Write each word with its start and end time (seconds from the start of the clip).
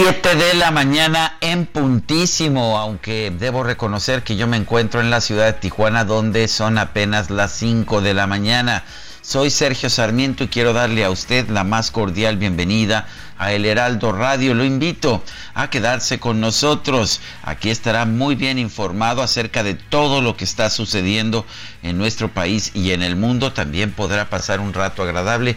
Siete 0.00 0.36
de 0.36 0.54
la 0.54 0.70
mañana 0.70 1.38
en 1.40 1.66
puntísimo, 1.66 2.78
aunque 2.78 3.32
debo 3.36 3.64
reconocer 3.64 4.22
que 4.22 4.36
yo 4.36 4.46
me 4.46 4.56
encuentro 4.56 5.00
en 5.00 5.10
la 5.10 5.20
ciudad 5.20 5.46
de 5.46 5.54
Tijuana 5.54 6.04
donde 6.04 6.46
son 6.46 6.78
apenas 6.78 7.30
las 7.30 7.50
5 7.54 8.00
de 8.00 8.14
la 8.14 8.28
mañana. 8.28 8.84
Soy 9.22 9.50
Sergio 9.50 9.90
Sarmiento 9.90 10.44
y 10.44 10.48
quiero 10.48 10.72
darle 10.72 11.02
a 11.02 11.10
usted 11.10 11.48
la 11.48 11.64
más 11.64 11.90
cordial 11.90 12.36
bienvenida 12.36 13.08
a 13.38 13.52
El 13.52 13.64
Heraldo 13.64 14.12
Radio. 14.12 14.54
Lo 14.54 14.64
invito 14.64 15.24
a 15.54 15.68
quedarse 15.68 16.20
con 16.20 16.40
nosotros. 16.40 17.20
Aquí 17.42 17.68
estará 17.68 18.04
muy 18.04 18.36
bien 18.36 18.60
informado 18.60 19.20
acerca 19.20 19.64
de 19.64 19.74
todo 19.74 20.22
lo 20.22 20.36
que 20.36 20.44
está 20.44 20.70
sucediendo 20.70 21.44
en 21.82 21.98
nuestro 21.98 22.32
país 22.32 22.70
y 22.72 22.92
en 22.92 23.02
el 23.02 23.16
mundo. 23.16 23.52
También 23.52 23.90
podrá 23.90 24.30
pasar 24.30 24.60
un 24.60 24.74
rato 24.74 25.02
agradable 25.02 25.56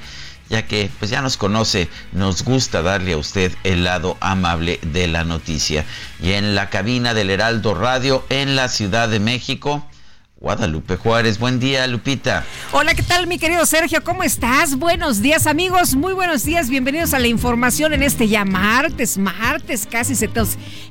ya 0.51 0.67
que 0.67 0.91
pues 0.99 1.09
ya 1.09 1.21
nos 1.21 1.37
conoce, 1.37 1.89
nos 2.11 2.43
gusta 2.43 2.81
darle 2.81 3.13
a 3.13 3.17
usted 3.17 3.53
el 3.63 3.85
lado 3.85 4.17
amable 4.19 4.79
de 4.83 5.07
la 5.07 5.23
noticia. 5.23 5.85
Y 6.21 6.33
en 6.33 6.55
la 6.55 6.69
cabina 6.69 7.13
del 7.13 7.29
Heraldo 7.29 7.73
Radio 7.73 8.25
en 8.29 8.57
la 8.57 8.67
Ciudad 8.67 9.07
de 9.07 9.21
México, 9.21 9.87
Guadalupe 10.41 10.97
Juárez. 10.97 11.37
Buen 11.37 11.59
día, 11.59 11.85
Lupita. 11.85 12.43
Hola, 12.71 12.95
¿qué 12.95 13.03
tal, 13.03 13.27
mi 13.27 13.37
querido 13.37 13.63
Sergio? 13.67 14.03
¿Cómo 14.03 14.23
estás? 14.23 14.75
Buenos 14.75 15.21
días, 15.21 15.45
amigos. 15.45 15.93
Muy 15.93 16.13
buenos 16.13 16.43
días. 16.43 16.67
Bienvenidos 16.67 17.13
a 17.13 17.19
la 17.19 17.27
información 17.27 17.93
en 17.93 18.01
este 18.01 18.27
ya 18.27 18.43
martes, 18.43 19.19
martes, 19.19 19.87
casi 19.89 20.15
se 20.15 20.31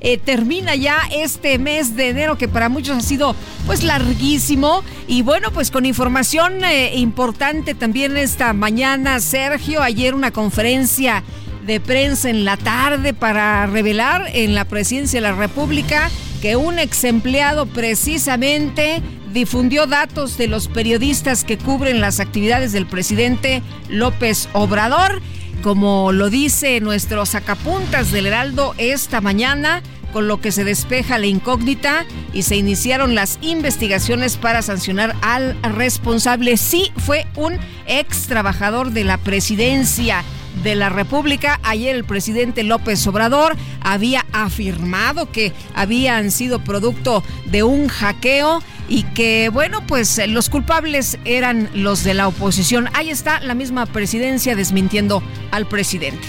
eh, 0.01 0.19
termina 0.19 0.77
ya 0.77 1.01
este 1.11 1.59
mes 1.59 1.97
de 1.97 2.11
enero 2.11 2.39
que 2.39 2.47
para 2.47 2.69
muchos 2.69 2.99
ha 2.99 3.01
sido 3.01 3.35
pues 3.67 3.83
larguísimo. 3.83 4.85
Y 5.09 5.23
bueno, 5.23 5.51
pues 5.51 5.73
con 5.73 5.85
información 5.85 6.65
eh, 6.65 6.93
importante 6.95 7.75
también 7.75 8.17
esta 8.17 8.53
mañana, 8.53 9.19
Sergio. 9.19 9.83
Ayer 9.83 10.15
una 10.15 10.31
conferencia 10.31 11.25
de 11.67 11.81
prensa 11.81 12.31
en 12.31 12.45
la 12.45 12.57
tarde 12.57 13.15
para 13.15 13.67
revelar 13.67 14.31
en 14.33 14.55
la 14.55 14.65
presidencia 14.65 15.21
de 15.21 15.23
la 15.23 15.35
República 15.35 16.09
que 16.41 16.57
un 16.57 16.79
ex 16.79 17.05
empleado 17.05 17.67
precisamente 17.67 19.03
difundió 19.33 19.87
datos 19.87 20.37
de 20.37 20.49
los 20.49 20.69
periodistas 20.69 21.45
que 21.45 21.59
cubren 21.59 22.01
las 22.01 22.21
actividades 22.21 22.73
del 22.73 22.87
presidente 22.87 23.63
López 23.89 24.49
Obrador. 24.53 25.21
Como 25.63 26.13
lo 26.13 26.31
dice 26.31 26.81
nuestro 26.81 27.27
sacapuntas 27.27 28.11
del 28.13 28.27
Heraldo 28.27 28.75
esta 28.79 29.21
mañana, 29.21 29.83
con 30.13 30.27
lo 30.27 30.41
que 30.41 30.53
se 30.53 30.65
despeja 30.65 31.19
la 31.19 31.27
incógnita 31.27 32.07
y 32.33 32.43
se 32.43 32.57
iniciaron 32.57 33.15
las 33.15 33.39
investigaciones 33.43 34.37
para 34.37 34.63
sancionar 34.63 35.15
al 35.23 35.57
responsable. 35.63 36.57
Sí, 36.57 36.91
fue 36.97 37.27
un 37.37 37.59
ex 37.87 38.27
trabajador 38.27 38.91
de 38.93 39.05
la 39.05 39.19
presidencia 39.19 40.25
de 40.63 40.75
la 40.75 40.89
República. 40.89 41.61
Ayer 41.63 41.95
el 41.95 42.05
presidente 42.05 42.63
López 42.63 43.07
Obrador 43.07 43.57
había 43.81 44.27
afirmado 44.33 45.31
que 45.31 45.53
habían 45.75 46.31
sido 46.31 46.63
producto 46.63 47.23
de 47.47 47.63
un 47.63 47.89
hackeo 47.89 48.63
y 48.89 49.05
que, 49.05 49.51
bueno, 49.51 49.87
pues 49.87 50.21
los 50.29 50.51
culpables 50.51 51.19
eran 51.25 51.71
los 51.75 52.05
de 52.05 52.15
la 52.15 52.29
oposición. 52.29 52.89
Ahí 52.95 53.11
está 53.11 53.41
la 53.41 53.55
misma 53.55 53.87
presidencia 53.87 54.57
desmintiendo 54.57 55.23
al 55.53 55.67
presidente. 55.67 56.27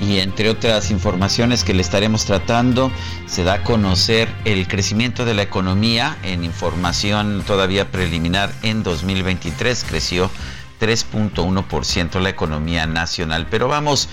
Y 0.00 0.18
entre 0.18 0.50
otras 0.50 0.90
informaciones 0.90 1.64
que 1.64 1.72
le 1.72 1.80
estaremos 1.80 2.26
tratando, 2.26 2.90
se 3.26 3.44
da 3.44 3.54
a 3.54 3.62
conocer 3.62 4.28
el 4.44 4.68
crecimiento 4.68 5.24
de 5.24 5.34
la 5.34 5.42
economía 5.42 6.16
en 6.22 6.44
información 6.44 7.42
todavía 7.46 7.90
preliminar 7.90 8.52
en 8.62 8.82
2023. 8.82 9.84
Creció 9.88 10.30
3.1% 10.80 12.20
la 12.20 12.28
economía 12.28 12.86
nacional. 12.86 13.46
Pero 13.50 13.68
vamos, 13.68 14.08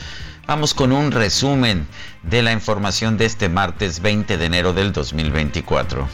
vamos 0.47 0.73
con 0.73 0.91
un 0.91 1.11
resumen 1.11 1.87
de 2.23 2.41
la 2.41 2.51
información 2.51 3.17
de 3.17 3.25
este 3.25 3.49
martes 3.49 4.01
20 4.01 4.37
de 4.37 4.45
enero 4.45 4.73
del 4.73 4.91
2024. 4.91 6.07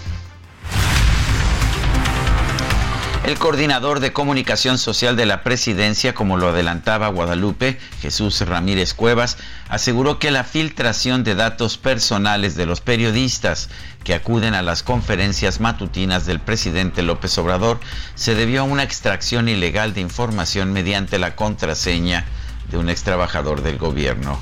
El 3.30 3.38
coordinador 3.38 4.00
de 4.00 4.12
comunicación 4.12 4.80
social 4.80 5.16
de 5.16 5.28
la 5.28 5.44
presidencia, 5.44 6.16
como 6.16 6.36
lo 6.36 6.48
adelantaba 6.48 7.10
Guadalupe, 7.10 7.78
Jesús 8.02 8.42
Ramírez 8.42 8.96
Cuevas, 8.96 9.38
aseguró 9.68 10.18
que 10.18 10.32
la 10.32 10.44
filtración 10.44 11.24
de 11.24 11.36
datos 11.36 11.78
personales 11.78 12.56
de 12.56 12.66
los 12.66 12.82
periodistas 12.82 13.70
que 14.04 14.16
acuden 14.16 14.56
a 14.56 14.64
las 14.64 14.82
conferencias 14.82 15.60
matutinas 15.60 16.26
del 16.26 16.40
presidente 16.40 17.04
López 17.04 17.38
Obrador 17.38 17.80
se 18.16 18.34
debió 18.34 18.62
a 18.62 18.64
una 18.64 18.82
extracción 18.82 19.48
ilegal 19.48 19.94
de 19.94 20.02
información 20.02 20.74
mediante 20.74 21.20
la 21.20 21.36
contraseña 21.36 22.26
de 22.72 22.80
un 22.80 22.90
ex 22.90 23.04
trabajador 23.04 23.62
del 23.62 23.78
gobierno. 23.78 24.40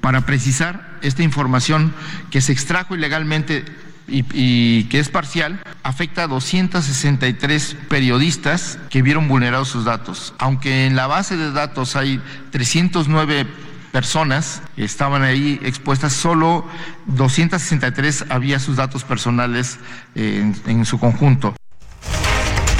Para 0.00 0.22
precisar, 0.22 0.88
esta 1.02 1.22
información 1.22 1.92
que 2.30 2.40
se 2.40 2.52
extrajo 2.52 2.94
ilegalmente 2.94 3.66
y, 4.08 4.84
que 4.84 4.98
es 4.98 5.08
parcial, 5.08 5.60
afecta 5.82 6.24
a 6.24 6.26
263 6.28 7.76
periodistas 7.88 8.78
que 8.90 9.02
vieron 9.02 9.28
vulnerados 9.28 9.68
sus 9.68 9.84
datos. 9.84 10.34
Aunque 10.38 10.86
en 10.86 10.96
la 10.96 11.06
base 11.06 11.36
de 11.36 11.52
datos 11.52 11.96
hay 11.96 12.20
309 12.50 13.46
personas 13.92 14.62
que 14.76 14.84
estaban 14.84 15.22
ahí 15.22 15.58
expuestas, 15.62 16.12
solo 16.12 16.66
263 17.06 18.26
había 18.28 18.58
sus 18.58 18.76
datos 18.76 19.04
personales 19.04 19.78
en, 20.14 20.54
en 20.66 20.84
su 20.84 20.98
conjunto 20.98 21.54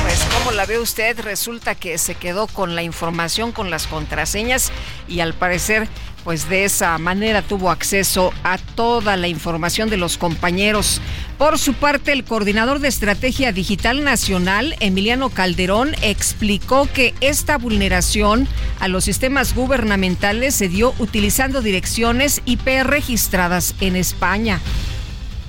Pues 0.02 0.24
como 0.34 0.50
la 0.50 0.66
ve 0.66 0.78
usted, 0.78 1.18
resulta 1.20 1.74
que 1.74 1.96
se 1.96 2.16
quedó 2.16 2.46
con 2.46 2.74
la 2.74 2.82
información, 2.82 3.52
con 3.52 3.70
las 3.70 3.86
contraseñas 3.86 4.70
y 5.08 5.20
al 5.20 5.32
parecer 5.32 5.88
pues 6.26 6.48
de 6.48 6.64
esa 6.64 6.98
manera 6.98 7.40
tuvo 7.40 7.70
acceso 7.70 8.32
a 8.42 8.58
toda 8.58 9.16
la 9.16 9.28
información 9.28 9.88
de 9.90 9.96
los 9.96 10.18
compañeros. 10.18 11.00
Por 11.38 11.58
su 11.58 11.74
parte, 11.74 12.12
el 12.12 12.24
coordinador 12.24 12.78
de 12.78 12.88
Estrategia 12.88 13.52
Digital 13.52 14.02
Nacional, 14.02 14.74
Emiliano 14.80 15.28
Calderón, 15.28 15.94
explicó 16.00 16.88
que 16.90 17.14
esta 17.20 17.58
vulneración 17.58 18.48
a 18.80 18.88
los 18.88 19.04
sistemas 19.04 19.54
gubernamentales 19.54 20.54
se 20.54 20.68
dio 20.68 20.94
utilizando 20.98 21.60
direcciones 21.60 22.40
IP 22.46 22.66
registradas 22.84 23.74
en 23.80 23.96
España. 23.96 24.60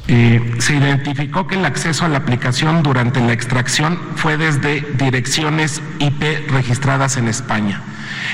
Eh, 0.09 0.55
se 0.59 0.75
identificó 0.75 1.47
que 1.47 1.55
el 1.55 1.63
acceso 1.63 2.03
a 2.03 2.09
la 2.09 2.17
aplicación 2.17 2.83
durante 2.83 3.21
la 3.21 3.31
extracción 3.31 3.97
fue 4.15 4.37
desde 4.37 4.81
direcciones 4.97 5.81
IP 5.99 6.49
registradas 6.49 7.15
en 7.15 7.29
España. 7.29 7.81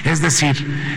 Es 0.05 0.21
decir, 0.21 0.55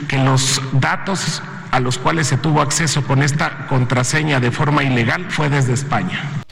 que 0.09 0.17
los 0.17 0.63
datos 0.73 1.43
a 1.71 1.81
los 1.81 1.99
cuales 1.99 2.29
se 2.29 2.39
tuvo 2.39 2.63
acceso 2.63 3.05
con 3.05 3.23
esta 3.23 3.67
contraseña 3.67 4.41
de 4.41 4.51
forma 4.51 4.85
ilegal 4.85 5.27
fue 5.31 5.51
desde 5.51 5.75
España. 5.75 6.46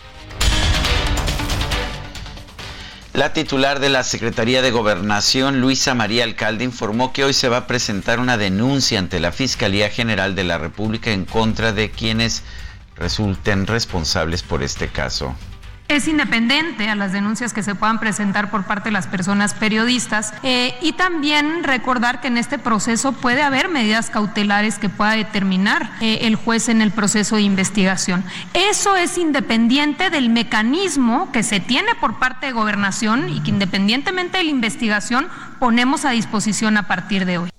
La 3.14 3.32
titular 3.32 3.78
de 3.78 3.90
la 3.90 4.02
Secretaría 4.02 4.60
de 4.60 4.72
Gobernación, 4.72 5.60
Luisa 5.60 5.94
María 5.94 6.24
Alcalde, 6.24 6.64
informó 6.64 7.12
que 7.12 7.22
hoy 7.22 7.32
se 7.32 7.48
va 7.48 7.58
a 7.58 7.66
presentar 7.68 8.18
una 8.18 8.36
denuncia 8.36 8.98
ante 8.98 9.20
la 9.20 9.30
Fiscalía 9.30 9.88
General 9.88 10.34
de 10.34 10.42
la 10.42 10.58
República 10.58 11.12
en 11.12 11.24
contra 11.24 11.72
de 11.72 11.92
quienes 11.92 12.42
resulten 12.96 13.68
responsables 13.68 14.42
por 14.42 14.64
este 14.64 14.88
caso 14.88 15.36
es 15.88 16.08
independiente 16.08 16.88
a 16.88 16.94
las 16.94 17.12
denuncias 17.12 17.52
que 17.52 17.62
se 17.62 17.74
puedan 17.74 18.00
presentar 18.00 18.50
por 18.50 18.64
parte 18.64 18.88
de 18.88 18.92
las 18.92 19.06
personas 19.06 19.54
periodistas 19.54 20.32
eh, 20.42 20.74
y 20.80 20.92
también 20.92 21.62
recordar 21.62 22.20
que 22.20 22.28
en 22.28 22.38
este 22.38 22.58
proceso 22.58 23.12
puede 23.12 23.42
haber 23.42 23.68
medidas 23.68 24.10
cautelares 24.10 24.78
que 24.78 24.88
pueda 24.88 25.12
determinar 25.12 25.90
eh, 26.00 26.20
el 26.22 26.36
juez 26.36 26.68
en 26.68 26.80
el 26.80 26.90
proceso 26.90 27.36
de 27.36 27.42
investigación. 27.42 28.24
Eso 28.54 28.96
es 28.96 29.18
independiente 29.18 30.10
del 30.10 30.30
mecanismo 30.30 31.30
que 31.32 31.42
se 31.42 31.60
tiene 31.60 31.94
por 32.00 32.18
parte 32.18 32.46
de 32.46 32.52
gobernación 32.52 33.28
y 33.28 33.40
que 33.42 33.50
independientemente 33.50 34.38
de 34.38 34.44
la 34.44 34.50
investigación 34.50 35.28
ponemos 35.58 36.04
a 36.04 36.10
disposición 36.10 36.76
a 36.76 36.88
partir 36.88 37.26
de 37.26 37.38
hoy. 37.38 37.53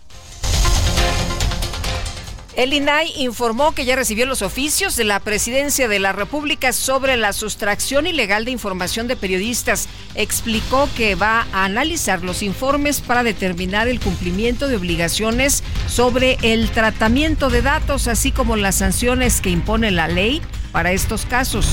El 2.56 2.72
INAI 2.72 3.12
informó 3.18 3.76
que 3.76 3.84
ya 3.84 3.98
recibió 3.98 4.26
los 4.26 4.42
oficios 4.42 4.96
de 4.96 5.04
la 5.04 5.20
Presidencia 5.20 5.90
de 5.90 6.00
la 6.00 6.14
República 6.14 6.72
sobre 6.72 7.18
la 7.18 7.34
sustracción 7.34 8.08
ilegal 8.08 8.46
de 8.46 8.52
información 8.52 9.10
de 9.10 9.18
periodistas. 9.18 9.90
Explicó 10.16 10.88
que 10.96 11.16
va 11.16 11.48
a 11.52 11.66
analizar 11.66 12.24
los 12.24 12.42
informes 12.42 13.02
para 13.02 13.24
determinar 13.24 13.90
el 13.90 14.00
cumplimiento 14.00 14.70
de 14.70 14.78
obligaciones 14.78 15.64
sobre 15.90 16.38
el 16.44 16.70
tratamiento 16.70 17.50
de 17.50 17.62
datos, 17.62 18.08
así 18.08 18.32
como 18.32 18.56
las 18.56 18.76
sanciones 18.76 19.42
que 19.42 19.50
impone 19.50 19.92
la 19.92 20.08
ley 20.08 20.42
para 20.72 20.94
estos 20.94 21.26
casos. 21.26 21.68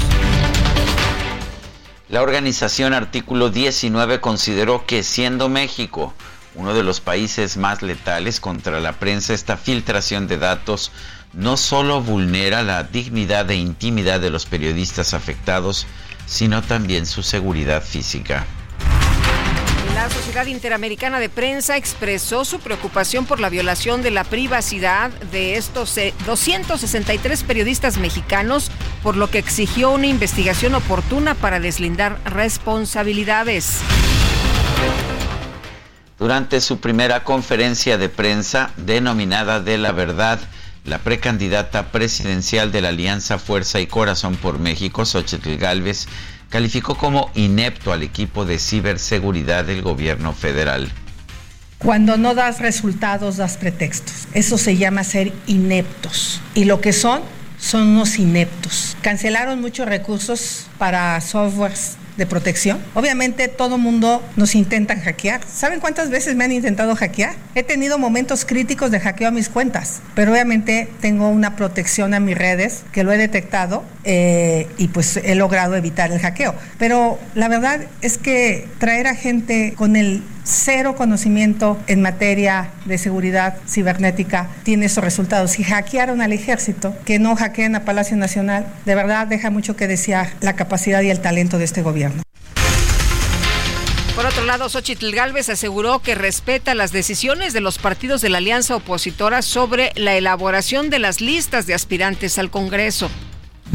La 2.08 2.23
organización 2.23 2.93
Artículo 2.93 3.50
19 3.50 4.20
consideró 4.20 4.84
que 4.84 5.05
siendo 5.05 5.49
México 5.49 6.12
uno 6.54 6.75
de 6.75 6.82
los 6.82 7.00
países 7.00 7.56
más 7.56 7.82
letales 7.82 8.40
contra 8.40 8.81
la 8.81 8.93
prensa, 8.93 9.34
esta 9.34 9.56
filtración 9.56 10.26
de 10.28 10.38
datos 10.38 10.93
no 11.32 11.56
solo 11.56 12.02
vulnera 12.02 12.62
la 12.62 12.84
dignidad 12.84 13.50
e 13.50 13.56
intimidad 13.56 14.20
de 14.20 14.31
los 14.31 14.46
periodistas 14.46 15.14
afectados, 15.14 15.87
sino 16.26 16.62
también 16.62 17.06
su 17.06 17.22
seguridad 17.22 17.82
física. 17.82 18.46
La 19.94 20.10
Sociedad 20.10 20.46
Interamericana 20.46 21.20
de 21.20 21.28
Prensa 21.28 21.76
expresó 21.76 22.44
su 22.44 22.58
preocupación 22.58 23.25
por 23.25 23.40
la 23.40 23.50
violación 23.50 24.02
de 24.02 24.10
la 24.10 24.25
privacidad 24.25 25.10
de 25.31 25.56
estos 25.56 25.98
263 26.26 27.40
eh, 27.40 27.44
periodistas 27.46 27.98
mexicanos, 27.98 28.70
por 29.02 29.16
lo 29.16 29.31
que 29.31 29.38
exigió 29.38 29.90
una 29.90 30.06
investigación 30.06 30.75
oportuna 30.75 31.34
para 31.34 31.60
deslindar 31.60 32.19
responsabilidades. 32.25 33.81
Durante 36.22 36.60
su 36.60 36.78
primera 36.78 37.24
conferencia 37.24 37.98
de 37.98 38.08
prensa 38.08 38.70
denominada 38.76 39.58
De 39.58 39.76
la 39.76 39.90
Verdad, 39.90 40.38
la 40.84 40.98
precandidata 40.98 41.90
presidencial 41.90 42.70
de 42.70 42.80
la 42.80 42.90
Alianza 42.90 43.40
Fuerza 43.40 43.80
y 43.80 43.88
Corazón 43.88 44.36
por 44.36 44.60
México, 44.60 45.04
Xochitl 45.04 45.56
Gálvez, 45.56 46.06
calificó 46.48 46.94
como 46.94 47.32
inepto 47.34 47.92
al 47.92 48.04
equipo 48.04 48.44
de 48.44 48.60
ciberseguridad 48.60 49.64
del 49.64 49.82
gobierno 49.82 50.32
federal. 50.32 50.92
Cuando 51.78 52.16
no 52.16 52.36
das 52.36 52.60
resultados, 52.60 53.38
das 53.38 53.56
pretextos. 53.56 54.28
Eso 54.32 54.58
se 54.58 54.76
llama 54.76 55.02
ser 55.02 55.32
ineptos. 55.48 56.40
Y 56.54 56.66
lo 56.66 56.80
que 56.80 56.92
son, 56.92 57.22
son 57.58 57.88
unos 57.88 58.20
ineptos. 58.20 58.96
Cancelaron 59.02 59.60
muchos 59.60 59.88
recursos 59.88 60.69
para 60.78 61.20
softwares 61.20 61.96
de 62.16 62.26
protección. 62.26 62.78
Obviamente 62.94 63.48
todo 63.48 63.78
mundo 63.78 64.22
nos 64.36 64.54
intenta 64.54 64.96
hackear. 64.96 65.40
¿Saben 65.46 65.80
cuántas 65.80 66.10
veces 66.10 66.36
me 66.36 66.44
han 66.44 66.52
intentado 66.52 66.94
hackear? 66.94 67.34
He 67.54 67.62
tenido 67.62 67.98
momentos 67.98 68.44
críticos 68.44 68.90
de 68.90 69.00
hackeo 69.00 69.28
a 69.28 69.30
mis 69.30 69.48
cuentas, 69.48 70.00
pero 70.14 70.32
obviamente 70.32 70.88
tengo 71.00 71.28
una 71.28 71.56
protección 71.56 72.14
a 72.14 72.20
mis 72.20 72.36
redes 72.36 72.84
que 72.92 73.04
lo 73.04 73.12
he 73.12 73.16
detectado 73.16 73.84
eh, 74.04 74.68
y 74.78 74.88
pues 74.88 75.16
he 75.16 75.34
logrado 75.34 75.76
evitar 75.76 76.12
el 76.12 76.18
hackeo. 76.18 76.54
Pero 76.78 77.18
la 77.34 77.48
verdad 77.48 77.80
es 78.00 78.18
que 78.18 78.68
traer 78.78 79.06
a 79.06 79.14
gente 79.14 79.74
con 79.76 79.96
el 79.96 80.22
cero 80.44 80.96
conocimiento 80.96 81.78
en 81.86 82.02
materia 82.02 82.70
de 82.84 82.98
seguridad 82.98 83.56
cibernética 83.68 84.48
tiene 84.64 84.86
esos 84.86 85.04
resultados. 85.04 85.52
Si 85.52 85.62
hackearon 85.62 86.20
al 86.20 86.32
ejército, 86.32 86.94
que 87.04 87.18
no 87.18 87.36
hackeen 87.36 87.76
a 87.76 87.84
Palacio 87.84 88.16
Nacional, 88.16 88.66
de 88.84 88.94
verdad 88.94 89.26
deja 89.26 89.50
mucho 89.50 89.76
que 89.76 89.86
desear 89.86 90.30
la 90.40 90.54
capacidad 90.54 91.02
y 91.02 91.10
el 91.10 91.20
talento 91.20 91.58
de 91.58 91.64
este 91.64 91.82
gobierno. 91.82 92.11
Por 94.14 94.26
otro 94.26 94.44
lado, 94.44 94.68
Xochitl 94.68 95.10
Gálvez 95.14 95.48
aseguró 95.48 96.00
que 96.00 96.14
respeta 96.14 96.74
las 96.74 96.92
decisiones 96.92 97.54
de 97.54 97.62
los 97.62 97.78
partidos 97.78 98.20
de 98.20 98.28
la 98.28 98.38
alianza 98.38 98.76
opositora 98.76 99.40
sobre 99.40 99.90
la 99.96 100.14
elaboración 100.14 100.90
de 100.90 100.98
las 100.98 101.22
listas 101.22 101.66
de 101.66 101.72
aspirantes 101.72 102.38
al 102.38 102.50
Congreso. 102.50 103.10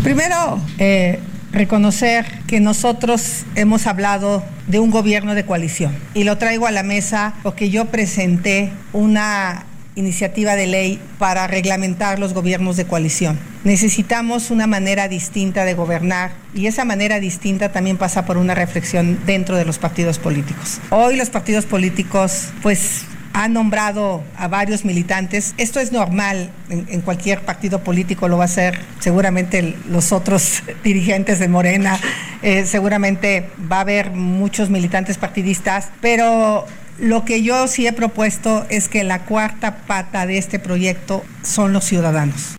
Primero, 0.04 0.62
eh, 0.78 1.20
reconocer 1.52 2.26
que 2.46 2.60
nosotros 2.60 3.46
hemos 3.56 3.88
hablado 3.88 4.44
de 4.68 4.78
un 4.78 4.92
gobierno 4.92 5.34
de 5.34 5.44
coalición 5.44 5.98
y 6.14 6.24
lo 6.24 6.38
traigo 6.38 6.68
a 6.68 6.72
la 6.72 6.84
mesa 6.84 7.34
porque 7.42 7.72
yo 7.72 7.86
presenté 7.86 8.72
una 8.94 9.66
iniciativa 9.98 10.56
de 10.56 10.68
ley 10.68 11.02
para 11.18 11.48
reglamentar 11.48 12.20
los 12.20 12.34
gobiernos 12.34 12.78
de 12.78 12.86
coalición. 12.86 13.38
Necesitamos 13.64 14.52
una 14.52 14.68
manera 14.68 15.08
distinta 15.08 15.66
de 15.66 15.74
gobernar 15.74 16.32
y 16.54 16.68
esa 16.68 16.86
manera 16.86 17.20
distinta 17.20 17.72
también 17.72 17.98
pasa 17.98 18.26
por 18.26 18.38
una 18.38 18.56
reflexión 18.56 19.20
dentro 19.26 19.58
de 19.58 19.66
los 19.66 19.80
partidos 19.80 20.20
políticos. 20.20 20.80
Hoy 20.92 21.18
los 21.18 21.30
partidos 21.30 21.66
políticos 21.66 22.50
pues 22.62 23.06
ha 23.34 23.48
nombrado 23.48 24.24
a 24.36 24.48
varios 24.48 24.84
militantes. 24.84 25.54
Esto 25.58 25.80
es 25.80 25.92
normal 25.92 26.50
en, 26.70 27.02
cualquier 27.02 27.42
partido 27.42 27.84
político, 27.84 28.28
lo 28.28 28.38
va 28.38 28.44
a 28.44 28.46
hacer 28.46 28.80
seguramente 29.00 29.76
los 29.90 30.12
otros 30.12 30.64
dirigentes 30.84 31.38
de 31.38 31.48
Morena, 31.48 32.00
eh, 32.42 32.66
seguramente 32.66 33.50
va 33.72 33.78
a 33.78 33.82
haber 33.82 34.12
muchos 34.12 34.70
militantes 34.72 35.18
partidistas, 35.20 35.90
pero 36.02 36.66
lo 37.00 37.26
que 37.26 37.44
yo 37.44 37.68
sí 37.68 37.88
he 37.88 37.94
propuesto 37.94 38.66
es 38.70 38.88
que 38.88 39.04
la 39.04 39.26
cuarta 39.26 39.78
pata 39.88 40.26
de 40.26 40.38
este 40.38 40.60
proyecto 40.60 41.24
son 41.44 41.74
los 41.74 41.84
ciudadanos. 41.84 42.58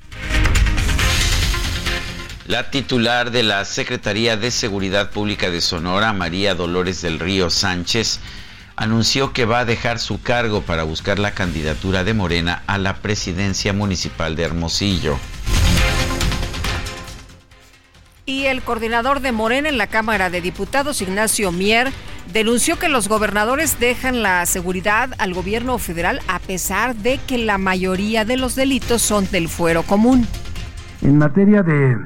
La 2.46 2.70
titular 2.70 3.30
de 3.30 3.42
la 3.42 3.64
Secretaría 3.64 4.36
de 4.38 4.50
Seguridad 4.50 5.10
Pública 5.10 5.50
de 5.50 5.60
Sonora, 5.60 6.12
María 6.14 6.54
Dolores 6.54 7.02
del 7.02 7.18
Río 7.18 7.50
Sánchez, 7.50 8.20
anunció 8.74 9.32
que 9.32 9.44
va 9.44 9.60
a 9.60 9.64
dejar 9.64 9.98
su 9.98 10.22
cargo 10.22 10.62
para 10.62 10.84
buscar 10.84 11.18
la 11.18 11.32
candidatura 11.32 12.04
de 12.04 12.14
Morena 12.14 12.62
a 12.66 12.78
la 12.78 12.96
presidencia 12.96 13.72
municipal 13.72 14.34
de 14.34 14.44
Hermosillo. 14.44 15.18
Y 18.28 18.44
el 18.44 18.60
coordinador 18.60 19.20
de 19.20 19.32
Morena 19.32 19.70
en 19.70 19.78
la 19.78 19.86
Cámara 19.86 20.28
de 20.28 20.42
Diputados, 20.42 21.00
Ignacio 21.00 21.50
Mier, 21.50 21.88
denunció 22.30 22.78
que 22.78 22.90
los 22.90 23.08
gobernadores 23.08 23.80
dejan 23.80 24.22
la 24.22 24.44
seguridad 24.44 25.14
al 25.18 25.32
gobierno 25.32 25.78
federal 25.78 26.20
a 26.28 26.38
pesar 26.38 26.94
de 26.94 27.18
que 27.26 27.38
la 27.38 27.56
mayoría 27.56 28.26
de 28.26 28.36
los 28.36 28.54
delitos 28.54 29.00
son 29.00 29.24
del 29.30 29.48
fuero 29.48 29.82
común. 29.82 30.26
En 31.00 31.16
materia 31.16 31.62
de, 31.62 31.96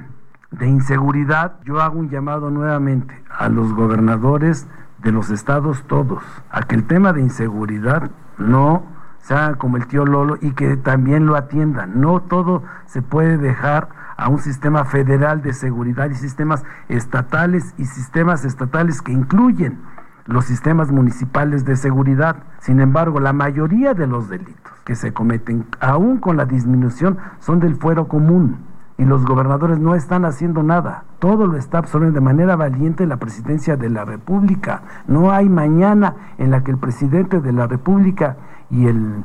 inseguridad, 0.65 1.55
yo 1.65 1.81
hago 1.81 1.99
un 1.99 2.09
llamado 2.09 2.51
nuevamente 2.51 3.21
a 3.29 3.49
los 3.49 3.73
gobernadores 3.75 4.69
de 5.03 5.11
los 5.11 5.29
estados 5.29 5.83
todos, 5.89 6.23
a 6.53 6.63
que 6.63 6.77
el 6.77 6.87
tema 6.87 7.13
de 7.13 7.21
inseguridad 7.21 8.13
no 8.39 8.85
sea 9.23 9.57
como 9.57 9.77
el 9.77 9.89
tío 9.89 10.07
Lolo 10.07 10.39
y 10.41 10.53
que 10.53 10.77
también 10.77 11.27
lo 11.27 11.35
atiendan. 11.35 12.01
No 12.01 12.21
todo 12.23 12.63
se 12.87 13.03
puede 13.03 13.39
dejar 13.39 14.02
a 14.17 14.29
un 14.29 14.39
sistema 14.39 14.85
federal 14.85 15.43
de 15.43 15.53
seguridad 15.53 16.11
y 16.11 16.15
sistemas 16.15 16.65
estatales 16.89 17.75
y 17.79 17.85
sistemas 17.85 18.45
estatales 18.45 19.03
que 19.03 19.13
incluyen 19.13 19.81
los 20.27 20.45
sistemas 20.45 20.91
municipales 20.91 21.65
de 21.65 21.77
seguridad. 21.77 22.37
Sin 22.61 22.81
embargo, 22.81 23.21
la 23.21 23.33
mayoría 23.33 23.95
de 23.95 24.07
los 24.07 24.29
delitos 24.29 24.73
que 24.85 24.95
se 24.95 25.13
cometen, 25.13 25.67
aún 25.81 26.19
con 26.19 26.37
la 26.37 26.45
disminución, 26.45 27.19
son 27.41 27.61
del 27.61 27.77
fuero 27.77 28.09
común 28.09 28.59
y 28.99 29.05
los 29.05 29.25
gobernadores 29.25 29.79
no 29.79 29.95
están 29.95 30.25
haciendo 30.25 30.63
nada. 30.63 31.05
Todo 31.19 31.47
lo 31.47 31.57
está 31.57 31.79
absorbiendo 31.79 32.21
de 32.21 32.25
manera 32.25 32.57
valiente 32.57 33.07
la 33.07 33.17
presidencia 33.17 33.77
de 33.77 33.91
la 33.91 34.05
República. 34.05 34.83
No 35.07 35.33
hay 35.33 35.49
mañana 35.49 36.15
en 36.39 36.51
la 36.51 36.63
que 36.63 36.71
el 36.71 36.79
presidente 36.79 37.41
de 37.41 37.53
la 37.53 37.67
República 37.67 38.37
y 38.71 38.87
el, 38.87 39.25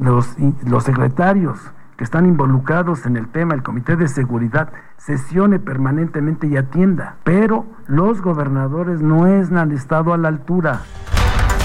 los, 0.00 0.36
los 0.64 0.84
secretarios 0.84 1.72
que 1.96 2.04
están 2.04 2.26
involucrados 2.26 3.06
en 3.06 3.16
el 3.16 3.28
tema, 3.28 3.54
el 3.54 3.62
Comité 3.62 3.96
de 3.96 4.08
Seguridad, 4.08 4.72
sesione 4.98 5.58
permanentemente 5.58 6.46
y 6.46 6.56
atienda. 6.56 7.16
Pero 7.24 7.66
los 7.86 8.20
gobernadores 8.20 9.00
no 9.00 9.24
han 9.24 9.72
estado 9.72 10.12
a 10.12 10.18
la 10.18 10.28
altura. 10.28 10.82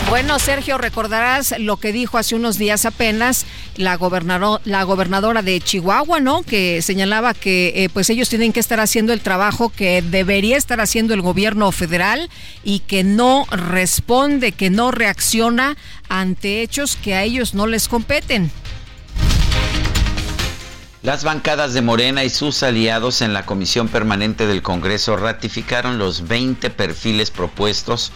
Bueno, 0.10 0.40
Sergio, 0.40 0.78
recordarás 0.78 1.56
lo 1.58 1.78
que 1.78 1.94
dijo 1.94 2.18
hace 2.18 2.36
unos 2.36 2.58
días 2.58 2.86
apenas 2.86 3.46
la, 3.78 3.98
la 4.66 4.84
gobernadora 4.84 5.42
de 5.42 5.62
Chihuahua, 5.62 6.20
¿no? 6.20 6.44
Que 6.44 6.82
señalaba 6.82 7.34
que 7.34 7.72
eh, 7.76 7.90
pues 7.94 8.10
ellos 8.10 8.28
tienen 8.28 8.52
que 8.52 8.60
estar 8.60 8.82
haciendo 8.82 9.14
el 9.14 9.22
trabajo 9.22 9.70
que 9.70 10.02
debería 10.02 10.58
estar 10.58 10.82
haciendo 10.82 11.14
el 11.14 11.22
gobierno 11.22 11.72
federal 11.72 12.30
y 12.66 12.80
que 12.80 13.06
no 13.06 13.46
responde, 13.52 14.52
que 14.52 14.70
no 14.70 14.92
reacciona 14.92 15.78
ante 16.10 16.62
hechos 16.62 16.98
que 16.98 17.16
a 17.16 17.24
ellos 17.24 17.54
no 17.54 17.66
les 17.66 17.88
competen. 17.88 18.52
Las 21.03 21.24
bancadas 21.24 21.74
de 21.74 21.81
Morena 21.81 22.24
y 22.24 22.29
sus 22.29 22.62
aliados 22.62 23.24
en 23.24 23.34
la 23.34 23.43
Comisión 23.43 23.88
Permanente 23.88 24.46
del 24.46 24.62
Congreso 24.62 25.17
ratificaron 25.17 25.98
los 25.98 26.27
20 26.27 26.70
perfiles 26.70 27.31
propuestos 27.31 28.12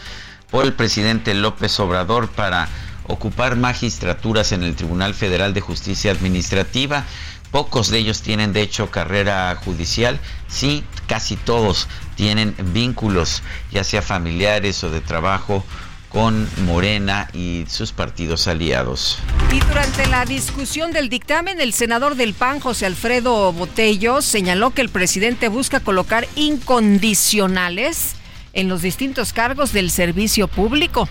por 0.51 0.65
el 0.65 0.73
presidente 0.73 1.33
López 1.33 1.79
Obrador 1.79 2.29
para 2.29 2.69
ocupar 3.07 3.55
magistraturas 3.55 4.51
en 4.51 4.61
el 4.61 4.75
Tribunal 4.75 5.15
Federal 5.15 5.55
de 5.55 5.61
Justicia 5.61 6.11
Administrativa. 6.11 7.05
Pocos 7.49 7.89
de 7.89 7.97
ellos 7.97 8.21
tienen 8.21 8.53
de 8.53 8.61
hecho 8.61 8.91
carrera 8.91 9.55
judicial, 9.65 10.19
sí, 10.47 10.83
casi 11.07 11.37
todos 11.37 11.87
tienen 12.13 12.55
vínculos, 12.71 13.41
ya 13.71 13.83
sea 13.83 14.03
familiares 14.03 14.83
o 14.83 14.91
de 14.91 15.01
trabajo 15.01 15.65
con 16.15 16.47
Morena 16.63 17.27
y 17.33 17.65
sus 17.67 17.91
partidos 17.91 18.47
aliados. 18.47 19.19
Y 19.51 19.59
durante 19.59 20.07
la 20.07 20.23
discusión 20.23 20.93
del 20.93 21.09
dictamen, 21.09 21.59
el 21.59 21.73
senador 21.73 22.15
del 22.15 22.33
PAN, 22.33 22.61
José 22.61 22.85
Alfredo 22.85 23.51
Botello, 23.51 24.21
señaló 24.21 24.71
que 24.71 24.79
el 24.79 24.87
presidente 24.87 25.49
busca 25.49 25.81
colocar 25.81 26.25
incondicionales 26.37 28.15
en 28.53 28.69
los 28.69 28.81
distintos 28.81 29.33
cargos 29.33 29.73
del 29.73 29.91
servicio 29.91 30.47
público. 30.47 31.09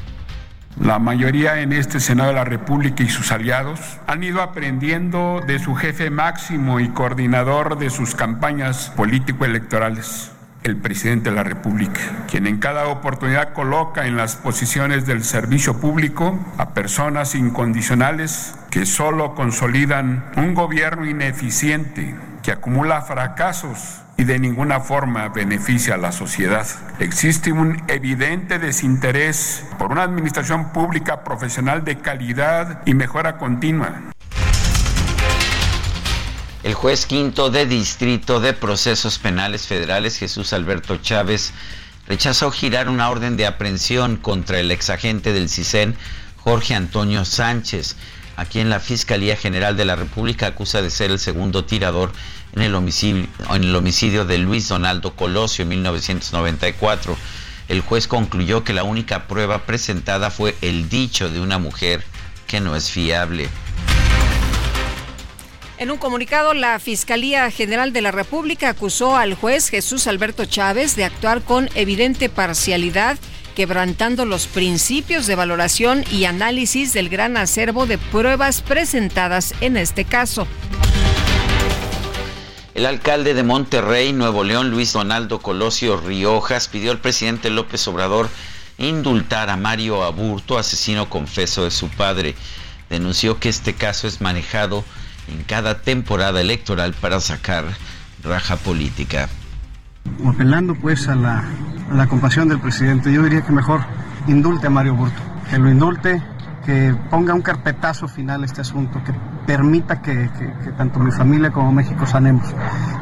La 0.80 0.98
mayoría 0.98 1.60
en 1.60 1.74
este 1.74 2.00
Senado 2.00 2.30
de 2.30 2.36
la 2.36 2.44
República 2.44 3.02
y 3.02 3.10
sus 3.10 3.30
aliados 3.30 3.78
han 4.06 4.24
ido 4.24 4.40
aprendiendo 4.40 5.42
de 5.46 5.58
su 5.58 5.74
jefe 5.74 6.08
máximo 6.08 6.80
y 6.80 6.88
coordinador 6.88 7.76
de 7.76 7.90
sus 7.90 8.14
campañas 8.14 8.90
político-electorales, 8.96 10.32
el 10.64 10.76
presidente 10.76 11.30
de 11.30 11.36
la 11.36 11.44
República, 11.44 12.00
quien 12.28 12.46
en 12.46 12.58
cada 12.58 12.88
oportunidad 12.88 13.52
coloca 13.52 14.06
en 14.06 14.16
las 14.16 14.36
posiciones 14.36 15.06
del 15.06 15.22
servicio 15.22 15.78
público 15.78 16.38
a 16.58 16.70
personas 16.70 17.34
incondicionales 17.34 18.54
que 18.70 18.86
solo 18.86 19.34
consolidan 19.34 20.24
un 20.36 20.54
gobierno 20.54 21.06
ineficiente 21.06 22.16
que 22.42 22.50
acumula 22.50 23.02
fracasos 23.02 24.00
y 24.16 24.24
de 24.24 24.38
ninguna 24.38 24.80
forma 24.80 25.28
beneficia 25.28 25.94
a 25.94 25.98
la 25.98 26.12
sociedad. 26.12 26.66
Existe 26.98 27.52
un 27.52 27.82
evidente 27.88 28.58
desinterés 28.58 29.64
por 29.78 29.92
una 29.92 30.02
administración 30.02 30.72
pública 30.72 31.24
profesional 31.24 31.84
de 31.84 31.98
calidad 31.98 32.82
y 32.86 32.94
mejora 32.94 33.36
continua. 33.38 34.00
El 36.64 36.72
juez 36.72 37.04
quinto 37.04 37.50
de 37.50 37.66
distrito 37.66 38.40
de 38.40 38.54
procesos 38.54 39.18
penales 39.18 39.66
federales, 39.66 40.16
Jesús 40.16 40.54
Alberto 40.54 40.96
Chávez, 40.96 41.52
rechazó 42.08 42.50
girar 42.50 42.88
una 42.88 43.10
orden 43.10 43.36
de 43.36 43.44
aprehensión 43.46 44.16
contra 44.16 44.58
el 44.58 44.70
exagente 44.70 45.34
del 45.34 45.50
CISEN, 45.50 45.94
Jorge 46.38 46.74
Antonio 46.74 47.26
Sánchez, 47.26 47.96
a 48.36 48.46
quien 48.46 48.70
la 48.70 48.80
Fiscalía 48.80 49.36
General 49.36 49.76
de 49.76 49.84
la 49.84 49.94
República 49.94 50.46
acusa 50.46 50.80
de 50.80 50.88
ser 50.88 51.10
el 51.10 51.18
segundo 51.18 51.66
tirador 51.66 52.12
en 52.54 52.62
el 52.62 52.74
homicidio, 52.74 53.26
en 53.50 53.64
el 53.64 53.76
homicidio 53.76 54.24
de 54.24 54.38
Luis 54.38 54.66
Donaldo 54.66 55.14
Colosio 55.14 55.64
en 55.64 55.68
1994. 55.68 57.14
El 57.68 57.82
juez 57.82 58.08
concluyó 58.08 58.64
que 58.64 58.72
la 58.72 58.84
única 58.84 59.26
prueba 59.26 59.66
presentada 59.66 60.30
fue 60.30 60.56
el 60.62 60.88
dicho 60.88 61.28
de 61.28 61.40
una 61.40 61.58
mujer 61.58 62.02
que 62.46 62.60
no 62.60 62.74
es 62.74 62.90
fiable. 62.90 63.50
En 65.76 65.90
un 65.90 65.98
comunicado, 65.98 66.54
la 66.54 66.78
Fiscalía 66.78 67.50
General 67.50 67.92
de 67.92 68.00
la 68.00 68.12
República 68.12 68.68
acusó 68.68 69.16
al 69.16 69.34
juez 69.34 69.70
Jesús 69.70 70.06
Alberto 70.06 70.44
Chávez 70.44 70.94
de 70.94 71.04
actuar 71.04 71.42
con 71.42 71.68
evidente 71.74 72.28
parcialidad, 72.28 73.18
quebrantando 73.56 74.24
los 74.24 74.46
principios 74.46 75.26
de 75.26 75.34
valoración 75.34 76.04
y 76.12 76.26
análisis 76.26 76.92
del 76.92 77.08
gran 77.08 77.36
acervo 77.36 77.86
de 77.86 77.98
pruebas 77.98 78.62
presentadas 78.62 79.52
en 79.60 79.76
este 79.76 80.04
caso. 80.04 80.46
El 82.74 82.86
alcalde 82.86 83.34
de 83.34 83.42
Monterrey, 83.42 84.12
Nuevo 84.12 84.44
León, 84.44 84.70
Luis 84.70 84.92
Donaldo 84.92 85.40
Colosio 85.40 85.96
Riojas, 85.96 86.68
pidió 86.68 86.92
al 86.92 87.00
presidente 87.00 87.50
López 87.50 87.86
Obrador 87.88 88.28
indultar 88.78 89.50
a 89.50 89.56
Mario 89.56 90.04
Aburto, 90.04 90.56
asesino 90.56 91.10
confeso 91.10 91.64
de 91.64 91.72
su 91.72 91.88
padre. 91.88 92.36
Denunció 92.90 93.40
que 93.40 93.48
este 93.48 93.74
caso 93.74 94.06
es 94.06 94.20
manejado 94.20 94.84
en 95.28 95.42
cada 95.44 95.80
temporada 95.80 96.40
electoral 96.40 96.94
para 97.00 97.20
sacar 97.20 97.64
raja 98.22 98.56
política. 98.56 99.28
Apelando 100.26 100.74
pues 100.74 101.08
a 101.08 101.14
la, 101.14 101.44
compasión 102.08 102.48
del 102.48 102.60
presidente, 102.60 103.12
yo 103.12 103.22
diría 103.22 103.42
que 103.42 103.52
mejor 103.52 103.80
indulte 104.26 104.66
a 104.66 104.70
Mario 104.70 104.92
Aburto, 104.92 105.20
que 105.50 105.58
lo 105.58 105.70
indulte, 105.70 106.22
que 106.64 106.94
ponga 107.10 107.34
un 107.34 107.42
carpetazo 107.42 108.08
final 108.08 108.42
a 108.42 108.46
este 108.46 108.60
asunto, 108.60 109.02
que 109.04 109.12
permita 109.46 110.00
que, 110.00 110.30
tanto 110.76 110.98
mi 111.00 111.12
familia 111.12 111.50
como 111.50 111.72
México 111.72 112.06
sanemos, 112.06 112.46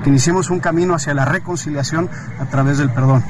que 0.03 0.11
iniciemos 0.11 0.51
un 0.51 0.61
camino 0.61 0.95
hacia 0.95 1.15
la 1.15 1.25
reconciliación 1.25 2.09
a 2.41 2.47
través 2.47 2.79
del 2.79 2.91
perdón. 2.91 3.25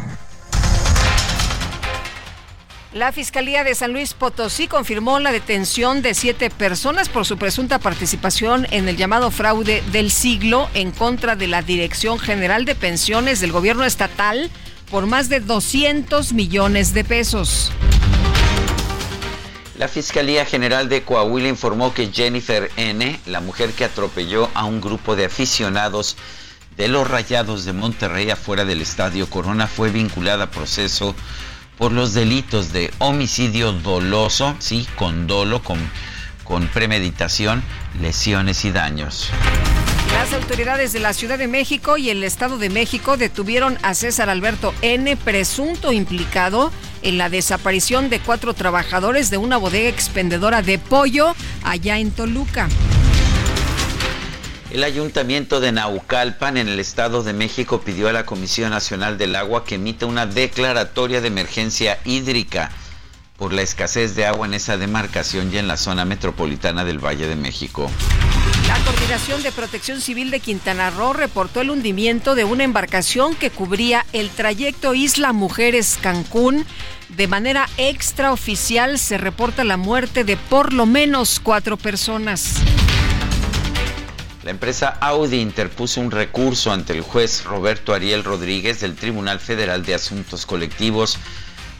La 2.94 3.10
Fiscalía 3.10 3.64
de 3.64 3.74
San 3.74 3.94
Luis 3.94 4.12
Potosí 4.12 4.68
confirmó 4.68 5.18
la 5.18 5.32
detención 5.32 6.02
de 6.02 6.12
siete 6.12 6.50
personas 6.50 7.08
por 7.08 7.24
su 7.24 7.38
presunta 7.38 7.78
participación 7.78 8.66
en 8.70 8.86
el 8.86 8.98
llamado 8.98 9.30
fraude 9.30 9.82
del 9.92 10.10
siglo 10.10 10.68
en 10.74 10.90
contra 10.90 11.34
de 11.34 11.46
la 11.46 11.62
Dirección 11.62 12.18
General 12.18 12.66
de 12.66 12.74
Pensiones 12.74 13.40
del 13.40 13.50
Gobierno 13.50 13.84
Estatal 13.84 14.50
por 14.90 15.06
más 15.06 15.30
de 15.30 15.40
200 15.40 16.34
millones 16.34 16.92
de 16.92 17.02
pesos. 17.02 17.72
La 19.78 19.88
Fiscalía 19.88 20.44
General 20.44 20.90
de 20.90 21.02
Coahuila 21.02 21.48
informó 21.48 21.94
que 21.94 22.12
Jennifer 22.12 22.70
N., 22.76 23.18
la 23.24 23.40
mujer 23.40 23.70
que 23.70 23.86
atropelló 23.86 24.50
a 24.52 24.66
un 24.66 24.82
grupo 24.82 25.16
de 25.16 25.24
aficionados 25.24 26.18
de 26.76 26.88
los 26.88 27.08
Rayados 27.08 27.64
de 27.64 27.72
Monterrey 27.72 28.28
afuera 28.28 28.66
del 28.66 28.82
Estadio 28.82 29.30
Corona, 29.30 29.66
fue 29.66 29.88
vinculada 29.88 30.44
a 30.44 30.50
proceso 30.50 31.14
por 31.78 31.92
los 31.92 32.14
delitos 32.14 32.72
de 32.72 32.90
homicidio 32.98 33.72
doloso, 33.72 34.54
sí, 34.58 34.86
con 34.96 35.26
dolo, 35.26 35.62
con, 35.62 35.78
con 36.44 36.66
premeditación, 36.68 37.62
lesiones 38.00 38.64
y 38.64 38.72
daños. 38.72 39.30
Las 40.12 40.34
autoridades 40.34 40.92
de 40.92 41.00
la 41.00 41.14
Ciudad 41.14 41.38
de 41.38 41.48
México 41.48 41.96
y 41.96 42.10
el 42.10 42.22
Estado 42.22 42.58
de 42.58 42.68
México 42.68 43.16
detuvieron 43.16 43.78
a 43.82 43.94
César 43.94 44.28
Alberto 44.28 44.74
N., 44.82 45.16
presunto 45.16 45.90
implicado 45.92 46.70
en 47.02 47.18
la 47.18 47.30
desaparición 47.30 48.10
de 48.10 48.20
cuatro 48.20 48.52
trabajadores 48.54 49.30
de 49.30 49.38
una 49.38 49.56
bodega 49.56 49.88
expendedora 49.88 50.62
de 50.62 50.78
pollo 50.78 51.34
allá 51.64 51.98
en 51.98 52.10
Toluca. 52.10 52.68
El 54.72 54.84
ayuntamiento 54.84 55.60
de 55.60 55.70
Naucalpan 55.70 56.56
en 56.56 56.66
el 56.66 56.80
Estado 56.80 57.22
de 57.22 57.34
México 57.34 57.82
pidió 57.82 58.08
a 58.08 58.12
la 58.14 58.24
Comisión 58.24 58.70
Nacional 58.70 59.18
del 59.18 59.36
Agua 59.36 59.66
que 59.66 59.74
emita 59.74 60.06
una 60.06 60.24
declaratoria 60.24 61.20
de 61.20 61.28
emergencia 61.28 61.98
hídrica 62.06 62.70
por 63.36 63.52
la 63.52 63.60
escasez 63.60 64.16
de 64.16 64.24
agua 64.24 64.46
en 64.46 64.54
esa 64.54 64.78
demarcación 64.78 65.52
y 65.52 65.58
en 65.58 65.68
la 65.68 65.76
zona 65.76 66.06
metropolitana 66.06 66.86
del 66.86 67.04
Valle 67.04 67.26
de 67.26 67.36
México. 67.36 67.90
La 68.66 68.78
Coordinación 68.86 69.42
de 69.42 69.52
Protección 69.52 70.00
Civil 70.00 70.30
de 70.30 70.40
Quintana 70.40 70.88
Roo 70.88 71.12
reportó 71.12 71.60
el 71.60 71.68
hundimiento 71.68 72.34
de 72.34 72.44
una 72.44 72.64
embarcación 72.64 73.34
que 73.34 73.50
cubría 73.50 74.06
el 74.14 74.30
trayecto 74.30 74.94
Isla 74.94 75.34
Mujeres 75.34 75.98
Cancún. 76.00 76.64
De 77.10 77.28
manera 77.28 77.68
extraoficial 77.76 78.98
se 78.98 79.18
reporta 79.18 79.64
la 79.64 79.76
muerte 79.76 80.24
de 80.24 80.38
por 80.38 80.72
lo 80.72 80.86
menos 80.86 81.40
cuatro 81.40 81.76
personas. 81.76 82.54
La 84.42 84.50
empresa 84.50 84.88
Audi 85.00 85.40
interpuso 85.40 86.00
un 86.00 86.10
recurso 86.10 86.72
ante 86.72 86.92
el 86.92 87.02
juez 87.02 87.44
Roberto 87.44 87.94
Ariel 87.94 88.24
Rodríguez 88.24 88.80
del 88.80 88.96
Tribunal 88.96 89.38
Federal 89.38 89.84
de 89.84 89.94
Asuntos 89.94 90.46
Colectivos 90.46 91.16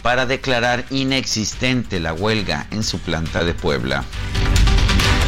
para 0.03 0.27
declarar 0.27 0.85
inexistente 0.91 1.99
la 1.99 2.15
huelga 2.15 2.69
en 2.71 2.85
su 2.85 3.01
planta 3.01 3.43
de 3.43 3.55
Puebla. 3.55 4.05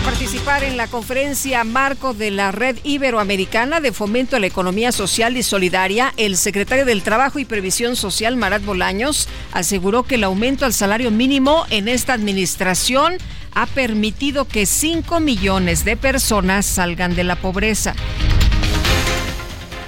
Participar 0.04 0.62
en 0.64 0.76
la 0.76 0.86
conferencia 0.86 1.64
marco 1.64 2.12
de 2.12 2.30
la 2.30 2.52
Red 2.52 2.76
Iberoamericana 2.84 3.80
de 3.80 3.90
Fomento 3.90 4.36
a 4.36 4.38
la 4.38 4.46
Economía 4.46 4.92
Social 4.92 5.36
y 5.36 5.42
Solidaria, 5.42 6.12
el 6.18 6.36
secretario 6.36 6.84
del 6.84 7.02
Trabajo 7.02 7.38
y 7.38 7.46
Previsión 7.46 7.96
Social, 7.96 8.36
Marat 8.36 8.62
Bolaños, 8.64 9.28
aseguró 9.52 10.02
que 10.02 10.16
el 10.16 10.24
aumento 10.24 10.66
al 10.66 10.74
salario 10.74 11.10
mínimo 11.10 11.64
en 11.70 11.88
esta 11.88 12.12
administración 12.12 13.16
ha 13.54 13.66
permitido 13.66 14.46
que 14.46 14.66
5 14.66 15.20
millones 15.20 15.84
de 15.84 15.96
personas 15.96 16.66
salgan 16.66 17.14
de 17.14 17.25
la 17.25 17.37
pobreza. 17.37 17.94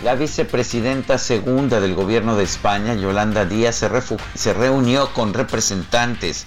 La 0.05 0.15
vicepresidenta 0.15 1.19
segunda 1.19 1.81
del 1.81 1.95
gobierno 1.95 2.37
de 2.37 2.45
España, 2.45 2.95
Yolanda 2.95 3.45
Díaz, 3.45 3.85
se, 4.35 4.55
reunió 4.55 5.13
con 5.13 5.35
representantes 5.35 6.47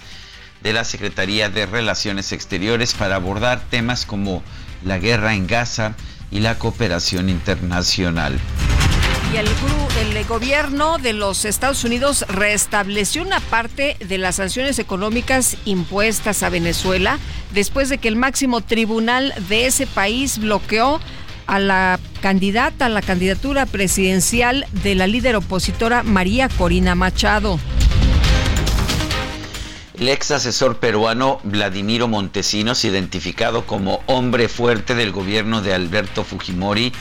de 0.62 0.72
la 0.72 0.84
Secretaría 0.84 1.50
de 1.50 1.66
Relaciones 1.66 2.32
Exteriores 2.32 2.94
para 2.94 3.16
abordar 3.16 3.60
temas 3.68 4.06
como 4.06 4.42
la 4.84 4.98
guerra 4.98 5.34
en 5.34 5.46
Gaza 5.46 5.94
y 6.30 6.40
la 6.40 6.58
cooperación 6.58 7.28
internacional. 7.28 8.38
Y 9.32 9.36
el, 9.36 9.46
el, 10.16 10.24
gobierno 10.24 10.98
de 10.98 11.12
los 11.12 11.44
Estados 11.44 11.84
Unidos 11.84 12.24
restableció 12.28 13.22
una 13.22 13.38
parte 13.38 13.96
de 14.00 14.18
las 14.18 14.36
sanciones 14.36 14.78
económicas 14.80 15.56
impuestas 15.64 16.42
a 16.42 16.48
Venezuela 16.48 17.18
después 17.52 17.88
de 17.88 17.98
que 17.98 18.08
el 18.08 18.16
máximo 18.16 18.60
tribunal 18.60 19.32
de 19.48 19.66
ese 19.66 19.86
país 19.86 20.38
bloqueó 20.38 21.00
a 21.46 21.58
la 21.58 22.00
candidata 22.22 22.86
a 22.86 22.88
la 22.88 23.02
candidatura 23.02 23.66
presidencial 23.66 24.66
de 24.84 24.94
la 24.94 25.06
líder 25.06 25.36
opositora 25.36 26.02
María 26.02 26.48
Corina 26.48 26.94
Machado. 26.94 27.58
El 29.98 30.08
ex 30.08 30.30
asesor 30.30 30.78
peruano 30.78 31.40
Vladimiro 31.44 32.08
Montesinos, 32.08 32.84
identificado 32.84 33.66
como 33.66 34.00
hombre 34.06 34.48
fuerte 34.48 34.94
del 34.94 35.12
gobierno 35.12 35.60
de 35.60 35.74
Alberto 35.74 36.24
Fujimori, 36.24 36.92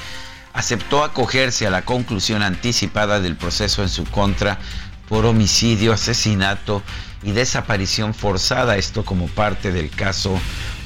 aceptó 0.59 1.05
acogerse 1.05 1.65
a 1.65 1.69
la 1.69 1.83
conclusión 1.83 2.43
anticipada 2.43 3.21
del 3.21 3.37
proceso 3.37 3.81
en 3.81 3.87
su 3.87 4.03
contra 4.03 4.59
por 5.07 5.25
homicidio, 5.25 5.93
asesinato 5.93 6.83
y 7.23 7.31
desaparición 7.31 8.13
forzada, 8.13 8.75
esto 8.75 9.05
como 9.05 9.27
parte 9.27 9.71
del 9.71 9.89
caso 9.89 10.37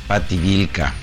Pativilca. 0.08 0.94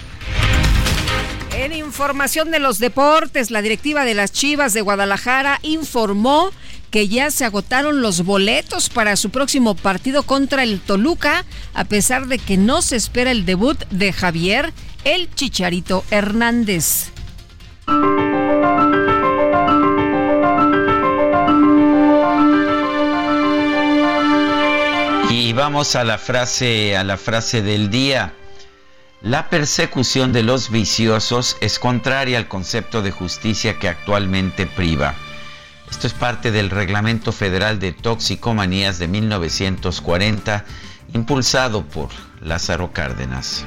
En 1.52 1.72
información 1.72 2.52
de 2.52 2.60
los 2.60 2.78
deportes, 2.78 3.50
la 3.50 3.60
directiva 3.60 4.04
de 4.04 4.14
las 4.14 4.30
Chivas 4.30 4.72
de 4.72 4.82
Guadalajara 4.82 5.58
informó 5.62 6.52
que 6.92 7.08
ya 7.08 7.32
se 7.32 7.44
agotaron 7.44 8.02
los 8.02 8.24
boletos 8.24 8.88
para 8.88 9.16
su 9.16 9.30
próximo 9.30 9.74
partido 9.74 10.22
contra 10.22 10.62
el 10.62 10.80
Toluca, 10.80 11.44
a 11.74 11.84
pesar 11.84 12.28
de 12.28 12.38
que 12.38 12.56
no 12.56 12.82
se 12.82 12.94
espera 12.94 13.32
el 13.32 13.44
debut 13.44 13.78
de 13.90 14.12
Javier 14.12 14.72
el 15.02 15.28
Chicharito 15.34 16.04
Hernández. 16.12 17.10
Y 25.30 25.52
vamos 25.52 25.96
a 25.96 26.04
la 26.04 26.18
frase, 26.18 26.96
a 26.96 27.04
la 27.04 27.16
frase 27.16 27.62
del 27.62 27.90
día. 27.90 28.34
La 29.22 29.50
persecución 29.50 30.32
de 30.32 30.42
los 30.42 30.70
viciosos 30.70 31.56
es 31.60 31.78
contraria 31.78 32.38
al 32.38 32.48
concepto 32.48 33.02
de 33.02 33.10
justicia 33.10 33.78
que 33.78 33.88
actualmente 33.88 34.66
priva. 34.66 35.14
Esto 35.90 36.06
es 36.06 36.14
parte 36.14 36.50
del 36.50 36.70
Reglamento 36.70 37.32
Federal 37.32 37.80
de 37.80 37.92
Toxicomanías 37.92 38.98
de 38.98 39.08
1940, 39.08 40.64
impulsado 41.12 41.84
por 41.84 42.08
Lázaro 42.40 42.92
Cárdenas. 42.92 43.64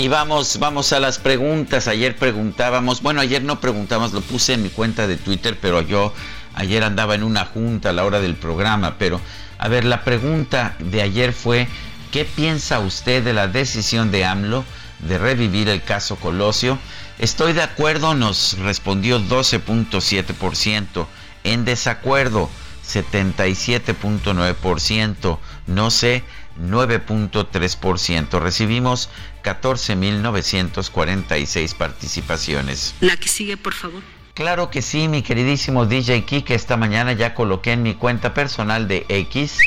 Y 0.00 0.08
vamos, 0.08 0.58
vamos 0.58 0.92
a 0.94 0.98
las 0.98 1.18
preguntas. 1.18 1.86
Ayer 1.86 2.16
preguntábamos, 2.16 3.02
bueno, 3.02 3.20
ayer 3.20 3.42
no 3.42 3.60
preguntamos, 3.60 4.14
lo 4.14 4.22
puse 4.22 4.54
en 4.54 4.62
mi 4.62 4.70
cuenta 4.70 5.06
de 5.06 5.18
Twitter, 5.18 5.58
pero 5.60 5.82
yo 5.82 6.14
ayer 6.54 6.82
andaba 6.84 7.14
en 7.14 7.22
una 7.22 7.44
junta 7.44 7.90
a 7.90 7.92
la 7.92 8.06
hora 8.06 8.18
del 8.18 8.34
programa. 8.34 8.96
Pero, 8.98 9.20
a 9.58 9.68
ver, 9.68 9.84
la 9.84 10.02
pregunta 10.02 10.74
de 10.78 11.02
ayer 11.02 11.34
fue, 11.34 11.68
¿qué 12.12 12.24
piensa 12.24 12.78
usted 12.78 13.22
de 13.22 13.34
la 13.34 13.46
decisión 13.46 14.10
de 14.10 14.24
AMLO 14.24 14.64
de 15.00 15.18
revivir 15.18 15.68
el 15.68 15.82
caso 15.82 16.16
Colosio? 16.16 16.78
Estoy 17.18 17.52
de 17.52 17.60
acuerdo, 17.60 18.14
nos 18.14 18.56
respondió 18.60 19.20
12.7%. 19.20 21.06
En 21.44 21.66
desacuerdo, 21.66 22.48
77.9%. 22.90 25.38
No 25.66 25.90
sé, 25.90 26.24
9.3%. 26.60 28.40
Recibimos 28.40 29.08
14.946 29.42 31.74
participaciones. 31.74 32.94
La 33.00 33.16
que 33.16 33.28
sigue, 33.28 33.56
por 33.56 33.74
favor. 33.74 34.02
Claro 34.34 34.70
que 34.70 34.80
sí, 34.80 35.08
mi 35.08 35.22
queridísimo 35.22 35.86
DJ 35.86 36.24
Kike. 36.24 36.54
Esta 36.54 36.76
mañana 36.76 37.12
ya 37.12 37.34
coloqué 37.34 37.72
en 37.72 37.82
mi 37.82 37.94
cuenta 37.94 38.32
personal 38.32 38.88
de 38.88 39.04
X, 39.08 39.58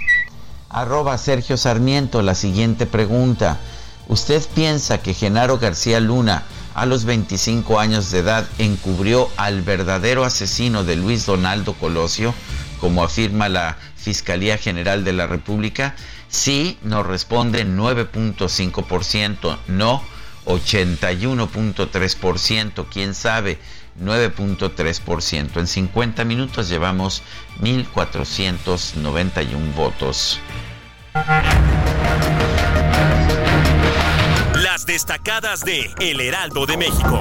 arroba 0.69 1.17
Sergio 1.17 1.57
Sarmiento, 1.57 2.21
la 2.21 2.33
siguiente 2.33 2.85
pregunta. 2.85 3.59
¿Usted 4.07 4.41
piensa 4.55 5.01
que 5.01 5.13
Genaro 5.13 5.59
García 5.59 5.99
Luna, 5.99 6.43
a 6.75 6.85
los 6.85 7.05
25 7.05 7.79
años 7.79 8.11
de 8.11 8.19
edad, 8.19 8.47
encubrió 8.57 9.29
al 9.37 9.61
verdadero 9.61 10.23
asesino 10.23 10.83
de 10.83 10.95
Luis 10.95 11.25
Donaldo 11.25 11.73
Colosio, 11.73 12.33
como 12.79 13.03
afirma 13.03 13.49
la 13.49 13.77
Fiscalía 13.95 14.57
General 14.57 15.03
de 15.03 15.13
la 15.13 15.27
República? 15.27 15.95
Sí, 16.33 16.77
nos 16.81 17.05
responde 17.05 17.63
9.5%, 17.63 19.59
no 19.67 20.01
81.3%, 20.45 22.87
quién 22.91 23.13
sabe, 23.13 23.59
9.3%. 24.01 25.59
En 25.59 25.67
50 25.67 26.25
minutos 26.25 26.69
llevamos 26.69 27.21
1.491 27.61 29.75
votos. 29.75 30.39
Las 34.55 34.87
destacadas 34.87 35.63
de 35.63 35.93
El 35.99 36.19
Heraldo 36.19 36.65
de 36.65 36.77
México. 36.77 37.19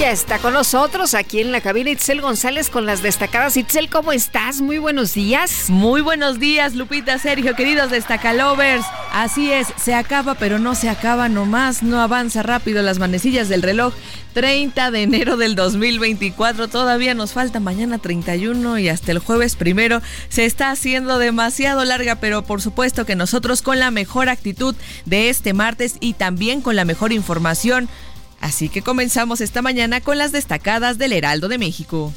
Ya 0.00 0.12
está 0.12 0.38
con 0.38 0.54
nosotros 0.54 1.12
aquí 1.12 1.40
en 1.40 1.52
la 1.52 1.60
cabina 1.60 1.90
Itzel 1.90 2.22
González 2.22 2.70
con 2.70 2.86
las 2.86 3.02
destacadas. 3.02 3.58
Itzel, 3.58 3.90
¿cómo 3.90 4.12
estás? 4.12 4.62
Muy 4.62 4.78
buenos 4.78 5.12
días. 5.12 5.68
Muy 5.68 6.00
buenos 6.00 6.40
días, 6.40 6.74
Lupita, 6.74 7.18
Sergio, 7.18 7.54
queridos 7.54 7.90
destacalovers. 7.90 8.86
Así 9.12 9.52
es, 9.52 9.68
se 9.76 9.92
acaba, 9.92 10.36
pero 10.36 10.58
no 10.58 10.74
se 10.74 10.88
acaba 10.88 11.28
nomás, 11.28 11.82
no 11.82 12.00
avanza 12.00 12.42
rápido 12.42 12.80
las 12.80 12.98
manecillas 12.98 13.50
del 13.50 13.60
reloj. 13.60 13.92
30 14.32 14.90
de 14.90 15.02
enero 15.02 15.36
del 15.36 15.54
2024, 15.54 16.68
todavía 16.68 17.14
nos 17.14 17.32
falta 17.32 17.60
mañana 17.60 17.98
31 17.98 18.78
y 18.78 18.88
hasta 18.88 19.12
el 19.12 19.18
jueves 19.18 19.56
primero. 19.56 20.00
Se 20.28 20.46
está 20.46 20.70
haciendo 20.70 21.18
demasiado 21.18 21.84
larga, 21.84 22.14
pero 22.14 22.42
por 22.42 22.62
supuesto 22.62 23.04
que 23.04 23.16
nosotros 23.16 23.60
con 23.60 23.78
la 23.78 23.90
mejor 23.90 24.30
actitud 24.30 24.74
de 25.04 25.28
este 25.28 25.52
martes 25.52 25.96
y 26.00 26.14
también 26.14 26.62
con 26.62 26.76
la 26.76 26.86
mejor 26.86 27.12
información 27.12 27.90
Así 28.40 28.68
que 28.68 28.82
comenzamos 28.82 29.40
esta 29.40 29.62
mañana 29.62 30.00
con 30.00 30.18
las 30.18 30.32
destacadas 30.32 30.98
del 30.98 31.12
Heraldo 31.12 31.48
de 31.48 31.58
México. 31.58 32.12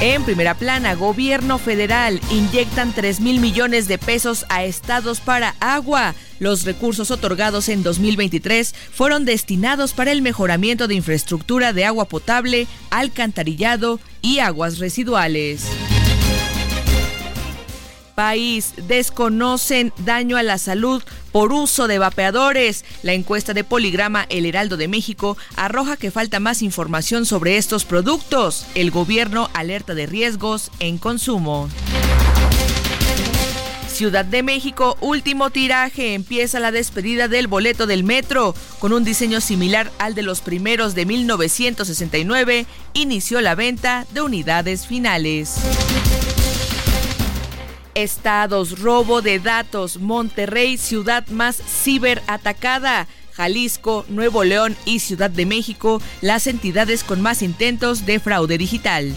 En 0.00 0.24
primera 0.24 0.54
plana, 0.54 0.94
gobierno 0.94 1.58
federal 1.58 2.20
inyectan 2.30 2.92
3 2.92 3.20
mil 3.20 3.40
millones 3.40 3.88
de 3.88 3.96
pesos 3.96 4.44
a 4.50 4.62
estados 4.62 5.20
para 5.20 5.54
agua. 5.58 6.14
Los 6.38 6.64
recursos 6.64 7.10
otorgados 7.10 7.70
en 7.70 7.82
2023 7.82 8.74
fueron 8.92 9.24
destinados 9.24 9.94
para 9.94 10.12
el 10.12 10.20
mejoramiento 10.20 10.86
de 10.86 10.96
infraestructura 10.96 11.72
de 11.72 11.86
agua 11.86 12.04
potable, 12.04 12.66
alcantarillado 12.90 13.98
y 14.20 14.40
aguas 14.40 14.78
residuales 14.78 15.64
país 18.16 18.72
desconocen 18.88 19.92
daño 19.98 20.36
a 20.36 20.42
la 20.42 20.58
salud 20.58 21.02
por 21.30 21.52
uso 21.52 21.86
de 21.86 22.00
vapeadores. 22.00 22.84
La 23.02 23.12
encuesta 23.12 23.54
de 23.54 23.62
Poligrama 23.62 24.26
El 24.30 24.46
Heraldo 24.46 24.76
de 24.76 24.88
México 24.88 25.36
arroja 25.54 25.96
que 25.96 26.10
falta 26.10 26.40
más 26.40 26.62
información 26.62 27.26
sobre 27.26 27.58
estos 27.58 27.84
productos. 27.84 28.66
El 28.74 28.90
gobierno 28.90 29.50
alerta 29.52 29.94
de 29.94 30.06
riesgos 30.06 30.72
en 30.80 30.98
consumo. 30.98 31.68
Ciudad 33.86 34.24
de 34.24 34.42
México, 34.42 34.96
último 35.00 35.48
tiraje, 35.50 36.14
empieza 36.14 36.60
la 36.60 36.70
despedida 36.70 37.28
del 37.28 37.46
boleto 37.46 37.86
del 37.86 38.04
metro. 38.04 38.54
Con 38.78 38.92
un 38.92 39.04
diseño 39.04 39.40
similar 39.40 39.90
al 39.98 40.14
de 40.14 40.22
los 40.22 40.40
primeros 40.40 40.94
de 40.94 41.06
1969, 41.06 42.66
inició 42.92 43.40
la 43.40 43.54
venta 43.54 44.06
de 44.12 44.20
unidades 44.20 44.86
finales. 44.86 45.56
Estados, 47.96 48.78
robo 48.78 49.22
de 49.22 49.38
datos, 49.38 49.98
Monterrey, 49.98 50.76
ciudad 50.76 51.26
más 51.28 51.56
ciberatacada. 51.56 53.06
Jalisco, 53.32 54.04
Nuevo 54.08 54.44
León 54.44 54.76
y 54.84 54.98
Ciudad 54.98 55.30
de 55.30 55.46
México, 55.46 56.02
las 56.20 56.46
entidades 56.46 57.04
con 57.04 57.22
más 57.22 57.40
intentos 57.40 58.04
de 58.04 58.20
fraude 58.20 58.58
digital. 58.58 59.14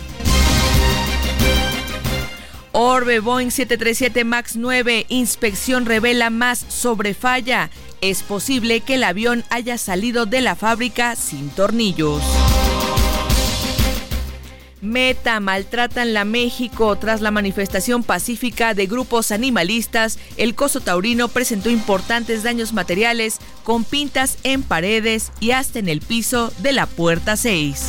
Orbe 2.72 3.20
Boeing 3.20 3.52
737 3.52 4.24
MAX 4.24 4.56
9, 4.56 5.08
inspección 5.10 5.86
revela 5.86 6.30
más 6.30 6.60
sobre 6.60 7.14
falla. 7.14 7.70
Es 8.00 8.24
posible 8.24 8.80
que 8.80 8.96
el 8.96 9.04
avión 9.04 9.44
haya 9.50 9.78
salido 9.78 10.26
de 10.26 10.40
la 10.40 10.56
fábrica 10.56 11.18
sin 11.18 11.50
tornillos. 11.50 12.24
Meta 14.82 15.42
maltratan 15.42 16.14
la 16.14 16.24
México 16.24 16.96
tras 16.96 17.20
la 17.20 17.32
manifestación 17.32 18.02
pacífica 18.04 18.74
de 18.74 18.86
grupos 18.86 19.32
animalistas. 19.32 20.20
El 20.38 20.56
coso 20.56 20.80
taurino 20.80 21.28
presentó 21.28 21.70
importantes 21.70 22.44
daños 22.44 22.72
materiales 22.72 23.40
con 23.64 23.84
pintas 23.84 24.38
en 24.44 24.64
paredes 24.64 25.32
y 25.42 25.52
hasta 25.52 25.80
en 25.80 25.90
el 25.90 26.00
piso 26.00 26.54
de 26.60 26.72
la 26.72 26.86
puerta 26.86 27.36
6. 27.36 27.88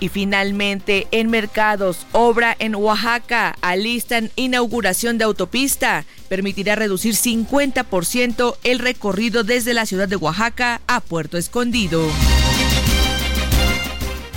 Y 0.00 0.08
finalmente, 0.08 1.06
en 1.12 1.30
mercados, 1.30 2.06
obra 2.10 2.56
en 2.58 2.74
Oaxaca, 2.74 3.56
alistan 3.60 4.32
inauguración 4.34 5.16
de 5.16 5.24
autopista. 5.24 6.04
Permitirá 6.28 6.74
reducir 6.74 7.14
50% 7.14 8.56
el 8.64 8.80
recorrido 8.80 9.44
desde 9.44 9.74
la 9.74 9.86
ciudad 9.86 10.08
de 10.08 10.16
Oaxaca 10.16 10.80
a 10.88 11.00
Puerto 11.00 11.38
Escondido. 11.38 12.02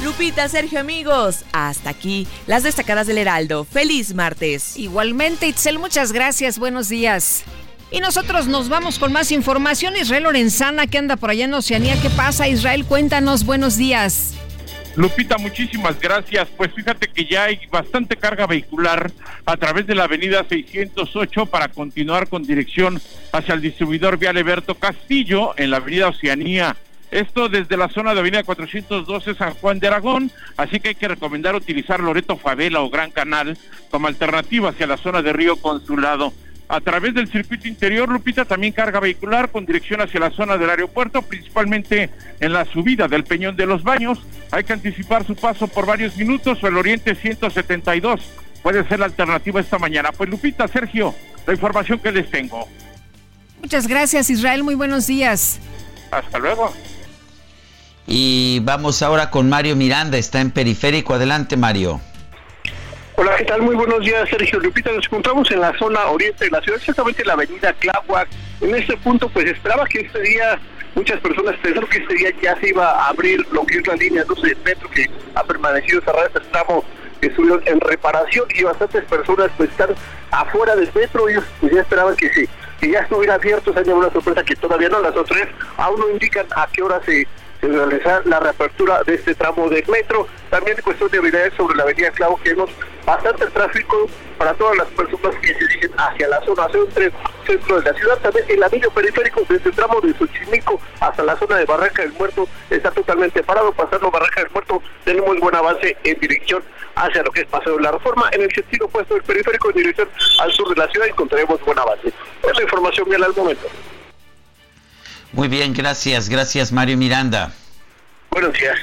Lupita, 0.06 0.48
Sergio, 0.48 0.80
amigos, 0.80 1.46
hasta 1.52 1.90
aquí 1.90 2.28
las 2.46 2.62
destacadas 2.62 3.08
del 3.08 3.18
Heraldo. 3.18 3.66
Feliz 3.66 4.14
martes. 4.14 4.78
Igualmente, 4.78 5.48
Itzel, 5.48 5.80
muchas 5.80 6.12
gracias. 6.12 6.60
Buenos 6.60 6.90
días. 6.90 7.44
Y 7.90 8.02
nosotros 8.02 8.46
nos 8.46 8.70
vamos 8.70 9.00
con 9.00 9.12
más 9.12 9.32
información. 9.32 9.96
Israel 9.98 10.26
Lorenzana, 10.26 10.86
que 10.86 11.00
anda 11.00 11.16
por 11.16 11.32
allá 11.32 11.46
en 11.46 11.56
Oceanía. 11.56 12.00
¿Qué 12.00 12.12
pasa, 12.12 12.48
Israel? 12.48 12.86
Cuéntanos. 12.86 13.46
Buenos 13.46 13.78
días. 13.78 14.36
Lupita, 14.96 15.40
muchísimas 15.40 16.00
gracias. 16.00 16.50
Pues 16.56 16.72
fíjate 16.72 17.08
que 17.08 17.26
ya 17.26 17.46
hay 17.46 17.60
bastante 17.72 18.16
carga 18.16 18.46
vehicular 18.46 19.12
a 19.44 19.58
través 19.58 19.88
de 19.88 19.96
la 19.96 20.04
avenida 20.04 20.46
608 20.48 21.48
para 21.48 21.70
continuar 21.70 22.30
con 22.30 22.44
dirección 22.44 23.02
hacia 23.32 23.56
el 23.56 23.62
distribuidor 23.62 24.20
Vial 24.20 24.38
Eberto 24.38 24.76
Castillo 24.76 25.56
en 25.58 25.72
la 25.72 25.78
avenida 25.78 26.10
Oceanía 26.10 26.76
esto 27.16 27.50
desde 27.50 27.78
la 27.78 27.90
zona 27.90 28.14
de 28.14 28.20
Avenida 28.20 28.44
412 28.44 29.36
San 29.36 29.54
Juan 29.56 29.80
de 29.80 29.88
Aragón, 29.88 30.32
así 30.58 30.80
que 30.80 30.90
hay 30.90 30.96
que 30.96 31.08
recomendar 31.08 31.56
utilizar 31.56 32.00
Loreto 32.00 32.38
Favela 32.38 32.82
o 32.82 32.90
Gran 32.90 33.12
Canal 33.12 33.58
como 33.90 34.08
alternativa 34.08 34.70
hacia 34.70 34.88
la 34.88 34.98
zona 34.98 35.22
de 35.22 35.34
Río 35.34 35.56
Consulado. 35.58 36.34
A 36.68 36.82
través 36.82 37.14
del 37.14 37.28
circuito 37.28 37.68
interior, 37.68 38.10
Lupita 38.10 38.44
también 38.46 38.74
carga 38.74 39.00
vehicular 39.00 39.52
con 39.52 39.66
dirección 39.66 40.02
hacia 40.02 40.20
la 40.20 40.32
zona 40.32 40.58
del 40.58 40.70
aeropuerto, 40.70 41.22
principalmente 41.22 42.10
en 42.40 42.54
la 42.54 42.66
subida 42.66 43.08
del 43.08 43.24
Peñón 43.24 43.56
de 43.56 43.68
los 43.68 43.84
Baños. 43.84 44.20
Hay 44.52 44.64
que 44.64 44.74
anticipar 44.74 45.26
su 45.26 45.36
paso 45.36 45.68
por 45.68 45.86
varios 45.86 46.18
minutos 46.18 46.64
o 46.64 46.68
el 46.68 46.78
Oriente 46.78 47.14
172 47.16 48.22
puede 48.66 48.84
ser 48.88 48.98
la 48.98 49.06
alternativa 49.06 49.62
esta 49.62 49.78
mañana. 49.78 50.12
Pues 50.12 50.28
Lupita, 50.28 50.68
Sergio, 50.68 51.14
la 51.46 51.54
información 51.54 52.00
que 52.00 52.12
les 52.12 52.28
tengo. 52.32 52.68
Muchas 53.62 53.88
gracias 53.88 54.32
Israel, 54.32 54.64
muy 54.64 54.74
buenos 54.74 55.06
días. 55.06 55.60
Hasta 56.10 56.40
luego. 56.40 56.74
Y 58.08 58.60
vamos 58.62 59.02
ahora 59.02 59.32
con 59.32 59.50
Mario 59.50 59.76
Miranda, 59.76 60.18
está 60.18 60.42
en 60.42 60.52
Periférico. 60.52 61.14
Adelante, 61.14 61.58
Mario. 61.58 62.00
Hola, 63.18 63.36
¿qué 63.38 63.46
tal? 63.46 63.62
Muy 63.62 63.76
buenos 63.76 64.02
días, 64.02 64.30
Sergio 64.30 64.60
Lupita. 64.60 64.92
Nos 64.92 65.06
encontramos 65.06 65.50
en 65.50 65.62
la 65.62 65.76
zona 65.78 66.06
oriente 66.08 66.46
de 66.46 66.52
la 66.52 66.62
ciudad, 66.62 66.78
exactamente 66.78 67.22
en 67.22 67.28
la 67.28 67.34
avenida 67.34 67.74
Tláhuac. 67.74 68.28
En 68.62 68.76
este 68.76 68.96
punto, 68.98 69.30
pues 69.30 69.46
esperaba 69.46 69.86
que 69.86 70.02
este 70.02 70.22
día, 70.22 70.60
muchas 70.94 71.20
personas 71.20 71.56
pensaron 71.64 71.90
que 71.90 71.98
este 71.98 72.14
día 72.14 72.30
ya 72.42 72.60
se 72.60 72.70
iba 72.70 72.92
a 72.92 73.08
abrir 73.08 73.44
lo 73.52 73.66
que 73.66 73.78
es 73.78 73.88
la 73.88 73.96
línea 73.96 74.24
12 74.26 74.50
de 74.50 74.56
metro, 74.64 74.90
que 74.92 75.10
ha 75.34 75.44
permanecido 75.44 76.02
cerrada 76.02 76.28
este 76.28 76.42
tramo 76.52 76.84
que 77.22 77.28
estuvieron 77.28 77.62
en 77.66 77.80
reparación 77.80 78.46
y 78.54 78.64
bastantes 78.64 79.04
personas 79.06 79.50
pues 79.58 79.70
están 79.72 79.90
afuera 80.32 80.76
del 80.76 80.92
metro. 80.94 81.28
Ellos 81.28 81.46
pues, 81.62 81.74
ya 81.74 81.82
esperaban 81.82 82.16
que 82.18 82.32
sí, 82.34 82.48
que 82.80 82.92
ya 82.92 83.00
estuviera 83.00 83.36
abierto. 83.36 83.74
Se 83.74 83.80
ha 83.80 83.96
una 83.96 84.12
sorpresa 84.12 84.44
que 84.44 84.56
todavía 84.58 84.90
no. 84.90 85.00
Las 85.00 85.16
otras 85.16 85.48
aún 85.78 86.00
no 86.00 86.10
indican 86.12 86.46
a 86.56 86.68
qué 86.72 86.84
hora 86.84 87.02
se 87.06 87.26
realizar 87.68 88.26
la 88.26 88.40
reapertura 88.40 89.02
de 89.04 89.16
este 89.16 89.36
tramo 89.36 89.70
del 89.70 89.86
metro. 89.88 90.28
También 90.50 90.78
cuestión 90.84 91.10
de 91.10 91.18
habilidades 91.18 91.54
sobre 91.56 91.76
la 91.76 91.84
avenida 91.84 92.12
Clavo, 92.12 92.40
que 92.42 92.50
vemos 92.50 92.70
bastante 93.06 93.46
tráfico 93.48 94.08
para 94.38 94.54
todas 94.54 94.78
las 94.78 94.88
personas 94.88 95.36
que 95.42 95.54
se 95.54 95.60
dirigen 95.60 95.92
hacia 95.98 96.28
la 96.28 96.42
zona 96.42 96.68
centro, 96.70 97.80
de 97.80 97.92
la 97.92 97.94
ciudad. 97.98 98.18
También 98.20 98.46
el 98.50 98.64
anillo 98.64 98.90
periférico 98.92 99.42
desde 99.48 99.70
el 99.70 99.76
tramo 99.76 100.02
de 100.02 100.14
Xochimilco 100.14 100.80
hasta 101.00 101.24
la 101.24 101.38
zona 101.38 101.58
de 101.58 101.66
Barranca 101.66 102.02
del 102.02 102.14
Muerto 102.14 102.48
está 102.70 102.92
totalmente 102.92 103.44
parado. 103.44 103.72
Pasando 103.72 104.12
Barranca 104.12 104.42
del 104.42 104.52
Muerto 104.52 104.82
tenemos 105.04 105.40
buen 105.40 105.56
avance 105.56 105.96
en 106.04 106.20
dirección 106.20 106.64
hacia 106.96 107.24
lo 107.24 107.32
que 107.32 107.42
es 107.42 107.48
Paseo 107.48 107.78
de 107.78 107.84
la 107.84 107.92
Reforma. 107.92 108.30
En 108.32 108.42
el 108.42 108.54
sentido 108.54 108.86
opuesto 108.88 109.14
del 109.14 109.24
periférico 109.24 109.70
en 109.70 109.76
dirección 109.78 110.10
al 110.40 110.52
sur 110.52 110.70
de 110.70 110.76
la 110.76 110.88
ciudad 110.90 111.08
encontraremos 111.08 111.62
buen 111.62 111.80
avance. 111.80 112.08
Es 112.08 112.58
la 112.58 112.64
información 112.64 113.10
bien 113.10 113.24
al 113.24 113.36
momento. 113.36 113.68
Muy 115.34 115.48
bien, 115.48 115.74
gracias, 115.74 116.30
gracias 116.30 116.72
Mario 116.72 116.98
Miranda. 116.98 117.52
Buenos 118.32 118.54
días. 118.54 118.78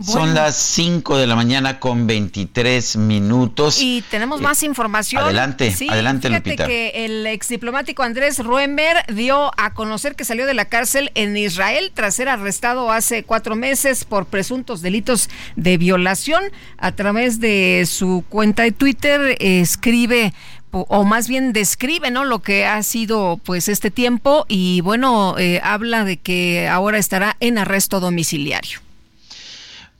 Son 0.00 0.32
las 0.32 0.54
5 0.54 1.18
de 1.18 1.26
la 1.26 1.34
mañana 1.34 1.80
con 1.80 2.06
23 2.06 2.98
minutos. 2.98 3.82
Y 3.82 4.04
tenemos 4.08 4.40
más 4.40 4.62
información. 4.62 5.24
Adelante, 5.24 5.74
adelante, 5.90 6.28
fíjate 6.28 6.56
que 6.56 7.04
el 7.04 7.26
ex 7.26 7.48
diplomático 7.48 8.04
Andrés 8.04 8.38
Ruember 8.38 8.96
dio 9.12 9.50
a 9.56 9.74
conocer 9.74 10.14
que 10.14 10.24
salió 10.24 10.46
de 10.46 10.54
la 10.54 10.66
cárcel 10.66 11.10
en 11.16 11.36
Israel 11.36 11.90
tras 11.92 12.14
ser 12.14 12.28
arrestado 12.28 12.92
hace 12.92 13.24
cuatro 13.24 13.56
meses 13.56 14.04
por 14.04 14.26
presuntos 14.26 14.82
delitos 14.82 15.30
de 15.56 15.78
violación. 15.78 16.44
A 16.76 16.92
través 16.92 17.40
de 17.40 17.84
su 17.88 18.24
cuenta 18.28 18.62
de 18.62 18.70
Twitter 18.70 19.36
escribe 19.40 20.32
o 20.88 21.04
más 21.04 21.28
bien 21.28 21.52
describe 21.52 22.10
no 22.10 22.24
lo 22.24 22.40
que 22.40 22.66
ha 22.66 22.82
sido 22.82 23.40
pues 23.44 23.68
este 23.68 23.90
tiempo 23.90 24.44
y 24.48 24.80
bueno 24.80 25.36
eh, 25.38 25.60
habla 25.62 26.04
de 26.04 26.16
que 26.18 26.68
ahora 26.68 26.98
estará 26.98 27.36
en 27.40 27.58
arresto 27.58 28.00
domiciliario 28.00 28.80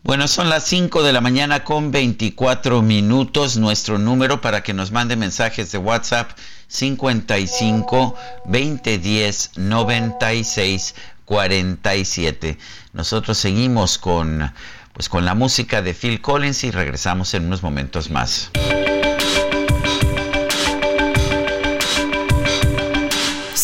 bueno, 0.05 0.27
son 0.29 0.49
las 0.49 0.64
5 0.64 1.03
de 1.03 1.12
la 1.12 1.21
mañana 1.21 1.64
con 1.64 1.91
24 1.91 2.81
minutos. 2.81 3.59
Nuestro 3.59 3.99
número 3.99 4.41
para 4.41 4.62
que 4.62 4.73
nos 4.73 4.91
mande 4.91 5.17
mensajes 5.17 5.71
de 5.73 5.77
WhatsApp 5.77 6.31
55 6.69 8.14
2010 8.47 9.51
96 9.57 10.95
47. 11.25 12.59
Nosotros 12.95 13.37
seguimos 13.37 13.99
con 13.99 14.53
pues 14.95 15.09
con 15.09 15.25
la 15.25 15.35
música 15.35 15.83
de 15.83 15.95
Phil 15.95 16.21
Collins 16.21 16.64
y 16.64 16.71
regresamos 16.71 17.35
en 17.35 17.47
unos 17.47 17.62
momentos 17.62 18.09
más. 18.09 18.51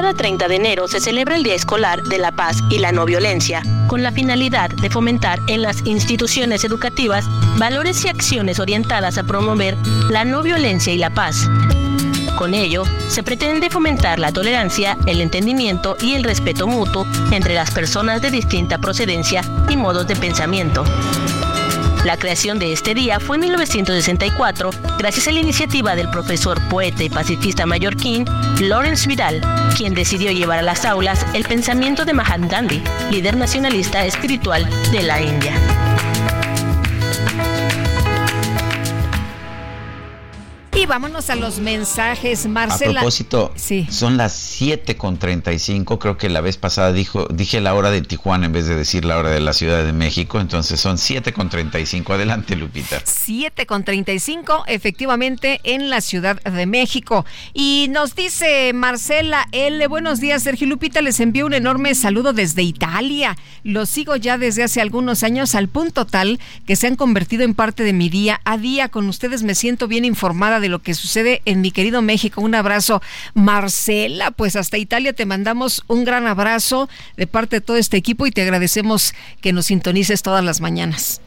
Cada 0.00 0.14
30 0.14 0.48
de 0.48 0.56
enero 0.56 0.88
se 0.88 0.98
celebra 0.98 1.36
el 1.36 1.42
Día 1.42 1.54
Escolar 1.54 2.02
de 2.02 2.16
la 2.16 2.32
Paz 2.32 2.56
y 2.70 2.78
la 2.78 2.90
No 2.90 3.04
Violencia, 3.04 3.62
con 3.86 4.02
la 4.02 4.10
finalidad 4.10 4.70
de 4.70 4.88
fomentar 4.88 5.42
en 5.46 5.60
las 5.60 5.84
instituciones 5.84 6.64
educativas 6.64 7.26
valores 7.58 8.02
y 8.06 8.08
acciones 8.08 8.60
orientadas 8.60 9.18
a 9.18 9.24
promover 9.24 9.76
la 10.08 10.24
no 10.24 10.42
violencia 10.42 10.90
y 10.94 10.96
la 10.96 11.10
paz. 11.10 11.46
Con 12.38 12.54
ello, 12.54 12.84
se 13.08 13.22
pretende 13.22 13.68
fomentar 13.68 14.18
la 14.18 14.32
tolerancia, 14.32 14.96
el 15.04 15.20
entendimiento 15.20 15.98
y 16.00 16.14
el 16.14 16.24
respeto 16.24 16.66
mutuo 16.66 17.06
entre 17.30 17.52
las 17.52 17.70
personas 17.70 18.22
de 18.22 18.30
distinta 18.30 18.78
procedencia 18.78 19.42
y 19.68 19.76
modos 19.76 20.06
de 20.06 20.16
pensamiento. 20.16 20.82
La 22.04 22.16
creación 22.16 22.58
de 22.58 22.72
este 22.72 22.94
día 22.94 23.20
fue 23.20 23.36
en 23.36 23.42
1964 23.42 24.70
gracias 24.98 25.28
a 25.28 25.32
la 25.32 25.40
iniciativa 25.40 25.94
del 25.94 26.08
profesor, 26.08 26.58
poeta 26.68 27.04
y 27.04 27.10
pacifista 27.10 27.66
mallorquín 27.66 28.24
Lawrence 28.60 29.06
Vidal, 29.06 29.42
quien 29.76 29.94
decidió 29.94 30.32
llevar 30.32 30.60
a 30.60 30.62
las 30.62 30.86
aulas 30.86 31.26
el 31.34 31.44
pensamiento 31.44 32.06
de 32.06 32.14
Mahatma 32.14 32.48
Gandhi, 32.48 32.82
líder 33.10 33.36
nacionalista 33.36 34.06
espiritual 34.06 34.66
de 34.92 35.02
la 35.02 35.20
India. 35.20 35.89
Y 40.80 40.86
vámonos 40.86 41.28
a 41.28 41.36
los 41.36 41.58
mensajes, 41.58 42.46
Marcela. 42.46 43.00
A 43.00 43.02
propósito, 43.02 43.52
son 43.90 44.16
las 44.16 44.32
7 44.32 44.96
con 44.96 45.18
35. 45.18 45.98
Creo 45.98 46.16
que 46.16 46.30
la 46.30 46.40
vez 46.40 46.56
pasada 46.56 46.90
dijo, 46.90 47.26
dije 47.26 47.60
la 47.60 47.74
hora 47.74 47.90
de 47.90 48.00
Tijuana 48.00 48.46
en 48.46 48.52
vez 48.52 48.66
de 48.66 48.76
decir 48.76 49.04
la 49.04 49.18
hora 49.18 49.28
de 49.28 49.40
la 49.40 49.52
Ciudad 49.52 49.84
de 49.84 49.92
México. 49.92 50.40
Entonces 50.40 50.80
son 50.80 50.96
7 50.96 51.34
con 51.34 51.50
35. 51.50 52.14
Adelante, 52.14 52.56
Lupita. 52.56 53.02
7 53.04 53.66
con 53.66 53.84
35, 53.84 54.64
efectivamente, 54.68 55.60
en 55.64 55.90
la 55.90 56.00
Ciudad 56.00 56.42
de 56.42 56.64
México. 56.64 57.26
Y 57.52 57.88
nos 57.90 58.14
dice 58.14 58.72
Marcela 58.72 59.48
L. 59.52 59.86
Buenos 59.86 60.18
días, 60.18 60.42
Sergio 60.42 60.66
Lupita. 60.66 61.02
Les 61.02 61.20
envío 61.20 61.44
un 61.44 61.52
enorme 61.52 61.94
saludo 61.94 62.32
desde 62.32 62.62
Italia. 62.62 63.36
Los 63.64 63.90
sigo 63.90 64.16
ya 64.16 64.38
desde 64.38 64.62
hace 64.62 64.80
algunos 64.80 65.24
años 65.24 65.54
al 65.54 65.68
punto 65.68 66.06
tal 66.06 66.40
que 66.66 66.74
se 66.74 66.86
han 66.86 66.96
convertido 66.96 67.44
en 67.44 67.52
parte 67.52 67.82
de 67.82 67.92
mi 67.92 68.08
día 68.08 68.40
a 68.46 68.56
día. 68.56 68.88
Con 68.88 69.10
ustedes 69.10 69.42
me 69.42 69.54
siento 69.54 69.86
bien 69.86 70.06
informada 70.06 70.58
de 70.58 70.69
lo 70.70 70.78
que 70.78 70.94
sucede 70.94 71.42
en 71.44 71.60
mi 71.60 71.70
querido 71.70 72.00
México. 72.00 72.40
Un 72.40 72.54
abrazo, 72.54 73.02
Marcela. 73.34 74.30
Pues 74.30 74.56
hasta 74.56 74.78
Italia 74.78 75.12
te 75.12 75.26
mandamos 75.26 75.84
un 75.86 76.04
gran 76.04 76.26
abrazo 76.26 76.88
de 77.16 77.26
parte 77.26 77.56
de 77.56 77.60
todo 77.60 77.76
este 77.76 77.96
equipo 77.96 78.26
y 78.26 78.30
te 78.30 78.42
agradecemos 78.42 79.14
que 79.40 79.52
nos 79.52 79.66
sintonices 79.66 80.22
todas 80.22 80.44
las 80.44 80.60
mañanas. 80.60 81.20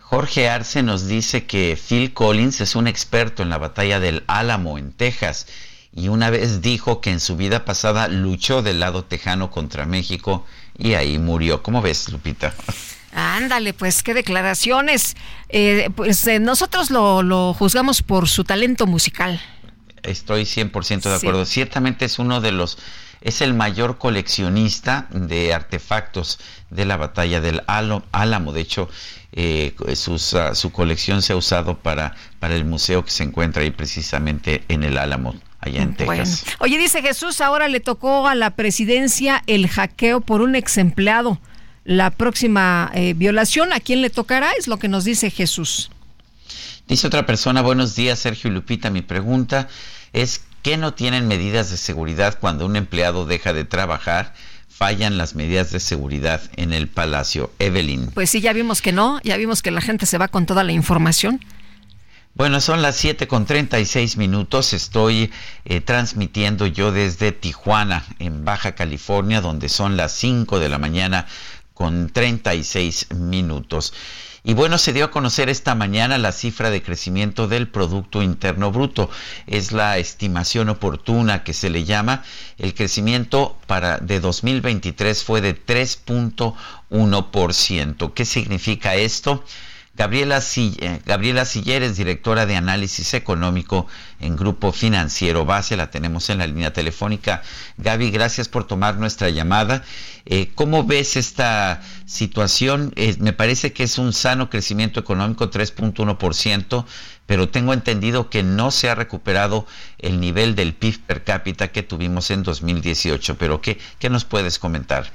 Jorge 0.00 0.48
Arce 0.48 0.82
nos 0.82 1.08
dice 1.08 1.46
que 1.46 1.76
Phil 1.76 2.12
Collins 2.12 2.60
es 2.60 2.76
un 2.76 2.86
experto 2.86 3.42
en 3.42 3.50
la 3.50 3.58
batalla 3.58 3.98
del 3.98 4.22
Álamo 4.28 4.78
en 4.78 4.92
Texas 4.92 5.48
y 5.92 6.08
una 6.08 6.30
vez 6.30 6.62
dijo 6.62 7.00
que 7.00 7.10
en 7.10 7.20
su 7.20 7.36
vida 7.36 7.64
pasada 7.64 8.06
luchó 8.06 8.62
del 8.62 8.78
lado 8.78 9.04
tejano 9.04 9.50
contra 9.50 9.84
México 9.84 10.44
y 10.78 10.94
ahí 10.94 11.18
murió. 11.18 11.62
¿Cómo 11.62 11.82
ves, 11.82 12.08
Lupita? 12.10 12.54
Ándale, 13.16 13.72
pues 13.72 14.02
qué 14.02 14.12
declaraciones. 14.12 15.16
Eh, 15.48 15.88
pues 15.96 16.26
eh, 16.26 16.38
nosotros 16.38 16.90
lo, 16.90 17.54
juzgamos 17.54 18.02
por 18.02 18.28
su 18.28 18.44
talento 18.44 18.86
musical. 18.86 19.40
Estoy 20.02 20.42
100% 20.42 21.00
de 21.00 21.14
acuerdo. 21.14 21.46
Ciertamente 21.46 22.04
es 22.04 22.18
uno 22.18 22.42
de 22.42 22.52
los, 22.52 22.76
es 23.22 23.40
el 23.40 23.54
mayor 23.54 23.96
coleccionista 23.96 25.06
de 25.10 25.54
artefactos 25.54 26.38
de 26.68 26.84
la 26.84 26.98
batalla 26.98 27.40
del 27.40 27.62
Álamo. 27.66 28.52
De 28.52 28.60
hecho, 28.60 28.90
eh, 29.32 29.74
ah, 30.34 30.54
su 30.54 30.70
colección 30.70 31.22
se 31.22 31.32
ha 31.32 31.36
usado 31.36 31.78
para, 31.78 32.14
para 32.38 32.54
el 32.54 32.66
museo 32.66 33.02
que 33.02 33.12
se 33.12 33.22
encuentra 33.22 33.62
ahí 33.62 33.70
precisamente 33.70 34.62
en 34.68 34.82
el 34.82 34.98
Álamo. 34.98 35.34
Allá 35.60 35.80
en 35.80 35.96
Texas. 35.96 36.44
Oye, 36.58 36.76
dice 36.76 37.00
Jesús, 37.00 37.40
ahora 37.40 37.68
le 37.68 37.80
tocó 37.80 38.28
a 38.28 38.34
la 38.34 38.50
presidencia 38.50 39.42
el 39.46 39.68
hackeo 39.68 40.20
por 40.20 40.42
un 40.42 40.54
ex 40.54 40.76
empleado 40.76 41.40
la 41.86 42.10
próxima 42.10 42.90
eh, 42.94 43.14
violación, 43.14 43.72
¿a 43.72 43.80
quién 43.80 44.02
le 44.02 44.10
tocará? 44.10 44.50
Es 44.58 44.66
lo 44.68 44.78
que 44.78 44.88
nos 44.88 45.04
dice 45.04 45.30
Jesús. 45.30 45.90
Dice 46.88 47.06
otra 47.06 47.26
persona, 47.26 47.62
buenos 47.62 47.96
días 47.96 48.18
Sergio 48.18 48.50
Lupita, 48.50 48.90
mi 48.90 49.02
pregunta 49.02 49.68
es, 50.12 50.42
¿qué 50.62 50.76
no 50.76 50.94
tienen 50.94 51.26
medidas 51.26 51.70
de 51.70 51.76
seguridad 51.76 52.38
cuando 52.40 52.66
un 52.66 52.76
empleado 52.76 53.24
deja 53.24 53.52
de 53.52 53.64
trabajar? 53.64 54.34
fallan 54.76 55.16
las 55.16 55.34
medidas 55.34 55.70
de 55.70 55.80
seguridad 55.80 56.42
en 56.56 56.74
el 56.74 56.86
Palacio. 56.86 57.50
Evelyn. 57.58 58.10
Pues 58.10 58.28
sí, 58.28 58.42
ya 58.42 58.52
vimos 58.52 58.82
que 58.82 58.92
no, 58.92 59.20
ya 59.24 59.38
vimos 59.38 59.62
que 59.62 59.70
la 59.70 59.80
gente 59.80 60.04
se 60.04 60.18
va 60.18 60.28
con 60.28 60.44
toda 60.44 60.64
la 60.64 60.72
información. 60.72 61.40
Bueno, 62.34 62.60
son 62.60 62.82
las 62.82 62.96
7 62.96 63.26
con 63.26 63.46
36 63.46 64.18
minutos. 64.18 64.74
Estoy 64.74 65.32
eh, 65.64 65.80
transmitiendo 65.80 66.66
yo 66.66 66.92
desde 66.92 67.32
Tijuana, 67.32 68.04
en 68.18 68.44
Baja 68.44 68.74
California, 68.74 69.40
donde 69.40 69.70
son 69.70 69.96
las 69.96 70.12
5 70.12 70.60
de 70.60 70.68
la 70.68 70.76
mañana 70.76 71.26
con 71.76 72.08
36 72.08 73.08
minutos. 73.14 73.92
Y 74.42 74.54
bueno, 74.54 74.78
se 74.78 74.94
dio 74.94 75.04
a 75.04 75.10
conocer 75.10 75.50
esta 75.50 75.74
mañana 75.74 76.16
la 76.16 76.32
cifra 76.32 76.70
de 76.70 76.82
crecimiento 76.82 77.48
del 77.48 77.68
Producto 77.68 78.22
Interno 78.22 78.72
Bruto. 78.72 79.10
Es 79.46 79.72
la 79.72 79.98
estimación 79.98 80.70
oportuna 80.70 81.44
que 81.44 81.52
se 81.52 81.68
le 81.68 81.84
llama. 81.84 82.24
El 82.56 82.72
crecimiento 82.72 83.58
para 83.66 83.98
de 83.98 84.20
2023 84.20 85.22
fue 85.22 85.42
de 85.42 85.54
3.1%. 85.54 88.14
¿Qué 88.14 88.24
significa 88.24 88.94
esto? 88.94 89.44
Gabriela, 89.96 90.42
eh, 90.56 91.00
Gabriela 91.06 91.46
Silleres, 91.46 91.96
directora 91.96 92.44
de 92.44 92.54
análisis 92.54 93.14
económico 93.14 93.86
en 94.20 94.36
Grupo 94.36 94.72
Financiero 94.72 95.46
Base, 95.46 95.74
la 95.76 95.90
tenemos 95.90 96.28
en 96.28 96.38
la 96.38 96.46
línea 96.46 96.72
telefónica. 96.72 97.42
Gaby, 97.78 98.10
gracias 98.10 98.48
por 98.48 98.66
tomar 98.66 98.98
nuestra 98.98 99.30
llamada. 99.30 99.82
Eh, 100.26 100.50
¿Cómo 100.54 100.84
ves 100.84 101.16
esta 101.16 101.80
situación? 102.04 102.92
Eh, 102.96 103.16
me 103.20 103.32
parece 103.32 103.72
que 103.72 103.84
es 103.84 103.96
un 103.96 104.12
sano 104.12 104.50
crecimiento 104.50 105.00
económico, 105.00 105.50
3.1%, 105.50 106.84
pero 107.24 107.48
tengo 107.48 107.72
entendido 107.72 108.28
que 108.28 108.42
no 108.42 108.70
se 108.70 108.90
ha 108.90 108.94
recuperado 108.94 109.66
el 109.98 110.20
nivel 110.20 110.54
del 110.56 110.74
PIB 110.74 111.00
per 111.06 111.24
cápita 111.24 111.68
que 111.68 111.82
tuvimos 111.82 112.30
en 112.30 112.42
2018. 112.42 113.38
Pero 113.38 113.62
¿qué, 113.62 113.78
qué 113.98 114.10
nos 114.10 114.26
puedes 114.26 114.58
comentar? 114.58 115.10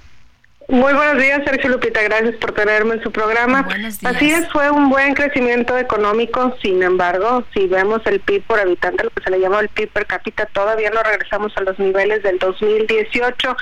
Muy 0.72 0.94
buenos 0.94 1.22
días, 1.22 1.42
Sergio 1.44 1.70
Lupita. 1.70 2.02
Gracias 2.02 2.38
por 2.38 2.54
tenerme 2.54 2.94
en 2.94 3.04
su 3.04 3.12
programa. 3.12 3.68
Así 4.06 4.32
es, 4.32 4.48
fue 4.54 4.72
un 4.72 4.90
buen 4.90 5.14
crecimiento 5.16 5.78
económico. 5.78 6.56
Sin 6.62 6.82
embargo, 6.82 7.44
si 7.54 7.68
vemos 7.68 8.00
el 8.06 8.22
PIB 8.22 8.44
por 8.44 8.58
habitante, 8.58 9.04
lo 9.04 9.10
que 9.10 9.22
se 9.22 9.32
le 9.32 9.42
llama 9.42 9.60
el 9.60 9.68
PIB 9.68 9.90
per 9.90 10.06
cápita, 10.06 10.46
todavía 10.46 10.90
no 10.90 11.04
regresamos 11.04 11.52
a 11.58 11.62
los 11.64 11.78
niveles 11.78 12.24
del 12.24 12.40
2018. 12.40 13.58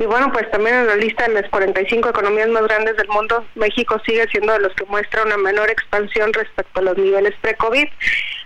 Y 0.00 0.06
bueno, 0.06 0.32
pues 0.32 0.50
también 0.50 0.74
en 0.78 0.88
la 0.88 0.96
lista 0.96 1.28
de 1.28 1.34
las 1.34 1.48
45 1.48 2.08
economías 2.08 2.48
más 2.48 2.64
grandes 2.64 2.96
del 2.96 3.06
mundo, 3.06 3.44
México 3.54 4.02
sigue 4.04 4.26
siendo 4.32 4.52
de 4.52 4.58
los 4.58 4.74
que 4.74 4.84
muestra 4.86 5.22
una 5.22 5.36
menor 5.36 5.70
expansión 5.70 6.32
respecto 6.32 6.80
a 6.80 6.82
los 6.82 6.98
niveles 6.98 7.34
pre-COVID. 7.40 7.86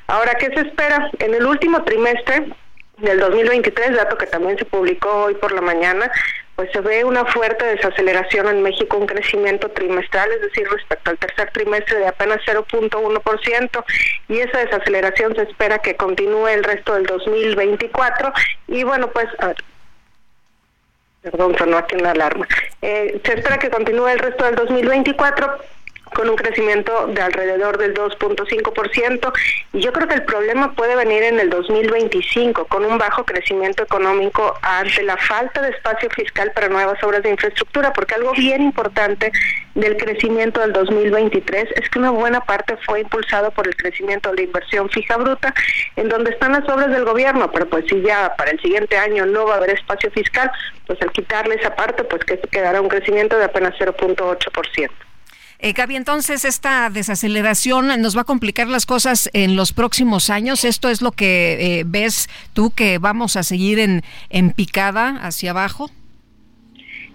Ahora, 0.09 0.35
¿qué 0.35 0.48
se 0.48 0.68
espera? 0.68 1.11
En 1.18 1.33
el 1.33 1.46
último 1.46 1.83
trimestre 1.85 2.44
del 3.02 3.18
2023, 3.20 3.96
dato 3.96 4.16
que 4.16 4.26
también 4.26 4.56
se 4.56 4.64
publicó 4.64 5.24
hoy 5.24 5.34
por 5.34 5.52
la 5.52 5.60
mañana, 5.60 6.10
pues 6.54 6.70
se 6.72 6.80
ve 6.80 7.04
una 7.04 7.24
fuerte 7.24 7.64
desaceleración 7.64 8.46
en 8.48 8.62
México, 8.62 8.96
un 8.96 9.06
crecimiento 9.06 9.68
trimestral, 9.70 10.30
es 10.32 10.42
decir, 10.42 10.68
respecto 10.70 11.10
al 11.10 11.18
tercer 11.18 11.50
trimestre 11.50 11.98
de 11.98 12.06
apenas 12.06 12.38
0.1%, 12.46 13.84
y 14.28 14.38
esa 14.38 14.58
desaceleración 14.58 15.34
se 15.34 15.42
espera 15.42 15.78
que 15.78 15.96
continúe 15.96 16.48
el 16.48 16.62
resto 16.62 16.94
del 16.94 17.06
2024. 17.06 18.32
Y 18.68 18.84
bueno, 18.84 19.10
pues, 19.10 19.26
perdón, 21.22 21.56
sonó 21.58 21.78
aquí 21.78 21.96
una 21.96 22.12
alarma. 22.12 22.46
Eh, 22.82 23.20
se 23.24 23.34
espera 23.34 23.58
que 23.58 23.70
continúe 23.70 24.08
el 24.08 24.18
resto 24.18 24.44
del 24.44 24.54
2024 24.54 25.58
con 26.14 26.29
un 26.29 26.37
crecimiento 26.37 27.07
de 27.09 27.22
alrededor 27.22 27.79
del 27.79 27.94
2.5%. 27.94 29.33
Y 29.72 29.81
yo 29.81 29.92
creo 29.92 30.09
que 30.09 30.14
el 30.14 30.25
problema 30.25 30.72
puede 30.72 30.96
venir 30.96 31.22
en 31.22 31.38
el 31.40 31.51
2025, 31.51 32.66
con 32.66 32.85
un 32.85 32.98
bajo 32.98 33.25
crecimiento 33.25 33.83
económico 33.83 34.55
ante 34.62 35.03
la 35.03 35.16
falta 35.16 35.62
de 35.62 35.70
espacio 35.70 36.11
fiscal 36.11 36.53
para 36.53 36.68
nuevas 36.68 37.03
obras 37.03 37.22
de 37.22 37.31
infraestructura, 37.31 37.92
porque 37.92 38.14
algo 38.14 38.33
bien 38.33 38.62
importante 38.62 39.33
del 39.75 39.96
crecimiento 39.96 40.61
del 40.61 40.72
2023 40.72 41.68
es 41.77 41.88
que 41.88 41.98
una 41.98 42.11
buena 42.11 42.40
parte 42.40 42.77
fue 42.85 43.01
impulsado 43.01 43.51
por 43.51 43.66
el 43.66 43.77
crecimiento 43.77 44.31
de 44.31 44.37
la 44.37 44.42
inversión 44.42 44.90
fija 44.90 45.16
bruta, 45.16 45.55
en 45.96 46.09
donde 46.09 46.31
están 46.31 46.53
las 46.53 46.68
obras 46.68 46.90
del 46.90 47.05
gobierno, 47.05 47.51
pero 47.51 47.66
pues 47.68 47.85
si 47.88 48.01
ya 48.03 48.35
para 48.37 48.51
el 48.51 48.61
siguiente 48.61 48.96
año 48.96 49.27
no 49.27 49.46
va 49.46 49.55
a 49.55 49.57
haber 49.59 49.70
espacio 49.70 50.11
fiscal, 50.11 50.51
pues 50.87 51.01
al 51.03 51.11
quitarle 51.12 51.55
esa 51.55 51.75
parte, 51.75 52.05
pues 52.05 52.25
que 52.25 52.38
quedará 52.38 52.81
un 52.81 52.88
crecimiento 52.88 53.38
de 53.38 53.44
apenas 53.44 53.75
0.8%. 53.79 54.90
Eh, 55.64 55.75
Gaby, 55.75 55.94
entonces 55.94 56.44
esta 56.44 56.90
desaceleración 56.90 58.03
nos 58.03 58.16
va 58.16 58.22
a 58.22 58.25
complicar 58.25 58.66
las 58.66 58.85
cosas 58.85 59.31
en 59.33 59.55
los 59.55 59.72
próximos 59.72 60.29
años. 60.29 60.64
¿Esto 60.64 60.88
es 60.88 61.03
lo 61.03 61.12
que 61.12 61.79
eh, 61.79 61.85
ves 61.87 62.29
tú 62.53 62.72
que 62.72 62.98
vamos 62.98 63.37
a 63.37 63.44
seguir 63.44 63.79
en, 63.79 64.03
en 64.31 64.51
picada 64.51 65.20
hacia 65.22 65.53
abajo? 65.53 65.88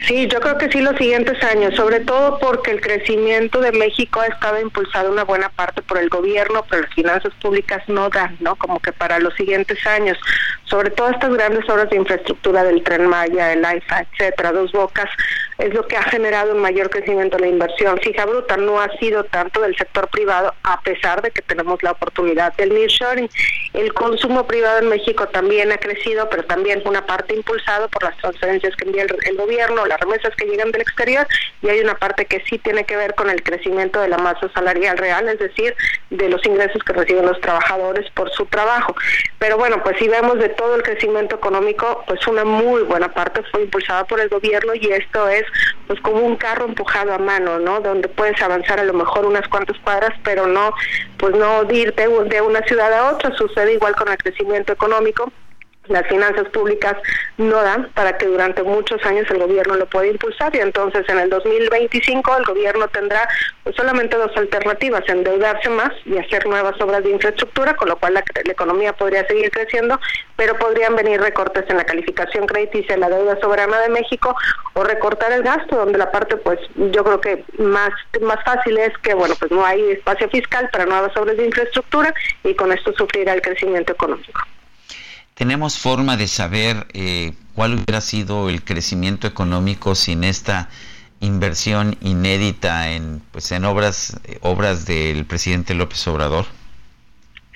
Sí, 0.05 0.27
yo 0.27 0.39
creo 0.39 0.57
que 0.57 0.71
sí 0.71 0.79
los 0.79 0.95
siguientes 0.95 1.43
años, 1.43 1.75
sobre 1.75 1.99
todo 2.01 2.37
porque 2.39 2.71
el 2.71 2.79
crecimiento 2.81 3.59
de 3.59 3.71
México 3.71 4.21
ha 4.21 4.27
estado 4.27 4.61
impulsado 4.61 5.11
una 5.11 5.23
buena 5.23 5.49
parte 5.49 5.81
por 5.81 5.97
el 5.97 6.07
gobierno, 6.07 6.63
pero 6.69 6.83
las 6.83 6.93
finanzas 6.93 7.33
públicas 7.41 7.81
no 7.87 8.09
dan, 8.09 8.37
¿no? 8.39 8.55
Como 8.55 8.79
que 8.79 8.93
para 8.93 9.19
los 9.19 9.33
siguientes 9.33 9.85
años, 9.87 10.17
sobre 10.65 10.91
todo 10.91 11.09
estas 11.09 11.33
grandes 11.33 11.67
obras 11.67 11.89
de 11.89 11.97
infraestructura 11.97 12.63
del 12.63 12.83
Tren 12.83 13.07
Maya, 13.07 13.51
el 13.51 13.65
AIFA, 13.65 14.05
etcétera, 14.11 14.51
Dos 14.51 14.71
Bocas, 14.71 15.09
es 15.57 15.73
lo 15.73 15.87
que 15.87 15.97
ha 15.97 16.03
generado 16.03 16.53
un 16.53 16.61
mayor 16.61 16.89
crecimiento 16.89 17.37
de 17.37 17.41
la 17.41 17.47
inversión. 17.47 17.99
Fija 17.99 18.25
bruta 18.25 18.57
no 18.57 18.79
ha 18.79 18.89
sido 18.97 19.23
tanto 19.25 19.61
del 19.61 19.75
sector 19.75 20.07
privado, 20.09 20.53
a 20.63 20.81
pesar 20.81 21.21
de 21.21 21.31
que 21.31 21.41
tenemos 21.41 21.81
la 21.81 21.91
oportunidad 21.91 22.53
del 22.55 22.73
nearshoring. 22.73 23.29
El 23.73 23.93
consumo 23.93 24.45
privado 24.45 24.79
en 24.79 24.89
México 24.89 25.27
también 25.27 25.71
ha 25.71 25.77
crecido, 25.77 26.29
pero 26.29 26.43
también 26.43 26.81
una 26.85 27.05
parte 27.05 27.35
impulsado 27.35 27.89
por 27.89 28.03
las 28.03 28.17
transferencias 28.17 28.75
que 28.75 28.85
envía 28.85 29.03
el, 29.03 29.15
el 29.25 29.37
gobierno, 29.37 29.85
las 29.85 29.99
remesas 29.99 30.35
que 30.35 30.45
llegan 30.45 30.71
del 30.71 30.81
exterior, 30.81 31.27
y 31.61 31.69
hay 31.69 31.79
una 31.79 31.95
parte 31.95 32.25
que 32.25 32.43
sí 32.49 32.59
tiene 32.59 32.83
que 32.85 32.95
ver 32.95 33.15
con 33.15 33.29
el 33.29 33.41
crecimiento 33.41 33.99
de 33.99 34.09
la 34.09 34.17
masa 34.17 34.49
salarial 34.53 34.97
real, 34.97 35.27
es 35.27 35.39
decir, 35.39 35.75
de 36.11 36.29
los 36.29 36.45
ingresos 36.45 36.83
que 36.83 36.93
reciben 36.93 37.25
los 37.25 37.39
trabajadores 37.41 38.09
por 38.11 38.31
su 38.31 38.45
trabajo. 38.45 38.95
Pero 39.39 39.57
bueno, 39.57 39.81
pues 39.83 39.97
si 39.97 40.07
vemos 40.07 40.37
de 40.39 40.49
todo 40.49 40.75
el 40.75 40.83
crecimiento 40.83 41.35
económico, 41.35 42.03
pues 42.07 42.25
una 42.27 42.43
muy 42.43 42.83
buena 42.83 43.11
parte 43.11 43.41
fue 43.51 43.63
impulsada 43.63 44.05
por 44.05 44.19
el 44.19 44.29
gobierno 44.29 44.73
y 44.75 44.91
esto 44.91 45.27
es 45.29 45.46
pues 45.87 45.99
como 46.01 46.19
un 46.19 46.35
carro 46.35 46.65
empujado 46.65 47.13
a 47.13 47.17
mano, 47.17 47.59
¿no? 47.59 47.79
Donde 47.81 48.07
puedes 48.07 48.41
avanzar 48.41 48.79
a 48.79 48.83
lo 48.83 48.93
mejor 48.93 49.25
unas 49.25 49.47
cuantas 49.47 49.77
cuadras, 49.79 50.13
pero 50.23 50.47
no, 50.47 50.73
pues 51.17 51.35
no 51.35 51.63
irte 51.71 52.07
de 52.07 52.41
una 52.41 52.61
ciudad 52.61 52.93
a 52.93 53.11
otra. 53.11 53.35
Sucede 53.35 53.73
igual 53.73 53.95
con 53.95 54.09
el 54.09 54.17
crecimiento 54.17 54.73
económico 54.73 55.31
las 55.89 56.07
finanzas 56.07 56.47
públicas 56.49 56.95
no 57.37 57.61
dan 57.61 57.89
para 57.93 58.17
que 58.17 58.25
durante 58.25 58.63
muchos 58.63 59.03
años 59.05 59.29
el 59.29 59.39
gobierno 59.39 59.75
lo 59.75 59.85
pueda 59.85 60.07
impulsar 60.07 60.55
y 60.55 60.59
entonces 60.59 61.07
en 61.07 61.19
el 61.19 61.29
2025 61.29 62.37
el 62.37 62.45
gobierno 62.45 62.87
tendrá 62.87 63.27
pues, 63.63 63.75
solamente 63.75 64.17
dos 64.17 64.35
alternativas, 64.35 65.03
endeudarse 65.07 65.69
más 65.69 65.91
y 66.05 66.17
hacer 66.17 66.45
nuevas 66.47 66.79
obras 66.81 67.03
de 67.03 67.11
infraestructura, 67.11 67.75
con 67.75 67.89
lo 67.89 67.97
cual 67.97 68.13
la, 68.15 68.23
economía 68.49 68.93
podría 68.93 69.27
seguir 69.27 69.51
creciendo, 69.51 69.99
pero 70.35 70.57
podrían 70.57 70.95
venir 70.95 71.21
recortes 71.21 71.65
en 71.69 71.77
la 71.77 71.85
calificación 71.85 72.47
crediticia 72.47 72.95
de 72.95 73.01
la 73.01 73.09
deuda 73.09 73.39
soberana 73.39 73.79
de 73.81 73.89
México 73.89 74.35
o 74.73 74.83
recortar 74.83 75.31
el 75.31 75.43
gasto, 75.43 75.75
donde 75.75 75.97
la 75.97 76.11
parte 76.11 76.37
pues 76.37 76.59
yo 76.75 77.03
creo 77.03 77.21
que 77.21 77.43
más, 77.59 77.91
más 78.21 78.43
fácil 78.43 78.77
es 78.77 78.97
que 78.99 79.13
bueno 79.13 79.35
pues 79.39 79.51
no 79.51 79.65
hay 79.65 79.91
espacio 79.91 80.29
fiscal 80.29 80.69
para 80.71 80.85
nuevas 80.85 81.15
obras 81.17 81.37
de 81.37 81.45
infraestructura 81.45 82.13
y 82.43 82.53
con 82.55 82.71
esto 82.71 82.93
sufrirá 82.93 83.33
el 83.33 83.41
crecimiento 83.41 83.93
económico. 83.93 84.41
¿Tenemos 85.37 85.77
forma 85.77 86.17
de 86.17 86.27
saber 86.27 86.87
eh, 86.93 87.33
cuál 87.53 87.75
hubiera 87.75 88.01
sido 88.01 88.49
el 88.49 88.63
crecimiento 88.63 89.27
económico 89.27 89.93
sin 89.93 90.23
esta 90.23 90.67
inversión 91.19 91.95
inédita 92.01 92.89
en 92.89 93.21
pues 93.31 93.51
en 93.51 93.65
obras 93.65 94.19
eh, 94.25 94.39
obras 94.41 94.85
del 94.87 95.25
presidente 95.25 95.75
López 95.75 96.07
Obrador? 96.07 96.45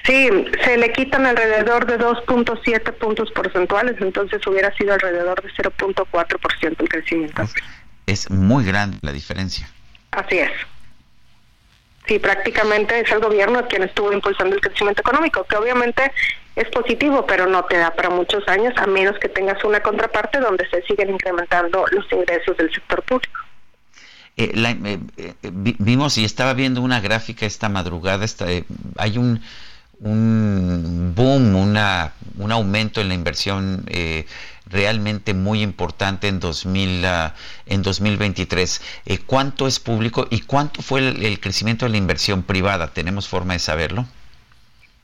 Sí, 0.05 0.29
se 0.63 0.77
le 0.77 0.91
quitan 0.91 1.25
alrededor 1.25 1.85
de 1.85 1.99
2.7 1.99 2.93
puntos 2.93 3.31
porcentuales, 3.31 3.95
entonces 3.99 4.45
hubiera 4.45 4.75
sido 4.75 4.93
alrededor 4.93 5.41
de 5.41 5.49
0.4% 5.49 6.75
el 6.79 6.89
crecimiento. 6.89 7.43
Es 8.05 8.29
muy 8.29 8.63
grande 8.63 8.97
la 9.01 9.11
diferencia. 9.11 9.69
Así 10.11 10.37
es. 10.39 10.51
Sí, 12.07 12.19
prácticamente 12.19 12.99
es 12.99 13.11
el 13.11 13.19
gobierno 13.19 13.67
quien 13.67 13.83
estuvo 13.83 14.11
impulsando 14.11 14.55
el 14.55 14.61
crecimiento 14.61 15.01
económico, 15.01 15.43
que 15.43 15.55
obviamente 15.55 16.11
es 16.55 16.67
positivo, 16.69 17.25
pero 17.25 17.45
no 17.45 17.63
te 17.65 17.77
da 17.77 17.91
para 17.91 18.09
muchos 18.09 18.47
años, 18.47 18.73
a 18.77 18.87
menos 18.87 19.17
que 19.19 19.29
tengas 19.29 19.63
una 19.63 19.81
contraparte 19.81 20.39
donde 20.39 20.67
se 20.69 20.81
siguen 20.83 21.11
incrementando 21.11 21.85
los 21.91 22.11
ingresos 22.11 22.57
del 22.57 22.71
sector 22.73 23.01
público. 23.03 23.39
Eh, 24.37 24.51
eh, 24.55 24.99
eh, 25.17 25.33
vimos 25.51 26.17
y 26.17 26.25
estaba 26.25 26.53
viendo 26.53 26.81
una 26.81 26.99
gráfica 26.99 27.45
esta 27.45 27.69
madrugada, 27.69 28.25
hay 28.97 29.17
un, 29.17 29.41
un 30.01 31.13
boom, 31.15 31.55
una, 31.55 32.13
un 32.37 32.51
aumento 32.51 33.01
en 33.01 33.07
la 33.09 33.13
inversión 33.13 33.85
realmente 34.67 35.33
muy 35.33 35.61
importante 35.61 36.27
en, 36.27 36.39
2000, 36.39 37.05
ah, 37.05 37.35
en 37.65 37.81
2023. 37.81 38.81
¿Cuánto 39.25 39.67
es 39.67 39.79
público 39.79 40.27
y 40.29 40.41
cuánto 40.41 40.81
fue 40.81 40.99
el 40.99 41.39
crecimiento 41.39 41.85
de 41.85 41.91
la 41.91 41.97
inversión 41.97 42.43
privada? 42.43 42.87
¿Tenemos 42.87 43.27
forma 43.27 43.53
de 43.53 43.59
saberlo? 43.59 44.05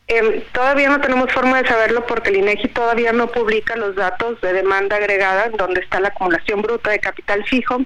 Eh, 0.09 0.45
todavía 0.53 0.89
no 0.89 1.01
tenemos 1.01 1.31
forma 1.33 1.61
de 1.61 1.67
saberlo 1.67 2.05
porque 2.05 2.29
el 2.29 2.37
INEGI 2.37 2.69
todavía 2.69 3.11
no 3.11 3.27
publica 3.27 3.75
los 3.75 3.95
datos 3.95 4.39
de 4.39 4.53
demanda 4.53 4.95
agregada, 4.95 5.49
donde 5.49 5.81
está 5.81 5.99
la 5.99 6.09
acumulación 6.09 6.61
bruta 6.61 6.91
de 6.91 6.99
capital 6.99 7.43
fijo, 7.43 7.81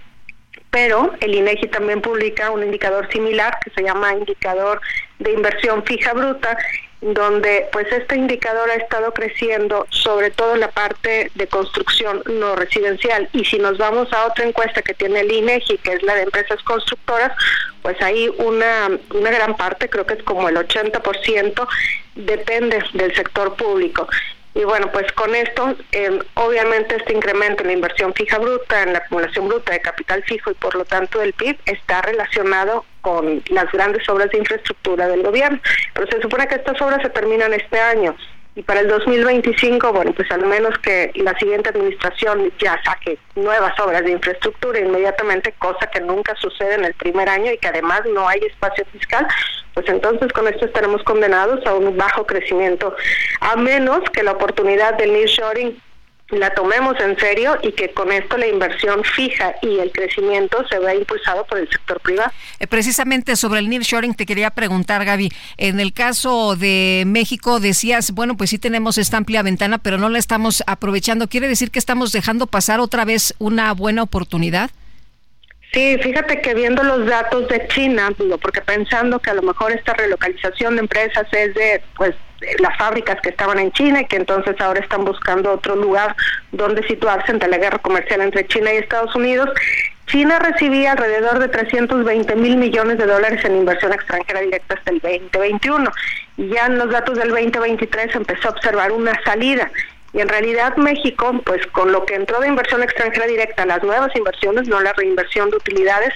pero 0.71 1.13
el 1.19 1.35
INEGI 1.35 1.67
también 1.67 2.01
publica 2.01 2.49
un 2.49 2.63
indicador 2.63 3.11
similar 3.11 3.57
que 3.63 3.69
se 3.71 3.83
llama 3.83 4.13
indicador 4.13 4.81
de 5.19 5.33
inversión 5.33 5.83
fija 5.83 6.13
bruta 6.13 6.57
donde 7.01 7.67
pues 7.71 7.91
este 7.91 8.15
indicador 8.15 8.69
ha 8.69 8.75
estado 8.75 9.11
creciendo 9.11 9.87
sobre 9.89 10.29
todo 10.29 10.53
en 10.53 10.59
la 10.59 10.69
parte 10.69 11.31
de 11.33 11.47
construcción 11.47 12.21
no 12.25 12.55
residencial. 12.55 13.27
Y 13.33 13.43
si 13.43 13.57
nos 13.57 13.79
vamos 13.79 14.13
a 14.13 14.27
otra 14.27 14.45
encuesta 14.45 14.83
que 14.83 14.93
tiene 14.93 15.21
el 15.21 15.31
INEGI 15.31 15.79
que 15.79 15.93
es 15.93 16.03
la 16.03 16.15
de 16.15 16.23
empresas 16.23 16.61
constructoras 16.63 17.33
pues 17.81 17.99
ahí 18.01 18.29
una, 18.37 18.89
una 19.13 19.31
gran 19.31 19.57
parte 19.57 19.89
creo 19.89 20.05
que 20.05 20.13
es 20.13 20.23
como 20.23 20.47
el 20.47 20.55
80% 20.55 21.67
depende 22.15 22.83
del 22.93 23.15
sector 23.15 23.55
público 23.55 24.07
y 24.53 24.63
bueno, 24.65 24.91
pues 24.91 25.09
con 25.13 25.33
esto, 25.33 25.75
eh, 25.93 26.19
obviamente 26.33 26.97
este 26.97 27.13
incremento 27.13 27.61
en 27.63 27.67
la 27.67 27.73
inversión 27.73 28.13
fija 28.13 28.37
bruta, 28.37 28.83
en 28.83 28.93
la 28.93 28.99
acumulación 28.99 29.47
bruta 29.47 29.71
de 29.71 29.79
capital 29.79 30.23
fijo 30.23 30.51
y 30.51 30.55
por 30.55 30.75
lo 30.75 30.83
tanto 30.83 31.19
del 31.19 31.33
PIB 31.33 31.57
está 31.65 32.01
relacionado 32.01 32.85
con 33.01 33.41
las 33.49 33.71
grandes 33.71 34.07
obras 34.09 34.29
de 34.31 34.39
infraestructura 34.39 35.07
del 35.07 35.23
gobierno. 35.23 35.59
Pero 35.93 36.07
se 36.07 36.21
supone 36.21 36.47
que 36.47 36.55
estas 36.55 36.81
obras 36.81 37.01
se 37.01 37.09
terminan 37.09 37.53
este 37.53 37.79
año 37.79 38.15
y 38.53 38.63
para 38.63 38.81
el 38.81 38.89
2025, 38.89 39.93
bueno, 39.93 40.11
pues 40.13 40.29
al 40.29 40.45
menos 40.45 40.77
que 40.79 41.11
la 41.15 41.37
siguiente 41.39 41.69
administración 41.69 42.51
ya 42.59 42.81
saque 42.83 43.17
nuevas 43.35 43.79
obras 43.79 44.03
de 44.03 44.11
infraestructura 44.11 44.79
inmediatamente, 44.79 45.53
cosa 45.57 45.87
que 45.87 46.01
nunca 46.01 46.35
sucede 46.35 46.73
en 46.73 46.83
el 46.83 46.93
primer 46.95 47.29
año 47.29 47.51
y 47.51 47.57
que 47.57 47.69
además 47.69 48.01
no 48.13 48.27
hay 48.27 48.39
espacio 48.41 48.85
fiscal, 48.91 49.25
pues 49.73 49.87
entonces 49.87 50.33
con 50.33 50.49
esto 50.49 50.65
estaremos 50.65 51.01
condenados 51.03 51.65
a 51.65 51.73
un 51.75 51.95
bajo 51.95 52.25
crecimiento, 52.25 52.93
a 53.39 53.55
menos 53.55 54.01
que 54.11 54.23
la 54.23 54.33
oportunidad 54.33 54.95
del 54.95 55.13
nearshoring 55.13 55.81
la 56.31 56.53
tomemos 56.53 56.99
en 56.99 57.17
serio 57.19 57.57
y 57.61 57.71
que 57.73 57.91
con 57.91 58.11
esto 58.11 58.37
la 58.37 58.47
inversión 58.47 59.03
fija 59.03 59.55
y 59.61 59.79
el 59.79 59.91
crecimiento 59.91 60.65
se 60.69 60.79
vea 60.79 60.95
impulsado 60.95 61.45
por 61.45 61.57
el 61.57 61.69
sector 61.69 61.99
privado. 61.99 62.31
Eh, 62.59 62.67
precisamente 62.67 63.35
sobre 63.35 63.59
el 63.59 63.69
nearshoring 63.69 64.13
te 64.13 64.25
quería 64.25 64.49
preguntar, 64.51 65.03
Gaby. 65.05 65.31
En 65.57 65.79
el 65.79 65.93
caso 65.93 66.55
de 66.55 67.03
México 67.05 67.59
decías, 67.59 68.11
bueno, 68.11 68.37
pues 68.37 68.49
sí 68.49 68.59
tenemos 68.59 68.97
esta 68.97 69.17
amplia 69.17 69.43
ventana, 69.43 69.77
pero 69.77 69.97
no 69.97 70.09
la 70.09 70.19
estamos 70.19 70.63
aprovechando. 70.67 71.27
¿Quiere 71.27 71.47
decir 71.47 71.71
que 71.71 71.79
estamos 71.79 72.11
dejando 72.11 72.47
pasar 72.47 72.79
otra 72.79 73.05
vez 73.05 73.33
una 73.39 73.73
buena 73.73 74.03
oportunidad? 74.03 74.71
Sí, 75.73 75.97
fíjate 76.03 76.41
que 76.41 76.53
viendo 76.53 76.83
los 76.83 77.05
datos 77.05 77.47
de 77.47 77.65
China, 77.67 78.09
digo, 78.17 78.37
porque 78.37 78.59
pensando 78.59 79.19
que 79.19 79.29
a 79.29 79.35
lo 79.35 79.41
mejor 79.41 79.71
esta 79.71 79.93
relocalización 79.93 80.75
de 80.75 80.81
empresas 80.81 81.25
es 81.31 81.53
de 81.53 81.81
pues 81.95 82.13
las 82.59 82.77
fábricas 82.77 83.21
que 83.21 83.29
estaban 83.29 83.57
en 83.57 83.71
China 83.71 84.01
y 84.01 84.05
que 84.05 84.17
entonces 84.17 84.59
ahora 84.59 84.81
están 84.81 85.05
buscando 85.05 85.53
otro 85.53 85.75
lugar 85.77 86.15
donde 86.51 86.85
situarse 86.87 87.31
entre 87.31 87.47
la 87.47 87.57
guerra 87.57 87.77
comercial 87.77 88.19
entre 88.19 88.45
China 88.47 88.73
y 88.73 88.77
Estados 88.77 89.15
Unidos. 89.15 89.49
China 90.07 90.39
recibía 90.39 90.91
alrededor 90.91 91.39
de 91.39 91.47
320 91.47 92.35
mil 92.35 92.57
millones 92.57 92.97
de 92.97 93.05
dólares 93.05 93.45
en 93.45 93.55
inversión 93.55 93.93
extranjera 93.93 94.41
directa 94.41 94.73
hasta 94.73 94.91
el 94.91 94.99
2021 94.99 95.89
y 96.35 96.49
ya 96.49 96.65
en 96.65 96.79
los 96.79 96.89
datos 96.89 97.17
del 97.17 97.29
2023 97.29 98.13
empezó 98.15 98.49
a 98.49 98.51
observar 98.51 98.91
una 98.91 99.17
salida 99.23 99.71
y 100.13 100.19
en 100.19 100.29
realidad 100.29 100.75
México, 100.77 101.31
pues 101.45 101.65
con 101.67 101.91
lo 101.91 102.05
que 102.05 102.15
entró 102.15 102.39
de 102.39 102.49
inversión 102.49 102.83
extranjera 102.83 103.27
directa, 103.27 103.65
las 103.65 103.83
nuevas 103.83 104.13
inversiones, 104.15 104.67
no 104.67 104.81
la 104.81 104.93
reinversión 104.93 105.49
de 105.49 105.57
utilidades, 105.57 106.13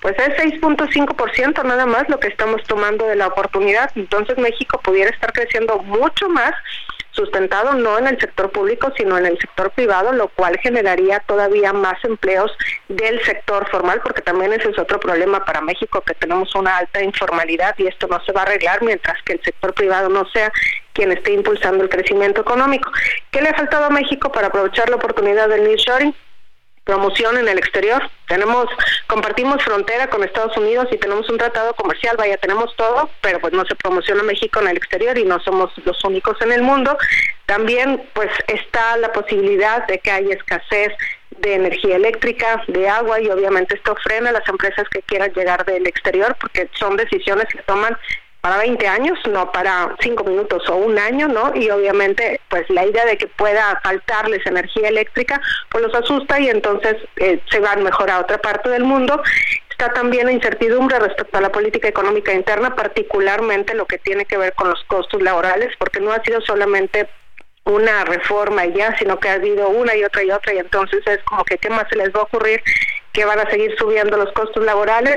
pues 0.00 0.16
es 0.18 0.36
6.5% 0.60 1.64
nada 1.64 1.86
más 1.86 2.08
lo 2.08 2.18
que 2.20 2.28
estamos 2.28 2.62
tomando 2.64 3.06
de 3.06 3.16
la 3.16 3.28
oportunidad. 3.28 3.90
Entonces 3.94 4.36
México 4.38 4.80
pudiera 4.82 5.10
estar 5.10 5.32
creciendo 5.32 5.78
mucho 5.78 6.28
más 6.28 6.52
sustentado 7.16 7.72
no 7.72 7.98
en 7.98 8.06
el 8.06 8.20
sector 8.20 8.50
público, 8.50 8.92
sino 8.96 9.18
en 9.18 9.26
el 9.26 9.38
sector 9.38 9.70
privado, 9.72 10.12
lo 10.12 10.28
cual 10.28 10.56
generaría 10.62 11.20
todavía 11.20 11.72
más 11.72 12.02
empleos 12.04 12.52
del 12.88 13.20
sector 13.24 13.68
formal, 13.70 14.00
porque 14.02 14.22
también 14.22 14.52
ese 14.52 14.70
es 14.70 14.78
otro 14.78 15.00
problema 15.00 15.44
para 15.44 15.60
México, 15.60 16.02
que 16.02 16.14
tenemos 16.14 16.54
una 16.54 16.76
alta 16.76 17.02
informalidad 17.02 17.74
y 17.78 17.86
esto 17.86 18.06
no 18.06 18.22
se 18.24 18.32
va 18.32 18.42
a 18.42 18.44
arreglar 18.44 18.82
mientras 18.82 19.20
que 19.24 19.32
el 19.32 19.42
sector 19.42 19.74
privado 19.74 20.08
no 20.08 20.28
sea 20.30 20.52
quien 20.92 21.12
esté 21.12 21.32
impulsando 21.32 21.82
el 21.82 21.90
crecimiento 21.90 22.42
económico. 22.42 22.90
¿Qué 23.30 23.42
le 23.42 23.48
ha 23.48 23.54
faltado 23.54 23.86
a 23.86 23.90
México 23.90 24.30
para 24.30 24.48
aprovechar 24.48 24.88
la 24.88 24.96
oportunidad 24.96 25.48
del 25.48 25.64
nearshoring? 25.64 26.14
Promoción 26.86 27.36
en 27.36 27.48
el 27.48 27.58
exterior. 27.58 28.00
Tenemos, 28.28 28.66
compartimos 29.08 29.62
frontera 29.62 30.08
con 30.08 30.22
Estados 30.22 30.56
Unidos 30.56 30.86
y 30.92 30.96
tenemos 30.96 31.28
un 31.28 31.36
tratado 31.36 31.74
comercial, 31.74 32.16
vaya, 32.16 32.38
tenemos 32.38 32.74
todo, 32.76 33.10
pero 33.20 33.40
pues 33.40 33.52
no 33.52 33.64
se 33.66 33.74
promociona 33.74 34.22
México 34.22 34.60
en 34.60 34.68
el 34.68 34.76
exterior 34.76 35.18
y 35.18 35.24
no 35.24 35.40
somos 35.40 35.72
los 35.84 36.02
únicos 36.04 36.40
en 36.40 36.52
el 36.52 36.62
mundo. 36.62 36.96
También 37.46 38.08
pues 38.14 38.30
está 38.46 38.96
la 38.98 39.12
posibilidad 39.12 39.86
de 39.88 39.98
que 39.98 40.10
haya 40.12 40.34
escasez 40.34 40.92
de 41.38 41.54
energía 41.54 41.96
eléctrica, 41.96 42.62
de 42.68 42.88
agua 42.88 43.20
y 43.20 43.28
obviamente 43.30 43.74
esto 43.74 43.94
frena 44.02 44.30
a 44.30 44.34
las 44.34 44.48
empresas 44.48 44.88
que 44.88 45.02
quieran 45.02 45.32
llegar 45.34 45.64
del 45.64 45.86
exterior 45.86 46.36
porque 46.40 46.70
son 46.78 46.96
decisiones 46.96 47.46
que 47.46 47.62
toman 47.62 47.98
para 48.40 48.58
20 48.58 48.86
años, 48.86 49.18
no 49.28 49.50
para 49.50 49.96
5 50.00 50.24
minutos 50.24 50.68
o 50.68 50.76
un 50.76 50.98
año, 50.98 51.28
¿no? 51.28 51.52
Y 51.54 51.68
obviamente, 51.70 52.40
pues 52.48 52.68
la 52.70 52.86
idea 52.86 53.04
de 53.04 53.18
que 53.18 53.26
pueda 53.26 53.80
faltarles 53.82 54.46
energía 54.46 54.88
eléctrica, 54.88 55.40
pues 55.70 55.84
los 55.84 55.94
asusta 55.94 56.38
y 56.38 56.48
entonces 56.48 56.96
eh, 57.16 57.40
se 57.50 57.60
van 57.60 57.82
mejor 57.82 58.10
a 58.10 58.20
otra 58.20 58.38
parte 58.38 58.68
del 58.68 58.84
mundo. 58.84 59.22
Está 59.70 59.92
también 59.92 60.26
la 60.26 60.32
incertidumbre 60.32 60.98
respecto 60.98 61.36
a 61.36 61.40
la 61.40 61.52
política 61.52 61.88
económica 61.88 62.32
interna, 62.32 62.74
particularmente 62.74 63.74
lo 63.74 63.86
que 63.86 63.98
tiene 63.98 64.24
que 64.24 64.38
ver 64.38 64.54
con 64.54 64.70
los 64.70 64.82
costos 64.84 65.20
laborales, 65.22 65.74
porque 65.78 66.00
no 66.00 66.12
ha 66.12 66.22
sido 66.22 66.40
solamente 66.40 67.08
una 67.66 68.04
reforma 68.04 68.64
ya, 68.66 68.96
sino 68.96 69.18
que 69.18 69.28
ha 69.28 69.34
habido 69.34 69.68
una 69.68 69.94
y 69.94 70.04
otra 70.04 70.22
y 70.22 70.30
otra 70.30 70.54
y 70.54 70.58
entonces 70.58 71.00
es 71.04 71.18
como 71.24 71.44
que 71.44 71.58
qué 71.58 71.68
más 71.68 71.86
se 71.90 71.96
les 71.96 72.10
va 72.14 72.20
a 72.20 72.22
ocurrir 72.22 72.62
que 73.12 73.24
van 73.24 73.40
a 73.40 73.50
seguir 73.50 73.74
subiendo 73.76 74.16
los 74.16 74.32
costos 74.32 74.64
laborales, 74.64 75.16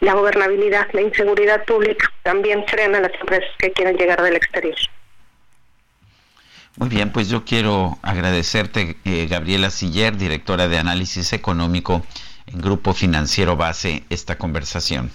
la 0.00 0.14
gobernabilidad, 0.14 0.88
la 0.92 1.02
inseguridad 1.02 1.64
pública 1.64 2.10
también 2.22 2.64
frena 2.66 2.98
a 2.98 3.02
las 3.02 3.12
empresas 3.20 3.50
que 3.58 3.72
quieren 3.72 3.96
llegar 3.96 4.22
del 4.22 4.36
exterior. 4.36 4.76
Muy 6.76 6.88
bien, 6.88 7.12
pues 7.12 7.28
yo 7.28 7.44
quiero 7.44 7.98
agradecerte, 8.02 8.96
eh, 9.04 9.26
Gabriela 9.28 9.70
Siller, 9.70 10.16
directora 10.16 10.68
de 10.68 10.78
Análisis 10.78 11.32
Económico 11.32 12.02
en 12.46 12.60
Grupo 12.60 12.94
Financiero 12.94 13.56
Base, 13.56 14.04
esta 14.08 14.38
conversación. 14.38 15.10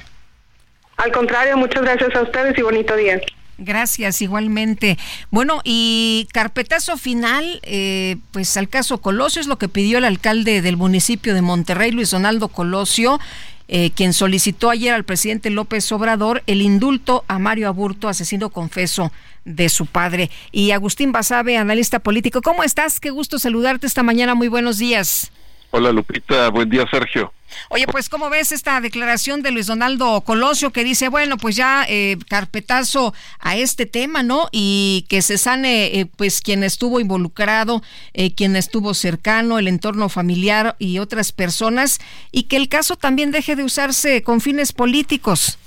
Al 0.98 1.12
contrario, 1.12 1.58
muchas 1.58 1.82
gracias 1.82 2.16
a 2.16 2.22
ustedes 2.22 2.58
y 2.58 2.62
bonito 2.62 2.96
día. 2.96 3.20
Gracias, 3.58 4.22
igualmente. 4.22 4.98
Bueno, 5.32 5.62
y 5.64 6.28
carpetazo 6.34 6.98
final, 6.98 7.62
eh, 7.64 8.18
pues 8.32 8.58
al 8.58 8.68
caso 8.68 9.00
Colosio 9.00 9.40
es 9.40 9.48
lo 9.48 9.58
que 9.58 9.70
pidió 9.70 9.98
el 9.98 10.04
alcalde 10.04 10.62
del 10.62 10.76
municipio 10.76 11.34
de 11.34 11.42
Monterrey, 11.42 11.92
Luis 11.92 12.12
Donaldo 12.12 12.50
Colosio, 12.50 13.20
eh, 13.68 13.92
quien 13.92 14.14
solicitó 14.14 14.70
ayer 14.70 14.94
al 14.94 15.04
presidente 15.04 15.50
López 15.50 15.92
Obrador 15.92 16.44
el 16.48 16.62
indulto 16.62 17.24
a 17.28 17.40
Mario 17.40 17.68
Aburto, 17.68 18.08
asesino 18.08 18.50
confeso 18.50 19.12
de 19.44 19.70
su 19.70 19.86
padre. 19.86 20.30
Y 20.52 20.72
Agustín 20.72 21.12
Basabe, 21.12 21.58
analista 21.58 22.00
político, 22.00 22.42
¿cómo 22.42 22.64
estás? 22.64 23.00
Qué 23.00 23.10
gusto 23.10 23.40
saludarte 23.40 23.88
esta 23.88 24.04
mañana, 24.04 24.36
muy 24.36 24.48
buenos 24.48 24.78
días. 24.78 25.32
Hola 25.72 25.92
Lupita, 25.92 26.50
buen 26.50 26.70
día 26.70 26.86
Sergio. 26.90 27.34
Oye, 27.70 27.86
pues 27.88 28.10
¿cómo 28.10 28.30
ves 28.30 28.52
esta 28.52 28.80
declaración 28.82 29.42
de 29.42 29.52
Luis 29.52 29.68
Donaldo 29.68 30.22
Colosio 30.22 30.72
que 30.72 30.84
dice, 30.84 31.10
bueno, 31.10 31.38
pues 31.38 31.56
ya 31.56 31.86
eh, 31.88 32.18
carpetazo 32.30 33.14
a 33.40 33.56
este 33.56 33.86
tema, 33.86 34.24
¿no? 34.24 34.48
Y 34.52 35.06
que 35.10 35.22
se 35.22 35.38
sane, 35.38 36.00
eh, 36.00 36.06
pues 36.06 36.42
quien 36.42 36.64
estuvo 36.64 37.00
involucrado, 37.00 37.82
eh, 38.14 38.34
quien 38.34 38.56
estuvo 38.56 38.94
cercano, 38.94 39.60
el 39.60 39.68
entorno 39.68 40.10
familiar 40.10 40.76
y 40.80 41.00
otras 41.00 41.32
personas, 41.32 42.00
y 42.32 42.44
que 42.44 42.58
el 42.58 42.70
caso 42.70 42.96
también 42.96 43.32
deje 43.32 43.56
de 43.56 43.64
usarse 43.64 44.24
con 44.24 44.42
fines 44.42 44.74
políticos. 44.74 45.58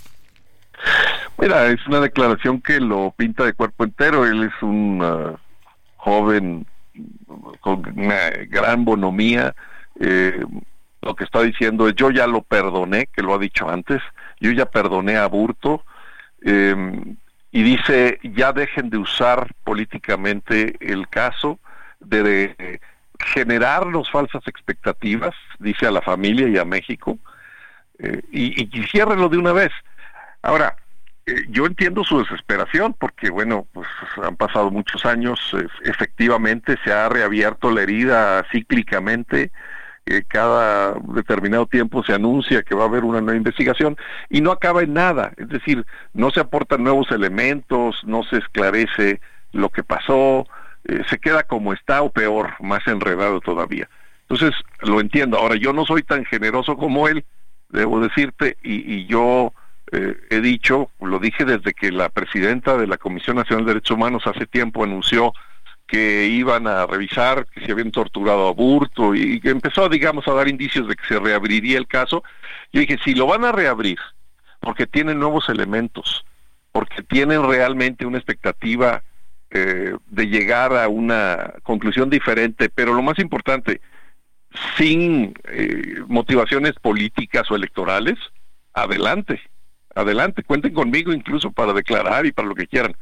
Mira, 1.39 1.69
es 1.69 1.87
una 1.87 2.01
declaración 2.01 2.61
que 2.61 2.81
lo 2.81 3.13
pinta 3.17 3.45
de 3.45 3.53
cuerpo 3.53 3.85
entero. 3.85 4.27
Él 4.27 4.45
es 4.45 4.63
un 4.63 5.03
uh, 5.03 5.37
joven 5.97 6.67
con 7.61 7.85
una 7.97 8.31
gran 8.49 8.85
bonomía. 8.85 9.55
Eh, 10.01 10.45
lo 11.03 11.15
que 11.15 11.25
está 11.25 11.43
diciendo 11.43 11.89
es 11.89 11.95
yo 11.95 12.11
ya 12.11 12.27
lo 12.27 12.43
perdoné, 12.43 13.07
que 13.07 13.23
lo 13.23 13.35
ha 13.35 13.39
dicho 13.39 13.69
antes, 13.69 14.03
yo 14.41 14.51
ya 14.53 14.67
perdoné 14.67 15.17
a 15.17 15.27
Burto, 15.27 15.85
em, 16.43 17.17
y 17.51 17.63
dice 17.63 18.19
ya 18.23 18.53
dejen 18.53 18.91
de 18.91 18.99
usar 18.99 19.49
políticamente 19.65 20.77
el 20.81 21.09
caso 21.09 21.59
de, 22.01 22.81
generarnos 23.21 24.11
falsas 24.11 24.47
expectativas, 24.47 25.35
dice 25.59 25.87
a 25.87 25.91
la 25.91 26.03
familia 26.03 26.49
y 26.49 26.57
a 26.57 26.65
México, 26.65 27.19
eh, 27.99 28.23
y, 28.31 28.63
y 28.63 28.99
de 28.99 29.39
una 29.39 29.53
vez. 29.53 29.73
Ahora, 30.43 30.77
eh, 31.27 31.45
yo 31.49 31.67
entiendo 31.67 32.05
su 32.05 32.21
desesperación 32.21 32.95
porque, 32.95 33.29
bueno, 33.29 33.67
pues 33.73 33.89
han 34.23 34.37
pasado 34.37 34.71
muchos 34.71 35.05
años, 35.05 35.55
efectivamente 35.85 36.79
se 36.85 36.93
ha 36.93 37.09
reabierto 37.09 37.71
la 37.71 37.83
herida 37.83 38.47
cíclicamente, 38.51 39.51
cada 40.29 40.95
determinado 41.15 41.67
tiempo 41.67 42.03
se 42.03 42.15
anuncia 42.15 42.63
que 42.63 42.75
va 42.75 42.85
a 42.85 42.89
haber 42.89 43.05
una 43.05 43.21
nueva 43.21 43.37
investigación 43.37 43.97
y 44.31 44.41
no 44.41 44.51
acaba 44.51 44.83
en 44.83 44.95
nada, 44.95 45.33
es 45.37 45.49
decir, 45.49 45.85
no 46.15 46.31
se 46.31 46.41
aportan 46.41 46.85
nuevos 46.85 47.11
elementos, 47.11 48.03
no 48.05 48.23
se 48.25 48.39
esclarece 48.39 49.21
lo 49.53 49.69
que 49.71 49.83
pasó, 49.83 50.47
eh, 50.85 51.03
se 51.09 51.19
queda 51.19 51.43
como 51.43 51.73
está 51.73 52.03
o 52.03 52.11
peor, 52.11 52.55
más 52.61 52.87
enredado 52.87 53.41
todavía. 53.41 53.89
Entonces, 54.29 54.55
lo 54.81 55.01
entiendo. 55.01 55.39
Ahora, 55.39 55.57
yo 55.57 55.73
no 55.73 55.85
soy 55.87 56.03
tan 56.03 56.25
generoso 56.25 56.77
como 56.77 57.09
él, 57.09 57.25
debo 57.71 58.01
decirte, 58.01 58.57
y, 58.63 59.07
yo 59.07 59.53
eh, 59.93 60.17
he 60.31 60.41
dicho, 60.41 60.91
lo 61.01 61.19
dije 61.19 61.45
desde 61.45 61.73
que 61.73 61.91
la 61.91 62.09
presidenta 62.09 62.77
de 62.77 62.87
la 62.87 62.99
Comisión 62.99 63.37
Nacional 63.37 63.65
de 63.65 63.75
Derechos 63.75 63.97
Humanos 63.97 64.27
hace 64.27 64.47
tiempo 64.47 64.85
anunció 64.85 65.33
que 65.89 66.27
iban 66.27 66.67
a 66.67 66.87
revisar 66.87 67.47
que 67.47 67.65
se 67.65 67.73
habían 67.73 67.91
torturado 67.91 68.47
a 68.47 68.53
Burto 68.53 69.15
y 69.15 69.41
que 69.41 69.49
empezó, 69.49 69.89
digamos, 69.89 70.29
a 70.29 70.35
dar 70.35 70.47
indicios 70.47 70.87
de 70.87 70.95
que 70.95 71.05
se 71.07 71.19
reabriría 71.19 71.79
el 71.79 71.89
caso. 71.89 72.23
Yo 72.73 72.81
dije, 72.81 72.99
si 73.03 73.15
lo 73.15 73.27
van 73.27 73.45
a 73.47 73.53
reabrir, 73.53 73.99
porque 74.61 74.87
tienen 74.87 75.19
nuevos 75.19 75.49
elementos, 75.49 76.27
porque 76.73 77.03
tienen 77.03 77.43
realmente 77.43 78.05
una 78.05 78.19
expectativa 78.19 79.03
eh, 79.51 79.97
de 80.09 80.27
llegar 80.27 80.77
a 80.77 80.89
una 80.89 81.55
conclusión 81.63 82.11
diferente, 82.11 82.69
pero 82.69 82.93
lo 82.93 83.03
más 83.03 83.19
importante, 83.19 83.81
sin 84.77 85.35
eh, 85.45 86.03
motivaciones 86.07 86.75
políticas 86.75 87.51
o 87.51 87.57
electorales, 87.57 88.19
adelante, 88.75 89.41
adelante, 89.95 90.43
cuenten 90.43 90.75
conmigo 90.75 91.15
incluso 91.15 91.51
para 91.51 91.73
declarar 91.73 92.27
y 92.27 92.33
para 92.33 92.47
lo 92.47 92.55
que 92.55 92.67
quieran. 92.67 92.95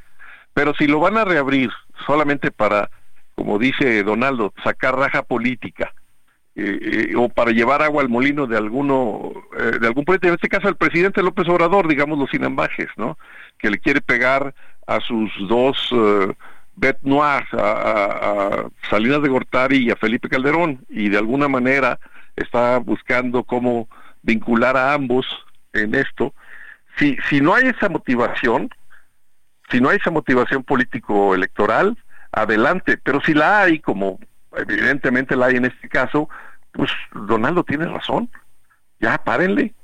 Pero 0.57 0.73
si 0.73 0.87
lo 0.87 1.01
van 1.01 1.19
a 1.19 1.25
reabrir 1.27 1.71
solamente 2.07 2.51
para, 2.51 2.89
como 3.35 3.59
dice 3.59 4.03
Donaldo, 4.03 4.55
sacar 4.65 4.97
raja 4.97 5.21
política, 5.23 5.93
eh, 6.55 7.11
eh, 7.11 7.15
o 7.15 7.29
para 7.29 7.51
llevar 7.51 7.83
agua 7.83 8.01
al 8.01 8.09
molino 8.09 8.47
de 8.47 8.57
alguno, 8.57 9.33
eh, 9.59 9.79
de 9.79 9.87
algún 9.87 10.07
político, 10.07 10.29
en 10.29 10.35
este 10.37 10.49
caso 10.49 10.71
el 10.71 10.77
presidente 10.77 11.23
López 11.23 11.47
Obrador, 11.47 11.87
digámoslo 11.87 12.27
sin 12.29 12.43
ambajes, 12.43 12.89
¿no? 12.97 13.19
Que 13.59 13.69
le 13.69 13.79
quiere 13.79 14.01
pegar 14.01 14.55
a 14.87 14.99
sus 15.01 15.31
dos 15.47 15.95
bet 16.75 16.97
noirs, 17.03 17.49
a, 17.53 18.65
Salinas 18.89 19.21
de 19.21 19.29
Gortari 19.29 19.77
y 19.77 19.91
a 19.91 19.97
Felipe 19.97 20.31
Calderón, 20.31 20.87
y 20.89 21.11
de 21.11 21.19
alguna 21.19 21.49
manera 21.49 21.99
está 22.35 22.79
buscando 22.79 23.45
cómo 23.45 23.91
vincular 24.23 24.75
a 24.79 24.95
ambos 24.95 25.27
en 25.75 25.95
esto. 25.95 26.33
Si, 26.97 27.19
si 27.29 27.43
no 27.43 27.55
hay 27.55 27.67
esa 27.67 27.91
motivación, 27.91 28.71
si 29.71 29.81
no 29.81 29.89
hay 29.89 29.99
esa 29.99 30.11
motivación 30.11 30.63
político-electoral, 30.63 31.97
adelante, 32.33 32.99
pero 33.03 33.21
si 33.21 33.35
la 33.35 33.63
hay, 33.63 33.81
como 33.81 34.19
evidentemente 34.57 35.37
la 35.37 35.47
hay 35.47 35.57
en 35.57 35.65
este 35.65 35.89
caso, 35.89 36.29
pues 36.73 36.91
Donaldo 37.13 37.65
tiene 37.65 37.87
razón, 37.87 38.31
ya 39.01 39.19
párenle. 39.19 39.75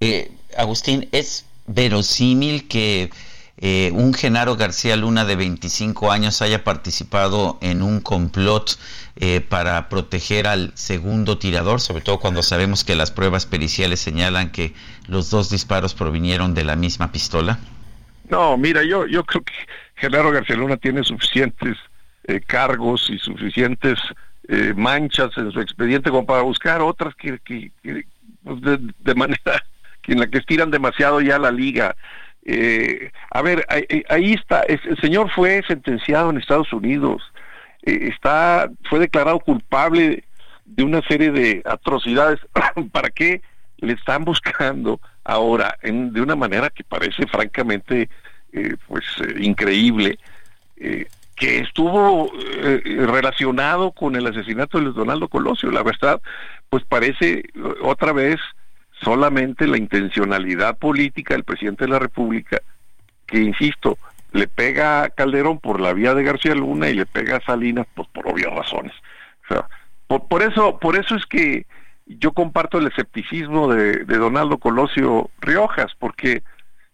Eh, 0.00 0.32
Agustín, 0.56 1.08
¿es 1.12 1.46
verosímil 1.66 2.68
que 2.68 3.10
eh, 3.56 3.92
un 3.94 4.14
Genaro 4.14 4.56
García 4.56 4.96
Luna 4.96 5.24
de 5.24 5.36
25 5.36 6.10
años 6.10 6.42
haya 6.42 6.64
participado 6.64 7.58
en 7.60 7.82
un 7.82 8.00
complot 8.00 8.78
eh, 9.16 9.40
para 9.40 9.88
proteger 9.88 10.48
al 10.48 10.72
segundo 10.74 11.38
tirador, 11.38 11.80
sobre 11.80 12.02
todo 12.02 12.18
cuando 12.18 12.42
sabemos 12.42 12.82
que 12.82 12.96
las 12.96 13.12
pruebas 13.12 13.46
periciales 13.46 14.00
señalan 14.00 14.50
que 14.50 14.74
los 15.06 15.30
dos 15.30 15.50
disparos 15.50 15.94
provinieron 15.94 16.54
de 16.54 16.64
la 16.64 16.74
misma 16.74 17.12
pistola? 17.12 17.60
No, 18.28 18.56
mira, 18.56 18.82
yo, 18.82 19.06
yo 19.06 19.24
creo 19.24 19.42
que 19.42 19.52
Genaro 19.96 20.30
García 20.30 20.56
Luna 20.56 20.76
tiene 20.76 21.04
suficientes 21.04 21.76
eh, 22.26 22.40
cargos 22.40 23.10
y 23.10 23.18
suficientes 23.18 23.98
eh, 24.48 24.72
manchas 24.74 25.30
en 25.36 25.50
su 25.52 25.60
expediente 25.60 26.10
como 26.10 26.24
para 26.24 26.42
buscar 26.42 26.80
otras 26.80 27.14
que, 27.14 27.38
que, 27.40 27.70
pues, 28.42 28.60
de, 28.62 29.14
manera 29.14 29.62
en 30.06 30.20
la 30.20 30.26
que 30.26 30.38
estiran 30.38 30.70
demasiado 30.70 31.20
ya 31.20 31.38
la 31.38 31.50
liga. 31.50 31.94
Eh, 32.46 33.10
a 33.30 33.42
ver, 33.42 33.66
ahí, 34.08 34.32
está, 34.32 34.62
el 34.62 34.98
señor 35.00 35.30
fue 35.34 35.62
sentenciado 35.66 36.30
en 36.30 36.38
Estados 36.38 36.72
Unidos, 36.72 37.22
está, 37.82 38.70
fue 38.88 39.00
declarado 39.00 39.40
culpable 39.40 40.24
de 40.64 40.82
una 40.82 41.02
serie 41.02 41.30
de 41.30 41.62
atrocidades. 41.64 42.40
¿Para 42.92 43.10
qué 43.10 43.42
le 43.78 43.92
están 43.92 44.24
buscando? 44.24 45.00
Ahora 45.24 45.78
en, 45.82 46.12
de 46.12 46.20
una 46.20 46.36
manera 46.36 46.70
que 46.70 46.84
parece 46.84 47.26
francamente 47.26 48.08
eh, 48.52 48.76
pues 48.86 49.04
eh, 49.20 49.34
increíble 49.40 50.18
eh, 50.76 51.06
que 51.34 51.58
estuvo 51.58 52.30
relacionado 52.62 53.90
con 53.90 54.14
el 54.14 54.24
asesinato 54.28 54.78
de 54.78 54.84
Luis 54.84 54.94
Donaldo 54.94 55.26
Colosio. 55.26 55.72
La 55.72 55.82
verdad 55.82 56.22
pues 56.70 56.84
parece 56.84 57.42
otra 57.82 58.12
vez 58.12 58.38
solamente 59.00 59.66
la 59.66 59.76
intencionalidad 59.76 60.78
política 60.78 61.34
del 61.34 61.42
presidente 61.42 61.84
de 61.84 61.90
la 61.90 61.98
República 61.98 62.60
que 63.26 63.38
insisto 63.38 63.98
le 64.30 64.46
pega 64.46 65.02
a 65.02 65.10
Calderón 65.10 65.58
por 65.58 65.80
la 65.80 65.92
vía 65.92 66.14
de 66.14 66.22
García 66.22 66.54
Luna 66.54 66.88
y 66.88 66.94
le 66.94 67.06
pega 67.06 67.38
a 67.38 67.44
Salinas 67.44 67.88
pues 67.94 68.06
por 68.08 68.28
obvias 68.28 68.52
razones. 68.52 68.92
O 69.44 69.54
sea 69.54 69.66
por, 70.06 70.28
por 70.28 70.42
eso 70.42 70.78
por 70.78 70.96
eso 70.96 71.16
es 71.16 71.26
que 71.26 71.66
yo 72.06 72.32
comparto 72.32 72.78
el 72.78 72.86
escepticismo 72.86 73.72
de, 73.72 74.04
Donaldo 74.04 74.58
Colosio 74.58 75.30
Riojas, 75.40 75.92
porque 75.98 76.42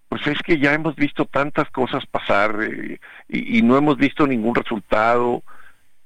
pues 0.08 0.26
es 0.26 0.38
que 0.42 0.58
ya 0.58 0.72
hemos 0.72 0.96
visto 0.96 1.24
tantas 1.24 1.70
cosas 1.70 2.04
pasar 2.06 2.58
eh, 2.62 2.98
y, 3.28 3.62
no 3.62 3.76
hemos 3.76 3.96
visto 3.96 4.26
ningún 4.26 4.54
resultado. 4.54 5.42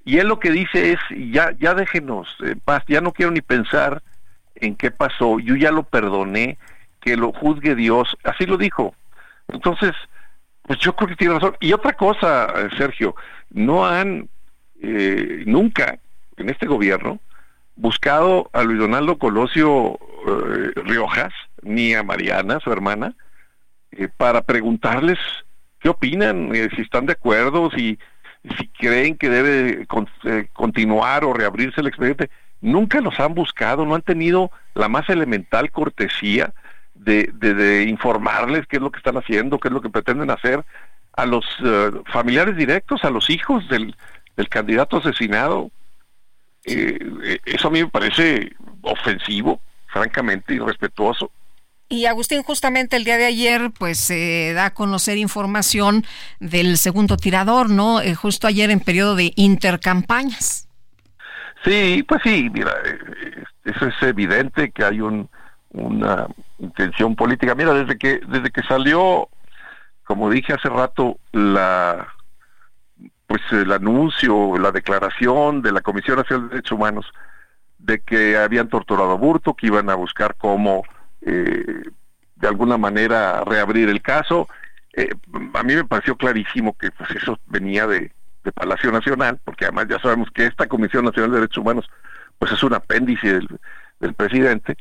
Y 0.05 0.19
él 0.19 0.29
lo 0.29 0.39
que 0.39 0.51
dice 0.51 0.93
es, 0.93 0.99
ya, 1.31 1.53
ya 1.59 1.75
déjenos 1.75 2.29
en 2.41 2.61
paz, 2.61 2.83
ya 2.87 3.01
no 3.01 3.13
quiero 3.13 3.33
ni 3.33 3.41
pensar 3.41 4.03
en 4.57 4.77
qué 4.77 4.91
pasó, 4.91 5.39
yo 5.39 5.57
ya 5.57 5.71
lo 5.71 5.85
perdoné, 5.85 6.59
que 7.01 7.17
lo 7.17 7.33
juzgue 7.33 7.75
Dios, 7.75 8.17
así 8.25 8.45
lo 8.47 8.59
dijo. 8.59 8.95
Entonces, 9.49 9.93
pues 10.63 10.79
yo 10.79 10.95
creo 10.95 11.09
que 11.09 11.17
tiene 11.17 11.35
razón. 11.35 11.57
Y 11.61 11.73
otra 11.73 11.95
cosa, 11.95 12.47
eh, 12.57 12.69
Sergio, 12.77 13.15
no 13.51 13.87
han 13.87 14.29
eh, 14.83 15.45
nunca 15.47 15.99
en 16.37 16.51
este 16.51 16.67
gobierno 16.67 17.21
buscado 17.77 18.51
a 18.53 18.63
Luis 18.63 18.79
Donaldo 18.79 19.19
Colosio 19.19 19.99
eh, 20.27 20.73
Riojas 20.85 21.33
ni 21.63 21.95
a 21.95 22.03
Mariana, 22.03 22.61
su 22.61 22.71
hermana, 22.71 23.15
eh, 23.93 24.09
para 24.17 24.43
preguntarles 24.43 25.19
qué 25.81 25.89
opinan, 25.89 26.51
si 26.75 26.83
están 26.83 27.07
de 27.07 27.13
acuerdo, 27.13 27.71
si, 27.71 27.99
si 28.57 28.69
creen 28.69 29.17
que 29.17 29.29
debe 29.29 29.87
continuar 30.53 31.25
o 31.25 31.33
reabrirse 31.33 31.81
el 31.81 31.89
expediente. 31.89 32.31
Nunca 32.61 33.01
los 33.01 33.21
han 33.21 33.35
buscado, 33.35 33.85
no 33.85 33.95
han 33.95 34.03
tenido 34.03 34.51
la 34.75 34.89
más 34.89 35.09
elemental 35.11 35.71
cortesía 35.71 36.55
de, 36.95 37.31
de, 37.35 37.85
informarles 37.85 38.67
qué 38.67 38.77
es 38.77 38.83
lo 38.83 38.91
que 38.91 38.99
están 38.99 39.19
haciendo, 39.19 39.59
qué 39.59 39.69
es 39.69 39.75
lo 39.75 39.83
que 39.83 39.91
pretenden 39.91 40.31
hacer 40.31 40.65
a 41.13 41.27
los 41.27 41.45
familiares 42.11 42.57
directos, 42.57 43.05
a 43.05 43.11
los 43.11 43.29
hijos 43.29 43.69
del, 43.69 43.95
del 44.37 44.49
candidato 44.49 44.97
asesinado. 44.97 45.71
Eh, 46.67 47.39
eso 47.45 47.69
a 47.69 47.71
mí 47.71 47.83
me 47.83 47.91
parece 47.91 48.53
ofensivo, 48.83 49.61
francamente, 49.87 50.55
irrespetuoso. 50.55 51.31
Y 51.89 52.07
Agustín, 52.07 52.43
justamente 52.43 52.97
el 52.97 53.05
día 53.05 53.19
de 53.19 53.27
ayer, 53.27 53.71
pues 53.79 53.99
se 53.99 54.53
da 54.55 54.67
a 54.67 54.75
conocer 54.75 55.19
información 55.19 56.05
del 56.41 56.79
segundo 56.79 57.17
tirador, 57.17 57.69
¿no? 57.71 58.01
Eh, 58.01 58.15
justo 58.15 58.47
ayer 58.47 58.71
en 58.71 58.81
periodo 58.81 59.15
de 59.15 59.33
intercampañas. 59.37 60.67
Sí, 61.65 62.03
pues 62.09 62.21
sí, 62.25 62.51
mira, 62.53 62.73
eh, 62.85 63.45
eso 63.65 63.87
es 63.87 63.95
evidente 64.03 64.71
que 64.71 64.85
hay 64.85 65.01
un, 65.01 65.29
una 65.71 66.27
intención 66.59 67.15
política. 67.17 67.55
Mira, 67.55 67.75
desde 67.75 67.99
que 67.99 68.21
desde 68.29 68.51
que 68.51 68.63
salió, 68.63 69.29
como 70.05 70.31
dije 70.31 70.55
hace 70.55 70.69
rato, 70.69 71.19
la 71.33 72.09
pues 73.27 73.43
el 73.53 73.73
anuncio, 73.73 74.59
la 74.59 74.71
declaración 74.71 75.63
de 75.63 75.73
la 75.73 75.81
Comisión 75.81 76.19
Nacional 76.19 76.49
de 76.49 76.57
Derechos 76.57 76.73
Humanos 76.73 77.07
de 77.79 78.01
que 78.01 78.37
habían 78.37 78.69
torturado 78.69 79.13
a 79.13 79.17
Burto, 79.17 79.55
que 79.55 79.67
iban 79.67 79.91
a 79.91 79.95
buscar 79.95 80.37
cómo 80.37 80.85
eh, 81.23 81.83
de 82.37 82.49
alguna 82.49 82.79
manera 82.79 83.43
reabrir 83.45 83.89
el 83.89 84.03
caso. 84.03 84.49
Eh, 84.95 85.11
a 85.55 85.63
mí 85.63 85.75
me 85.75 85.85
pareció 85.85 86.17
clarísimo 86.17 86.77
que 86.77 86.91
pues 86.91 87.11
eso 87.11 87.39
venía 87.47 87.87
de, 87.87 88.13
Palacio 88.55 88.93
Nacional, 88.93 89.41
porque 89.43 89.65
además 89.65 89.87
ya 89.89 89.99
sabemos 90.01 90.29
que 90.31 90.45
esta 90.45 90.67
Comisión 90.67 91.07
Nacional 91.07 91.31
de 91.31 91.37
Derechos 91.39 91.63
Humanos 91.63 91.89
pues 92.39 92.53
es 92.53 92.63
un 92.63 92.75
apéndice 92.75 93.33
del, 93.33 93.49
del 94.01 94.13
presidente, 94.13 94.77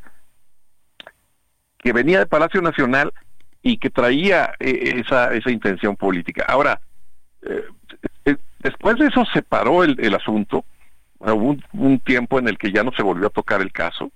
que 1.78 1.94
venía 1.94 2.20
de 2.20 2.26
Palacio 2.26 2.62
Nacional 2.62 3.14
y 3.62 3.78
que 3.78 3.90
traía 3.90 4.54
eh, 4.60 4.96
esa, 4.98 5.34
esa 5.34 5.50
intención 5.50 5.96
política. 5.96 6.44
Ahora, 6.46 6.82
eh, 7.46 7.66
eh, 8.26 8.38
después 8.60 8.98
de 8.98 9.08
eso 9.08 9.26
se 9.34 9.42
paró 9.42 9.84
el, 9.84 10.16
asunto, 10.16 10.66
hubo 11.20 11.58
un, 11.74 12.00
tiempo 12.00 12.40
en 12.40 12.48
el 12.48 12.58
que 12.58 12.72
ya 12.72 12.84
no 12.84 12.92
se 12.92 13.04
volvió 13.04 13.28
a 13.28 13.32
tocar 13.32 13.62
el 13.62 13.72
caso. 13.72 14.12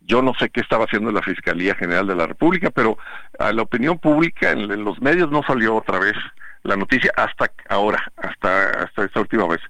Yo 0.00 0.20
no 0.20 0.34
sé 0.34 0.50
qué 0.50 0.60
estaba 0.60 0.84
haciendo 0.84 1.10
la 1.10 1.22
Fiscalía 1.22 1.74
General 1.74 2.06
de 2.06 2.16
la 2.16 2.26
República, 2.26 2.70
pero 2.70 2.98
a 3.38 3.52
la 3.52 3.62
opinión 3.62 3.98
pública, 3.98 4.50
en, 4.50 4.84
los 4.84 5.00
medios 5.00 5.30
no 5.30 5.42
salió 5.42 5.76
otra 5.76 5.98
vez 5.98 6.14
la 6.62 6.76
noticia 6.76 7.10
hasta 7.16 7.50
ahora, 7.68 8.12
hasta, 8.16 8.84
hasta 8.84 9.04
esta 9.04 9.20
última 9.20 9.46
vez. 9.46 9.60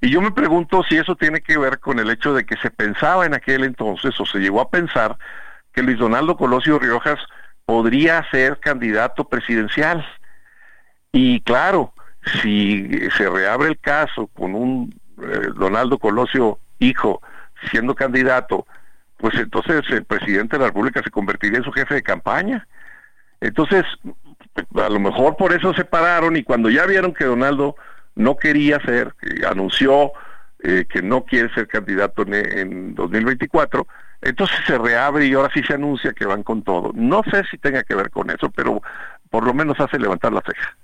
Y 0.00 0.10
yo 0.10 0.20
me 0.20 0.30
pregunto 0.30 0.82
si 0.88 0.96
eso 0.96 1.16
tiene 1.16 1.40
que 1.40 1.58
ver 1.58 1.80
con 1.80 1.98
el 1.98 2.10
hecho 2.10 2.34
de 2.34 2.44
que 2.44 2.56
se 2.58 2.70
pensaba 2.70 3.26
en 3.26 3.34
aquel 3.34 3.64
entonces, 3.64 4.18
o 4.20 4.26
se 4.26 4.38
llegó 4.38 4.60
a 4.60 4.70
pensar, 4.70 5.16
que 5.72 5.82
Luis 5.82 5.98
Donaldo 5.98 6.36
Colosio 6.36 6.78
Riojas 6.78 7.18
podría 7.64 8.28
ser 8.30 8.60
candidato 8.60 9.28
presidencial. 9.28 10.06
Y 11.12 11.40
claro, 11.40 11.92
si 12.40 12.88
se 13.16 13.28
reabre 13.28 13.68
el 13.68 13.78
caso 13.78 14.28
con 14.28 14.54
un 14.54 14.94
eh, 15.22 15.48
Donaldo 15.56 15.98
Colosio 15.98 16.58
hijo 16.78 17.20
siendo 17.70 17.94
candidato, 17.94 18.66
pues 19.16 19.34
entonces 19.34 19.82
el 19.90 20.04
presidente 20.04 20.56
de 20.56 20.60
la 20.60 20.68
República 20.68 21.02
se 21.02 21.10
convertiría 21.10 21.58
en 21.58 21.64
su 21.64 21.72
jefe 21.72 21.94
de 21.94 22.02
campaña. 22.02 22.66
Entonces, 23.40 23.84
a 24.74 24.88
lo 24.88 25.00
mejor 25.00 25.36
por 25.36 25.52
eso 25.52 25.74
se 25.74 25.84
pararon 25.84 26.36
y 26.36 26.44
cuando 26.44 26.70
ya 26.70 26.86
vieron 26.86 27.12
que 27.12 27.24
Donaldo 27.24 27.76
no 28.14 28.36
quería 28.36 28.80
ser, 28.80 29.14
anunció 29.48 30.12
eh, 30.62 30.86
que 30.88 31.02
no 31.02 31.24
quiere 31.24 31.52
ser 31.54 31.68
candidato 31.68 32.22
en, 32.22 32.34
en 32.34 32.94
2024, 32.94 33.86
entonces 34.22 34.58
se 34.66 34.76
reabre 34.76 35.26
y 35.26 35.34
ahora 35.34 35.50
sí 35.54 35.62
se 35.62 35.74
anuncia 35.74 36.12
que 36.12 36.26
van 36.26 36.42
con 36.42 36.62
todo. 36.62 36.92
No 36.94 37.22
sé 37.30 37.44
si 37.50 37.58
tenga 37.58 37.84
que 37.84 37.94
ver 37.94 38.10
con 38.10 38.30
eso, 38.30 38.50
pero 38.50 38.82
por 39.30 39.44
lo 39.44 39.54
menos 39.54 39.78
hace 39.78 39.98
levantar 39.98 40.32
la 40.32 40.42
ceja. 40.42 40.76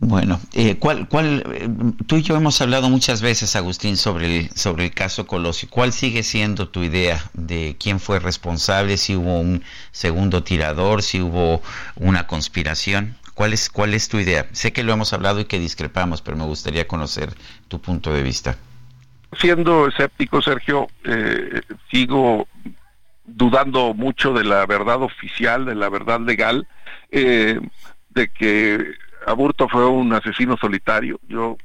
Bueno, 0.00 0.40
eh, 0.52 0.76
¿cuál, 0.78 1.08
cuál, 1.08 1.42
eh, 1.52 1.68
tú 2.06 2.16
y 2.16 2.22
yo 2.22 2.36
hemos 2.36 2.60
hablado 2.60 2.88
muchas 2.88 3.20
veces, 3.20 3.56
Agustín, 3.56 3.96
sobre 3.96 4.26
el, 4.26 4.50
sobre 4.50 4.84
el 4.84 4.94
caso 4.94 5.26
Colosio. 5.26 5.68
¿Cuál 5.68 5.92
sigue 5.92 6.22
siendo 6.22 6.68
tu 6.68 6.84
idea 6.84 7.20
de 7.32 7.76
quién 7.80 7.98
fue 7.98 8.20
responsable, 8.20 8.96
si 8.96 9.16
hubo 9.16 9.40
un 9.40 9.64
segundo 9.90 10.44
tirador, 10.44 11.02
si 11.02 11.20
hubo 11.20 11.62
una 11.96 12.28
conspiración? 12.28 13.16
¿Cuál 13.34 13.52
es, 13.52 13.68
cuál 13.70 13.92
es 13.92 14.08
tu 14.08 14.18
idea? 14.18 14.46
Sé 14.52 14.72
que 14.72 14.84
lo 14.84 14.92
hemos 14.92 15.12
hablado 15.12 15.40
y 15.40 15.46
que 15.46 15.58
discrepamos, 15.58 16.22
pero 16.22 16.36
me 16.36 16.44
gustaría 16.44 16.86
conocer 16.86 17.34
tu 17.66 17.80
punto 17.80 18.12
de 18.12 18.22
vista. 18.22 18.56
Siendo 19.40 19.88
escéptico, 19.88 20.40
Sergio, 20.40 20.86
eh, 21.04 21.60
sigo 21.90 22.46
dudando 23.24 23.94
mucho 23.94 24.32
de 24.32 24.44
la 24.44 24.64
verdad 24.64 25.02
oficial, 25.02 25.64
de 25.64 25.74
la 25.74 25.88
verdad 25.88 26.20
legal, 26.20 26.68
de 27.10 28.28
que 28.28 28.94
Aburto 29.28 29.68
fue 29.68 29.86
un 29.86 30.12
asesino 30.12 30.56
solitario. 30.56 31.20
Yo 31.28 31.56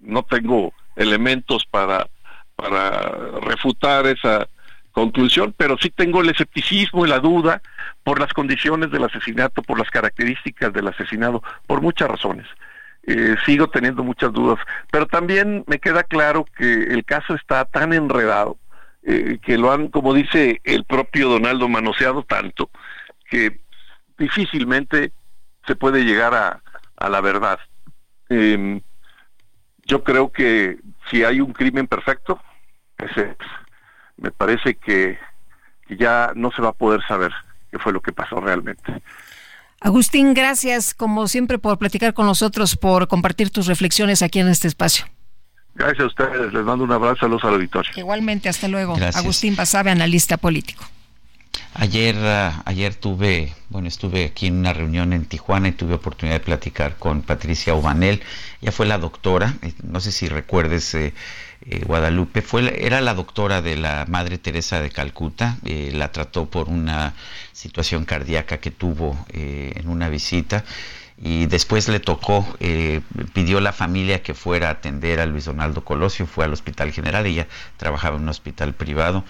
no 0.00 0.22
tengo 0.24 0.72
elementos 0.96 1.64
para, 1.66 2.08
para 2.56 3.40
refutar 3.40 4.06
esa 4.06 4.48
conclusión, 4.92 5.54
pero 5.56 5.76
sí 5.78 5.90
tengo 5.90 6.20
el 6.20 6.30
escepticismo 6.30 7.06
y 7.06 7.08
la 7.08 7.20
duda 7.20 7.62
por 8.02 8.18
las 8.18 8.32
condiciones 8.32 8.90
del 8.90 9.04
asesinato, 9.04 9.62
por 9.62 9.78
las 9.78 9.90
características 9.90 10.72
del 10.72 10.88
asesinado, 10.88 11.42
por 11.66 11.80
muchas 11.80 12.08
razones. 12.08 12.46
Eh, 13.04 13.36
sigo 13.46 13.68
teniendo 13.68 14.02
muchas 14.02 14.32
dudas, 14.32 14.58
pero 14.90 15.06
también 15.06 15.64
me 15.66 15.78
queda 15.78 16.02
claro 16.02 16.44
que 16.56 16.82
el 16.92 17.04
caso 17.04 17.34
está 17.34 17.64
tan 17.64 17.92
enredado, 17.92 18.58
eh, 19.04 19.38
que 19.40 19.56
lo 19.56 19.72
han, 19.72 19.88
como 19.88 20.12
dice 20.12 20.60
el 20.64 20.84
propio 20.84 21.28
Donaldo, 21.28 21.68
manoseado 21.68 22.24
tanto, 22.24 22.68
que 23.30 23.60
difícilmente 24.18 25.12
se 25.66 25.76
puede 25.76 26.04
llegar 26.04 26.34
a, 26.34 26.60
a 26.98 27.08
la 27.08 27.20
verdad. 27.20 27.58
Em, 28.28 28.80
yo 29.84 30.04
creo 30.04 30.30
que 30.30 30.78
si 31.10 31.24
hay 31.24 31.40
un 31.40 31.52
crimen 31.52 31.86
perfecto, 31.86 32.40
ese 32.98 33.36
Me 34.16 34.32
parece 34.32 34.74
que, 34.74 35.16
ya 35.88 36.32
no 36.34 36.50
se 36.50 36.60
va 36.60 36.70
a 36.70 36.72
poder 36.72 37.00
saber 37.06 37.32
qué 37.70 37.78
fue 37.78 37.92
lo 37.92 38.00
que 38.00 38.12
pasó 38.12 38.40
realmente. 38.40 39.00
Agustín, 39.80 40.34
gracias 40.34 40.92
como 40.92 41.28
siempre 41.28 41.58
por 41.58 41.78
platicar 41.78 42.12
con 42.12 42.26
nosotros, 42.26 42.76
por 42.76 43.06
compartir 43.06 43.50
tus 43.50 43.66
reflexiones 43.66 44.22
aquí 44.22 44.40
en 44.40 44.48
este 44.48 44.66
espacio. 44.66 45.06
Gracias 45.76 46.00
a 46.00 46.06
ustedes, 46.06 46.52
les 46.52 46.64
mando 46.64 46.82
un 46.82 46.90
abrazo, 46.90 47.26
a 47.26 47.28
los 47.28 47.44
auditores. 47.44 47.96
Igualmente, 47.96 48.48
hasta 48.48 48.66
luego. 48.66 48.96
Agustín 49.14 49.54
Basabe, 49.54 49.92
analista 49.92 50.36
político. 50.36 50.84
Ayer, 51.80 52.16
ah, 52.18 52.62
ayer 52.64 52.94
tuve, 52.96 53.54
bueno, 53.68 53.86
estuve 53.86 54.24
aquí 54.24 54.48
en 54.48 54.56
una 54.56 54.72
reunión 54.72 55.12
en 55.12 55.26
Tijuana 55.26 55.68
y 55.68 55.72
tuve 55.72 55.94
oportunidad 55.94 56.36
de 56.36 56.44
platicar 56.44 56.96
con 56.96 57.22
Patricia 57.22 57.74
Obanel. 57.74 58.20
Ella 58.60 58.72
fue 58.72 58.86
la 58.86 58.98
doctora, 58.98 59.54
eh, 59.62 59.72
no 59.84 60.00
sé 60.00 60.10
si 60.10 60.28
recuerdes, 60.28 60.92
eh, 60.94 61.14
eh, 61.62 61.84
Guadalupe, 61.86 62.42
fue, 62.42 62.84
era 62.84 63.00
la 63.00 63.14
doctora 63.14 63.62
de 63.62 63.76
la 63.76 64.06
Madre 64.08 64.38
Teresa 64.38 64.80
de 64.80 64.90
Calcuta. 64.90 65.58
la 65.62 66.10
trató 66.10 66.46
por 66.46 66.68
una 66.68 67.14
situación 67.52 68.04
cardíaca 68.04 68.58
que 68.58 68.72
tuvo 68.72 69.16
en 69.32 69.88
una 69.88 70.08
visita 70.08 70.64
y 71.16 71.46
después 71.46 71.88
le 71.88 72.00
tocó, 72.00 72.46
pidió 73.34 73.60
la 73.60 73.72
familia 73.72 74.22
que 74.22 74.34
fuera 74.34 74.68
a 74.68 74.72
atender 74.72 75.20
a 75.20 75.26
Luis 75.26 75.44
Donaldo 75.44 75.84
Colosio, 75.84 76.26
fue 76.26 76.44
al 76.44 76.52
Hospital 76.52 76.92
General, 76.92 77.26
ella 77.26 77.46
trabajaba 77.76 78.16
en 78.16 78.22
un 78.22 78.28
hospital 78.28 78.74
privado 78.74 79.24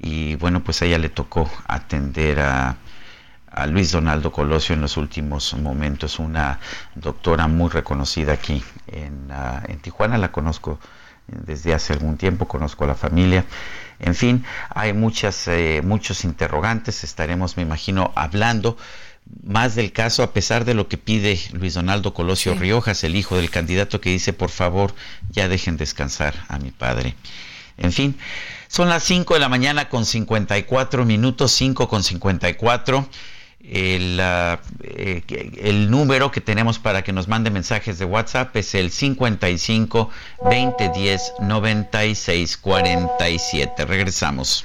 y 0.00 0.34
bueno, 0.36 0.62
pues 0.62 0.82
a 0.82 0.86
ella 0.86 0.98
le 0.98 1.08
tocó 1.08 1.50
atender 1.66 2.40
a, 2.40 2.76
Luis 3.66 3.90
Donaldo 3.90 4.30
Colosio 4.30 4.76
en 4.76 4.80
los 4.80 4.96
últimos 4.96 5.54
momentos, 5.54 6.20
una 6.20 6.60
doctora 6.94 7.48
muy 7.48 7.68
reconocida 7.68 8.32
aquí 8.32 8.62
en, 8.86 9.26
ah, 9.32 9.64
en 9.66 9.80
Tijuana, 9.80 10.18
la 10.18 10.30
conozco 10.30 10.78
desde 11.26 11.74
hace 11.74 11.92
algún 11.92 12.16
tiempo, 12.16 12.46
conozco 12.46 12.84
a 12.84 12.88
la 12.88 12.94
familia. 12.94 13.44
En 13.98 14.14
fin, 14.14 14.44
hay 14.70 14.92
muchas, 14.92 15.48
eh, 15.48 15.82
muchos 15.84 16.24
interrogantes, 16.24 17.04
estaremos, 17.04 17.56
me 17.56 17.62
imagino, 17.62 18.12
hablando 18.14 18.76
más 19.44 19.74
del 19.74 19.92
caso, 19.92 20.22
a 20.22 20.32
pesar 20.32 20.64
de 20.64 20.74
lo 20.74 20.88
que 20.88 20.96
pide 20.96 21.38
Luis 21.52 21.74
Donaldo 21.74 22.14
Colosio 22.14 22.54
Riojas, 22.54 23.04
el 23.04 23.14
hijo 23.14 23.36
del 23.36 23.50
candidato 23.50 24.00
que 24.00 24.10
dice, 24.10 24.32
por 24.32 24.50
favor, 24.50 24.94
ya 25.30 25.48
dejen 25.48 25.76
descansar 25.76 26.34
a 26.48 26.58
mi 26.58 26.70
padre. 26.70 27.14
En 27.76 27.92
fin, 27.92 28.16
son 28.70 28.88
las 28.88 29.02
5 29.02 29.34
de 29.34 29.40
la 29.40 29.48
mañana 29.48 29.88
con 29.88 30.06
54 30.06 31.04
minutos, 31.04 31.50
5 31.50 31.88
con 31.88 32.04
54. 32.04 33.08
El, 33.64 34.20
eh, 34.20 35.22
el, 35.60 35.90
número 35.90 36.30
que 36.30 36.40
tenemos 36.40 36.78
para 36.78 37.02
que 37.02 37.12
nos 37.12 37.26
mande 37.26 37.50
mensajes 37.50 37.98
de 37.98 38.04
WhatsApp 38.04 38.54
es 38.56 38.76
el 38.76 38.92
55 38.92 40.08
2010 40.44 41.32
96 41.40 42.56
47. 42.58 43.84
Regresamos. 43.86 44.64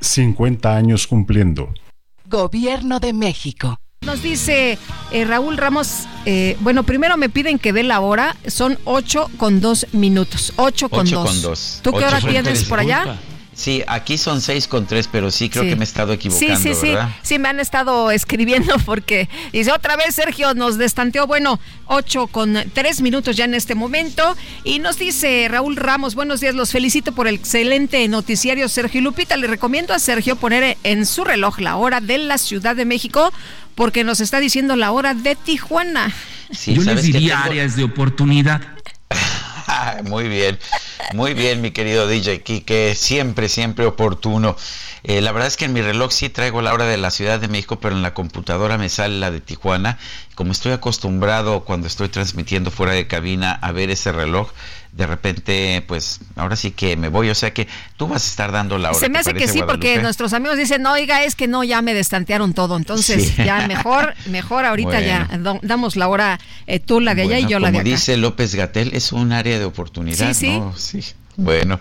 50 0.00 0.76
años 0.76 1.06
cumpliendo. 1.06 1.72
Gobierno 2.26 3.00
de 3.00 3.12
México. 3.12 3.78
Nos 4.02 4.22
dice 4.22 4.78
eh, 5.10 5.24
Raúl 5.24 5.56
Ramos, 5.56 6.06
eh, 6.26 6.56
bueno, 6.60 6.84
primero 6.84 7.16
me 7.16 7.28
piden 7.28 7.58
que 7.58 7.72
dé 7.72 7.82
la 7.82 8.00
hora, 8.00 8.36
son 8.46 8.78
8 8.84 9.30
con 9.36 9.60
2 9.60 9.88
minutos. 9.92 10.52
8 10.56 10.88
con 10.88 11.10
2. 11.10 11.80
¿Tú 11.82 11.92
qué 11.92 12.04
hora 12.04 12.20
tienes 12.20 12.64
por 12.64 12.78
allá? 12.78 13.18
Sí, 13.56 13.82
aquí 13.86 14.18
son 14.18 14.42
seis 14.42 14.68
con 14.68 14.86
tres, 14.86 15.08
pero 15.10 15.30
sí 15.30 15.48
creo 15.48 15.64
que 15.64 15.76
me 15.76 15.80
he 15.80 15.88
estado 15.88 16.12
equivocando, 16.12 16.56
sí, 16.58 16.74
sí, 16.74 16.88
¿verdad? 16.90 17.08
Sí, 17.08 17.14
sí, 17.22 17.38
me 17.38 17.48
han 17.48 17.58
estado 17.58 18.10
escribiendo 18.10 18.76
porque 18.84 19.30
dice 19.50 19.72
otra 19.72 19.96
vez 19.96 20.14
Sergio 20.14 20.52
nos 20.52 20.76
destanteó, 20.76 21.26
bueno, 21.26 21.58
ocho 21.86 22.26
con 22.26 22.54
tres 22.74 23.00
minutos 23.00 23.34
ya 23.34 23.46
en 23.46 23.54
este 23.54 23.74
momento 23.74 24.36
y 24.62 24.78
nos 24.78 24.98
dice 24.98 25.48
Raúl 25.50 25.76
Ramos, 25.76 26.14
buenos 26.14 26.40
días, 26.40 26.54
los 26.54 26.70
felicito 26.70 27.12
por 27.12 27.28
el 27.28 27.36
excelente 27.36 28.06
noticiario 28.08 28.68
Sergio 28.68 29.00
Lupita, 29.00 29.38
le 29.38 29.46
recomiendo 29.46 29.94
a 29.94 30.00
Sergio 30.00 30.36
poner 30.36 30.76
en 30.82 31.06
su 31.06 31.24
reloj 31.24 31.58
la 31.60 31.76
hora 31.76 32.02
de 32.02 32.18
la 32.18 32.36
Ciudad 32.36 32.76
de 32.76 32.84
México 32.84 33.32
porque 33.74 34.04
nos 34.04 34.20
está 34.20 34.38
diciendo 34.38 34.76
la 34.76 34.92
hora 34.92 35.14
de 35.14 35.34
Tijuana. 35.34 36.12
Yo 36.66 36.82
les 36.82 37.04
diría 37.04 37.40
áreas 37.40 37.74
de 37.74 37.84
oportunidad. 37.84 38.75
muy 40.04 40.28
bien, 40.28 40.58
muy 41.14 41.34
bien, 41.34 41.60
mi 41.60 41.70
querido 41.70 42.06
DJ 42.06 42.42
Kike, 42.42 42.94
siempre, 42.94 43.48
siempre 43.48 43.86
oportuno. 43.86 44.56
Eh, 45.02 45.20
la 45.20 45.32
verdad 45.32 45.48
es 45.48 45.56
que 45.56 45.66
en 45.66 45.72
mi 45.72 45.82
reloj 45.82 46.10
sí 46.10 46.28
traigo 46.28 46.62
la 46.62 46.72
hora 46.74 46.84
de 46.84 46.96
la 46.96 47.10
Ciudad 47.10 47.38
de 47.38 47.48
México, 47.48 47.78
pero 47.78 47.94
en 47.94 48.02
la 48.02 48.14
computadora 48.14 48.78
me 48.78 48.88
sale 48.88 49.18
la 49.18 49.30
de 49.30 49.40
Tijuana. 49.40 49.98
Como 50.34 50.52
estoy 50.52 50.72
acostumbrado 50.72 51.64
cuando 51.64 51.86
estoy 51.86 52.08
transmitiendo 52.08 52.70
fuera 52.70 52.92
de 52.92 53.06
cabina 53.06 53.52
a 53.52 53.72
ver 53.72 53.90
ese 53.90 54.12
reloj, 54.12 54.50
de 54.96 55.06
repente, 55.06 55.84
pues 55.86 56.20
ahora 56.36 56.56
sí 56.56 56.70
que 56.70 56.96
me 56.96 57.08
voy. 57.08 57.28
O 57.28 57.34
sea 57.34 57.52
que 57.52 57.68
tú 57.98 58.08
vas 58.08 58.24
a 58.24 58.28
estar 58.28 58.50
dando 58.50 58.78
la 58.78 58.90
hora. 58.90 58.98
Se 58.98 59.10
me 59.10 59.18
hace 59.18 59.34
que 59.34 59.46
sí, 59.46 59.60
porque 59.66 60.00
nuestros 60.00 60.32
amigos 60.32 60.56
dicen, 60.56 60.80
no, 60.82 60.92
oiga, 60.92 61.22
es 61.22 61.34
que 61.34 61.46
no, 61.46 61.64
ya 61.64 61.82
me 61.82 61.92
destantearon 61.92 62.54
todo. 62.54 62.76
Entonces, 62.76 63.36
ya 63.36 63.66
mejor, 63.68 64.14
mejor 64.26 64.64
ahorita 64.64 65.00
ya 65.00 65.28
damos 65.62 65.96
la 65.96 66.08
hora, 66.08 66.40
eh, 66.66 66.80
tú 66.80 67.00
la 67.00 67.14
de 67.14 67.22
allá 67.22 67.38
y 67.38 67.46
yo 67.46 67.58
la 67.58 67.70
de 67.70 67.78
acá. 67.78 67.84
Como 67.84 67.94
dice 67.94 68.16
López 68.16 68.54
Gatel, 68.54 68.94
es 68.94 69.12
un 69.12 69.32
área 69.32 69.58
de 69.58 69.66
oportunidad, 69.66 70.32
sí, 70.32 70.58
¿no? 70.58 70.74
Sí. 70.76 71.04
Bueno. 71.36 71.78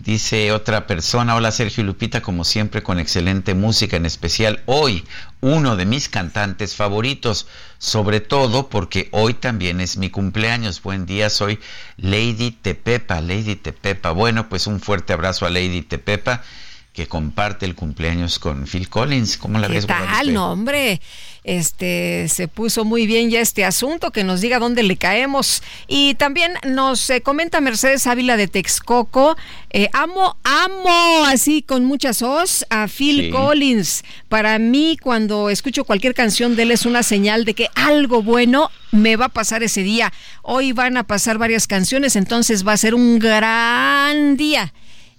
Dice 0.00 0.50
otra 0.52 0.86
persona, 0.86 1.34
hola 1.34 1.52
Sergio 1.52 1.84
Lupita, 1.84 2.22
como 2.22 2.44
siempre 2.44 2.82
con 2.82 2.98
excelente 2.98 3.52
música, 3.52 3.98
en 3.98 4.06
especial 4.06 4.62
hoy, 4.64 5.04
uno 5.42 5.76
de 5.76 5.84
mis 5.84 6.08
cantantes 6.08 6.74
favoritos, 6.74 7.46
sobre 7.76 8.20
todo 8.20 8.70
porque 8.70 9.10
hoy 9.12 9.34
también 9.34 9.78
es 9.78 9.98
mi 9.98 10.08
cumpleaños. 10.08 10.82
Buen 10.82 11.04
día, 11.04 11.28
soy 11.28 11.58
Lady 11.98 12.50
Tepepa, 12.50 13.20
Lady 13.20 13.56
Tepepa. 13.56 14.12
Bueno, 14.12 14.48
pues 14.48 14.66
un 14.66 14.80
fuerte 14.80 15.12
abrazo 15.12 15.44
a 15.44 15.50
Lady 15.50 15.82
Tepepa 15.82 16.44
que 16.92 17.06
comparte 17.06 17.66
el 17.66 17.74
cumpleaños 17.74 18.38
con 18.38 18.66
Phil 18.66 18.88
Collins. 18.88 19.36
¿Cómo 19.36 19.58
la 19.58 19.68
¿Qué 19.68 19.74
ves? 19.74 19.86
tal? 19.86 20.34
No, 20.34 20.52
hombre, 20.52 21.00
este 21.44 22.26
se 22.28 22.48
puso 22.48 22.84
muy 22.84 23.06
bien 23.06 23.30
ya 23.30 23.40
este 23.40 23.64
asunto, 23.64 24.10
que 24.10 24.24
nos 24.24 24.40
diga 24.40 24.58
dónde 24.58 24.82
le 24.82 24.96
caemos. 24.96 25.62
Y 25.86 26.14
también 26.14 26.52
nos 26.66 27.08
eh, 27.10 27.20
comenta 27.20 27.60
Mercedes 27.60 28.06
Ávila 28.08 28.36
de 28.36 28.48
Texcoco, 28.48 29.36
eh, 29.70 29.88
amo, 29.92 30.36
amo, 30.42 31.24
así 31.26 31.62
con 31.62 31.84
mucha 31.84 32.10
os, 32.10 32.66
a 32.70 32.88
Phil 32.88 33.30
Collins. 33.30 34.02
Para 34.28 34.58
mí, 34.58 34.96
cuando 35.00 35.48
escucho 35.48 35.84
cualquier 35.84 36.14
canción 36.14 36.56
de 36.56 36.64
él, 36.64 36.72
es 36.72 36.86
una 36.86 37.04
señal 37.04 37.44
de 37.44 37.54
que 37.54 37.68
algo 37.76 38.22
bueno 38.22 38.68
me 38.90 39.14
va 39.14 39.26
a 39.26 39.30
pasar 39.30 39.62
ese 39.62 39.84
día. 39.84 40.12
Hoy 40.42 40.72
van 40.72 40.96
a 40.96 41.04
pasar 41.04 41.38
varias 41.38 41.68
canciones, 41.68 42.16
entonces 42.16 42.66
va 42.66 42.72
a 42.72 42.76
ser 42.76 42.96
un 42.96 43.20
gran 43.20 44.36
día. 44.36 44.72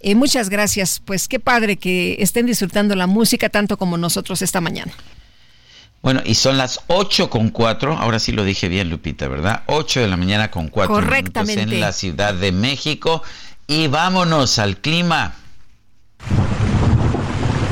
Eh, 0.04 0.16
muchas 0.16 0.49
gracias. 0.49 1.02
Pues 1.04 1.28
qué 1.28 1.39
padre 1.39 1.78
que 1.78 2.18
estén 2.20 2.45
disfrutando 2.45 2.95
la 2.95 3.08
música 3.08 3.49
tanto 3.49 3.78
como 3.78 3.97
nosotros 3.97 4.41
esta 4.41 4.62
mañana. 4.62 4.91
Bueno, 6.02 6.22
y 6.26 6.34
son 6.34 6.58
las 6.58 6.80
8 6.88 7.30
con 7.30 7.49
4, 7.49 7.95
ahora 7.97 8.18
sí 8.20 8.32
lo 8.32 8.43
dije 8.43 8.68
bien, 8.68 8.89
Lupita, 8.89 9.28
¿verdad? 9.28 9.62
8 9.68 9.99
de 9.99 10.08
la 10.08 10.18
mañana 10.18 10.49
con 10.49 10.68
4 10.68 10.91
Correctamente. 10.91 11.62
en 11.62 11.80
la 11.80 11.91
Ciudad 11.91 12.34
de 12.34 12.52
México. 12.52 13.22
Y 13.68 13.88
vámonos 13.88 14.58
al 14.58 14.78
clima. 14.78 15.36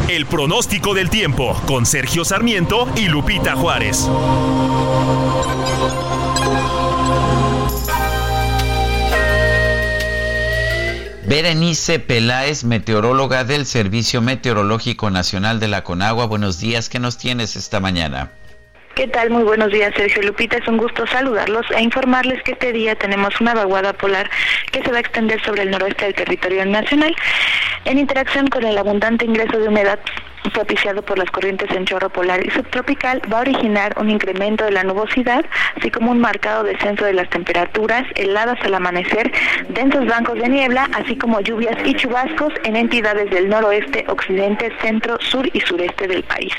El 0.07 0.25
pronóstico 0.27 0.93
del 0.93 1.09
tiempo 1.09 1.59
con 1.65 1.85
Sergio 1.85 2.23
Sarmiento 2.23 2.87
y 2.95 3.07
Lupita 3.07 3.55
Juárez. 3.55 4.07
Berenice 11.29 11.99
Peláez, 11.99 12.63
meteoróloga 12.63 13.43
del 13.43 13.67
Servicio 13.67 14.19
Meteorológico 14.19 15.11
Nacional 15.11 15.59
de 15.59 15.67
la 15.67 15.83
Conagua. 15.83 16.25
Buenos 16.25 16.59
días, 16.59 16.89
¿qué 16.89 16.97
nos 16.97 17.19
tienes 17.19 17.55
esta 17.55 17.79
mañana? 17.79 18.31
¿Qué 18.95 19.07
tal? 19.07 19.29
Muy 19.29 19.43
buenos 19.43 19.71
días, 19.71 19.93
Sergio 19.95 20.21
Lupita. 20.23 20.57
Es 20.57 20.67
un 20.67 20.77
gusto 20.77 21.07
saludarlos 21.07 21.65
e 21.71 21.81
informarles 21.81 22.43
que 22.43 22.51
este 22.51 22.73
día 22.73 22.95
tenemos 22.95 23.39
una 23.39 23.53
vaguada 23.53 23.93
polar 23.93 24.29
que 24.71 24.81
se 24.81 24.91
va 24.91 24.97
a 24.97 24.99
extender 24.99 25.41
sobre 25.43 25.63
el 25.63 25.71
noroeste 25.71 26.05
del 26.05 26.15
territorio 26.15 26.65
nacional 26.65 27.15
en 27.85 27.97
interacción 27.97 28.47
con 28.47 28.65
el 28.65 28.77
abundante 28.77 29.25
ingreso 29.25 29.57
de 29.57 29.67
humedad 29.67 29.99
propiciado 30.53 31.01
por 31.01 31.17
las 31.17 31.29
corrientes 31.31 31.69
en 31.71 31.85
chorro 31.85 32.09
polar 32.09 32.45
y 32.45 32.49
subtropical, 32.49 33.21
va 33.31 33.39
a 33.39 33.41
originar 33.41 33.93
un 33.97 34.09
incremento 34.09 34.65
de 34.65 34.71
la 34.71 34.83
nubosidad, 34.83 35.45
así 35.77 35.91
como 35.91 36.11
un 36.11 36.19
marcado 36.19 36.63
descenso 36.63 37.05
de 37.05 37.13
las 37.13 37.29
temperaturas, 37.29 38.03
heladas 38.15 38.57
al 38.63 38.73
amanecer, 38.73 39.31
densos 39.69 40.05
bancos 40.07 40.39
de 40.39 40.49
niebla, 40.49 40.89
así 40.93 41.17
como 41.17 41.39
lluvias 41.41 41.75
y 41.85 41.93
chubascos 41.93 42.53
en 42.63 42.75
entidades 42.75 43.29
del 43.29 43.49
noroeste, 43.49 44.05
occidente, 44.07 44.71
centro, 44.81 45.19
sur 45.21 45.47
y 45.53 45.59
sureste 45.59 46.07
del 46.07 46.23
país. 46.23 46.53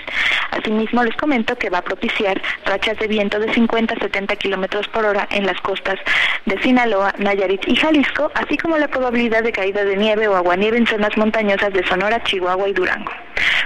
Asimismo, 0.51 1.03
les 1.03 1.16
comento 1.16 1.57
que 1.57 1.70
va 1.70 1.78
a 1.78 1.83
propiciar 1.83 2.20
rachas 2.64 2.99
de 2.99 3.07
viento 3.07 3.39
de 3.39 3.53
50 3.53 3.95
a 3.95 3.99
70 3.99 4.37
kilómetros 4.37 4.89
por 4.89 5.05
hora 5.05 5.27
en 5.31 5.47
las 5.47 5.61
costas 5.61 5.99
de 6.47 6.61
Sinaloa, 6.62 7.14
Nayarit 7.18 7.66
y 7.66 7.77
Jalisco, 7.77 8.31
así 8.35 8.57
como 8.57 8.79
la 8.79 8.89
probabilidad 8.89 9.43
de 9.43 9.53
caída 9.53 9.85
de 9.85 9.97
nieve 9.97 10.29
o 10.29 10.37
aguanieve 10.37 10.79
en 10.79 10.87
zonas 10.87 11.16
montañosas 11.16 11.73
de 11.73 11.87
Sonora, 11.87 12.23
Chihuahua 12.25 12.68
y 12.68 12.73
Durango. 12.73 13.12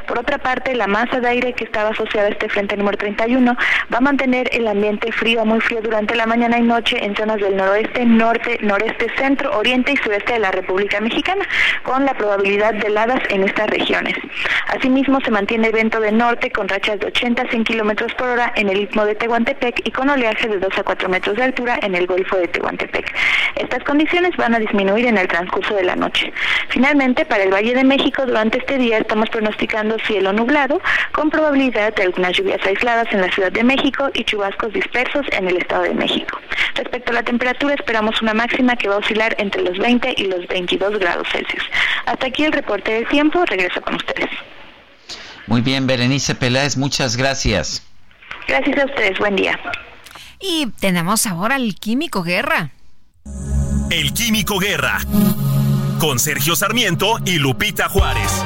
Por 0.07 0.19
otra 0.19 0.39
parte, 0.39 0.75
la 0.75 0.87
masa 0.87 1.21
de 1.21 1.29
aire 1.29 1.53
que 1.55 1.65
estaba 1.65 1.91
asociada 1.91 2.29
a 2.29 2.31
este 2.31 2.49
frente 2.49 2.77
número 2.77 2.97
31 2.99 3.57
va 3.93 3.99
a 3.99 4.01
mantener 4.01 4.49
el 4.53 4.69
ambiente 4.69 5.11
frío 5.13 5.41
a 5.41 5.45
muy 5.45 5.61
frío 5.61 5.81
durante 5.83 6.15
la 6.15 6.27
mañana 6.27 6.59
y 6.59 6.63
noche 6.63 7.03
en 7.05 7.17
zonas 7.17 7.41
del 7.41 7.57
noroeste, 7.57 8.05
norte, 8.05 8.59
noreste, 8.61 9.07
centro, 9.17 9.57
oriente 9.57 9.93
y 9.93 9.97
sureste 9.97 10.35
de 10.35 10.39
la 10.41 10.51
República 10.51 11.01
Mexicana, 11.01 11.45
con 11.83 12.05
la 12.05 12.15
probabilidad 12.15 12.75
de 12.75 12.87
heladas 12.89 13.21
en 13.31 13.45
estas 13.45 13.69
regiones. 13.69 14.15
Asimismo, 14.69 15.21
se 15.21 15.31
mantiene 15.31 15.73
viento 15.73 16.01
de 16.01 16.13
norte 16.13 16.51
con 16.51 16.69
rachas 16.69 17.01
de 17.01 17.07
80 17.07 17.43
a 17.43 17.49
100 17.49 17.65
kilómetros 17.65 18.13
por 18.15 18.29
hora 18.29 18.43
en 18.57 18.68
el 18.68 18.82
istmo 18.82 19.05
de 19.05 19.14
Tehuantepec 19.14 19.86
y 19.86 19.90
con 19.90 20.09
oleaje 20.09 20.49
de 20.49 20.59
2 20.59 20.78
a 20.78 20.82
4 20.82 21.09
metros 21.09 21.36
de 21.36 21.45
altura 21.45 21.78
en 21.82 21.95
el 21.95 22.07
Golfo 22.07 22.36
de 22.36 22.49
Tehuantepec. 22.49 23.14
Estas 23.57 23.82
condiciones 23.84 24.36
van 24.36 24.55
a 24.55 24.59
disminuir 24.59 25.07
en 25.07 25.18
el 25.18 25.28
transcurso 25.28 25.74
de 25.74 25.84
la 25.84 25.97
noche. 25.97 26.32
Finalmente, 26.68 27.24
para 27.24 27.45
el 27.45 27.53
Valle 27.53 27.74
de 27.74 27.84
México, 27.84 28.26
durante 28.26 28.59
este 28.59 28.78
día 28.78 28.99
estamos 28.99 29.28
pronosticando 29.30 29.97
cielo 30.01 30.32
nublado, 30.32 30.80
con 31.12 31.30
probabilidad 31.30 31.95
de 31.95 32.03
algunas 32.03 32.36
lluvias 32.36 32.61
aisladas 32.66 33.07
en 33.12 33.20
la 33.20 33.30
Ciudad 33.30 33.53
de 33.53 33.64
México 33.64 34.11
y 34.14 34.24
chubascos 34.24 34.72
dispersos 34.72 35.26
en 35.32 35.49
el 35.49 35.59
Estado 35.59 35.84
de 35.84 35.95
México. 35.95 36.38
Respecto 36.74 37.12
a 37.12 37.14
la 37.14 37.22
temperatura, 37.22 37.74
esperamos 37.74 38.20
una 38.20 38.34
máxima 38.34 38.76
que 38.76 38.88
va 38.88 38.97
a 38.97 38.99
oscilar 38.99 39.36
entre 39.38 39.62
los 39.62 39.78
20 39.78 40.14
y 40.16 40.24
los 40.24 40.47
22 40.49 40.99
grados 40.99 41.28
Celsius. 41.30 41.64
Hasta 42.07 42.26
aquí 42.26 42.45
el 42.45 42.53
reporte 42.53 42.92
del 42.92 43.09
tiempo, 43.09 43.45
regreso 43.45 43.80
con 43.80 43.95
ustedes. 43.95 44.30
Muy 45.47 45.61
bien, 45.61 45.86
Berenice 45.86 46.34
Peláez, 46.34 46.76
muchas 46.76 47.16
gracias. 47.16 47.93
Gracias 48.47 48.78
a 48.78 48.84
ustedes, 48.84 49.18
buen 49.18 49.36
día. 49.36 49.59
Y 50.40 50.66
tenemos 50.80 51.26
ahora 51.26 51.55
al 51.55 51.74
Químico 51.74 52.22
Guerra. 52.22 52.72
El 53.90 54.12
Químico 54.12 54.59
Guerra. 54.59 54.99
Con 55.99 56.18
Sergio 56.18 56.55
Sarmiento 56.57 57.18
y 57.24 57.38
Lupita 57.38 57.88
Juárez. 57.88 58.45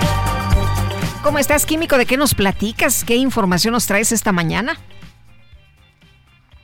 ¿Cómo 1.22 1.38
estás, 1.38 1.66
Químico? 1.66 1.98
¿De 1.98 2.06
qué 2.06 2.16
nos 2.16 2.34
platicas? 2.34 3.04
¿Qué 3.04 3.16
información 3.16 3.72
nos 3.72 3.86
traes 3.86 4.12
esta 4.12 4.30
mañana? 4.32 4.78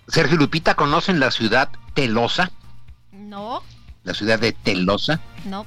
Sergio 0.06 0.36
Lupita, 0.36 0.74
¿conocen 0.74 1.18
la 1.18 1.30
ciudad 1.30 1.70
Telosa? 1.94 2.52
No. 3.12 3.62
La 4.04 4.14
ciudad 4.14 4.38
de 4.38 4.52
Telosa. 4.52 5.20
No. 5.44 5.66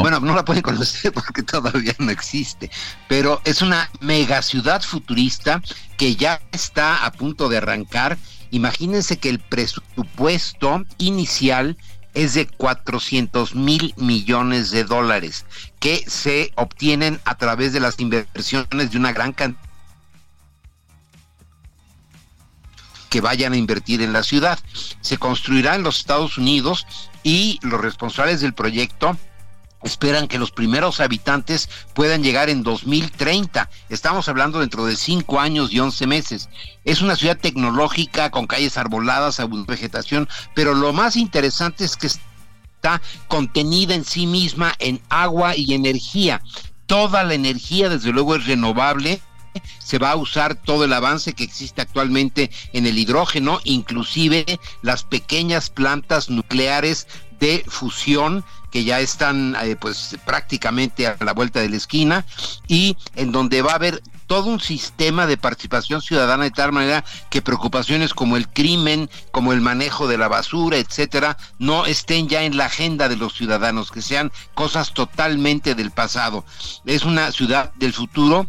Bueno, 0.00 0.20
no 0.20 0.34
la 0.34 0.44
pueden 0.44 0.62
conocer 0.62 1.12
porque 1.14 1.42
todavía 1.42 1.94
no 1.98 2.10
existe, 2.10 2.70
pero 3.08 3.40
es 3.44 3.62
una 3.62 3.90
mega 4.00 4.42
ciudad 4.42 4.82
futurista 4.82 5.62
que 5.96 6.16
ya 6.16 6.40
está 6.52 7.04
a 7.04 7.12
punto 7.12 7.48
de 7.48 7.58
arrancar. 7.58 8.18
Imagínense 8.50 9.18
que 9.18 9.30
el 9.30 9.38
presupuesto 9.38 10.84
inicial 10.98 11.76
es 12.14 12.34
de 12.34 12.46
400 12.46 13.54
mil 13.54 13.94
millones 13.96 14.70
de 14.70 14.84
dólares 14.84 15.46
que 15.78 16.02
se 16.06 16.52
obtienen 16.56 17.20
a 17.24 17.36
través 17.36 17.72
de 17.72 17.80
las 17.80 18.00
inversiones 18.00 18.90
de 18.90 18.98
una 18.98 19.12
gran 19.12 19.32
cantidad 19.32 19.69
que 23.10 23.20
vayan 23.20 23.52
a 23.52 23.58
invertir 23.58 24.00
en 24.00 24.14
la 24.14 24.22
ciudad. 24.22 24.58
Se 25.02 25.18
construirá 25.18 25.74
en 25.74 25.82
los 25.82 25.98
Estados 25.98 26.38
Unidos 26.38 26.86
y 27.22 27.58
los 27.62 27.80
responsables 27.80 28.40
del 28.40 28.54
proyecto 28.54 29.18
esperan 29.82 30.28
que 30.28 30.38
los 30.38 30.50
primeros 30.50 31.00
habitantes 31.00 31.68
puedan 31.94 32.22
llegar 32.22 32.50
en 32.50 32.62
2030. 32.62 33.68
Estamos 33.88 34.28
hablando 34.28 34.60
dentro 34.60 34.84
de 34.86 34.96
cinco 34.96 35.40
años 35.40 35.72
y 35.72 35.80
11 35.80 36.06
meses. 36.06 36.48
Es 36.84 37.02
una 37.02 37.16
ciudad 37.16 37.38
tecnológica 37.38 38.30
con 38.30 38.46
calles 38.46 38.76
arboladas, 38.76 39.40
vegetación, 39.66 40.28
pero 40.54 40.74
lo 40.74 40.92
más 40.92 41.16
interesante 41.16 41.84
es 41.84 41.96
que 41.96 42.06
está 42.06 43.00
contenida 43.28 43.94
en 43.94 44.04
sí 44.04 44.26
misma 44.26 44.74
en 44.78 45.00
agua 45.08 45.56
y 45.56 45.74
energía. 45.74 46.42
Toda 46.86 47.24
la 47.24 47.34
energía, 47.34 47.88
desde 47.88 48.12
luego, 48.12 48.36
es 48.36 48.46
renovable 48.46 49.20
se 49.78 49.98
va 49.98 50.12
a 50.12 50.16
usar 50.16 50.54
todo 50.54 50.84
el 50.84 50.92
avance 50.92 51.32
que 51.32 51.44
existe 51.44 51.82
actualmente 51.82 52.50
en 52.72 52.86
el 52.86 52.98
hidrógeno, 52.98 53.60
inclusive 53.64 54.44
las 54.82 55.04
pequeñas 55.04 55.70
plantas 55.70 56.30
nucleares 56.30 57.06
de 57.40 57.64
fusión 57.66 58.44
que 58.70 58.84
ya 58.84 59.00
están 59.00 59.56
eh, 59.62 59.76
pues 59.80 60.16
prácticamente 60.24 61.06
a 61.06 61.16
la 61.20 61.32
vuelta 61.32 61.60
de 61.60 61.70
la 61.70 61.76
esquina 61.76 62.24
y 62.68 62.96
en 63.16 63.32
donde 63.32 63.62
va 63.62 63.72
a 63.72 63.76
haber 63.76 64.02
todo 64.30 64.48
un 64.48 64.60
sistema 64.60 65.26
de 65.26 65.36
participación 65.36 66.00
ciudadana 66.02 66.44
de 66.44 66.52
tal 66.52 66.70
manera 66.70 67.04
que 67.30 67.42
preocupaciones 67.42 68.14
como 68.14 68.36
el 68.36 68.46
crimen, 68.48 69.10
como 69.32 69.52
el 69.52 69.60
manejo 69.60 70.06
de 70.06 70.18
la 70.18 70.28
basura, 70.28 70.76
etcétera, 70.76 71.36
no 71.58 71.84
estén 71.84 72.28
ya 72.28 72.44
en 72.44 72.56
la 72.56 72.66
agenda 72.66 73.08
de 73.08 73.16
los 73.16 73.34
ciudadanos, 73.34 73.90
que 73.90 74.02
sean 74.02 74.30
cosas 74.54 74.94
totalmente 74.94 75.74
del 75.74 75.90
pasado. 75.90 76.44
Es 76.84 77.04
una 77.04 77.32
ciudad 77.32 77.72
del 77.74 77.92
futuro 77.92 78.46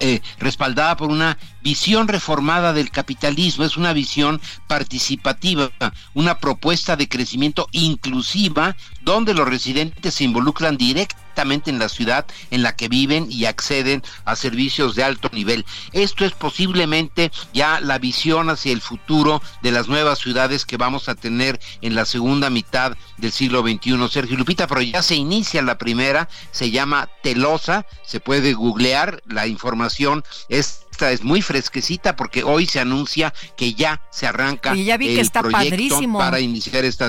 eh, 0.00 0.20
respaldada 0.38 0.96
por 0.96 1.10
una 1.10 1.38
visión 1.62 2.08
reformada 2.08 2.72
del 2.72 2.90
capitalismo, 2.90 3.64
es 3.64 3.76
una 3.76 3.92
visión 3.92 4.40
participativa, 4.66 5.70
una 6.14 6.38
propuesta 6.38 6.96
de 6.96 7.08
crecimiento 7.08 7.68
inclusiva 7.72 8.76
donde 9.02 9.34
los 9.34 9.48
residentes 9.48 10.14
se 10.14 10.24
involucran 10.24 10.76
directamente 10.76 11.27
en 11.38 11.78
la 11.78 11.88
ciudad 11.88 12.26
en 12.50 12.62
la 12.62 12.74
que 12.74 12.88
viven 12.88 13.28
y 13.30 13.44
acceden 13.44 14.02
a 14.24 14.34
servicios 14.34 14.94
de 14.96 15.04
alto 15.04 15.30
nivel. 15.32 15.64
Esto 15.92 16.24
es 16.24 16.32
posiblemente 16.32 17.30
ya 17.52 17.80
la 17.80 17.98
visión 17.98 18.50
hacia 18.50 18.72
el 18.72 18.80
futuro 18.80 19.40
de 19.62 19.70
las 19.70 19.88
nuevas 19.88 20.18
ciudades 20.18 20.66
que 20.66 20.76
vamos 20.76 21.08
a 21.08 21.14
tener 21.14 21.60
en 21.80 21.94
la 21.94 22.04
segunda 22.04 22.50
mitad 22.50 22.96
del 23.18 23.30
siglo 23.30 23.62
XXI. 23.62 24.08
Sergio 24.10 24.36
Lupita, 24.36 24.66
pero 24.66 24.82
ya 24.82 25.02
se 25.02 25.14
inicia 25.14 25.62
la 25.62 25.78
primera, 25.78 26.28
se 26.50 26.70
llama 26.70 27.08
Telosa, 27.22 27.86
se 28.04 28.18
puede 28.18 28.54
googlear, 28.54 29.22
la 29.26 29.46
información 29.46 30.24
es 30.48 30.86
esta 30.90 31.12
es 31.12 31.22
muy 31.22 31.42
fresquecita 31.42 32.16
porque 32.16 32.42
hoy 32.42 32.66
se 32.66 32.80
anuncia 32.80 33.32
que 33.56 33.74
ya 33.74 34.02
se 34.10 34.26
arranca 34.26 34.74
y 34.74 34.84
ya 34.84 34.96
vi 34.96 35.14
que 35.14 35.20
está 35.20 35.44
padrísimo. 35.44 36.18
para 36.18 36.40
iniciar 36.40 36.84
esta 36.84 37.08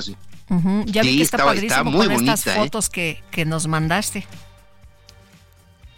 Ya 0.86 1.04
vi 1.04 1.18
que 1.18 1.24
está, 1.24 1.84
muy 1.84 2.08
con 2.08 2.16
estas 2.16 2.48
¿eh? 2.48 2.56
fotos 2.56 2.90
que, 2.90 3.24
que 3.32 3.46
nos 3.46 3.68
mandaste. 3.68 4.26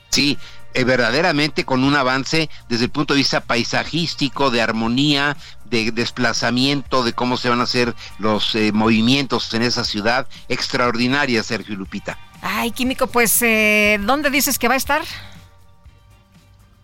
Sí, 0.09 0.37
eh, 0.73 0.83
verdaderamente 0.85 1.65
con 1.65 1.83
un 1.83 1.95
avance 1.95 2.49
desde 2.69 2.85
el 2.85 2.91
punto 2.91 3.13
de 3.13 3.19
vista 3.19 3.41
paisajístico, 3.41 4.51
de 4.51 4.61
armonía, 4.61 5.35
de 5.65 5.91
desplazamiento, 5.91 7.03
de 7.03 7.13
cómo 7.13 7.37
se 7.37 7.49
van 7.49 7.59
a 7.59 7.63
hacer 7.63 7.93
los 8.19 8.55
eh, 8.55 8.71
movimientos 8.71 9.53
en 9.53 9.63
esa 9.63 9.83
ciudad 9.83 10.27
extraordinaria, 10.47 11.43
Sergio 11.43 11.75
Lupita. 11.75 12.17
Ay, 12.41 12.71
Químico, 12.71 13.07
pues, 13.07 13.41
eh, 13.41 13.99
¿dónde 14.01 14.29
dices 14.29 14.59
que 14.59 14.67
va 14.67 14.75
a 14.75 14.77
estar? 14.77 15.01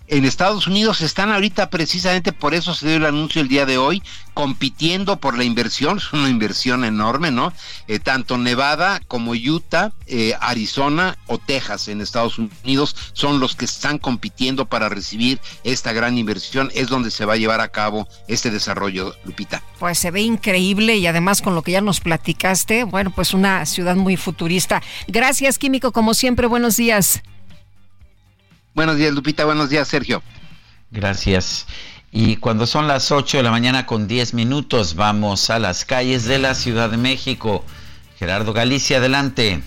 En 0.08 0.26
Estados 0.26 0.68
Unidos 0.68 1.02
están 1.02 1.32
ahorita 1.32 1.70
precisamente 1.70 2.32
por 2.32 2.54
eso 2.54 2.74
se 2.74 2.88
dio 2.88 2.98
el 2.98 3.06
anuncio 3.06 3.42
el 3.42 3.48
día 3.48 3.66
de 3.66 3.78
hoy, 3.78 4.02
compitiendo 4.34 5.20
por 5.20 5.38
la 5.38 5.44
inversión, 5.44 5.98
es 5.98 6.14
una 6.14 6.30
inversión 6.30 6.86
enorme, 6.86 7.32
¿no? 7.32 7.52
Eh, 7.88 8.00
tanto 8.00 8.38
Nevada 8.38 9.02
como 9.08 9.32
Utah, 9.32 9.92
eh, 10.06 10.34
Arizona 10.40 11.18
o 11.28 11.38
Texas 11.38 11.88
en 11.88 12.02
Estados 12.02 12.38
Unidos 12.38 12.96
son 13.14 13.40
los 13.40 13.56
que 13.56 13.66
están 13.66 13.98
compitiendo 13.98 14.66
para 14.66 14.90
recibir 14.90 15.40
esta 15.64 15.92
gran 15.92 16.18
inversión, 16.18 16.72
es 16.74 16.88
donde 16.88 17.12
se 17.12 17.26
va 17.26 17.34
a 17.34 17.38
llevar 17.38 17.62
a 17.62 17.70
cabo 17.70 18.08
este 18.28 18.52
desarrollo, 18.52 19.16
Lupita. 19.26 19.62
Pues 19.80 20.00
se 20.00 20.12
ve 20.12 20.22
increíble 20.22 20.98
y 20.98 21.08
además 21.08 21.42
con 21.42 21.56
lo 21.56 21.64
que 21.64 21.72
ya 21.72 21.82
nos 21.82 22.00
platicaste, 22.00 22.84
bueno, 22.84 23.12
pues 23.12 23.34
una 23.34 23.66
ciudad 23.66 23.96
muy 23.96 24.18
futurista. 24.18 24.82
Gracias, 25.08 25.58
Químico, 25.58 25.92
como 25.92 26.14
siempre, 26.14 26.48
buenos 26.48 26.78
días. 26.78 27.22
Buenos 28.78 28.98
días, 28.98 29.12
Lupita. 29.12 29.44
Buenos 29.44 29.72
días, 29.72 29.88
Sergio. 29.88 30.22
Gracias. 30.92 31.66
Y 32.12 32.36
cuando 32.36 32.68
son 32.68 32.88
las 32.88 33.12
8 33.12 33.38
de 33.38 33.42
la 33.42 33.50
mañana 33.50 33.88
con 33.88 34.08
10 34.08 34.36
minutos, 34.36 34.94
vamos 34.94 35.50
a 35.50 35.58
las 35.58 35.84
calles 35.84 36.26
de 36.26 36.38
la 36.38 36.54
Ciudad 36.54 36.92
de 36.92 36.98
México. 36.98 37.66
Gerardo 38.20 38.54
Galicia, 38.54 38.98
adelante. 38.98 39.64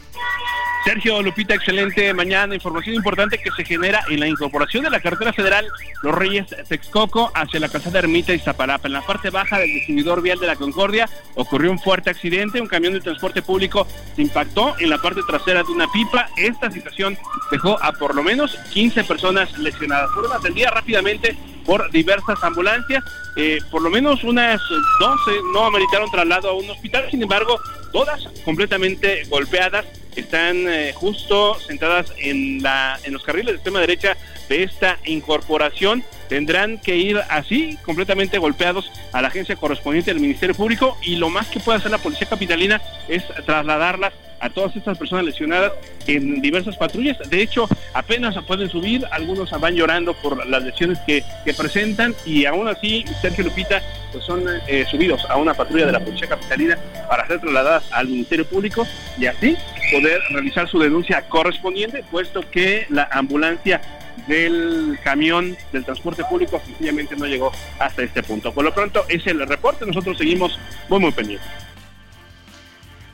Sergio 0.85 1.21
Lupita, 1.21 1.55
excelente 1.55 2.13
mañana. 2.15 2.55
Información 2.55 2.95
importante 2.95 3.39
que 3.39 3.51
se 3.51 3.65
genera 3.65 4.03
en 4.09 4.19
la 4.19 4.27
incorporación 4.27 4.83
de 4.83 4.91
la 4.91 5.01
carretera 5.01 5.33
federal 5.33 5.67
Los 6.03 6.15
Reyes 6.15 6.47
Texcoco 6.69 7.31
hacia 7.35 7.61
la 7.61 7.69
calzada 7.69 7.99
Ermita 7.99 8.33
y 8.33 8.39
Zapalapa. 8.39 8.89
En 8.89 8.95
la 8.95 9.03
parte 9.03 9.29
baja 9.29 9.59
del 9.59 9.69
distribuidor 9.69 10.23
vial 10.23 10.39
de 10.39 10.47
la 10.47 10.57
Concordia 10.57 11.09
ocurrió 11.35 11.71
un 11.71 11.79
fuerte 11.79 12.09
accidente. 12.09 12.61
Un 12.61 12.67
camión 12.67 12.95
de 12.95 13.01
transporte 13.01 13.43
público 13.43 13.87
se 14.17 14.23
impactó 14.23 14.75
en 14.79 14.89
la 14.89 14.99
parte 14.99 15.21
trasera 15.27 15.63
de 15.63 15.71
una 15.71 15.87
pipa. 15.93 16.29
Esta 16.37 16.71
situación 16.71 17.19
dejó 17.51 17.81
a 17.83 17.93
por 17.93 18.15
lo 18.15 18.23
menos 18.23 18.57
15 18.73 19.05
personas 19.05 19.57
lesionadas. 19.59 20.11
Fueron 20.13 20.33
atendidas 20.33 20.73
rápidamente 20.73 21.37
por 21.65 21.91
diversas 21.91 22.43
ambulancias. 22.43 23.03
Eh, 23.37 23.59
por 23.71 23.83
lo 23.83 23.91
menos 23.91 24.25
unas 24.25 24.61
12 24.99 25.31
no 25.53 25.67
ameritaron 25.67 26.11
traslado 26.11 26.51
a 26.51 26.53
un 26.55 26.69
hospital. 26.71 27.09
Sin 27.11 27.23
embargo, 27.23 27.61
todas 27.93 28.29
completamente 28.45 29.25
golpeadas 29.29 29.87
están 30.17 30.69
eh, 30.69 30.93
justo 30.95 31.59
sentadas 31.61 32.13
en, 32.19 32.63
la, 32.63 32.99
en 33.05 33.13
los 33.13 33.23
carriles 33.23 33.47
de 33.47 33.55
extrema 33.55 33.81
derecha 33.81 34.17
de 34.49 34.65
esta 34.65 34.99
incorporación. 35.05 36.05
Tendrán 36.29 36.79
que 36.79 36.97
ir 36.97 37.19
así, 37.29 37.79
completamente 37.85 38.39
golpeados, 38.39 38.91
a 39.13 39.23
la 39.23 39.29
agencia 39.29 39.57
correspondiente 39.57 40.13
del 40.13 40.21
Ministerio 40.21 40.55
Público 40.55 40.97
y 41.03 41.17
lo 41.17 41.31
más 41.31 41.49
que 41.49 41.61
puede 41.61 41.79
hacer 41.79 41.91
la 41.91 41.99
Policía 41.99 42.29
Capitalina 42.29 42.81
es 43.09 43.25
trasladarlas 43.47 44.13
a 44.41 44.51
todas 44.51 44.75
estas 44.75 44.99
personas 44.99 45.25
lesionadas 45.25 45.73
en 46.07 46.41
diversas 46.41 46.77
patrullas. 46.77 47.19
De 47.29 47.43
hecho, 47.43 47.69
apenas 47.93 48.37
pueden 48.45 48.69
subir, 48.69 49.07
algunos 49.11 49.51
van 49.61 49.75
llorando 49.75 50.15
por 50.15 50.47
las 50.47 50.65
lesiones 50.65 50.99
que, 51.07 51.25
presentan 51.57 52.15
y 52.25 52.47
aún 52.47 52.69
así, 52.69 53.05
Sergio 53.21 53.45
Lupita, 53.45 53.83
pues 54.13 54.25
son 54.25 54.45
eh, 54.69 54.87
subidos 54.91 55.29
a 55.29 55.37
una 55.37 55.53
patrulla 55.53 55.87
de 55.87 55.93
la 55.93 56.01
Policía 56.01 56.29
Capitalina 56.29 56.79
para 57.09 57.27
ser 57.27 57.41
trasladadas 57.41 57.85
al 57.93 58.09
Ministerio 58.09 58.47
Público 58.47 58.87
y 59.19 59.27
así 59.27 59.57
poder 59.91 60.21
realizar 60.31 60.69
su 60.69 60.79
denuncia 60.79 61.23
correspondiente, 61.23 62.05
puesto 62.11 62.49
que 62.51 62.87
la 62.89 63.09
ambulancia 63.13 63.81
del 64.27 64.99
camión 65.03 65.57
del 65.73 65.85
transporte 65.85 66.25
público 66.25 66.61
sencillamente 66.65 67.17
no 67.17 67.27
llegó 67.27 67.53
hasta 67.79 68.03
este 68.03 68.23
punto. 68.23 68.53
Por 68.53 68.65
lo 68.65 68.73
pronto 68.73 69.05
es 69.09 69.27
el 69.27 69.47
reporte, 69.47 69.85
nosotros 69.87 70.17
seguimos 70.19 70.59
muy 70.89 71.01
muy 71.01 71.13
pendientes. 71.13 71.49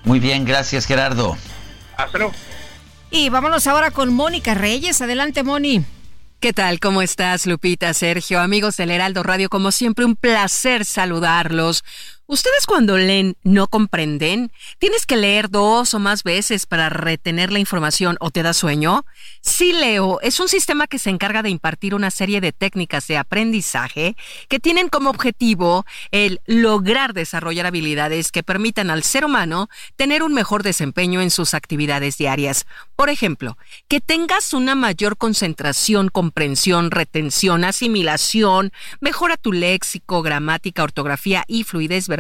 Muy 0.07 0.21
bien, 0.21 0.45
gracias 0.45 0.87
Gerardo. 0.87 1.37
Hasta 1.97 2.17
luego. 2.17 2.33
Y 3.11 3.29
vámonos 3.29 3.67
ahora 3.67 3.91
con 3.91 4.15
Mónica 4.15 4.55
Reyes. 4.55 5.03
Adelante, 5.03 5.43
Moni. 5.43 5.85
¿Qué 6.39 6.53
tal? 6.53 6.79
¿Cómo 6.79 7.03
estás, 7.03 7.45
Lupita, 7.47 7.93
Sergio? 7.93 8.41
Amigos 8.41 8.77
del 8.77 8.93
Heraldo 8.93 9.25
Radio, 9.25 9.49
como 9.49 9.73
siempre, 9.73 10.05
un 10.05 10.15
placer 10.15 10.85
saludarlos. 10.85 11.83
¿Ustedes 12.29 12.67
cuando 12.67 12.99
leen 12.99 13.37
no 13.45 13.69
comprenden? 13.69 14.51
¿Tienes 14.81 15.07
que 15.07 15.17
leer 15.17 15.49
dos 15.49 15.95
o 15.95 16.01
más 16.01 16.25
veces 16.25 16.67
para 16.67 16.89
retener 16.89 17.53
la 17.53 17.61
información 17.61 18.17
o 18.19 18.33
te 18.33 18.43
da 18.43 18.53
sueño? 18.53 19.05
Sí, 19.43 19.73
Leo 19.73 20.21
es 20.21 20.41
un 20.41 20.49
sistema 20.49 20.89
que 20.89 20.99
se 20.99 21.11
encarga 21.11 21.45
de 21.45 21.51
impartir 21.51 21.95
una 21.95 22.11
serie 22.11 22.41
de 22.41 22.51
técnicas 22.51 23.07
de 23.07 23.17
aprendizaje 23.17 24.17
que 24.49 24.59
tienen 24.59 24.89
como 24.89 25.11
objetivo 25.11 25.87
el 26.11 26.41
lograr 26.47 27.13
desarrollar 27.13 27.67
habilidades 27.67 28.33
que 28.33 28.43
permitan 28.43 28.91
al 28.91 29.05
ser 29.05 29.25
humano 29.25 29.69
tener 29.95 30.25
un 30.25 30.35
mejor 30.35 30.65
desempeño 30.65 31.21
en 31.21 31.31
sus 31.31 31.55
actividades 31.55 32.19
diarias. 32.19 32.67
Por 32.97 33.09
ejemplo, 33.09 33.57
que 33.87 34.01
tengas 34.01 34.53
una 34.53 34.75
mayor 34.75 35.17
concentración, 35.17 36.09
comprensión, 36.09 36.91
retención, 36.91 37.63
asimilación, 37.63 38.73
mejora 38.99 39.37
tu 39.37 39.53
léxico, 39.53 40.23
gramática, 40.23 40.83
ortografía 40.83 41.45
y 41.47 41.63
fluidez 41.63 42.09
verbal 42.09 42.16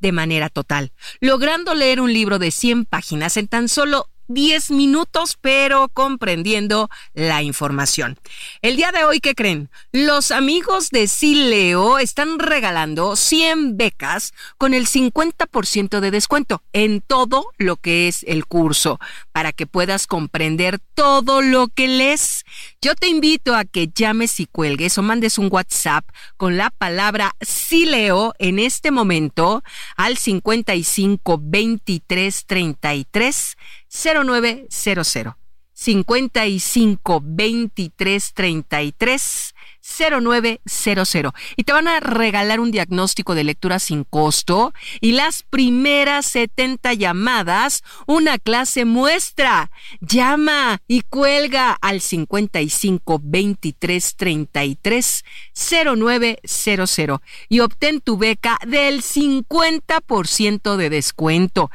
de 0.00 0.12
manera 0.12 0.48
total, 0.48 0.92
logrando 1.20 1.74
leer 1.74 2.00
un 2.00 2.12
libro 2.12 2.38
de 2.38 2.50
100 2.50 2.84
páginas 2.84 3.36
en 3.36 3.48
tan 3.48 3.68
solo 3.68 4.10
10 4.28 4.70
minutos, 4.70 5.38
pero 5.40 5.88
comprendiendo 5.88 6.88
la 7.14 7.42
información. 7.42 8.18
El 8.62 8.76
día 8.76 8.92
de 8.92 9.04
hoy, 9.04 9.20
¿qué 9.20 9.34
creen? 9.34 9.70
Los 9.92 10.30
amigos 10.30 10.90
de 10.90 11.08
Sileo 11.08 11.98
están 11.98 12.38
regalando 12.38 13.16
100 13.16 13.76
becas 13.76 14.32
con 14.58 14.74
el 14.74 14.86
50% 14.86 16.00
de 16.00 16.10
descuento 16.10 16.62
en 16.72 17.00
todo 17.00 17.46
lo 17.56 17.76
que 17.76 18.08
es 18.08 18.24
el 18.28 18.46
curso, 18.46 19.00
para 19.32 19.52
que 19.52 19.66
puedas 19.66 20.06
comprender 20.06 20.78
todo 20.94 21.42
lo 21.42 21.68
que 21.68 21.88
lees. 21.88 22.44
Yo 22.80 22.94
te 22.94 23.08
invito 23.08 23.54
a 23.54 23.64
que 23.64 23.88
llames 23.88 24.40
y 24.40 24.46
cuelgues 24.46 24.98
o 24.98 25.02
mandes 25.02 25.38
un 25.38 25.48
WhatsApp 25.50 26.08
con 26.36 26.56
la 26.56 26.70
palabra 26.70 27.34
Sileo 27.40 28.34
en 28.38 28.58
este 28.58 28.90
momento 28.90 29.62
al 29.96 30.16
55 30.16 31.40
23 31.42 32.46
33 32.46 33.56
0900 33.88 35.36
55 35.72 37.20
23 37.22 38.32
33 38.34 39.54
0900 39.80 41.32
y 41.56 41.64
te 41.64 41.72
van 41.72 41.88
a 41.88 42.00
regalar 42.00 42.60
un 42.60 42.70
diagnóstico 42.70 43.34
de 43.34 43.44
lectura 43.44 43.78
sin 43.78 44.04
costo 44.04 44.72
y 45.00 45.12
las 45.12 45.42
primeras 45.42 46.26
70 46.26 46.94
llamadas, 46.94 47.82
una 48.06 48.38
clase 48.38 48.84
muestra. 48.84 49.70
Llama 50.00 50.80
y 50.86 51.02
cuelga 51.02 51.72
al 51.80 52.00
55 52.00 53.20
23 53.22 54.16
33 54.16 55.24
0900 55.96 56.98
y 57.48 57.60
obtén 57.60 58.00
tu 58.00 58.18
beca 58.18 58.58
del 58.66 59.02
50% 59.02 60.76
de 60.76 60.90
descuento. 60.90 61.70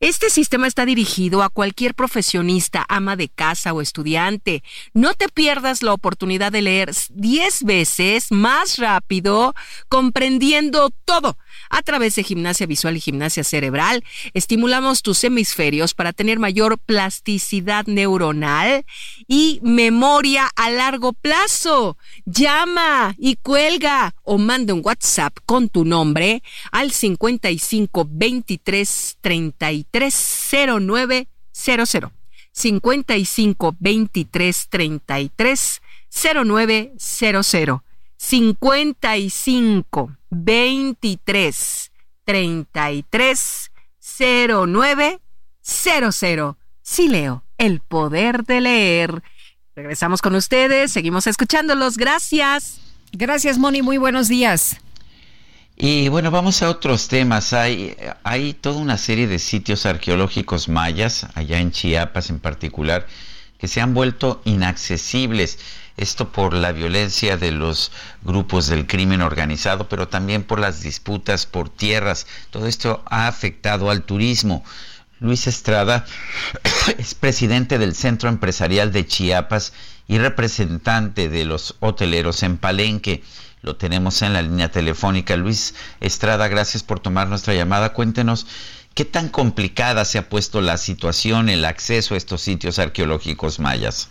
Este 0.00 0.30
sistema 0.30 0.68
está 0.68 0.86
dirigido 0.86 1.42
a 1.42 1.48
cualquier 1.48 1.92
profesionista, 1.92 2.86
ama 2.88 3.16
de 3.16 3.28
casa 3.28 3.72
o 3.72 3.80
estudiante. 3.80 4.62
No 4.94 5.14
te 5.14 5.28
pierdas 5.28 5.82
la 5.82 5.92
oportunidad 5.92 6.52
de 6.52 6.62
leer 6.62 6.92
10 7.10 7.64
veces 7.64 8.30
más 8.30 8.76
rápido, 8.76 9.56
comprendiendo 9.88 10.90
todo 11.04 11.36
a 11.70 11.82
través 11.82 12.14
de 12.14 12.22
gimnasia 12.22 12.66
visual 12.66 12.96
y 12.96 13.00
gimnasia 13.00 13.44
cerebral, 13.44 14.04
estimulamos 14.34 15.02
tus 15.02 15.22
hemisferios 15.24 15.94
para 15.94 16.12
tener 16.12 16.38
mayor 16.38 16.78
plasticidad 16.78 17.86
neuronal 17.86 18.84
y 19.26 19.60
memoria 19.62 20.50
a 20.56 20.70
largo 20.70 21.12
plazo. 21.12 21.96
Llama 22.24 23.14
y 23.18 23.36
cuelga 23.36 24.14
o 24.22 24.38
manda 24.38 24.74
un 24.74 24.82
WhatsApp 24.84 25.36
con 25.46 25.68
tu 25.68 25.84
nombre 25.84 26.42
al 26.72 26.90
55 26.90 28.06
23 28.08 29.18
33 29.20 30.50
09 30.80 31.28
00. 31.52 32.12
55 32.52 33.76
23 33.78 34.68
33 34.68 35.82
0900. 36.10 37.80
55 38.18 40.17
23 40.30 41.90
33 42.24 43.70
09 44.66 45.20
00. 45.62 46.58
Sí 46.82 47.08
leo, 47.08 47.44
el 47.58 47.80
poder 47.80 48.44
de 48.44 48.60
leer. 48.60 49.22
Regresamos 49.76 50.22
con 50.22 50.34
ustedes, 50.34 50.90
seguimos 50.92 51.26
escuchándolos. 51.26 51.96
Gracias. 51.96 52.80
Gracias, 53.12 53.58
Moni. 53.58 53.82
Muy 53.82 53.96
buenos 53.96 54.28
días. 54.28 54.78
Y 55.76 56.08
bueno, 56.08 56.32
vamos 56.32 56.62
a 56.62 56.70
otros 56.70 57.06
temas. 57.06 57.52
Hay, 57.52 57.96
hay 58.24 58.54
toda 58.54 58.80
una 58.80 58.98
serie 58.98 59.28
de 59.28 59.38
sitios 59.38 59.86
arqueológicos 59.86 60.68
mayas, 60.68 61.28
allá 61.34 61.60
en 61.60 61.70
Chiapas 61.70 62.30
en 62.30 62.40
particular, 62.40 63.06
que 63.58 63.68
se 63.68 63.80
han 63.80 63.94
vuelto 63.94 64.42
inaccesibles. 64.44 65.60
Esto 65.98 66.30
por 66.30 66.54
la 66.54 66.70
violencia 66.70 67.36
de 67.36 67.50
los 67.50 67.90
grupos 68.22 68.68
del 68.68 68.86
crimen 68.86 69.20
organizado, 69.20 69.88
pero 69.88 70.06
también 70.06 70.44
por 70.44 70.60
las 70.60 70.80
disputas 70.80 71.44
por 71.44 71.70
tierras. 71.70 72.28
Todo 72.50 72.68
esto 72.68 73.02
ha 73.06 73.26
afectado 73.26 73.90
al 73.90 74.04
turismo. 74.04 74.64
Luis 75.18 75.48
Estrada 75.48 76.06
es 76.98 77.14
presidente 77.16 77.78
del 77.78 77.96
Centro 77.96 78.28
Empresarial 78.28 78.92
de 78.92 79.08
Chiapas 79.08 79.72
y 80.06 80.18
representante 80.18 81.28
de 81.28 81.44
los 81.44 81.74
hoteleros 81.80 82.44
en 82.44 82.58
Palenque. 82.58 83.24
Lo 83.62 83.74
tenemos 83.74 84.22
en 84.22 84.34
la 84.34 84.42
línea 84.42 84.70
telefónica. 84.70 85.36
Luis 85.36 85.74
Estrada, 85.98 86.46
gracias 86.46 86.84
por 86.84 87.00
tomar 87.00 87.26
nuestra 87.26 87.54
llamada. 87.54 87.92
Cuéntenos 87.92 88.46
qué 88.94 89.04
tan 89.04 89.28
complicada 89.30 90.04
se 90.04 90.18
ha 90.18 90.28
puesto 90.28 90.60
la 90.60 90.76
situación, 90.76 91.48
el 91.48 91.64
acceso 91.64 92.14
a 92.14 92.18
estos 92.18 92.40
sitios 92.40 92.78
arqueológicos 92.78 93.58
mayas. 93.58 94.10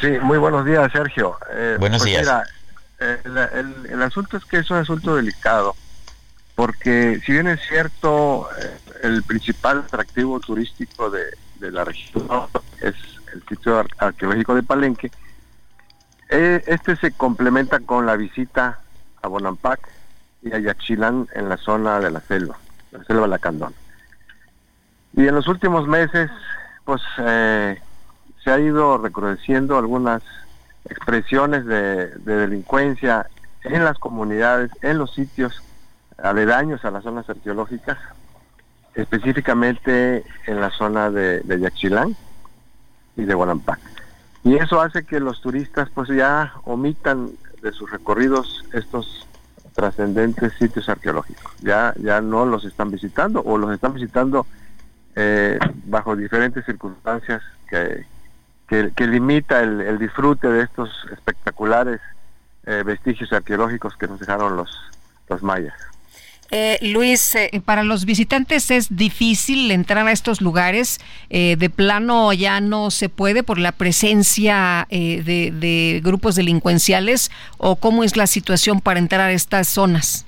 Sí, 0.00 0.10
muy 0.20 0.38
buenos 0.38 0.64
días, 0.64 0.90
Sergio. 0.92 1.36
Eh, 1.50 1.76
buenos 1.78 2.02
pues 2.02 2.10
días. 2.10 2.22
Mira, 2.22 2.44
el, 3.24 3.90
el, 3.90 4.02
asunto 4.02 4.36
es 4.36 4.44
que 4.44 4.58
es 4.58 4.70
un 4.70 4.76
asunto 4.78 5.16
delicado, 5.16 5.74
porque 6.54 7.20
si 7.24 7.32
bien 7.32 7.48
es 7.48 7.60
cierto, 7.66 8.48
eh, 8.60 8.78
el 9.02 9.22
principal 9.24 9.78
atractivo 9.78 10.38
turístico 10.40 11.10
de, 11.10 11.24
la 11.60 11.84
región 11.84 12.26
es 12.80 12.94
el 13.32 13.42
sitio 13.48 13.84
arqueológico 13.98 14.54
de 14.54 14.62
Palenque, 14.62 15.10
eh, 16.28 16.62
este 16.66 16.96
se 16.96 17.12
complementa 17.12 17.78
con 17.80 18.06
la 18.06 18.16
visita 18.16 18.80
a 19.20 19.28
Bonampak 19.28 19.80
y 20.42 20.52
a 20.52 20.58
Yaxchilán 20.58 21.28
en 21.34 21.48
la 21.48 21.56
zona 21.56 22.00
de 22.00 22.10
la 22.10 22.20
selva, 22.20 22.56
la 22.90 23.04
selva 23.04 23.26
Lacandón. 23.26 23.74
Y 25.14 25.26
en 25.26 25.34
los 25.34 25.46
últimos 25.46 25.86
meses, 25.86 26.30
pues 26.84 27.02
eh, 27.18 27.80
se 28.42 28.50
ha 28.50 28.58
ido 28.58 28.98
recrudeciendo 28.98 29.78
algunas 29.78 30.22
expresiones 30.88 31.64
de, 31.64 32.08
delincuencia 32.24 33.26
en 33.64 33.84
las 33.84 33.98
comunidades, 33.98 34.70
en 34.82 34.98
los 34.98 35.14
sitios 35.14 35.62
aledaños 36.18 36.84
a 36.84 36.90
las 36.90 37.04
zonas 37.04 37.28
arqueológicas, 37.28 37.98
específicamente 38.94 40.24
en 40.46 40.60
la 40.60 40.70
zona 40.70 41.10
de, 41.10 41.40
de 41.40 42.14
y 43.16 43.24
de 43.24 43.34
Guanampac. 43.34 43.78
Y 44.44 44.56
eso 44.56 44.80
hace 44.80 45.04
que 45.04 45.20
los 45.20 45.40
turistas 45.40 45.88
pues 45.94 46.08
ya 46.08 46.52
omitan 46.64 47.30
de 47.62 47.72
sus 47.72 47.90
recorridos 47.90 48.64
estos 48.72 49.28
trascendentes 49.74 50.52
sitios 50.54 50.88
arqueológicos. 50.88 51.52
Ya, 51.60 51.94
ya 51.98 52.20
no 52.20 52.44
los 52.44 52.64
están 52.64 52.90
visitando 52.90 53.40
o 53.42 53.56
los 53.56 53.72
están 53.72 53.94
visitando 53.94 54.46
eh, 55.14 55.58
bajo 55.86 56.16
diferentes 56.16 56.64
circunstancias 56.64 57.40
que, 57.68 58.04
que, 58.94 59.06
limita 59.06 59.60
el, 59.60 59.98
disfrute 59.98 60.48
de 60.48 60.62
estos 60.62 60.88
espectaculares 61.12 62.00
eh, 62.66 62.82
vestigios 62.84 63.32
arqueológicos 63.32 63.96
que 63.96 64.06
nos 64.06 64.18
dejaron 64.18 64.56
los, 64.56 64.70
los 65.28 65.42
mayas. 65.42 65.74
Eh, 66.50 66.78
Luis, 66.82 67.34
eh, 67.34 67.62
para 67.64 67.82
los 67.82 68.04
visitantes 68.04 68.70
es 68.70 68.94
difícil 68.94 69.70
entrar 69.70 70.06
a 70.06 70.12
estos 70.12 70.40
lugares. 70.40 71.00
de 71.30 71.70
plano 71.74 72.32
ya 72.32 72.60
no 72.60 72.90
se 72.90 73.08
puede 73.08 73.42
por 73.42 73.58
la 73.58 73.72
presencia 73.72 74.86
de, 74.90 76.00
grupos 76.04 76.34
delincuenciales 76.34 77.30
o 77.58 77.76
cómo 77.76 78.04
es 78.04 78.16
la 78.16 78.26
situación 78.26 78.80
para 78.80 78.98
entrar 78.98 79.28
a 79.28 79.32
estas 79.32 79.68
zonas. 79.68 80.26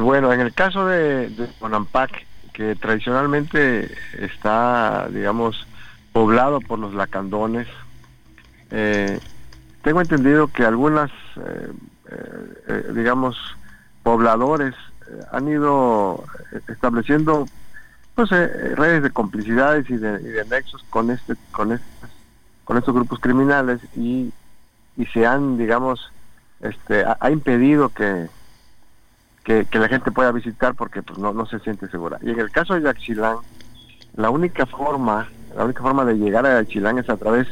bueno, 0.00 0.32
en 0.32 0.40
el 0.40 0.54
caso 0.54 0.86
de, 0.86 1.28
de 1.28 1.48
Bonampak, 1.60 2.24
que 2.54 2.74
tradicionalmente 2.76 3.90
está, 4.18 5.08
digamos, 5.10 5.66
poblado 6.14 6.62
por 6.62 6.78
los 6.78 6.94
lacandones. 6.94 7.68
Eh, 8.70 9.20
tengo 9.82 10.00
entendido 10.00 10.48
que 10.48 10.64
algunas, 10.64 11.10
eh, 11.36 11.72
eh, 12.68 12.92
digamos, 12.94 13.36
pobladores 14.02 14.74
han 15.32 15.46
ido 15.48 16.24
estableciendo 16.68 17.44
pues, 18.14 18.30
redes 18.30 19.02
de 19.02 19.10
complicidades 19.10 19.90
y 19.90 19.98
de, 19.98 20.44
nexos 20.48 20.82
con 20.88 21.10
este, 21.10 21.34
con 21.52 21.72
estos, 21.72 22.10
con 22.64 22.78
estos 22.78 22.94
grupos 22.94 23.20
criminales 23.20 23.80
y 23.94 24.32
y 24.96 25.06
se 25.06 25.26
han, 25.26 25.58
digamos, 25.58 26.10
este, 26.60 27.04
ha, 27.04 27.30
impedido 27.30 27.88
que, 27.88 28.28
que, 29.42 29.66
la 29.72 29.88
gente 29.88 30.12
pueda 30.12 30.32
visitar 30.32 30.74
porque 30.74 31.02
pues, 31.02 31.18
no, 31.18 31.32
no 31.32 31.46
se 31.46 31.58
siente 31.60 31.88
segura. 31.88 32.18
Y 32.22 32.30
en 32.30 32.38
el 32.38 32.50
caso 32.50 32.74
de 32.74 32.82
Yaxchilán, 32.82 33.38
la 34.16 34.30
única 34.30 34.66
forma, 34.66 35.28
la 35.56 35.64
única 35.64 35.82
forma 35.82 36.04
de 36.04 36.14
llegar 36.14 36.46
a 36.46 36.60
Yaxchilán 36.60 36.98
es 36.98 37.08
a 37.08 37.16
través 37.16 37.48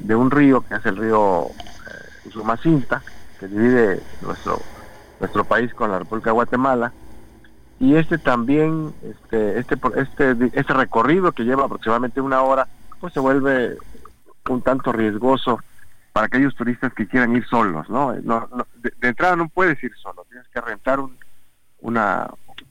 de 0.00 0.14
un 0.14 0.30
río, 0.30 0.62
que 0.62 0.74
es 0.74 0.86
el 0.86 0.96
río 0.96 1.46
eh, 1.46 2.28
Usumacinta, 2.28 3.02
que 3.38 3.48
divide 3.48 4.00
nuestro, 4.22 4.60
nuestro 5.20 5.44
país 5.44 5.72
con 5.74 5.90
la 5.90 5.98
República 5.98 6.30
de 6.30 6.34
Guatemala. 6.34 6.92
Y 7.80 7.96
este 7.96 8.18
también, 8.18 8.94
este, 9.02 9.58
este, 9.58 9.76
este, 9.96 10.50
este 10.52 10.72
recorrido 10.72 11.32
que 11.32 11.44
lleva 11.44 11.64
aproximadamente 11.64 12.20
una 12.20 12.42
hora, 12.42 12.68
pues 13.00 13.12
se 13.12 13.20
vuelve 13.20 13.76
un 14.48 14.62
tanto 14.62 14.92
riesgoso 14.92 15.60
para 16.14 16.26
aquellos 16.26 16.54
turistas 16.54 16.94
que 16.94 17.08
quieran 17.08 17.34
ir 17.34 17.44
solos, 17.46 17.90
no, 17.90 18.12
de, 18.12 18.92
entrada 19.08 19.34
no 19.34 19.48
puedes 19.48 19.82
ir 19.82 19.92
solo, 19.96 20.24
tienes 20.30 20.46
que 20.48 20.60
rentar 20.60 21.00
una, 21.80 22.30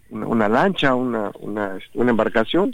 una, 0.09 0.47
lancha, 0.47 0.95
una, 0.95 1.29
una, 1.41 1.77
embarcación 1.93 2.73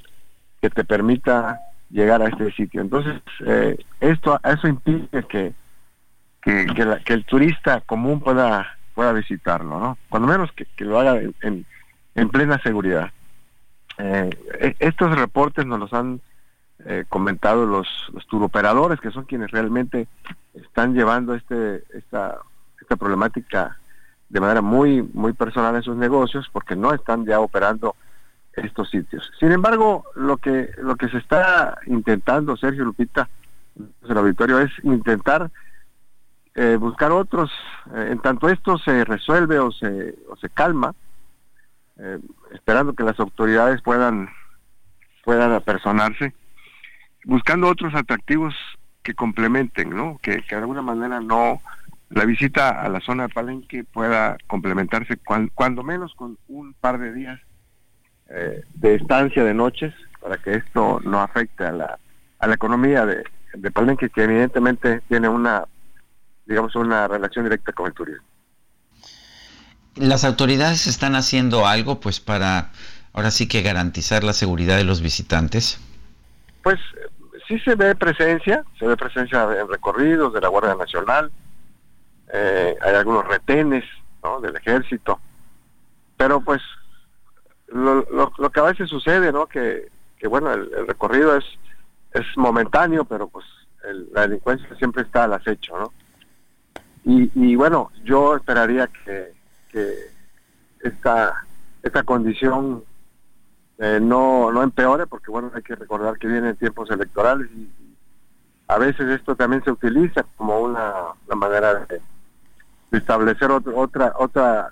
que 0.61 0.69
te 0.69 0.83
permita 0.83 1.59
llegar 1.89 2.21
a 2.21 2.27
este 2.27 2.51
sitio. 2.51 2.81
Entonces, 2.81 3.21
eh, 3.45 3.77
esto 3.99 4.39
eso 4.43 4.81
que, 5.27 5.53
que, 6.41 6.67
que, 7.03 7.13
el 7.13 7.25
turista 7.25 7.81
común 7.81 8.19
pueda 8.19 8.77
pueda 8.93 9.13
visitarlo, 9.13 9.79
¿no? 9.79 9.97
Cuando 10.09 10.27
menos 10.27 10.51
que, 10.51 10.67
lo 10.83 10.99
haga 10.99 11.21
en, 11.41 11.65
en, 12.15 12.29
plena 12.29 12.61
seguridad. 12.61 13.11
Eh, 13.97 14.29
e, 14.59 14.75
estos 14.79 15.17
reportes 15.17 15.65
nos 15.65 15.79
los 15.79 15.93
han 15.93 16.19
eh, 16.85 17.05
comentado 17.07 17.65
los, 17.65 17.87
los 18.13 18.27
turoperadores, 18.27 18.99
que 18.99 19.11
son 19.11 19.23
quienes 19.23 19.51
realmente 19.51 20.07
están 20.53 20.93
llevando 20.93 21.33
este 21.33 21.83
esta, 21.93 22.39
esta 22.81 22.95
problemática 22.97 23.77
de 24.27 24.39
manera 24.39 24.61
muy 24.61 25.01
muy 25.13 25.33
personal 25.33 25.75
en 25.75 25.83
sus 25.83 25.95
negocios 25.95 26.49
porque 26.51 26.75
no 26.75 26.93
están 26.93 27.25
ya 27.25 27.39
operando 27.39 27.95
estos 28.59 28.89
sitios. 28.89 29.31
Sin 29.39 29.51
embargo, 29.51 30.05
lo 30.15 30.37
que 30.37 30.71
lo 30.81 30.95
que 30.95 31.09
se 31.09 31.17
está 31.17 31.77
intentando 31.85 32.57
Sergio 32.57 32.85
Lupita 32.85 33.29
el 34.07 34.17
auditorio 34.17 34.59
es 34.59 34.71
intentar 34.83 35.49
eh, 36.55 36.77
buscar 36.79 37.11
otros 37.11 37.51
eh, 37.95 38.09
en 38.11 38.19
tanto 38.19 38.49
esto 38.49 38.77
se 38.77 39.05
resuelve 39.05 39.59
o 39.59 39.71
se 39.71 40.15
o 40.29 40.35
se 40.35 40.49
calma 40.49 40.93
esperando 42.53 42.93
que 42.93 43.03
las 43.03 43.19
autoridades 43.19 43.81
puedan 43.81 44.29
puedan 45.25 45.51
apersonarse 45.51 46.33
buscando 47.25 47.67
otros 47.67 47.93
atractivos 47.95 48.55
que 49.03 49.13
complementen, 49.13 49.89
¿no? 49.89 50.19
Que, 50.21 50.43
de 50.47 50.55
alguna 50.55 50.81
manera 50.81 51.19
no 51.19 51.61
la 52.09 52.25
visita 52.25 52.81
a 52.81 52.89
la 52.89 52.99
zona 53.01 53.23
de 53.23 53.33
Palenque 53.33 53.83
pueda 53.83 54.37
complementarse 54.47 55.17
cuando 55.53 55.83
menos 55.83 56.13
con 56.15 56.37
un 56.47 56.73
par 56.73 56.97
de 56.97 57.13
días 57.13 57.39
eh, 58.29 58.63
de 58.75 58.95
estancia 58.95 59.43
de 59.43 59.53
noches 59.53 59.93
para 60.21 60.37
que 60.37 60.55
esto 60.55 60.99
no 61.03 61.21
afecte 61.21 61.65
a 61.65 61.71
la, 61.71 61.99
a 62.39 62.47
la 62.47 62.55
economía 62.55 63.05
de, 63.05 63.23
de 63.53 63.71
Palenque 63.71 64.09
que 64.09 64.23
evidentemente 64.23 65.01
tiene 65.07 65.29
una 65.29 65.65
digamos 66.45 66.75
una 66.75 67.07
relación 67.07 67.45
directa 67.45 67.71
con 67.73 67.87
el 67.87 67.93
turismo. 67.93 68.25
Las 69.95 70.23
autoridades 70.23 70.87
están 70.87 71.15
haciendo 71.15 71.67
algo 71.67 71.99
pues 71.99 72.19
para 72.19 72.71
ahora 73.13 73.31
sí 73.31 73.47
que 73.47 73.61
garantizar 73.61 74.23
la 74.23 74.33
seguridad 74.33 74.77
de 74.77 74.83
los 74.83 75.01
visitantes. 75.01 75.79
Pues 76.63 76.79
sí 77.47 77.59
se 77.59 77.75
ve 77.75 77.95
presencia, 77.95 78.63
se 78.77 78.85
ve 78.85 78.95
presencia 78.95 79.47
en 79.59 79.67
recorridos 79.67 80.33
de 80.33 80.41
la 80.41 80.47
Guardia 80.47 80.75
Nacional, 80.75 81.31
eh, 82.31 82.75
hay 82.81 82.95
algunos 82.95 83.27
retenes 83.27 83.83
¿no? 84.23 84.39
del 84.39 84.55
ejército, 84.55 85.19
pero 86.17 86.41
pues 86.41 86.61
lo, 87.71 88.51
que 88.51 88.59
a 88.59 88.63
veces 88.63 88.89
sucede, 88.89 89.31
¿no? 89.31 89.47
Que, 89.47 89.89
que 90.17 90.27
bueno, 90.27 90.51
el, 90.51 90.87
recorrido 90.87 91.35
es, 91.37 91.45
es 92.13 92.25
momentáneo, 92.35 93.05
pero 93.05 93.27
pues 93.27 93.45
la 94.11 94.21
delincuencia 94.21 94.75
siempre 94.75 95.03
está 95.03 95.23
al 95.23 95.33
acecho, 95.33 95.77
¿no? 95.77 95.93
Y, 97.05 97.31
y 97.33 97.55
bueno, 97.55 97.91
yo 98.03 98.35
esperaría 98.35 98.87
que, 98.87 99.33
que 99.71 99.95
esta, 100.81 101.45
esta 101.81 102.03
condición 102.03 102.83
eh, 103.77 103.99
no, 104.01 104.51
no 104.51 104.63
empeore, 104.63 105.07
porque 105.07 105.31
bueno, 105.31 105.51
hay 105.55 105.61
que 105.61 105.75
recordar 105.75 106.17
que 106.17 106.27
vienen 106.27 106.57
tiempos 106.57 106.89
electorales 106.91 107.49
y, 107.51 107.69
a 108.67 108.77
veces 108.77 109.07
esto 109.09 109.35
también 109.35 109.63
se 109.63 109.71
utiliza 109.71 110.23
como 110.37 110.59
una, 110.59 110.93
manera 111.35 111.85
de, 111.85 112.01
establecer 112.91 113.49
otra 113.51 114.13
otra 114.15 114.71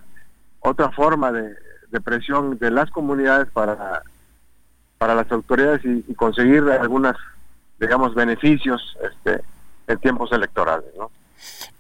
otra 0.60 0.92
forma 0.92 1.32
de, 1.32 1.56
presión 2.02 2.58
de 2.58 2.72
las 2.72 2.90
comunidades 2.92 3.48
para 3.52 4.04
para 4.98 5.16
las 5.16 5.32
autoridades 5.32 5.82
y, 5.84 6.14
conseguir 6.14 6.64
algunas 6.64 7.16
digamos 7.80 8.16
beneficios 8.16 8.98
este 9.12 9.42
en 9.88 9.98
tiempos 10.00 10.32
electorales 10.32 10.90
¿no? 10.98 11.12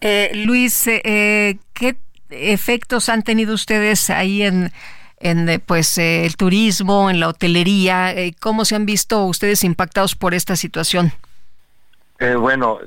Eh, 0.02 0.32
Luis 0.46 0.88
eh, 0.88 1.58
qué 1.74 1.98
efectos 2.30 3.10
han 3.10 3.24
tenido 3.24 3.54
ustedes 3.54 4.10
ahí 4.10 4.44
en 4.44 4.72
en 5.20 5.50
eh, 5.50 5.60
pues 5.60 5.98
eh, 5.98 6.26
el 6.26 6.38
turismo, 6.38 7.10
en 7.10 7.20
la 7.20 7.30
hotelería. 7.30 8.14
Eh, 8.14 8.34
¿Cómo 8.40 8.66
se 8.66 8.76
han 8.76 8.86
visto 8.86 9.26
ustedes 9.26 9.64
impactados 9.64 10.16
por 10.16 10.34
esta 10.34 10.56
situación? 10.56 11.12
bueno, 12.40 12.80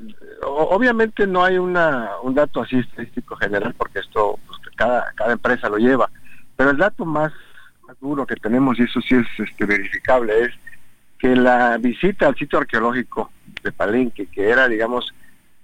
obviamente 0.43 1.25
no 1.25 1.45
hay 1.45 1.57
una, 1.57 2.09
un 2.21 2.35
dato 2.35 2.63
así 2.63 2.79
estadístico 2.79 3.37
general 3.37 3.73
porque 3.77 3.99
esto 3.99 4.37
pues, 4.45 4.59
cada, 4.75 5.09
cada 5.15 5.31
empresa 5.31 5.69
lo 5.69 5.77
lleva, 5.77 6.09
pero 6.61 6.69
el 6.69 6.77
dato 6.77 7.05
más, 7.05 7.33
duro 7.99 8.27
que 8.27 8.35
tenemos, 8.35 8.77
y 8.77 8.83
eso 8.83 9.01
sí 9.01 9.15
es 9.15 9.25
este, 9.39 9.65
verificable, 9.65 10.43
es 10.43 10.51
que 11.17 11.35
la 11.35 11.79
visita 11.79 12.27
al 12.27 12.35
sitio 12.35 12.59
arqueológico 12.59 13.31
de 13.63 13.71
Palenque, 13.71 14.27
que 14.27 14.47
era, 14.47 14.67
digamos, 14.67 15.11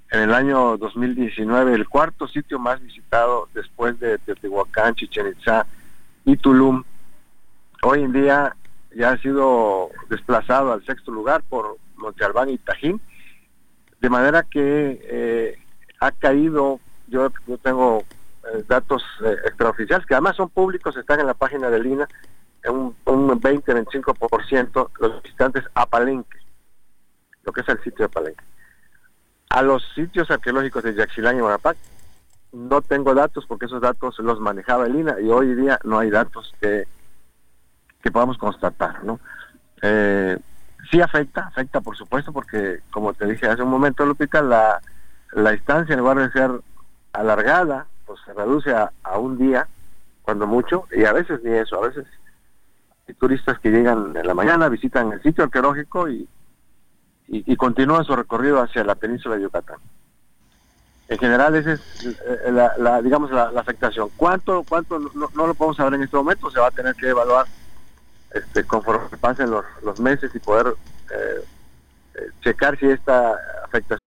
en 0.10 0.22
el 0.22 0.34
año 0.34 0.76
2019 0.76 1.76
el 1.76 1.88
cuarto 1.88 2.28
sitio 2.28 2.58
más 2.58 2.82
visitado 2.82 3.48
después 3.54 4.00
de 4.00 4.18
Teotihuacán, 4.18 4.96
Chichen 4.96 5.28
Itza 5.28 5.68
y 6.26 6.36
Tulum. 6.36 6.84
Hoy 7.84 8.02
en 8.02 8.14
día 8.14 8.56
ya 8.96 9.12
ha 9.12 9.18
sido 9.20 9.92
desplazado 10.10 10.74
al 10.74 10.84
sexto 10.84 11.12
lugar 11.12 11.44
por 11.48 11.78
Monte 11.98 12.26
Albán 12.26 12.50
y 12.50 12.58
Tajín, 12.58 13.00
de 14.02 14.10
manera 14.10 14.42
que 14.42 15.00
eh, 15.04 15.60
ha 16.00 16.12
caído, 16.12 16.80
yo, 17.08 17.32
tengo 17.62 18.04
datos 18.68 19.04
eh, 19.24 19.36
extraoficiales 19.46 20.06
que 20.06 20.14
además 20.14 20.36
son 20.36 20.50
públicos, 20.50 20.96
están 20.98 21.20
en 21.20 21.28
la 21.28 21.34
página 21.34 21.70
de 21.70 21.80
Lina, 21.80 22.08
en 22.64 22.74
un, 22.74 22.96
un 23.06 23.42
20-25% 23.42 24.90
los 25.00 25.24
visitantes 25.24 25.64
a 25.74 25.86
Palenque, 25.86 26.38
lo 27.44 27.52
que 27.52 27.62
es 27.62 27.70
el 27.70 27.82
sitio 27.84 28.06
de 28.06 28.10
Palenque. 28.10 28.44
A 29.50 29.62
los 29.62 29.84
sitios 29.96 30.30
arqueológicos 30.30 30.84
de 30.84 30.94
Yaxilán 30.94 31.38
y 31.38 31.42
Guanapac 31.42 31.78
no 32.52 32.82
tengo 32.82 33.14
datos 33.14 33.46
porque 33.46 33.66
esos 33.66 33.82
datos 33.82 34.18
los 34.20 34.40
manejaba 34.40 34.86
el 34.86 34.96
INA 34.96 35.20
y 35.20 35.30
hoy 35.30 35.56
día 35.56 35.80
no 35.84 36.00
hay 36.00 36.10
datos 36.10 36.54
que, 36.60 36.88
que 38.02 38.12
podamos 38.12 38.38
constatar, 38.38 39.04
¿no? 39.04 39.20
Eh, 39.82 40.38
sí 40.90 41.02
afecta, 41.02 41.48
afecta 41.48 41.82
por 41.82 41.96
supuesto 41.96 42.32
porque 42.34 42.80
como 42.92 43.14
te 43.14 43.26
dije 43.26 43.48
hace 43.48 43.62
un 43.62 43.70
momento 43.70 44.06
Lupita, 44.06 44.42
la, 44.42 44.82
la 45.34 45.54
estancia 45.54 45.94
en 45.94 46.00
lugar 46.00 46.18
de 46.18 46.32
ser 46.32 46.52
alargada, 47.14 47.88
pues 48.08 48.20
se 48.26 48.34
reduce 48.34 48.74
a, 48.74 48.92
un 49.20 49.38
día, 49.38 49.68
cuando 50.24 50.48
mucho, 50.48 50.88
y 50.92 51.06
a 51.06 51.14
veces 51.14 51.44
ni 51.44 51.52
eso, 51.52 51.78
a 51.78 51.88
veces 51.88 52.08
hay 53.08 53.14
turistas 53.14 53.60
que 53.60 53.70
llegan 53.70 54.18
en 54.18 54.26
la 54.26 54.34
mañana, 54.34 54.70
visitan 54.70 55.12
el 55.12 55.22
sitio 55.22 55.44
arqueológico 55.44 56.10
y, 56.10 56.28
y 57.28 57.56
continúan 57.56 58.06
su 58.06 58.16
recorrido 58.16 58.62
hacia 58.62 58.84
la 58.84 58.96
península 58.96 59.36
de 59.36 59.44
Yucatán. 59.44 59.78
En 61.10 61.18
general 61.18 61.56
esa 61.56 61.74
es 61.74 61.82
eh, 62.06 62.52
la, 62.52 63.02
digamos 63.02 63.32
la, 63.32 63.52
afectación. 63.56 64.10
Cuánto 64.18 64.64
cuánto 64.68 65.00
no, 65.00 65.30
lo 65.48 65.54
podemos 65.54 65.78
saber 65.78 65.94
en 65.94 66.04
este 66.04 66.18
momento 66.18 66.52
se 66.52 66.60
va 66.60 66.68
a 66.68 66.72
tener 66.72 66.96
que 66.96 67.10
evaluar 67.10 67.46
este 68.34 68.66
conforme 68.66 69.18
pasen 69.18 69.50
los, 69.50 69.64
los 69.84 70.00
meses 70.02 70.32
y 70.36 70.40
poder 70.40 70.76
eh, 71.12 71.46
eh, 72.16 72.30
checar 72.42 72.78
si 72.78 72.88
esta 72.88 73.40
afectación 73.64 74.07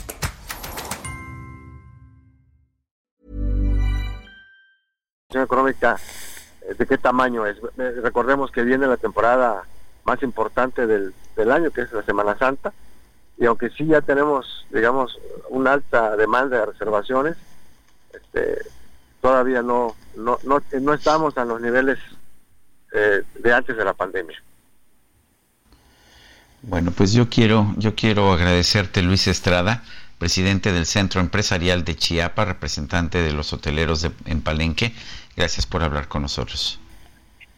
económica, 5.51 5.97
eh, 6.61 6.75
¿de 6.77 6.85
qué 6.87 6.97
tamaño 6.97 7.45
es? 7.45 7.57
Eh, 7.77 7.99
recordemos 8.01 8.51
que 8.51 8.63
viene 8.63 8.87
la 8.87 8.95
temporada 8.95 9.63
más 10.05 10.23
importante 10.23 10.87
del, 10.87 11.13
del 11.35 11.51
año, 11.51 11.71
que 11.71 11.81
es 11.81 11.91
la 11.91 12.03
Semana 12.03 12.37
Santa, 12.37 12.71
y 13.37 13.45
aunque 13.45 13.69
sí 13.69 13.85
ya 13.85 14.01
tenemos, 14.01 14.65
digamos, 14.69 15.19
una 15.49 15.73
alta 15.73 16.15
demanda 16.15 16.59
de 16.59 16.65
reservaciones, 16.67 17.35
este, 18.13 18.59
todavía 19.21 19.61
no, 19.61 19.93
no, 20.15 20.39
no, 20.43 20.61
no 20.79 20.93
estamos 20.93 21.37
a 21.37 21.43
los 21.43 21.59
niveles 21.59 21.99
eh, 22.93 23.23
de 23.37 23.53
antes 23.53 23.75
de 23.75 23.83
la 23.83 23.93
pandemia. 23.93 24.41
Bueno, 26.61 26.91
pues 26.91 27.11
yo 27.11 27.27
quiero, 27.27 27.73
yo 27.77 27.95
quiero 27.95 28.31
agradecerte, 28.31 29.01
Luis 29.01 29.27
Estrada, 29.27 29.83
presidente 30.21 30.71
del 30.71 30.85
Centro 30.85 31.19
Empresarial 31.19 31.83
de 31.83 31.95
Chiapa, 31.95 32.45
representante 32.45 33.23
de 33.23 33.33
los 33.33 33.53
hoteleros 33.53 34.03
de, 34.03 34.11
en 34.25 34.43
Palenque. 34.43 34.93
Gracias 35.35 35.65
por 35.65 35.81
hablar 35.81 36.07
con 36.07 36.21
nosotros. 36.21 36.79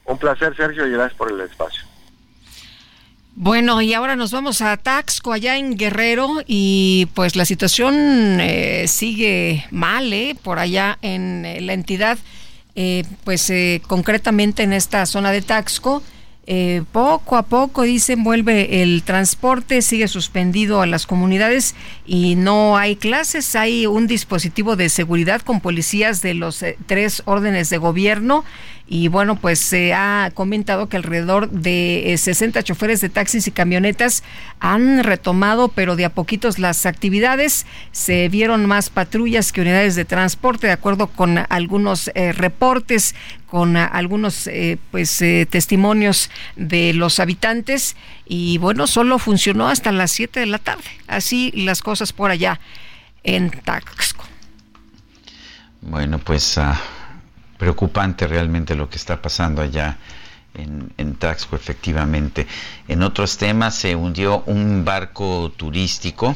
Un 0.05 0.18
placer, 0.18 0.55
Sergio, 0.55 0.88
y 0.88 0.91
gracias 0.91 1.18
por 1.18 1.30
el 1.30 1.41
espacio. 1.41 1.84
Bueno, 3.36 3.82
y 3.82 3.93
ahora 3.93 4.16
nos 4.16 4.32
vamos 4.32 4.61
a 4.61 4.78
Taxco, 4.78 5.34
allá 5.34 5.57
en 5.57 5.76
Guerrero, 5.76 6.41
y 6.47 7.09
pues 7.14 7.36
la 7.36 7.43
situación 7.43 8.39
eh, 8.39 8.86
sigue 8.88 9.66
mal, 9.70 10.14
¿eh? 10.14 10.34
Por 10.41 10.57
allá 10.57 10.97
en 11.01 11.45
eh, 11.45 11.59
la 11.59 11.74
entidad, 11.74 12.18
eh, 12.76 13.03
pues 13.26 13.49
eh, 13.49 13.82
concretamente 13.86 14.64
en 14.64 14.72
esta 14.72 15.05
zona 15.05 15.34
de 15.34 15.41
Taxco. 15.41 16.01
Eh, 16.46 16.84
poco 16.91 17.38
a 17.38 17.44
poco, 17.44 17.84
dicen, 17.84 18.26
vuelve 18.26 18.84
el 18.84 19.04
transporte, 19.04 19.82
sigue 19.82 20.10
suspendido 20.10 20.82
a 20.82 20.86
las 20.86 21.08
comunidades 21.08 21.74
y 22.06 22.36
no 22.36 22.76
hay 22.78 22.98
clases. 22.98 23.56
Hay 23.56 23.86
un 23.86 24.08
dispositivo 24.08 24.76
de 24.76 24.89
seguridad 24.89 25.41
con 25.41 25.62
policías 25.62 26.22
de 26.22 26.34
los 26.34 26.62
eh, 26.62 26.78
tres 26.86 27.24
órdenes 27.26 27.70
de 27.70 27.78
gobierno. 27.78 28.44
Y 28.86 29.07
bueno, 29.07 29.38
pues 29.38 29.59
se 29.59 29.93
ha 29.93 30.29
comentado 30.34 30.89
que 30.89 30.97
alrededor 30.97 31.49
de 31.49 32.13
eh, 32.13 32.17
60 32.17 32.63
choferes 32.63 32.99
de 33.01 33.09
taxis 33.09 33.47
y 33.47 33.51
camionetas 33.51 34.23
han 34.59 35.03
retomado, 35.03 35.69
pero 35.69 35.95
de 35.95 36.05
a 36.05 36.09
poquitos 36.09 36.59
las 36.59 36.86
actividades. 36.86 37.65
Se 37.91 38.27
vieron 38.29 38.65
más 38.65 38.89
patrullas 38.89 39.51
que 39.51 39.61
unidades 39.61 39.95
de 39.95 40.05
transporte, 40.05 40.67
de 40.67 40.73
acuerdo 40.73 41.07
con 41.07 41.39
algunos 41.49 42.11
eh, 42.13 42.34
reportes 42.34 43.15
con 43.53 43.77
a, 43.77 43.86
algunos 43.86 44.47
eh, 44.47 44.79
pues 44.89 45.21
eh, 45.21 45.45
testimonios 45.47 46.31
de 46.55 46.91
los 46.91 47.19
habitantes 47.19 47.95
y 48.25 48.57
bueno, 48.57 48.88
solo 48.88 49.19
funcionó 49.19 49.69
hasta 49.69 49.91
las 49.91 50.09
7 50.09 50.39
de 50.39 50.47
la 50.47 50.57
tarde. 50.57 50.89
Así 51.07 51.51
las 51.51 51.84
cosas 51.84 52.13
por 52.13 52.31
allá 52.31 52.59
en 53.21 53.51
Taxco. 53.51 54.25
Bueno, 55.81 56.17
pues 56.17 56.57
uh, 56.57 56.73
preocupante 57.64 58.28
realmente 58.28 58.76
lo 58.76 58.89
que 58.89 58.97
está 58.97 59.22
pasando 59.22 59.61
allá 59.61 59.95
en, 60.53 60.91
en, 60.97 61.16
Taxco, 61.16 61.55
efectivamente. 61.55 62.45
En 62.89 63.03
otros 63.03 63.38
temas 63.38 63.74
se 63.74 63.95
hundió 63.95 64.43
un 64.47 64.84
barco 64.84 65.49
turístico 65.55 66.36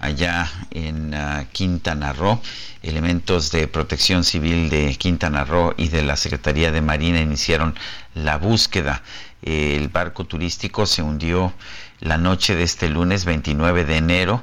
allá 0.00 0.50
en 0.72 1.14
uh, 1.14 1.46
Quintana 1.52 2.12
Roo. 2.12 2.40
Elementos 2.82 3.52
de 3.52 3.68
protección 3.68 4.24
civil 4.24 4.68
de 4.68 4.96
Quintana 4.96 5.44
Roo 5.44 5.72
y 5.76 5.86
de 5.86 6.02
la 6.02 6.16
Secretaría 6.16 6.72
de 6.72 6.80
Marina 6.80 7.20
iniciaron 7.20 7.78
la 8.14 8.36
búsqueda. 8.36 9.04
El 9.42 9.86
barco 9.86 10.24
turístico 10.24 10.84
se 10.84 11.02
hundió 11.02 11.54
la 12.00 12.18
noche 12.18 12.56
de 12.56 12.64
este 12.64 12.88
lunes 12.88 13.24
29 13.24 13.84
de 13.84 13.96
enero. 13.98 14.42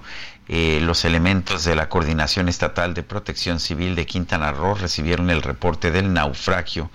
Eh, 0.49 0.79
los 0.81 1.05
elementos 1.05 1.63
de 1.63 1.75
la 1.75 1.87
Coordinación 1.87 2.49
Estatal 2.49 2.93
de 2.93 3.03
Protección 3.03 3.59
Civil 3.59 3.95
de 3.95 4.05
Quintana 4.05 4.51
Roo 4.51 4.75
recibieron 4.75 5.29
el 5.29 5.41
reporte 5.41 5.89
del 5.89 6.11
naufragio 6.11 6.91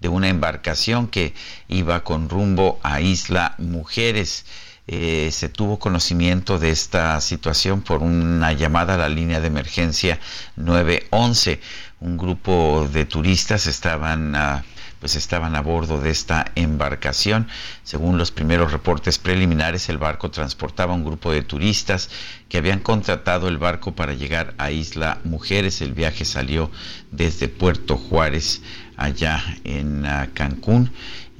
de 0.00 0.08
una 0.08 0.28
embarcación 0.28 1.08
que 1.08 1.34
iba 1.68 2.04
con 2.04 2.28
rumbo 2.28 2.78
a 2.82 3.00
Isla 3.00 3.54
Mujeres. 3.58 4.44
Eh, 4.86 5.30
se 5.32 5.48
tuvo 5.48 5.78
conocimiento 5.78 6.58
de 6.58 6.70
esta 6.70 7.20
situación 7.20 7.80
por 7.82 8.02
una 8.02 8.52
llamada 8.52 8.94
a 8.94 8.98
la 8.98 9.08
línea 9.08 9.40
de 9.40 9.46
emergencia 9.46 10.18
911. 10.56 11.60
Un 12.00 12.18
grupo 12.18 12.88
de 12.92 13.04
turistas 13.06 13.66
estaban 13.66 14.34
a, 14.34 14.64
pues 15.00 15.16
estaban 15.16 15.56
a 15.56 15.62
bordo 15.62 15.98
de 15.98 16.10
esta 16.10 16.52
embarcación. 16.54 17.48
Según 17.82 18.18
los 18.18 18.30
primeros 18.30 18.70
reportes 18.70 19.18
preliminares, 19.18 19.88
el 19.88 19.98
barco 19.98 20.30
transportaba 20.30 20.94
un 20.94 21.04
grupo 21.04 21.32
de 21.32 21.42
turistas 21.42 22.10
que 22.48 22.58
habían 22.58 22.80
contratado 22.80 23.48
el 23.48 23.58
barco 23.58 23.94
para 23.94 24.14
llegar 24.14 24.54
a 24.58 24.70
Isla 24.70 25.18
Mujeres. 25.24 25.80
El 25.80 25.94
viaje 25.94 26.24
salió 26.24 26.70
desde 27.10 27.48
Puerto 27.48 27.96
Juárez, 27.96 28.60
allá 28.96 29.42
en 29.64 30.04
uh, 30.04 30.28
Cancún. 30.34 30.92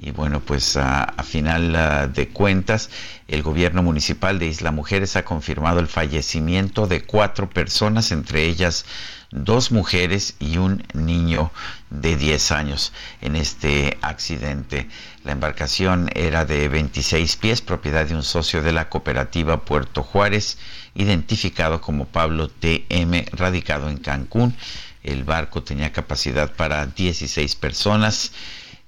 Y 0.02 0.12
bueno, 0.12 0.40
pues 0.40 0.78
a, 0.78 1.04
a 1.04 1.22
final 1.22 1.74
uh, 1.74 2.10
de 2.10 2.28
cuentas, 2.28 2.88
el 3.28 3.42
gobierno 3.42 3.82
municipal 3.82 4.38
de 4.38 4.46
Isla 4.46 4.72
Mujeres 4.72 5.16
ha 5.16 5.24
confirmado 5.26 5.80
el 5.80 5.86
fallecimiento 5.86 6.86
de 6.86 7.02
cuatro 7.02 7.50
personas, 7.50 8.10
entre 8.10 8.44
ellas 8.44 8.86
dos 9.30 9.70
mujeres 9.70 10.34
y 10.40 10.56
un 10.56 10.82
niño 10.94 11.52
de 11.90 12.16
10 12.16 12.52
años 12.52 12.92
en 13.20 13.36
este 13.36 13.98
accidente. 14.00 14.88
La 15.24 15.32
embarcación 15.32 16.10
era 16.14 16.44
de 16.44 16.68
26 16.68 17.36
pies, 17.36 17.60
propiedad 17.60 18.06
de 18.06 18.14
un 18.14 18.22
socio 18.22 18.62
de 18.62 18.72
la 18.72 18.88
cooperativa 18.88 19.64
Puerto 19.64 20.02
Juárez, 20.02 20.58
identificado 20.94 21.80
como 21.80 22.06
Pablo 22.06 22.48
TM, 22.48 23.26
radicado 23.32 23.88
en 23.90 23.98
Cancún. 23.98 24.56
El 25.02 25.24
barco 25.24 25.62
tenía 25.62 25.92
capacidad 25.92 26.52
para 26.54 26.86
16 26.86 27.54
personas. 27.56 28.32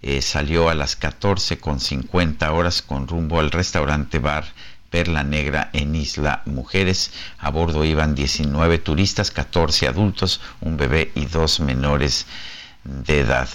Eh, 0.03 0.20
salió 0.20 0.68
a 0.68 0.74
las 0.74 0.96
14 0.96 1.59
con 1.59 1.80
50 1.80 2.53
horas 2.53 2.82
con 2.82 3.07
rumbo 3.07 3.38
al 3.38 3.50
restaurante 3.50 4.18
bar 4.18 4.44
Perla 4.90 5.24
Negra 5.24 5.70
en 5.72 5.94
Isla 5.94 6.42
Mujeres. 6.44 7.12
A 7.38 7.50
bordo 7.50 7.84
iban 7.84 8.14
19 8.14 8.78
turistas, 8.78 9.30
14 9.30 9.88
adultos, 9.88 10.40
un 10.61 10.76
bebé 10.76 11.11
y 11.14 11.26
dos 11.26 11.61
menores 11.61 12.26
de 12.85 13.20
edad. 13.20 13.49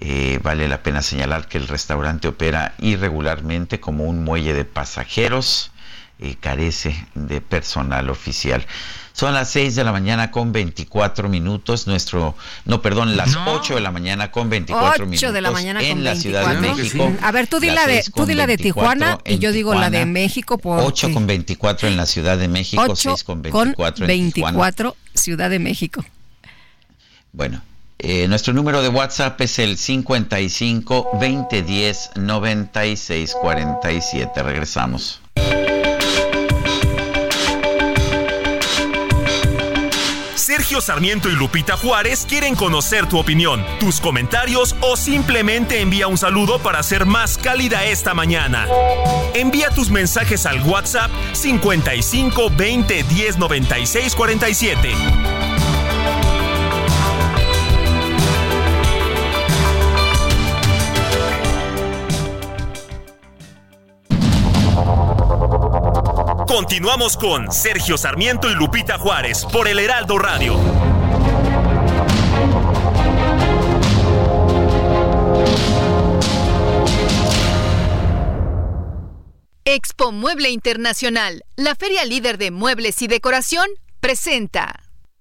Eh, 0.00 0.38
vale 0.42 0.68
la 0.68 0.82
pena 0.82 1.02
señalar 1.02 1.48
que 1.48 1.58
el 1.58 1.66
restaurante 1.66 2.28
opera 2.28 2.74
irregularmente 2.78 3.80
como 3.80 4.04
un 4.04 4.22
muelle 4.22 4.54
de 4.54 4.64
pasajeros 4.64 5.72
y 6.20 6.34
carece 6.34 7.06
de 7.14 7.40
personal 7.40 8.10
oficial. 8.10 8.64
Son 9.12 9.34
las 9.34 9.50
6 9.50 9.74
de 9.74 9.82
la 9.82 9.90
mañana 9.90 10.30
con 10.30 10.52
24 10.52 11.28
minutos. 11.28 11.88
Nuestro, 11.88 12.36
no, 12.64 12.80
perdón, 12.82 13.16
las 13.16 13.34
no. 13.34 13.54
8 13.54 13.74
de 13.74 13.80
la 13.80 13.90
mañana 13.90 14.30
con 14.30 14.48
24 14.48 15.06
minutos. 15.06 15.32
de 15.32 15.40
la 15.40 15.50
mañana 15.50 15.82
en 15.82 15.96
con 15.96 16.04
la 16.04 16.12
24. 16.12 16.22
Ciudad 16.22 16.60
de 16.60 16.82
México. 16.82 17.12
A 17.22 17.32
ver, 17.32 17.48
tú 17.48 17.58
di 17.58 17.70
la 17.70 17.86
de, 17.88 18.04
tú 18.14 18.26
di 18.26 18.34
la 18.34 18.46
de 18.46 18.56
Tijuana 18.56 19.18
y 19.24 19.38
yo 19.38 19.50
digo 19.50 19.74
la 19.74 19.90
de 19.90 20.06
México. 20.06 20.58
Porque... 20.58 20.84
8 20.84 21.12
con 21.12 21.26
24 21.26 21.88
en 21.88 21.96
la 21.96 22.06
Ciudad 22.06 22.38
de 22.38 22.46
México, 22.46 22.84
8 22.84 22.94
6 22.94 23.24
con 23.24 23.42
24 23.42 23.96
con 23.96 24.06
24 24.06 24.96
en 25.12 25.18
Ciudad 25.18 25.50
de 25.50 25.58
México. 25.58 26.04
Bueno, 27.32 27.60
eh, 27.98 28.28
nuestro 28.28 28.54
número 28.54 28.80
de 28.80 28.88
WhatsApp 28.88 29.40
es 29.40 29.58
el 29.58 29.76
55 29.76 31.10
2010 31.20 32.10
96 32.16 33.36
47. 33.40 34.42
Regresamos. 34.42 35.20
Sergio 40.48 40.80
Sarmiento 40.80 41.28
y 41.28 41.32
Lupita 41.32 41.76
Juárez 41.76 42.24
quieren 42.26 42.54
conocer 42.54 43.06
tu 43.06 43.18
opinión, 43.18 43.64
tus 43.80 44.00
comentarios 44.00 44.76
o 44.80 44.96
simplemente 44.96 45.80
envía 45.80 46.06
un 46.08 46.16
saludo 46.16 46.58
para 46.58 46.82
ser 46.82 47.04
más 47.04 47.36
cálida 47.36 47.84
esta 47.84 48.14
mañana. 48.14 48.66
Envía 49.34 49.70
tus 49.70 49.90
mensajes 49.90 50.46
al 50.46 50.62
WhatsApp 50.62 51.10
55 51.32 52.50
20 52.56 53.02
10 53.02 53.38
96 53.38 54.14
47. 54.14 55.47
Continuamos 66.48 67.18
con 67.18 67.52
Sergio 67.52 67.98
Sarmiento 67.98 68.50
y 68.50 68.54
Lupita 68.54 68.98
Juárez 68.98 69.44
por 69.52 69.68
el 69.68 69.78
Heraldo 69.78 70.18
Radio. 70.18 70.58
Expo 79.66 80.10
Mueble 80.10 80.48
Internacional, 80.48 81.44
la 81.56 81.74
feria 81.74 82.06
líder 82.06 82.38
de 82.38 82.50
muebles 82.50 83.02
y 83.02 83.08
decoración, 83.08 83.68
presenta. 84.00 84.87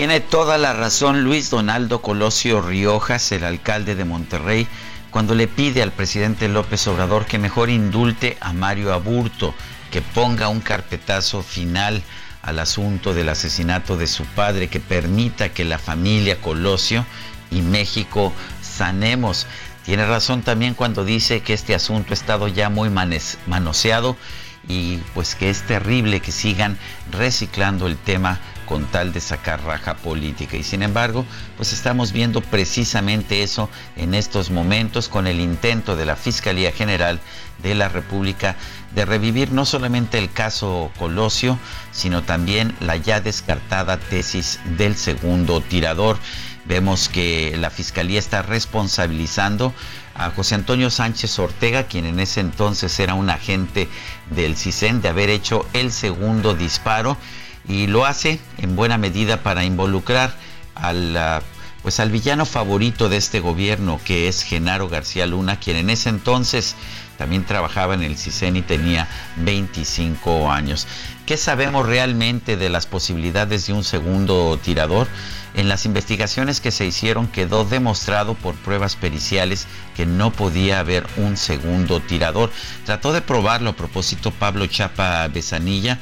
Tiene 0.00 0.20
toda 0.20 0.56
la 0.56 0.72
razón 0.72 1.24
Luis 1.24 1.50
Donaldo 1.50 2.00
Colosio 2.00 2.62
Riojas, 2.62 3.32
el 3.32 3.44
alcalde 3.44 3.94
de 3.94 4.06
Monterrey, 4.06 4.66
cuando 5.10 5.34
le 5.34 5.46
pide 5.46 5.82
al 5.82 5.92
presidente 5.92 6.48
López 6.48 6.86
Obrador 6.86 7.26
que 7.26 7.38
mejor 7.38 7.68
indulte 7.68 8.38
a 8.40 8.52
Mario 8.52 8.94
Aburto, 8.94 9.54
que 9.90 10.00
ponga 10.00 10.48
un 10.48 10.60
carpetazo 10.60 11.42
final 11.42 12.02
al 12.42 12.60
asunto 12.60 13.12
del 13.12 13.28
asesinato 13.28 13.96
de 13.96 14.06
su 14.06 14.24
padre, 14.24 14.68
que 14.68 14.80
permita 14.80 15.50
que 15.50 15.64
la 15.64 15.78
familia 15.78 16.40
Colosio 16.40 17.04
y 17.50 17.60
México 17.60 18.32
sanemos. 18.62 19.46
Tiene 19.90 20.06
razón 20.06 20.42
también 20.42 20.74
cuando 20.74 21.04
dice 21.04 21.40
que 21.40 21.52
este 21.52 21.74
asunto 21.74 22.12
ha 22.12 22.14
estado 22.14 22.46
ya 22.46 22.68
muy 22.68 22.90
manoseado 22.90 24.16
y 24.68 24.98
pues 25.14 25.34
que 25.34 25.50
es 25.50 25.62
terrible 25.62 26.20
que 26.20 26.30
sigan 26.30 26.78
reciclando 27.10 27.88
el 27.88 27.96
tema 27.96 28.38
con 28.66 28.84
tal 28.84 29.12
de 29.12 29.20
sacar 29.20 29.64
raja 29.64 29.96
política. 29.96 30.56
Y 30.56 30.62
sin 30.62 30.84
embargo, 30.84 31.26
pues 31.56 31.72
estamos 31.72 32.12
viendo 32.12 32.40
precisamente 32.40 33.42
eso 33.42 33.68
en 33.96 34.14
estos 34.14 34.52
momentos 34.52 35.08
con 35.08 35.26
el 35.26 35.40
intento 35.40 35.96
de 35.96 36.04
la 36.04 36.14
Fiscalía 36.14 36.70
General 36.70 37.18
de 37.60 37.74
la 37.74 37.88
República 37.88 38.54
de 38.94 39.04
revivir 39.04 39.50
no 39.50 39.66
solamente 39.66 40.18
el 40.18 40.30
caso 40.30 40.92
Colosio, 41.00 41.58
sino 41.90 42.22
también 42.22 42.76
la 42.78 42.94
ya 42.96 43.20
descartada 43.20 43.96
tesis 43.96 44.60
del 44.78 44.94
segundo 44.94 45.60
tirador. 45.60 46.16
Vemos 46.70 47.08
que 47.08 47.56
la 47.58 47.68
Fiscalía 47.68 48.20
está 48.20 48.42
responsabilizando 48.42 49.74
a 50.14 50.30
José 50.30 50.54
Antonio 50.54 50.88
Sánchez 50.88 51.36
Ortega, 51.40 51.88
quien 51.88 52.06
en 52.06 52.20
ese 52.20 52.38
entonces 52.38 52.96
era 53.00 53.14
un 53.14 53.28
agente 53.28 53.88
del 54.30 54.56
CISEN, 54.56 55.02
de 55.02 55.08
haber 55.08 55.30
hecho 55.30 55.66
el 55.72 55.90
segundo 55.90 56.54
disparo 56.54 57.16
y 57.66 57.88
lo 57.88 58.06
hace 58.06 58.38
en 58.58 58.76
buena 58.76 58.98
medida 58.98 59.42
para 59.42 59.64
involucrar 59.64 60.32
al, 60.76 61.42
pues 61.82 61.98
al 61.98 62.12
villano 62.12 62.46
favorito 62.46 63.08
de 63.08 63.16
este 63.16 63.40
gobierno, 63.40 64.00
que 64.04 64.28
es 64.28 64.44
Genaro 64.44 64.88
García 64.88 65.26
Luna, 65.26 65.58
quien 65.58 65.76
en 65.76 65.90
ese 65.90 66.08
entonces 66.08 66.76
también 67.18 67.44
trabajaba 67.44 67.94
en 67.94 68.02
el 68.02 68.16
CISEN 68.16 68.54
y 68.54 68.62
tenía 68.62 69.08
25 69.38 70.52
años. 70.52 70.86
¿Qué 71.30 71.36
sabemos 71.36 71.86
realmente 71.86 72.56
de 72.56 72.68
las 72.70 72.86
posibilidades 72.86 73.68
de 73.68 73.72
un 73.72 73.84
segundo 73.84 74.58
tirador? 74.60 75.06
En 75.54 75.68
las 75.68 75.86
investigaciones 75.86 76.60
que 76.60 76.72
se 76.72 76.86
hicieron 76.86 77.28
quedó 77.28 77.64
demostrado 77.64 78.34
por 78.34 78.56
pruebas 78.56 78.96
periciales 78.96 79.68
que 79.94 80.06
no 80.06 80.32
podía 80.32 80.80
haber 80.80 81.06
un 81.18 81.36
segundo 81.36 82.00
tirador. 82.00 82.50
Trató 82.84 83.12
de 83.12 83.22
probarlo 83.22 83.70
a 83.70 83.76
propósito 83.76 84.32
Pablo 84.32 84.66
Chapa 84.66 85.28
Besanilla, 85.28 86.00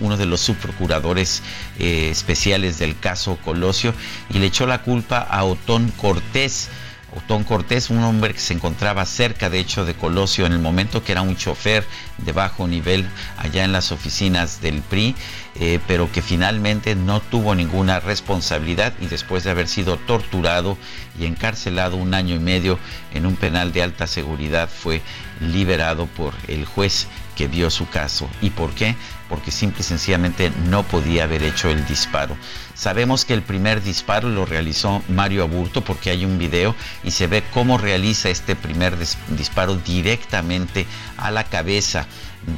uno 0.00 0.16
de 0.16 0.24
los 0.24 0.40
subprocuradores 0.40 1.42
eh, 1.78 2.08
especiales 2.10 2.78
del 2.78 2.98
caso 2.98 3.36
Colosio, 3.44 3.92
y 4.30 4.38
le 4.38 4.46
echó 4.46 4.66
la 4.66 4.80
culpa 4.80 5.18
a 5.18 5.44
Otón 5.44 5.90
Cortés 5.90 6.70
Otón 7.16 7.44
Cortés, 7.44 7.88
un 7.88 8.02
hombre 8.04 8.34
que 8.34 8.40
se 8.40 8.52
encontraba 8.52 9.06
cerca, 9.06 9.48
de 9.48 9.58
hecho, 9.58 9.84
de 9.84 9.94
Colosio 9.94 10.44
en 10.44 10.52
el 10.52 10.58
momento 10.58 11.02
que 11.02 11.12
era 11.12 11.22
un 11.22 11.36
chofer 11.36 11.86
de 12.18 12.32
bajo 12.32 12.68
nivel 12.68 13.08
allá 13.38 13.64
en 13.64 13.72
las 13.72 13.92
oficinas 13.92 14.60
del 14.60 14.82
PRI, 14.82 15.14
eh, 15.54 15.80
pero 15.86 16.12
que 16.12 16.20
finalmente 16.20 16.94
no 16.94 17.20
tuvo 17.20 17.54
ninguna 17.54 17.98
responsabilidad 17.98 18.92
y 19.00 19.06
después 19.06 19.42
de 19.42 19.50
haber 19.50 19.68
sido 19.68 19.96
torturado 19.96 20.76
y 21.18 21.24
encarcelado 21.24 21.96
un 21.96 22.12
año 22.12 22.34
y 22.34 22.40
medio 22.40 22.78
en 23.14 23.24
un 23.24 23.36
penal 23.36 23.72
de 23.72 23.82
alta 23.82 24.06
seguridad 24.06 24.68
fue 24.68 25.00
liberado 25.40 26.06
por 26.06 26.34
el 26.46 26.66
juez 26.66 27.08
que 27.38 27.46
vio 27.46 27.70
su 27.70 27.88
caso. 27.88 28.28
¿Y 28.42 28.50
por 28.50 28.74
qué? 28.74 28.96
Porque 29.28 29.52
simple 29.52 29.82
y 29.82 29.84
sencillamente 29.84 30.50
no 30.68 30.82
podía 30.82 31.22
haber 31.22 31.44
hecho 31.44 31.70
el 31.70 31.86
disparo. 31.86 32.36
Sabemos 32.74 33.24
que 33.24 33.32
el 33.32 33.42
primer 33.42 33.80
disparo 33.80 34.28
lo 34.28 34.44
realizó 34.44 35.04
Mario 35.08 35.44
Aburto 35.44 35.84
porque 35.84 36.10
hay 36.10 36.24
un 36.24 36.36
video 36.36 36.74
y 37.04 37.12
se 37.12 37.28
ve 37.28 37.44
cómo 37.54 37.78
realiza 37.78 38.28
este 38.28 38.56
primer 38.56 38.96
disparo 39.28 39.76
directamente 39.76 40.84
a 41.16 41.30
la 41.30 41.44
cabeza 41.44 42.08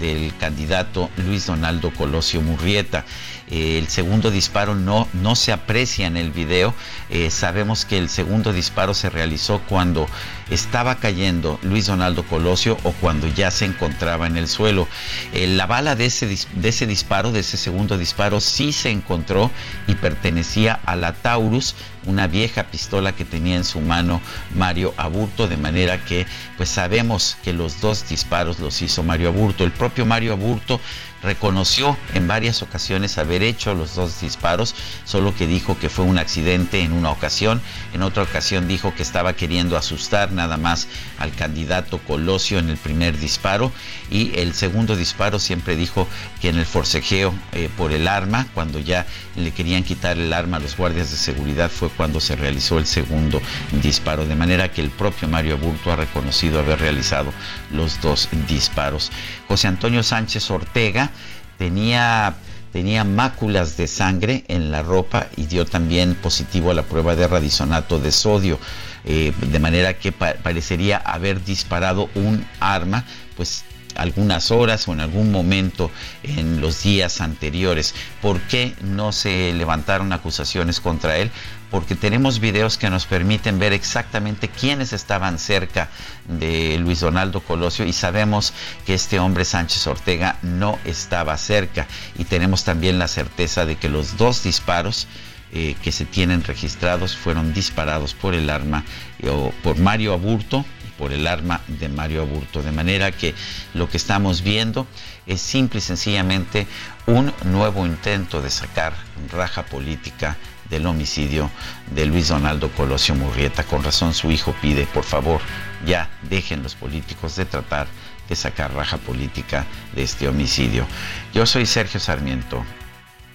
del 0.01 0.35
candidato 0.39 1.11
Luis 1.19 1.47
Donaldo 1.47 1.91
Colosio 1.91 2.41
Murrieta. 2.41 3.05
Eh, 3.51 3.79
el 3.79 3.89
segundo 3.89 4.31
disparo 4.31 4.75
no, 4.75 5.09
no 5.13 5.37
se 5.37 5.53
aprecia 5.53 6.07
en 6.07 6.17
el 6.17 6.31
video. 6.31 6.73
Eh, 7.11 7.31
sabemos 7.31 7.85
que 7.85 7.99
el 7.99 8.09
segundo 8.09 8.53
disparo 8.53 8.95
se 8.95 9.11
realizó 9.11 9.61
cuando 9.69 10.07
estaba 10.51 10.97
cayendo 10.97 11.59
Luis 11.63 11.87
Donaldo 11.87 12.25
Colosio 12.25 12.77
o 12.83 12.93
cuando 12.93 13.29
ya 13.29 13.51
se 13.51 13.65
encontraba 13.65 14.27
en 14.27 14.37
el 14.37 14.49
suelo. 14.49 14.89
Eh, 15.33 15.47
la 15.47 15.67
bala 15.67 15.97
de 15.97 16.07
ese, 16.07 16.27
de 16.27 16.69
ese 16.69 16.87
disparo, 16.87 17.33
de 17.33 17.41
ese 17.41 17.57
segundo 17.57 17.97
disparo, 17.97 18.41
sí 18.41 18.73
se 18.73 18.91
encontró 18.91 19.51
y 19.87 19.95
pertenecía 19.95 20.81
a 20.85 20.97
la 20.97 21.13
Taurus, 21.13 21.75
una 22.07 22.27
vieja 22.27 22.65
pistola 22.65 23.13
que 23.13 23.25
tenía 23.25 23.57
en 23.57 23.65
su 23.65 23.81
mano 23.81 24.21
Mario 24.55 24.95
Aburto, 24.97 25.49
de 25.49 25.57
manera 25.57 26.05
que 26.05 26.27
pues 26.57 26.71
sabemos 26.71 27.37
que 27.43 27.53
los 27.53 27.81
dos 27.81 28.09
disparos 28.09 28.59
los 28.59 28.81
hizo 28.83 29.03
Mario 29.03 29.29
Aburto. 29.29 29.65
El 29.65 29.73
propio 29.73 30.07
Mario 30.07 30.33
Aburto 30.33 30.81
reconoció 31.23 31.97
en 32.15 32.27
varias 32.27 32.63
ocasiones 32.63 33.19
haber 33.19 33.43
hecho 33.43 33.75
los 33.75 33.95
dos 33.95 34.21
disparos, 34.21 34.75
solo 35.05 35.35
que 35.35 35.47
dijo 35.47 35.79
que 35.79 35.89
fue 35.89 36.05
un 36.05 36.19
accidente 36.19 36.81
en 36.81 36.93
una 36.93 37.11
ocasión, 37.11 37.61
en 37.93 38.03
otra 38.03 38.23
ocasión 38.23 38.69
dijo 38.69 38.95
que 38.95 39.03
estaba 39.03 39.35
queriendo 39.35 39.77
asustar 39.77 40.33
nada 40.41 40.57
más 40.57 40.89
al 41.19 41.33
candidato 41.33 41.99
Colosio 41.99 42.59
en 42.59 42.71
el 42.71 42.79
primer 42.79 43.19
disparo. 43.19 43.73
Y 44.11 44.33
el 44.39 44.55
segundo 44.55 44.97
disparo 44.97 45.39
siempre 45.39 45.77
dijo 45.77 46.09
que 46.41 46.49
en 46.49 46.57
el 46.57 46.65
forcejeo 46.65 47.35
eh, 47.53 47.69
por 47.77 47.93
el 47.93 48.09
arma, 48.09 48.47
cuando 48.55 48.79
ya 48.79 49.07
le 49.37 49.51
querían 49.53 49.85
quitar 49.85 50.19
el 50.19 50.33
arma 50.33 50.57
a 50.57 50.61
los 50.61 50.77
guardias 50.77 51.11
de 51.11 51.17
seguridad 51.17 51.71
fue 51.71 51.91
cuando 51.91 52.21
se 52.21 52.37
realizó 52.37 52.79
el 52.79 52.87
segundo 52.87 53.41
disparo, 53.83 54.27
de 54.27 54.35
manera 54.35 54.73
que 54.73 54.81
el 54.81 54.91
propio 54.91 55.29
Mario 55.29 55.55
Aburto 55.55 55.93
ha 55.93 55.97
reconocido 55.97 56.61
haber 56.61 56.81
realizado 56.81 57.33
los 57.71 58.01
dos 58.01 58.29
disparos. 58.49 59.11
José 59.47 59.69
Antonio 59.69 60.03
Sánchez 60.03 60.51
Ortega 60.51 61.11
tenía 61.59 62.35
tenía 62.73 63.05
máculas 63.05 63.77
de 63.77 63.87
sangre 63.87 64.45
en 64.49 64.71
la 64.71 64.83
ropa 64.83 65.27
y 65.37 65.47
dio 65.47 65.65
también 65.65 66.15
positivo 66.15 66.71
a 66.71 66.75
la 66.75 66.85
prueba 66.85 67.17
de 67.17 67.27
radisonato 67.27 67.99
de 67.99 68.13
sodio, 68.13 68.59
eh, 69.05 69.33
de 69.41 69.59
manera 69.59 69.95
que 69.95 70.13
parecería 70.13 70.99
haber 70.99 71.45
disparado 71.45 72.11
un 72.15 72.47
arma, 72.61 73.05
pues 73.37 73.65
algunas 73.97 74.51
horas 74.51 74.87
o 74.89 74.93
en 74.93 75.01
algún 75.01 75.31
momento 75.31 75.91
en 76.23 76.61
los 76.61 76.83
días 76.83 77.21
anteriores. 77.21 77.95
¿Por 78.23 78.41
qué 78.43 78.75
no 78.83 79.13
se 79.13 79.53
levantaron 79.53 80.13
acusaciones 80.13 80.81
contra 80.81 81.19
él? 81.19 81.31
Porque 81.71 81.95
tenemos 81.95 82.41
videos 82.41 82.79
que 82.79 82.91
nos 82.91 83.07
permiten 83.07 83.59
ver 83.59 83.73
exactamente 83.73 84.49
quiénes 84.49 84.93
estaban 84.93 85.39
cerca 85.39 85.89
de 86.27 86.79
Luis 86.79 87.01
Donaldo 87.01 87.41
Colosio 87.41 87.85
y 87.87 87.93
sabemos 87.93 88.53
que 88.87 88.95
este 88.95 89.21
hombre 89.21 89.45
Sánchez 89.45 89.87
Ortega 89.87 90.37
no 90.43 90.79
estaba 90.85 91.37
cerca 91.37 91.87
y 92.19 92.25
tenemos 92.25 92.65
también 92.65 92.99
la 92.99 93.07
certeza 93.07 93.67
de 93.67 93.77
que 93.77 93.89
los 93.89 94.17
dos 94.17 94.43
disparos 94.43 95.07
eh, 95.53 95.75
que 95.83 95.93
se 95.93 96.05
tienen 96.05 96.45
registrados 96.45 97.17
fueron 97.17 97.53
disparados 97.53 98.15
por 98.15 98.35
el 98.35 98.51
arma 98.51 98.85
o 99.29 99.53
por 99.63 99.79
Mario 99.79 100.13
Aburto 100.13 100.65
por 101.01 101.15
el 101.15 101.27
arma 101.27 101.63
de 101.67 101.89
Mario 101.89 102.21
Aburto. 102.21 102.63
De 102.63 102.73
manera 102.73 103.11
que 103.11 103.35
lo 103.73 103.89
que 103.89 103.97
estamos 103.97 104.43
viendo 104.43 104.87
es 105.27 105.41
simple 105.41 105.79
y 105.79 105.81
sencillamente 105.81 106.67
un 107.07 107.33
nuevo 107.45 107.87
intento 107.87 108.43
de 108.43 108.51
sacar 108.51 108.93
raja 109.33 109.65
política 109.65 110.37
del 110.69 110.85
homicidio 110.87 111.51
de 111.95 112.05
Luis 112.05 112.29
Donaldo 112.29 112.71
Colosio 112.73 113.15
Murrieta. 113.15 113.65
Con 113.65 113.83
razón 113.83 114.13
su 114.13 114.31
hijo 114.31 114.55
pide, 114.61 114.87
por 114.87 115.05
favor, 115.05 115.41
ya 115.87 116.11
dejen 116.29 116.63
los 116.63 116.75
políticos 116.75 117.35
de 117.35 117.47
tratar 117.47 117.87
de 118.29 118.37
sacar 118.37 118.75
raja 118.75 118.99
política 118.99 119.65
de 119.95 120.03
este 120.03 120.29
homicidio. 120.29 120.87
Yo 121.33 121.47
soy 121.47 121.65
Sergio 121.65 121.99
Sarmiento 121.99 122.63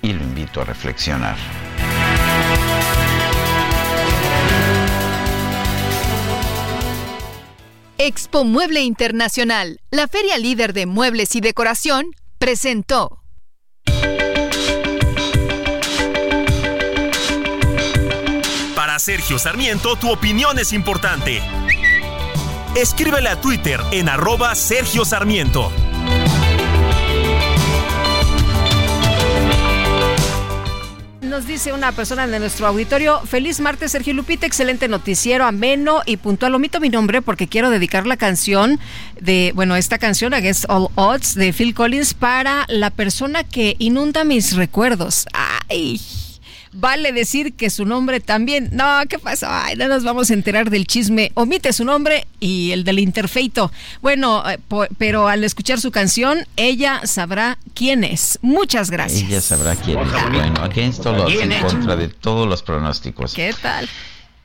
y 0.05 0.13
lo 0.13 0.23
invito 0.23 0.61
a 0.61 0.65
reflexionar. 0.65 1.35
Expo 7.97 8.43
Mueble 8.43 8.81
Internacional, 8.81 9.79
la 9.89 10.07
feria 10.07 10.37
líder 10.37 10.73
de 10.73 10.85
muebles 10.85 11.35
y 11.35 11.41
decoración, 11.41 12.11
presentó. 12.37 13.23
Para 18.75 18.99
Sergio 18.99 19.39
Sarmiento, 19.39 19.95
tu 19.95 20.11
opinión 20.11 20.59
es 20.59 20.71
importante. 20.71 21.41
Escríbele 22.75 23.29
a 23.29 23.41
Twitter 23.41 23.79
en 23.91 24.09
arroba 24.09 24.53
Sergio 24.53 25.03
Sarmiento. 25.03 25.71
Nos 31.35 31.47
dice 31.47 31.73
una 31.73 31.91
persona 31.91 32.25
de 32.27 32.39
nuestro 32.39 32.65
auditorio, 32.65 33.19
feliz 33.25 33.59
martes 33.59 33.91
Sergio 33.91 34.13
Lupita, 34.13 34.45
excelente 34.45 34.87
noticiero, 34.87 35.43
ameno 35.43 36.01
y 36.05 36.15
puntual. 36.15 36.55
Omito 36.55 36.79
mi 36.79 36.87
nombre 36.87 37.21
porque 37.21 37.49
quiero 37.49 37.69
dedicar 37.69 38.07
la 38.07 38.15
canción 38.15 38.79
de, 39.19 39.51
bueno, 39.53 39.75
esta 39.75 39.97
canción, 39.97 40.33
Against 40.33 40.63
All 40.69 40.87
Odds, 40.95 41.35
de 41.35 41.51
Phil 41.51 41.73
Collins, 41.73 42.13
para 42.13 42.63
la 42.69 42.89
persona 42.89 43.43
que 43.43 43.75
inunda 43.79 44.23
mis 44.23 44.55
recuerdos. 44.55 45.25
Ay, 45.67 45.99
vale 46.75 47.11
decir 47.11 47.53
que 47.53 47.69
su 47.69 47.85
nombre 47.85 48.19
también. 48.19 48.69
No, 48.71 49.01
¿qué 49.09 49.17
pasó? 49.17 49.47
Ay, 49.49 49.75
no 49.75 49.87
nos 49.87 50.03
vamos 50.03 50.29
a 50.29 50.33
enterar 50.33 50.69
del 50.69 50.85
chisme. 50.85 51.31
Omite 51.33 51.73
su 51.73 51.85
nombre 51.85 52.27
y 52.39 52.71
el 52.71 52.83
del 52.83 52.99
interfeito. 52.99 53.71
Bueno, 54.01 54.43
eh, 54.49 54.59
pero 54.97 55.27
al 55.27 55.43
escuchar 55.43 55.79
su 55.79 55.91
canción, 55.91 56.45
ella 56.55 57.01
sabrá 57.05 57.57
quién 57.73 58.03
es. 58.03 58.39
Muchas 58.41 58.91
gracias. 58.91 59.23
Ella 59.29 59.41
sabrá 59.41 59.75
quién 59.75 59.99
es. 59.99 60.11
Bueno, 60.31 60.61
Against 60.61 61.05
All 61.05 61.19
Odds, 61.21 61.41
en 61.41 61.61
contra 61.61 61.95
de 61.95 62.09
todos 62.09 62.47
los 62.47 62.61
pronósticos. 62.61 63.33
¿Qué 63.33 63.53
tal? 63.61 63.89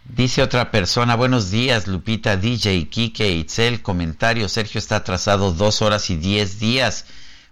Dice 0.05 0.43
otra 0.43 0.73
persona, 0.73 1.15
buenos 1.15 1.53
días, 1.53 1.87
Lupita, 1.87 2.37
DJ, 2.37 2.89
Kike, 2.89 3.31
Itzel, 3.31 3.81
comentario, 3.81 4.49
Sergio 4.49 4.79
está 4.79 4.97
atrasado 4.97 5.53
dos 5.53 5.83
horas 5.83 6.11
y 6.11 6.17
diez 6.17 6.59
días 6.59 7.05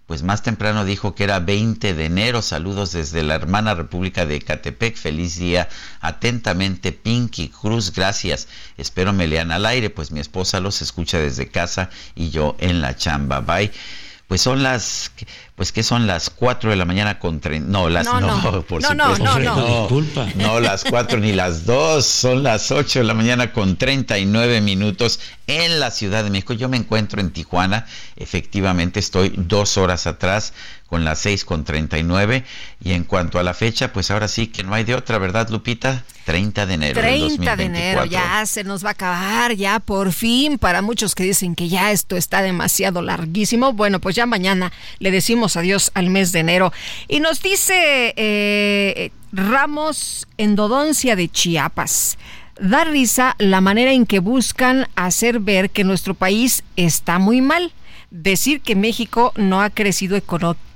pues 0.09 0.23
más 0.23 0.43
temprano 0.43 0.87
dijo 0.87 1.15
que 1.15 1.25
era 1.25 1.39
20 1.39 1.93
de 1.93 2.07
enero. 2.07 2.41
Saludos 2.41 2.93
desde 2.93 3.23
la 3.23 3.35
hermana 3.35 3.75
República 3.75 4.25
de 4.25 4.37
Ecatepec. 4.37 4.97
Feliz 4.97 5.37
día. 5.37 5.69
Atentamente, 6.01 6.93
Pinky 6.93 7.51
Cruz. 7.51 7.93
Gracias. 7.93 8.49
Espero 8.79 9.13
me 9.13 9.27
lean 9.27 9.53
al 9.53 9.67
aire, 9.67 9.91
pues 9.91 10.11
mi 10.11 10.19
esposa 10.19 10.61
los 10.61 10.81
escucha 10.81 11.19
desde 11.19 11.49
casa 11.49 11.91
y 12.15 12.31
yo 12.31 12.57
en 12.59 12.81
la 12.81 12.97
chamba. 12.97 13.41
Bye. 13.41 13.71
Pues 14.29 14.41
son 14.41 14.63
las, 14.63 15.13
pues 15.59 15.73
que 15.73 15.83
son 15.83 16.07
las 16.07 16.31
4 16.31 16.71
de 16.71 16.77
la 16.77 16.85
mañana 16.85 17.19
con 17.19 17.41
no, 17.67 17.89
las 17.89 18.07
no, 18.07 18.21
no, 18.21 18.41
por 18.41 18.55
supuesto. 18.55 18.95
No, 18.95 19.19
no, 19.19 19.39
no, 19.41 19.89
no, 20.37 20.61
las 20.61 20.85
4 20.85 21.19
ni 21.19 21.33
las 21.33 21.67
2, 21.67 22.07
son 22.07 22.45
las 22.45 22.71
8 22.71 23.01
de 23.01 23.05
la 23.05 23.13
mañana 23.13 23.53
con 23.53 23.77
39 23.77 24.61
minutos 24.61 25.19
en 25.49 25.81
la 25.81 25.91
Ciudad 25.91 26.23
de 26.23 26.31
México. 26.31 26.53
Yo 26.53 26.69
me 26.69 26.77
encuentro 26.77 27.21
en 27.21 27.33
Tijuana, 27.33 27.87
efectivamente 28.15 29.01
estoy 29.01 29.33
dos 29.37 29.79
horas 29.79 30.07
atrás 30.07 30.53
con 30.87 31.05
las 31.05 31.19
6 31.19 31.45
con 31.45 31.65
39 31.65 32.45
y 32.81 32.93
en 32.93 33.05
cuanto 33.05 33.39
a 33.39 33.43
la 33.43 33.53
fecha, 33.53 33.93
pues 33.93 34.11
ahora 34.11 34.29
sí 34.29 34.47
que 34.47 34.63
no 34.63 34.75
hay 34.75 34.85
de 34.85 34.95
otra, 34.95 35.19
¿verdad, 35.19 35.49
Lupita? 35.51 36.05
30 36.25 36.67
de 36.67 36.75
enero. 36.75 37.01
30 37.01 37.57
de 37.57 37.65
enero, 37.65 38.05
ya 38.05 38.45
se 38.45 38.63
nos 38.63 38.85
va 38.85 38.91
a 38.91 38.93
acabar, 38.93 39.55
ya 39.55 39.81
por 39.81 40.13
fin, 40.13 40.59
para 40.59 40.83
muchos 40.83 41.15
que 41.15 41.23
dicen 41.25 41.55
que 41.55 41.71
ya 41.71 41.91
esto 41.91 42.17
está 42.17 42.43
demasiado 42.43 43.01
larguísimo, 43.01 43.73
bueno, 43.73 43.99
pues 43.99 44.15
ya 44.15 44.27
mañana 44.27 44.71
le 44.99 45.11
decimos 45.11 45.48
adiós 45.57 45.91
al 45.95 46.11
mes 46.11 46.33
de 46.33 46.41
enero. 46.41 46.73
Y 47.09 47.21
nos 47.21 47.43
dice 47.43 48.15
eh, 48.17 49.11
Ramos 49.33 50.27
Endodoncia 50.37 51.17
de 51.17 51.29
Chiapas. 51.29 52.19
Da 52.61 52.85
risa 52.85 53.37
la 53.39 53.61
manera 53.61 53.93
en 53.93 54.05
que 54.05 54.19
buscan 54.19 54.89
hacer 54.97 55.39
ver 55.39 55.71
que 55.71 55.85
nuestro 55.85 56.15
país 56.15 56.65
está 56.77 57.19
muy 57.19 57.41
mal 57.41 57.73
decir 58.11 58.61
que 58.61 58.75
México 58.75 59.33
no 59.37 59.61
ha 59.61 59.71
crecido 59.71 60.21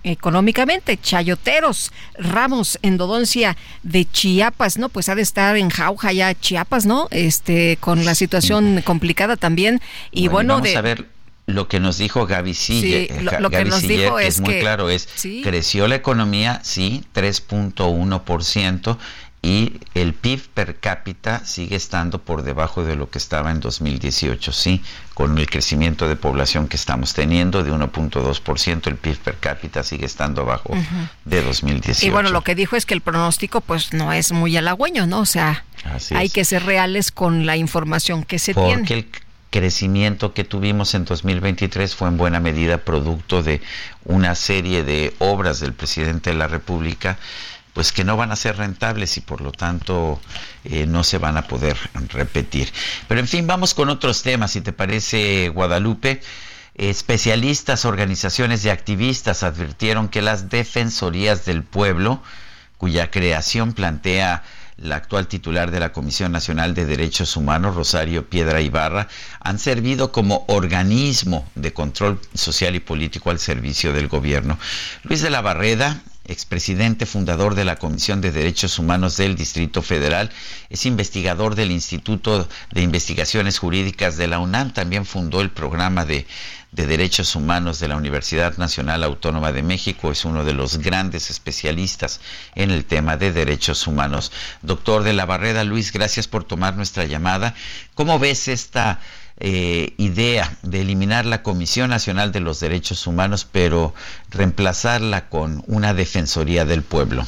económicamente. 0.05 0.99
Chayoteros, 1.01 1.93
Ramos, 2.15 2.79
endodoncia 2.83 3.57
de 3.83 4.05
Chiapas, 4.05 4.79
¿no? 4.79 4.89
Pues 4.89 5.09
ha 5.09 5.15
de 5.15 5.23
estar 5.23 5.57
en 5.57 5.71
jauja 5.71 6.13
ya 6.13 6.35
Chiapas, 6.35 6.87
¿no? 6.87 7.09
Este, 7.11 7.79
con 7.81 8.05
la 8.05 8.15
situación 8.15 8.83
complicada 8.83 9.37
también. 9.37 9.81
Y 10.11 10.29
bueno, 10.29 10.55
vamos 10.55 10.77
a 10.77 10.83
ver 10.83 11.12
lo 11.55 11.69
que 11.69 11.81
nos 11.81 11.99
dijo 11.99 12.27
Gaby 12.27 12.55
Siller, 12.55 13.09
sí, 13.09 13.25
lo, 13.41 13.51
que 13.51 13.65
nos 13.65 13.83
dijo 13.83 14.19
es, 14.19 14.41
muy 14.41 14.61
claro, 14.61 14.91
es 14.91 15.09
creció 15.43 15.89
la 15.89 15.97
economía, 15.97 16.61
sí, 16.63 17.05
3.1%, 17.15 18.99
y 19.45 19.81
el 19.95 20.15
PIB 20.15 20.41
per 20.55 20.77
cápita 20.77 21.45
sigue 21.45 21.75
estando 21.75 22.21
por 22.21 22.45
debajo 22.45 22.85
de 22.85 22.95
lo 22.95 23.11
que 23.11 23.19
estaba 23.19 23.51
en 23.51 23.59
2018, 23.59 24.53
sí, 24.53 24.81
con 25.15 25.37
el 25.37 25.51
crecimiento 25.51 26.09
de 26.09 26.15
población 26.15 26.69
que 26.69 26.77
estamos 26.77 27.13
teniendo 27.13 27.65
de 27.65 27.73
1.2%, 27.73 28.87
el 28.87 28.97
PIB 28.97 29.19
per 29.19 29.37
cápita 29.39 29.83
sigue 29.83 30.07
estando 30.07 30.43
abajo 30.43 30.75
de 31.25 31.43
2018. 31.43 32.07
Y 32.07 32.11
bueno, 32.11 32.31
lo 32.31 32.43
que 32.43 32.55
dijo 32.55 32.77
es 32.77 32.87
que 32.87 32.95
el 32.95 33.01
pronóstico 33.01 33.61
pues 33.61 33.93
no 33.93 34.13
es 34.13 34.31
muy 34.31 34.57
halagüeño, 34.57 35.09
¿no? 35.09 35.19
O 35.21 35.27
sea, 35.27 35.65
hay 36.15 36.29
que 36.29 36.45
ser 36.45 36.65
reales 36.65 37.11
con 37.11 37.45
la 37.45 37.57
información 37.57 38.23
que 38.23 38.39
se 38.39 38.55
tiene. 38.55 38.77
Porque 38.77 38.95
el 38.95 39.07
crecimiento 39.53 40.33
que 40.33 40.43
tuvimos 40.43 40.95
en 40.95 41.05
2023 41.05 41.95
fue 41.95 42.09
en 42.09 42.17
buena 42.17 42.41
medida 42.41 42.79
producto 42.79 43.43
de 43.43 43.61
una 44.05 44.35
serie 44.35 44.83
de 44.83 45.15
obras 45.19 45.61
del 45.61 45.75
presidente 45.75 46.31
de 46.31 46.37
la 46.37 46.49
República 46.49 47.19
pues 47.75 47.93
que 47.93 48.05
no 48.05 48.17
van 48.17 48.33
a 48.33 48.37
ser 48.37 48.57
rentables 48.57 49.17
y 49.17 49.21
por 49.21 49.41
lo 49.41 49.53
tanto 49.53 50.21
eh, 50.65 50.87
no 50.87 51.05
se 51.05 51.19
van 51.19 51.37
a 51.37 51.47
poder 51.47 51.77
repetir. 52.11 52.73
Pero 53.09 53.21
en 53.21 53.29
fin, 53.29 53.47
vamos 53.47 53.75
con 53.75 53.89
otros 53.89 54.23
temas, 54.23 54.53
si 54.53 54.61
te 54.61 54.73
parece, 54.73 55.49
Guadalupe. 55.49 56.21
Especialistas, 56.75 57.85
organizaciones 57.85 58.63
de 58.63 58.71
activistas 58.71 59.43
advirtieron 59.43 60.09
que 60.09 60.23
las 60.23 60.49
defensorías 60.51 61.45
del 61.45 61.63
pueblo, 61.63 62.23
cuya 62.77 63.11
creación 63.11 63.73
plantea 63.73 64.43
la 64.77 64.97
actual 64.97 65.27
titular 65.29 65.71
de 65.71 65.81
la 65.81 65.93
Comisión 65.93 66.33
Nacional 66.33 66.75
de 66.75 66.87
Derechos 66.87 67.37
Humanos, 67.37 67.75
Rosario 67.75 68.29
Piedra 68.29 68.61
Ibarra, 68.61 69.09
han 69.41 69.59
servido 69.59 70.13
como 70.13 70.45
organismo 70.49 71.47
de 71.55 71.73
control 71.73 72.21
social 72.35 72.75
y 72.75 72.81
político 72.81 73.31
al 73.31 73.39
servicio 73.39 73.93
del 73.93 74.09
gobierno. 74.09 74.59
Luis 75.05 75.23
de 75.23 75.31
la 75.31 75.41
Barreda, 75.41 76.03
expresidente 76.25 77.07
fundador 77.07 77.55
de 77.55 77.65
la 77.65 77.77
Comisión 77.77 78.21
de 78.21 78.33
Derechos 78.33 78.79
Humanos 78.79 79.17
del 79.17 79.35
Distrito 79.37 79.83
Federal, 79.83 80.31
es 80.71 80.87
investigador 80.87 81.55
del 81.55 81.71
Instituto 81.71 82.49
de 82.73 82.83
Investigaciones 82.83 83.59
Jurídicas 83.59 84.17
de 84.17 84.29
la 84.29 84.39
UNAM, 84.39 84.73
también 84.73 85.05
fundó 85.05 85.41
el 85.41 85.51
programa 85.51 86.05
de, 86.05 86.27
Derechos 86.73 87.37
Humanos 87.37 87.79
de 87.79 87.89
la 87.89 87.97
Universidad 87.97 88.57
Nacional 88.57 89.05
Autónoma 89.05 89.53
de 89.53 89.63
México, 89.63 90.11
es 90.11 90.25
uno 90.25 90.45
de 90.45 90.55
los 90.55 90.79
grandes 90.79 91.31
especialistas 91.31 92.21
en 92.55 92.71
el 92.71 92.85
tema 92.85 93.17
de 93.17 93.33
derechos 93.33 93.87
humanos. 93.87 94.33
Doctor 94.63 95.03
de 95.03 95.13
la 95.13 95.27
Barreda, 95.27 95.65
Luis, 95.65 95.93
gracias 95.93 96.29
por 96.29 96.45
tomar 96.45 96.75
nuestra 96.77 97.05
llamada. 97.05 97.55
¿Cómo 97.95 98.19
ves 98.19 98.49
esta 98.49 99.01
eh, 99.45 99.95
idea 99.97 100.53
de 100.63 100.83
eliminar 100.83 101.27
la 101.27 101.43
Comisión 101.43 101.91
Nacional 101.91 102.31
de 102.33 102.41
los 102.41 102.61
Derechos 102.61 103.07
Humanos, 103.07 103.45
pero 103.51 103.93
reemplazarla 104.31 105.29
con 105.29 105.65
una 105.67 105.95
Defensoría 105.95 106.65
del 106.65 106.83
Pueblo. 106.83 107.25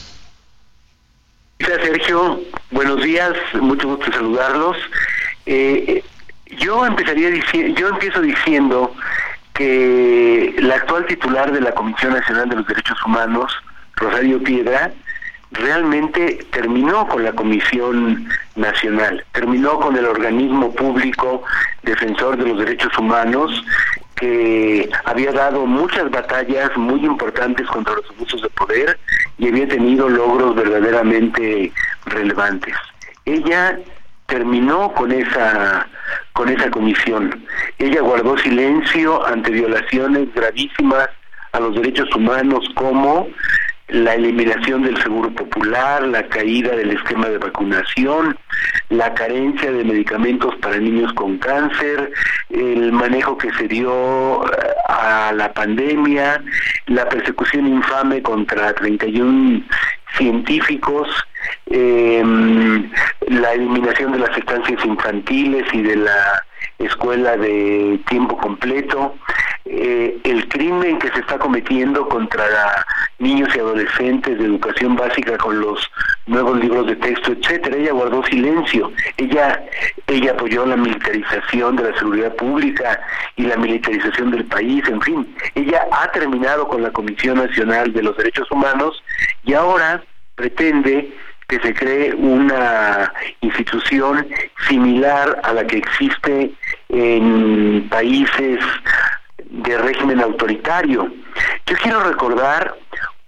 Gracias, 1.58 1.82
Sergio. 1.82 2.40
Buenos 2.70 3.02
días, 3.02 3.32
mucho 3.60 3.88
gusto 3.88 4.12
saludarlos. 4.12 4.76
Eh, 5.46 6.04
yo 6.58 6.86
empezaría 6.86 7.30
diciendo, 7.30 7.80
yo 7.80 7.88
empiezo 7.88 8.20
diciendo 8.20 8.94
que 9.54 10.54
la 10.58 10.74
actual 10.76 11.06
titular 11.06 11.52
de 11.52 11.60
la 11.60 11.72
Comisión 11.72 12.12
Nacional 12.12 12.48
de 12.48 12.56
los 12.56 12.66
Derechos 12.66 12.98
Humanos, 13.06 13.52
Rosario 13.96 14.42
Piedra, 14.42 14.92
realmente 15.52 16.44
terminó 16.50 17.06
con 17.06 17.22
la 17.22 17.32
Comisión 17.32 18.28
Nacional, 18.56 19.24
terminó 19.32 19.78
con 19.78 19.96
el 19.96 20.04
organismo 20.04 20.72
público 20.74 21.44
defensor 21.82 22.36
de 22.36 22.46
los 22.46 22.58
derechos 22.58 22.96
humanos 22.98 23.64
que 24.16 24.88
había 25.04 25.32
dado 25.32 25.66
muchas 25.66 26.10
batallas 26.10 26.76
muy 26.76 27.04
importantes 27.04 27.66
contra 27.68 27.94
los 27.94 28.10
abusos 28.10 28.42
de 28.42 28.50
poder 28.50 28.98
y 29.38 29.48
había 29.48 29.68
tenido 29.68 30.08
logros 30.08 30.54
verdaderamente 30.54 31.72
relevantes. 32.06 32.74
Ella 33.24 33.78
terminó 34.26 34.92
con 34.92 35.12
esa 35.12 35.88
con 36.32 36.48
esa 36.48 36.70
comisión. 36.70 37.44
Ella 37.78 38.00
guardó 38.00 38.36
silencio 38.38 39.24
ante 39.26 39.52
violaciones 39.52 40.32
gravísimas 40.34 41.08
a 41.52 41.60
los 41.60 41.74
derechos 41.76 42.12
humanos 42.14 42.68
como 42.74 43.28
la 43.88 44.14
eliminación 44.14 44.82
del 44.82 45.00
seguro 45.02 45.30
popular, 45.34 46.02
la 46.02 46.26
caída 46.28 46.74
del 46.74 46.90
esquema 46.90 47.28
de 47.28 47.38
vacunación, 47.38 48.36
la 48.88 49.12
carencia 49.14 49.70
de 49.70 49.84
medicamentos 49.84 50.54
para 50.56 50.78
niños 50.78 51.12
con 51.12 51.38
cáncer, 51.38 52.10
el 52.50 52.92
manejo 52.92 53.36
que 53.36 53.52
se 53.52 53.68
dio 53.68 54.44
eh, 54.46 54.74
a 54.88 55.32
la 55.34 55.52
pandemia, 55.52 56.42
la 56.86 57.08
persecución 57.08 57.66
infame 57.66 58.22
contra 58.22 58.74
31 58.74 59.62
científicos, 60.16 61.08
eh, 61.66 62.22
la 63.28 63.52
eliminación 63.52 64.12
de 64.12 64.18
las 64.18 64.36
estancias 64.36 64.84
infantiles 64.84 65.64
y 65.72 65.82
de 65.82 65.96
la 65.96 66.44
escuela 66.78 67.36
de 67.36 68.00
tiempo 68.08 68.36
completo, 68.36 69.14
eh, 69.64 70.18
el 70.24 70.48
crimen 70.48 70.98
que 70.98 71.08
se 71.10 71.20
está 71.20 71.38
cometiendo 71.38 72.08
contra 72.08 72.44
niños 73.18 73.48
y 73.54 73.58
adolescentes 73.58 74.38
de 74.38 74.44
educación 74.44 74.96
básica 74.96 75.38
con 75.38 75.60
los 75.60 75.90
nuevos 76.26 76.58
libros 76.58 76.86
de 76.86 76.96
texto, 76.96 77.32
etcétera. 77.32 77.76
Ella 77.76 77.92
guardó 77.92 78.22
silencio. 78.24 78.92
Ella 79.16 79.62
ella 80.06 80.32
apoyó 80.32 80.66
la 80.66 80.76
militarización 80.76 81.76
de 81.76 81.90
la 81.90 81.98
seguridad 81.98 82.34
pública 82.36 83.00
y 83.36 83.42
la 83.44 83.56
militarización 83.56 84.30
del 84.30 84.44
país, 84.44 84.86
en 84.88 85.00
fin. 85.00 85.34
Ella 85.54 85.86
ha 85.90 86.10
terminado 86.12 86.68
con 86.68 86.82
la 86.82 86.90
Comisión 86.90 87.38
Nacional 87.38 87.92
de 87.92 88.02
los 88.02 88.16
Derechos 88.16 88.50
Humanos 88.50 89.02
y 89.44 89.54
ahora 89.54 90.02
pretende 90.34 91.12
que 91.48 91.60
se 91.60 91.74
cree 91.74 92.14
una 92.14 93.12
institución 93.40 94.26
similar 94.68 95.40
a 95.42 95.52
la 95.52 95.66
que 95.66 95.78
existe 95.78 96.52
en 96.94 97.88
países 97.90 98.60
de 99.50 99.78
régimen 99.78 100.20
autoritario. 100.20 101.12
Yo 101.66 101.76
quiero 101.82 102.04
recordar 102.04 102.76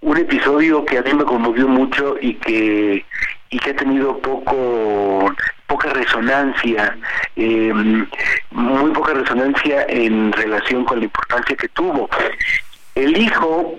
un 0.01 0.17
episodio 0.17 0.85
que 0.85 0.97
a 0.97 1.01
mí 1.01 1.13
me 1.13 1.25
conmovió 1.25 1.67
mucho 1.67 2.15
y 2.21 2.35
que 2.35 3.05
y 3.49 3.59
que 3.59 3.69
ha 3.69 3.75
tenido 3.75 4.17
poco 4.19 5.33
poca 5.67 5.89
resonancia, 5.89 6.97
em, 7.35 8.05
muy 8.51 8.91
poca 8.91 9.13
resonancia 9.13 9.85
en 9.87 10.31
relación 10.33 10.83
con 10.83 10.99
la 10.99 11.05
importancia 11.05 11.55
que 11.55 11.69
tuvo. 11.69 12.09
El 12.95 13.17
hijo 13.17 13.75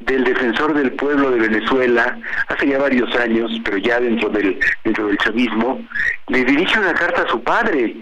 del 0.00 0.24
defensor 0.24 0.72
del 0.74 0.92
pueblo 0.92 1.30
de 1.30 1.48
Venezuela 1.48 2.18
hace 2.48 2.68
ya 2.68 2.78
varios 2.78 3.14
años, 3.16 3.50
pero 3.64 3.76
ya 3.76 4.00
dentro 4.00 4.30
del 4.30 4.58
dentro 4.84 5.06
del 5.06 5.18
chavismo, 5.18 5.80
le 6.28 6.44
dirige 6.44 6.78
una 6.78 6.94
carta 6.94 7.22
a 7.22 7.28
su 7.28 7.42
padre 7.42 7.94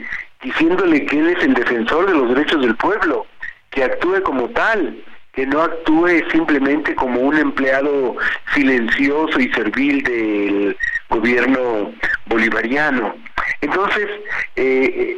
diciéndole 0.43 1.07
que 1.07 1.19
él 1.19 1.29
es 1.29 1.45
el 1.45 1.55
defensor 1.55 2.07
de 2.07 2.15
los 2.15 2.35
derechos 2.35 2.61
del 2.61 2.77
pueblo, 2.77 3.27
que 3.71 3.85
actúe 3.85 4.23
como 4.23 4.49
tal, 4.51 4.97
que 5.33 5.47
no 5.47 5.63
actúe 5.63 6.29
simplemente 6.31 6.95
como 6.95 7.21
un 7.21 7.37
empleado 7.37 8.17
silencioso 8.55 9.39
y 9.39 9.53
servil 9.53 10.03
del 10.03 10.77
gobierno 11.11 11.93
bolivariano. 12.27 13.15
Entonces, 13.61 14.09
eh, 14.57 15.17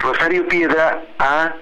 Rosario 0.00 0.46
Piedra 0.48 1.02
ha 1.18 1.54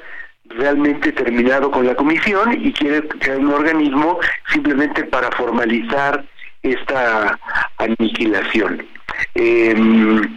realmente 0.47 1.13
terminado 1.13 1.71
con 1.71 1.87
la 1.87 1.95
comisión 1.95 2.53
y 2.53 2.73
quiere 2.73 3.07
crear 3.09 3.39
un 3.39 3.53
organismo 3.53 4.19
simplemente 4.53 5.05
para 5.05 5.31
formalizar 5.33 6.25
esta 6.63 7.39
aniquilación. 7.79 8.87
Em, 9.35 10.37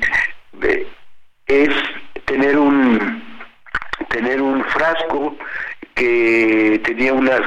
eh, 0.62 0.88
es 1.48 1.70
tener 2.26 2.58
un 2.58 3.26
tener 4.10 4.42
un 4.42 4.64
frasco 4.66 5.36
que 5.96 6.80
tenía 6.86 7.14
una, 7.14 7.40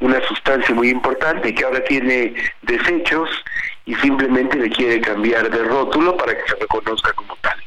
una 0.00 0.20
sustancia 0.22 0.74
muy 0.74 0.90
importante 0.90 1.54
que 1.54 1.64
ahora 1.64 1.82
tiene 1.84 2.34
desechos 2.62 3.30
y 3.86 3.94
simplemente 3.96 4.56
le 4.56 4.68
quiere 4.70 5.00
cambiar 5.00 5.48
de 5.48 5.62
rótulo 5.62 6.16
para 6.16 6.34
que 6.34 6.48
se 6.48 6.56
reconozca 6.56 7.12
como 7.12 7.36
tal. 7.36 7.63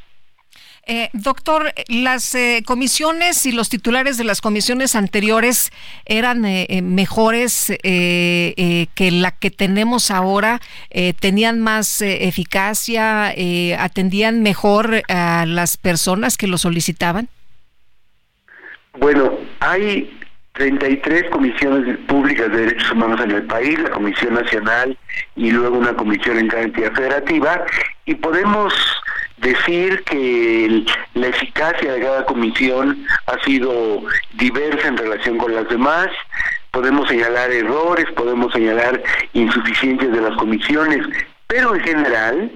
Eh, 0.89 1.09
doctor, 1.11 1.73
las 1.89 2.33
eh, 2.33 2.63
comisiones 2.65 3.45
y 3.45 3.51
los 3.51 3.67
titulares 3.67 4.17
de 4.17 4.23
las 4.23 4.39
comisiones 4.39 4.95
anteriores 4.95 5.71
eran 6.05 6.45
eh, 6.45 6.81
mejores 6.81 7.73
que 7.83 9.09
la 9.11 9.31
que 9.31 9.51
tenemos 9.51 10.11
ahora, 10.11 10.61
tenían 11.19 11.59
más 11.59 12.01
eficacia, 12.01 13.33
atendían 13.79 14.41
mejor 14.41 15.03
a 15.09 15.45
las 15.45 15.77
personas 15.77 16.37
que 16.37 16.47
lo 16.47 16.57
solicitaban. 16.57 17.27
Bueno, 18.93 19.33
hay 19.59 20.17
33 20.53 21.29
comisiones 21.29 21.97
públicas 22.07 22.49
de 22.51 22.57
derechos 22.57 22.91
humanos 22.91 23.19
en 23.21 23.31
el 23.31 23.43
país, 23.43 23.77
la 23.79 23.91
Comisión 23.91 24.33
Nacional 24.33 24.97
y 25.35 25.51
luego 25.51 25.77
una 25.77 25.95
comisión 25.95 26.39
en 26.39 26.47
cada 26.47 26.63
entidad 26.63 26.93
federativa, 26.93 27.65
y 28.05 28.15
podemos 28.15 28.73
decir 29.37 30.03
que 30.03 30.83
la 31.13 31.27
eficacia 31.27 31.93
de 31.93 32.01
cada 32.01 32.25
comisión 32.25 33.05
ha 33.27 33.43
sido 33.43 34.01
diversa 34.33 34.87
en 34.87 34.97
relación 34.97 35.37
con 35.37 35.53
las 35.53 35.67
demás, 35.69 36.07
podemos 36.71 37.07
señalar 37.07 37.51
errores, 37.51 38.05
podemos 38.15 38.51
señalar 38.53 39.01
insuficiencias 39.33 40.11
de 40.11 40.21
las 40.21 40.37
comisiones, 40.37 41.05
pero 41.47 41.75
en 41.75 41.81
general 41.81 42.51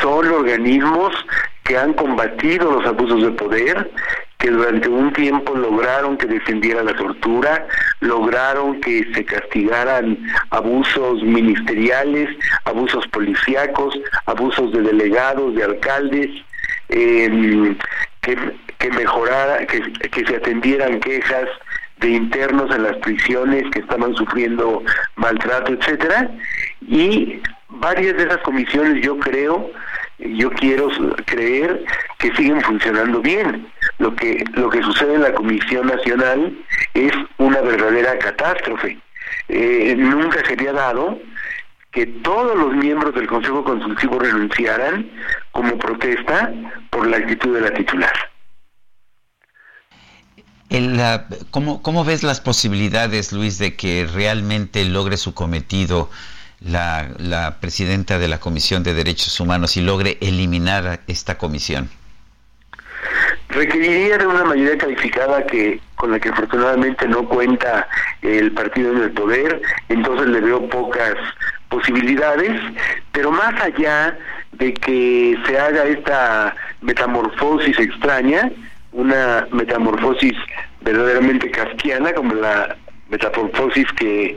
son 0.00 0.28
organismos 0.28 1.14
que 1.64 1.76
han 1.76 1.92
combatido 1.94 2.72
los 2.72 2.86
abusos 2.86 3.22
de 3.22 3.30
poder, 3.32 3.90
que 4.38 4.50
durante 4.50 4.88
un 4.88 5.12
tiempo 5.12 5.54
lograron 5.54 6.16
que 6.16 6.26
descendiera 6.26 6.82
la 6.84 6.94
tortura, 6.94 7.66
lograron 8.00 8.80
que 8.80 9.04
se 9.12 9.24
castigaran 9.24 10.16
abusos 10.50 11.22
ministeriales, 11.22 12.28
abusos 12.64 13.06
policíacos, 13.08 13.98
abusos 14.26 14.72
de 14.72 14.82
delegados, 14.82 15.54
de 15.56 15.64
alcaldes, 15.64 16.30
em, 16.88 17.76
que, 18.20 18.36
que 18.78 18.90
mejorara, 18.90 19.66
que, 19.66 19.80
que 20.08 20.24
se 20.24 20.36
atendieran 20.36 21.00
quejas 21.00 21.48
de 21.98 22.10
internos 22.10 22.72
en 22.74 22.84
las 22.84 22.96
prisiones 22.98 23.64
que 23.72 23.80
estaban 23.80 24.14
sufriendo 24.14 24.84
maltrato, 25.16 25.72
etcétera, 25.72 26.30
y 26.80 27.42
varias 27.68 28.16
de 28.16 28.22
esas 28.22 28.38
comisiones 28.38 29.02
yo 29.02 29.18
creo 29.18 29.68
yo 30.18 30.50
quiero 30.50 30.88
creer 31.26 31.84
que 32.18 32.34
siguen 32.34 32.60
funcionando 32.62 33.20
bien. 33.20 33.66
Lo 33.98 34.14
que 34.14 34.44
lo 34.54 34.70
que 34.70 34.82
sucede 34.82 35.14
en 35.14 35.22
la 35.22 35.34
Comisión 35.34 35.86
Nacional 35.86 36.56
es 36.94 37.12
una 37.38 37.60
verdadera 37.60 38.18
catástrofe. 38.18 38.98
Eh, 39.48 39.94
nunca 39.96 40.44
sería 40.46 40.72
dado 40.72 41.18
que 41.90 42.06
todos 42.06 42.56
los 42.56 42.74
miembros 42.74 43.14
del 43.14 43.26
Consejo 43.26 43.64
Consultivo 43.64 44.18
renunciaran 44.18 45.10
como 45.52 45.78
protesta 45.78 46.52
por 46.90 47.06
la 47.06 47.16
actitud 47.16 47.54
de 47.54 47.60
la 47.62 47.72
titular. 47.72 48.12
¿cómo, 51.50 51.82
¿Cómo 51.82 52.04
ves 52.04 52.22
las 52.22 52.40
posibilidades, 52.40 53.32
Luis, 53.32 53.58
de 53.58 53.74
que 53.74 54.06
realmente 54.12 54.84
logre 54.84 55.16
su 55.16 55.34
cometido? 55.34 56.10
la, 56.60 57.08
la 57.18 57.60
presidenta 57.60 58.18
de 58.18 58.28
la 58.28 58.40
Comisión 58.40 58.82
de 58.82 58.94
Derechos 58.94 59.38
Humanos 59.40 59.76
y 59.76 59.80
logre 59.80 60.18
eliminar 60.20 61.00
esta 61.06 61.38
comisión? 61.38 61.88
Requeriría 63.48 64.18
de 64.18 64.26
una 64.26 64.44
mayoría 64.44 64.78
calificada 64.78 65.44
que 65.46 65.80
con 65.96 66.12
la 66.12 66.20
que 66.20 66.28
afortunadamente 66.28 67.08
no 67.08 67.28
cuenta 67.28 67.88
el 68.22 68.52
partido 68.52 68.92
en 68.92 69.02
el 69.02 69.10
poder, 69.12 69.60
entonces 69.88 70.28
le 70.28 70.40
veo 70.40 70.68
pocas 70.68 71.14
posibilidades, 71.68 72.60
pero 73.12 73.30
más 73.30 73.60
allá 73.60 74.16
de 74.52 74.74
que 74.74 75.36
se 75.46 75.58
haga 75.58 75.84
esta 75.84 76.54
metamorfosis 76.82 77.78
extraña, 77.78 78.50
una 78.92 79.46
metamorfosis 79.50 80.34
verdaderamente 80.82 81.50
kafkiana 81.50 82.12
como 82.12 82.34
la 82.34 82.76
metamorfosis 83.08 83.86
que 83.92 84.36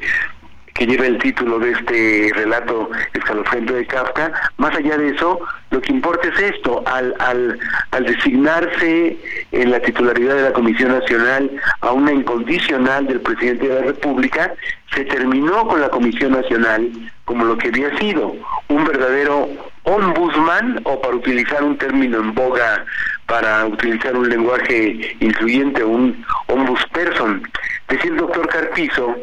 que 0.73 0.85
lleva 0.85 1.06
el 1.06 1.18
título 1.18 1.60
de 1.60 1.72
este 1.72 2.31
relato 2.34 2.89
escalofriante 3.14 3.73
de 3.73 3.85
Kafka. 3.85 4.31
Más 4.57 4.76
allá 4.76 4.98
de 4.98 5.10
eso, 5.10 5.39
lo 5.69 5.81
que 5.81 5.91
importa 5.91 6.27
es 6.30 6.56
esto, 6.56 6.84
al, 6.85 7.14
al, 7.19 7.60
al 7.91 8.06
designarse 8.06 9.18
en 9.52 9.72
la 9.72 9.80
titularidad 9.80 10.35
de 10.35 10.41
la 10.43 10.53
Comisión 10.53 10.91
Nacional 10.91 11.52
a 11.81 11.91
una 11.91 12.11
incondicional 12.11 13.07
del 13.07 13.22
presidente 13.22 13.68
de 13.68 13.76
la 13.76 13.88
República, 13.88 14.53
se 14.93 15.06
terminó 15.06 15.68
con 15.68 15.81
la 15.81 15.89
Comisión 15.89 16.34
Nacional 16.34 16.89
como 17.26 17.45
lo 17.45 17.57
que 17.57 17.69
había 17.69 17.98
sido, 17.98 18.35
un 18.68 18.84
verdadero 18.84 19.48
ombudsman, 19.84 20.81
o 20.84 21.02
para 21.02 21.15
utilizar 21.15 21.64
un 21.64 21.77
término 21.77 22.19
en 22.19 22.34
boga, 22.34 22.85
para 23.26 23.65
utilizar 23.65 24.15
un 24.15 24.30
lenguaje 24.30 25.15
influyente, 25.22 25.84
un 25.84 26.26
ombudsperson. 26.48 27.41
Decía 27.88 28.11
el 28.11 28.18
doctor 28.18 28.48
Carpizo 28.48 29.15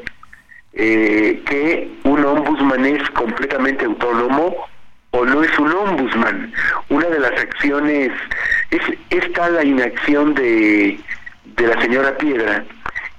eh, 0.72 1.42
que 1.46 1.90
un 2.04 2.24
ombudsman 2.24 2.84
es 2.86 3.10
completamente 3.10 3.84
autónomo 3.84 4.54
o 5.10 5.24
no 5.24 5.42
es 5.42 5.58
un 5.58 5.72
ombudsman. 5.72 6.52
Una 6.88 7.06
de 7.06 7.20
las 7.20 7.32
acciones 7.32 8.12
es 8.70 8.80
esta 9.10 9.48
la 9.50 9.64
inacción 9.64 10.34
de, 10.34 10.98
de 11.44 11.66
la 11.66 11.80
señora 11.80 12.16
Piedra 12.18 12.64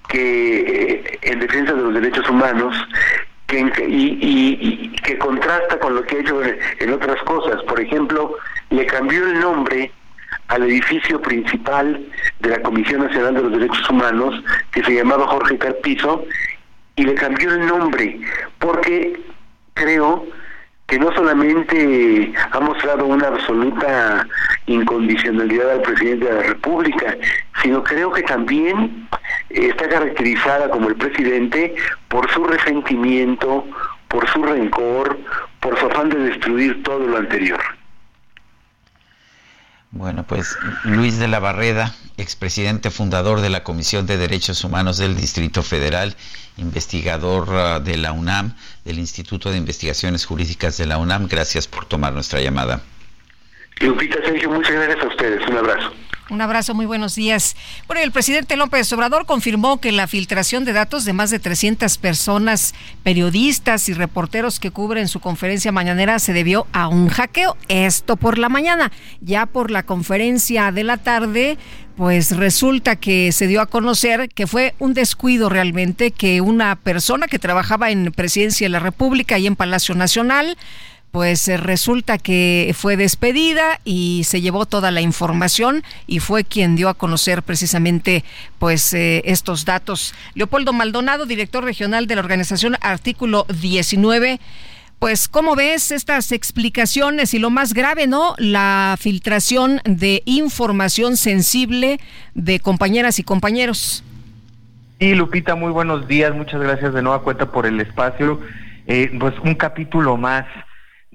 que 0.09 0.59
eh, 0.59 1.19
en 1.21 1.39
defensa 1.39 1.73
de 1.73 1.81
los 1.81 1.93
derechos 1.93 2.27
humanos 2.30 2.76
que, 3.47 3.85
y, 3.88 4.89
que 5.03 5.17
contrasta 5.17 5.80
con 5.80 5.95
lo 5.95 6.03
que 6.03 6.17
ha 6.17 6.19
hecho 6.19 6.41
en, 6.43 6.93
otras 6.93 7.21
cosas. 7.23 7.61
Por 7.63 7.80
ejemplo, 7.80 8.35
le 8.69 8.85
cambió 8.85 9.26
el 9.26 9.39
nombre 9.39 9.91
al 10.47 10.63
edificio 10.63 11.21
principal 11.21 12.03
de 12.39 12.49
la 12.49 12.61
Comisión 12.61 13.01
Nacional 13.03 13.35
de 13.35 13.41
los 13.41 13.51
Derechos 13.51 13.89
Humanos, 13.89 14.43
que 14.71 14.84
se 14.84 14.93
llamaba 14.93 15.27
Jorge 15.27 15.57
Carpizo, 15.57 16.26
y 16.99 17.03
le 17.03 17.15
cambió 17.15 17.53
el 17.53 17.65
nombre 17.65 18.19
porque 18.59 19.17
creo 19.73 20.26
que 20.85 20.99
no 20.99 21.13
solamente 21.13 22.34
ha 22.51 22.59
mostrado 22.59 23.05
una 23.05 23.27
absoluta 23.27 24.27
incondicionalidad 24.65 25.71
al 25.71 25.81
presidente 25.81 26.26
de 26.26 26.34
la 26.34 26.41
República, 26.41 27.15
sino 27.61 27.81
creo 27.84 28.11
que 28.11 28.23
también 28.23 29.07
está 29.49 29.88
caracterizada 29.88 30.69
como 30.69 30.89
el 30.89 30.95
presidente 30.95 31.73
por 32.09 32.30
su 32.31 32.43
resentimiento, 32.43 33.65
por 34.09 34.27
su 34.27 34.43
rencor, 34.43 35.17
por 35.61 35.80
su 35.80 35.85
afán 35.85 36.09
de 36.09 36.17
destruir 36.17 36.84
todo 36.84 36.99
lo 36.99 37.17
anterior. 37.17 37.61
Bueno, 39.91 40.23
pues 40.27 40.55
Luis 40.83 41.17
de 41.17 41.27
la 41.27 41.39
Barreda, 41.39 41.95
expresidente 42.17 42.91
fundador 42.91 43.41
de 43.41 43.49
la 43.49 43.63
Comisión 43.63 44.05
de 44.05 44.17
Derechos 44.17 44.63
Humanos 44.63 44.97
del 44.99 45.15
Distrito 45.15 45.63
Federal, 45.63 46.15
investigador 46.57 47.47
ah, 47.49 47.79
de 47.79 47.97
la 47.97 48.11
UNAM, 48.11 48.53
del 48.85 48.99
Instituto 48.99 49.49
de 49.49 49.57
Investigaciones 49.57 50.25
Jurídicas 50.25 50.77
de 50.77 50.85
la 50.85 50.99
UNAM, 50.99 51.27
gracias 51.27 51.67
por 51.67 51.85
tomar 51.85 52.13
nuestra 52.13 52.39
llamada. 52.39 52.81
Lupita 53.79 54.17
Sergio, 54.23 54.51
muchas 54.51 54.73
gracias 54.73 55.03
a 55.03 55.07
ustedes. 55.07 55.47
Un 55.47 55.57
abrazo. 55.57 55.91
Un 56.30 56.41
abrazo, 56.41 56.76
muy 56.76 56.85
buenos 56.85 57.15
días. 57.15 57.56
Bueno, 57.88 58.03
el 58.03 58.11
presidente 58.11 58.56
López 58.56 58.93
Obrador 58.93 59.26
confirmó 59.26 59.80
que 59.81 59.91
la 59.91 60.06
filtración 60.06 60.64
de 60.64 60.73
datos 60.73 61.03
de 61.03 61.14
más 61.14 61.31
de 61.31 61.39
300 61.39 61.97
personas, 61.97 62.76
periodistas 63.01 63.89
y 63.89 63.93
reporteros 63.93 64.60
que 64.60 64.69
cubren 64.69 65.07
su 65.07 65.22
conferencia 65.22 65.72
mañanera 65.72 66.19
se 66.19 66.34
debió 66.34 66.68
a 66.72 66.88
un 66.88 67.10
hackeo. 67.10 67.57
Esto 67.68 68.15
por 68.15 68.38
la 68.38 68.47
mañana. 68.47 68.91
Ya 69.22 69.47
por 69.47 69.72
la 69.72 69.81
conferencia 69.81 70.72
de 70.72 70.84
la 70.84 70.97
tarde, 70.97 71.57
pues 71.97 72.38
resulta 72.38 72.95
que 72.95 73.31
se 73.31 73.47
dio 73.47 73.60
a 73.60 73.65
conocer 73.65 74.30
que 74.30 74.45
fue 74.45 74.76
un 74.77 74.93
descuido 74.93 75.49
realmente 75.49 76.11
que 76.11 76.41
una 76.41 76.76
persona 76.76 77.27
que 77.27 77.39
trabajaba 77.39 77.89
en 77.89 78.11
Presidencia 78.11 78.65
de 78.65 78.69
la 78.69 78.80
República 78.80 79.39
y 79.39 79.47
en 79.47 79.56
Palacio 79.56 79.95
Nacional, 79.95 80.57
pues 81.11 81.48
eh, 81.48 81.57
resulta 81.57 82.18
que 82.18 82.73
fue 82.77 82.95
despedida 82.98 83.80
y 83.84 84.23
se 84.26 84.41
llevó 84.41 84.65
toda 84.65 84.91
la 84.91 85.02
información 85.02 85.84
y 86.07 86.19
fue 86.19 86.44
quien 86.44 86.76
dio 86.76 86.90
a 86.90 86.94
conocer 86.94 87.41
precisamente 87.44 88.23
pues 88.60 88.94
eh, 88.94 89.23
estos 89.26 89.65
datos. 89.65 90.14
Leopoldo 90.36 90.73
Maldonado, 90.73 91.26
director 91.26 91.64
regional 91.64 92.07
de 92.07 92.15
la 92.15 92.22
organización 92.22 92.76
Artículo 92.81 93.45
19. 93.61 94.40
Pues, 94.99 95.30
¿cómo 95.30 95.56
ves 95.56 95.91
estas 95.91 96.34
explicaciones 96.34 97.34
y 97.34 97.40
lo 97.40 97.49
más 97.49 97.73
grave, 97.73 98.06
¿no? 98.06 98.36
La 98.38 98.98
filtración 98.99 99.80
de 99.86 100.23
información 100.26 101.15
sensible 101.15 102.02
de 102.34 102.60
compañeras 102.60 103.18
y 103.18 103.23
compañeros. 103.23 104.03
Sí, 104.99 105.15
Lupita, 105.15 105.56
muy 105.56 105.72
buenos 105.72 106.06
días. 106.10 106.36
Muchas 106.36 106.60
gracias 106.60 106.94
de 106.94 107.02
nueva 107.02 107.22
cuenta 107.22 107.49
por 107.49 107.65
el 107.65 107.80
espacio. 107.80 108.41
Eh, 108.88 109.10
pues 109.18 109.34
un 109.40 109.56
capítulo 109.56 110.18
más 110.18 110.45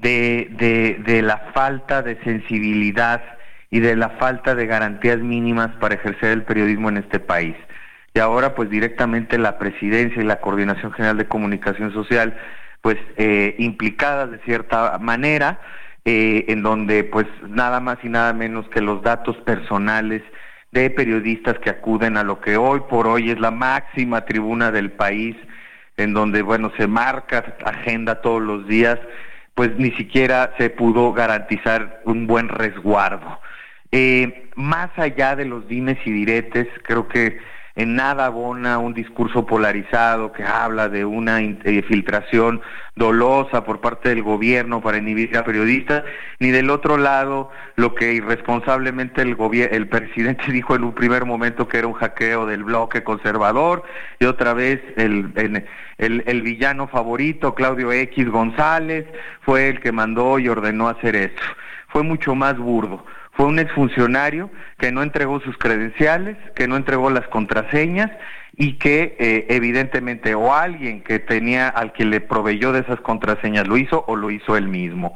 de, 0.04 1.20
la 1.22 1.38
falta 1.54 2.02
de 2.02 2.18
sensibilidad 2.22 3.22
y 3.70 3.80
de 3.80 3.96
la 3.96 4.10
falta 4.10 4.54
de 4.54 4.66
garantías 4.66 5.18
mínimas 5.18 5.70
para 5.80 5.94
ejercer 5.94 6.30
el 6.30 6.42
periodismo 6.42 6.88
en 6.90 6.98
este 6.98 7.20
país. 7.20 7.56
Y 8.12 8.20
ahora 8.20 8.54
pues 8.54 8.70
directamente 8.70 9.38
la 9.38 9.58
presidencia 9.58 10.22
y 10.22 10.26
la 10.26 10.40
Coordinación 10.40 10.92
General 10.92 11.16
de 11.16 11.26
Comunicación 11.26 11.92
Social 11.92 12.36
pues 12.82 12.98
eh, 13.16 13.56
implicadas 13.58 14.30
de 14.30 14.38
cierta 14.40 14.98
manera 14.98 15.58
eh, 16.04 16.44
en 16.48 16.62
donde 16.62 17.02
pues 17.04 17.26
nada 17.48 17.80
más 17.80 17.98
y 18.02 18.08
nada 18.08 18.32
menos 18.34 18.68
que 18.68 18.82
los 18.82 19.02
datos 19.02 19.36
personales 19.38 20.22
de 20.70 20.90
periodistas 20.90 21.58
que 21.60 21.70
acuden 21.70 22.16
a 22.16 22.24
lo 22.24 22.40
que 22.40 22.56
hoy 22.56 22.82
por 22.88 23.06
hoy 23.06 23.30
es 23.30 23.40
la 23.40 23.50
máxima 23.50 24.24
tribuna 24.26 24.70
del 24.70 24.92
país 24.92 25.34
en 25.96 26.12
donde 26.12 26.42
bueno 26.42 26.70
se 26.76 26.86
marca 26.86 27.56
agenda 27.64 28.20
todos 28.20 28.42
los 28.42 28.68
días 28.68 28.98
pues 29.54 29.76
ni 29.76 29.90
siquiera 29.92 30.54
se 30.58 30.70
pudo 30.70 31.12
garantizar 31.12 32.02
un 32.04 32.26
buen 32.26 32.48
resguardo. 32.48 33.40
Eh, 33.92 34.50
más 34.56 34.90
allá 34.96 35.36
de 35.36 35.44
los 35.44 35.68
dimes 35.68 35.98
y 36.04 36.10
diretes, 36.10 36.66
creo 36.82 37.06
que 37.08 37.38
en 37.76 37.96
nada 37.96 38.26
abona 38.26 38.78
un 38.78 38.94
discurso 38.94 39.46
polarizado 39.46 40.32
que 40.32 40.44
habla 40.44 40.88
de 40.88 41.04
una 41.04 41.40
eh, 41.40 41.82
filtración 41.88 42.60
dolosa 42.94 43.64
por 43.64 43.80
parte 43.80 44.10
del 44.10 44.22
gobierno 44.22 44.80
para 44.80 44.98
inhibir 44.98 45.36
a 45.36 45.44
periodistas, 45.44 46.04
ni 46.38 46.50
del 46.50 46.70
otro 46.70 46.96
lado 46.96 47.50
lo 47.74 47.96
que 47.96 48.12
irresponsablemente 48.12 49.22
el, 49.22 49.36
el 49.70 49.88
presidente 49.88 50.44
dijo 50.52 50.76
en 50.76 50.84
un 50.84 50.94
primer 50.94 51.24
momento 51.24 51.66
que 51.66 51.78
era 51.78 51.88
un 51.88 51.94
hackeo 51.94 52.46
del 52.46 52.62
bloque 52.62 53.02
conservador 53.02 53.82
y 54.20 54.26
otra 54.26 54.54
vez 54.54 54.80
el, 54.96 55.32
el, 55.98 56.22
el 56.26 56.42
villano 56.42 56.86
favorito, 56.86 57.54
Claudio 57.54 57.90
X 57.90 58.28
González, 58.28 59.04
fue 59.40 59.68
el 59.68 59.80
que 59.80 59.90
mandó 59.90 60.38
y 60.38 60.48
ordenó 60.48 60.88
hacer 60.88 61.16
esto. 61.16 61.42
Fue 61.88 62.02
mucho 62.04 62.34
más 62.34 62.56
burdo 62.56 63.04
fue 63.36 63.46
un 63.46 63.58
exfuncionario 63.58 64.50
que 64.78 64.92
no 64.92 65.02
entregó 65.02 65.40
sus 65.40 65.58
credenciales, 65.58 66.36
que 66.54 66.68
no 66.68 66.76
entregó 66.76 67.10
las 67.10 67.26
contraseñas 67.28 68.10
y 68.56 68.74
que 68.74 69.16
eh, 69.18 69.46
evidentemente 69.50 70.34
o 70.34 70.54
alguien 70.54 71.02
que 71.02 71.18
tenía 71.18 71.68
al 71.68 71.92
que 71.92 72.04
le 72.04 72.20
proveyó 72.20 72.72
de 72.72 72.80
esas 72.80 73.00
contraseñas 73.00 73.66
lo 73.66 73.76
hizo 73.76 74.04
o 74.06 74.14
lo 74.14 74.30
hizo 74.30 74.56
él 74.56 74.68
mismo. 74.68 75.14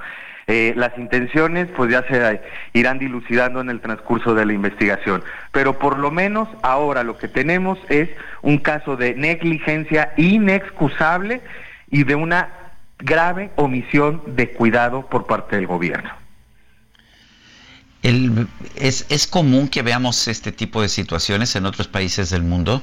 Eh, 0.49 0.73
las 0.77 0.97
intenciones 0.97 1.69
pues 1.77 1.93
ya 1.93 2.03
se 2.09 2.41
irán 2.73 2.99
dilucidando 2.99 3.61
en 3.61 3.69
el 3.69 3.81
transcurso 3.81 4.35
de 4.35 4.47
la 4.47 4.55
investigación, 4.55 5.23
pero 5.53 5.79
por 5.79 5.99
lo 5.99 6.11
menos 6.11 6.49
ahora 6.63 7.05
lo 7.05 7.19
que 7.19 7.29
tenemos 7.29 7.79
es 7.91 8.09
un 8.41 8.59
caso 8.59 8.97
de 8.97 9.15
negligencia 9.15 10.15
inexcusable 10.17 11.43
y 11.91 12.05
de 12.05 12.15
una 12.15 12.49
grave 12.99 13.51
omisión 13.57 14.23
de 14.27 14.49
cuidado 14.51 15.07
por 15.07 15.27
parte 15.27 15.57
del 15.57 15.67
gobierno 15.67 16.28
es, 18.03 19.07
¿Es 19.09 19.27
común 19.27 19.69
que 19.69 19.83
veamos 19.83 20.29
este 20.29 20.53
tipo 20.53 20.83
de 20.83 20.89
situaciones 20.89 21.57
en 21.57 21.67
otros 21.67 21.89
países 21.89 22.31
del 22.31 22.43
mundo? 22.43 22.83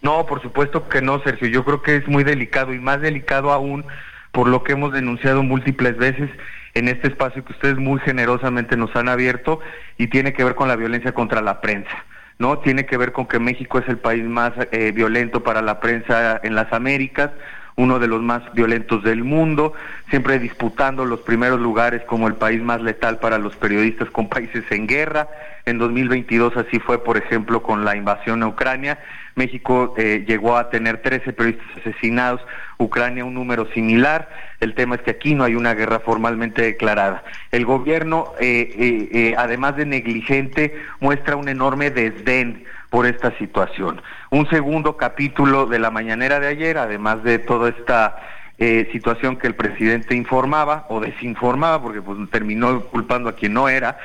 No, 0.00 0.26
por 0.26 0.42
supuesto 0.42 0.88
que 0.88 1.00
no, 1.00 1.22
Sergio. 1.22 1.48
Yo 1.48 1.64
creo 1.64 1.82
que 1.82 1.96
es 1.96 2.08
muy 2.08 2.24
delicado 2.24 2.74
y 2.74 2.80
más 2.80 3.00
delicado 3.00 3.52
aún 3.52 3.84
por 4.32 4.48
lo 4.48 4.64
que 4.64 4.72
hemos 4.72 4.92
denunciado 4.92 5.42
múltiples 5.42 5.96
veces 5.96 6.30
en 6.74 6.88
este 6.88 7.08
espacio 7.08 7.44
que 7.44 7.52
ustedes 7.52 7.76
muy 7.76 8.00
generosamente 8.00 8.76
nos 8.76 8.94
han 8.96 9.08
abierto 9.08 9.60
y 9.98 10.08
tiene 10.08 10.32
que 10.32 10.42
ver 10.42 10.54
con 10.54 10.68
la 10.68 10.76
violencia 10.76 11.12
contra 11.12 11.40
la 11.40 11.60
prensa. 11.60 12.04
¿no? 12.38 12.58
Tiene 12.58 12.86
que 12.86 12.96
ver 12.96 13.12
con 13.12 13.26
que 13.26 13.38
México 13.38 13.78
es 13.78 13.88
el 13.88 13.98
país 13.98 14.24
más 14.24 14.52
eh, 14.72 14.90
violento 14.92 15.44
para 15.44 15.62
la 15.62 15.78
prensa 15.80 16.40
en 16.42 16.54
las 16.54 16.72
Américas, 16.72 17.30
uno 17.76 17.98
de 17.98 18.06
los 18.06 18.22
más 18.22 18.42
violentos 18.52 19.02
del 19.02 19.24
mundo, 19.24 19.72
siempre 20.10 20.38
disputando 20.38 21.04
los 21.04 21.20
primeros 21.20 21.60
lugares 21.60 22.02
como 22.04 22.28
el 22.28 22.34
país 22.34 22.62
más 22.62 22.82
letal 22.82 23.18
para 23.18 23.38
los 23.38 23.56
periodistas 23.56 24.10
con 24.10 24.28
países 24.28 24.64
en 24.70 24.86
guerra. 24.86 25.28
En 25.64 25.78
2022 25.78 26.56
así 26.56 26.78
fue, 26.80 27.02
por 27.02 27.16
ejemplo, 27.16 27.62
con 27.62 27.84
la 27.84 27.96
invasión 27.96 28.42
a 28.42 28.48
Ucrania. 28.48 28.98
México 29.34 29.94
eh, 29.96 30.24
llegó 30.26 30.56
a 30.56 30.68
tener 30.68 31.00
13 31.00 31.32
periodistas 31.32 31.68
asesinados, 31.78 32.40
Ucrania 32.78 33.24
un 33.24 33.34
número 33.34 33.66
similar. 33.72 34.28
El 34.60 34.74
tema 34.74 34.96
es 34.96 35.02
que 35.02 35.12
aquí 35.12 35.34
no 35.34 35.44
hay 35.44 35.54
una 35.54 35.74
guerra 35.74 36.00
formalmente 36.00 36.62
declarada. 36.62 37.24
El 37.50 37.64
gobierno, 37.64 38.32
eh, 38.40 39.08
eh, 39.12 39.34
además 39.38 39.76
de 39.76 39.86
negligente, 39.86 40.74
muestra 41.00 41.36
un 41.36 41.48
enorme 41.48 41.90
desdén 41.90 42.64
por 42.92 43.06
esta 43.06 43.36
situación. 43.38 44.02
Un 44.30 44.46
segundo 44.50 44.98
capítulo 44.98 45.64
de 45.64 45.78
la 45.78 45.90
mañanera 45.90 46.40
de 46.40 46.48
ayer, 46.48 46.76
además 46.76 47.24
de 47.24 47.38
toda 47.38 47.70
esta 47.70 48.18
eh, 48.58 48.86
situación 48.92 49.38
que 49.38 49.46
el 49.46 49.54
presidente 49.54 50.14
informaba 50.14 50.84
o 50.90 51.00
desinformaba, 51.00 51.80
porque 51.80 52.02
pues, 52.02 52.18
terminó 52.30 52.82
culpando 52.82 53.30
a 53.30 53.34
quien 53.34 53.54
no 53.54 53.70
era, 53.70 53.96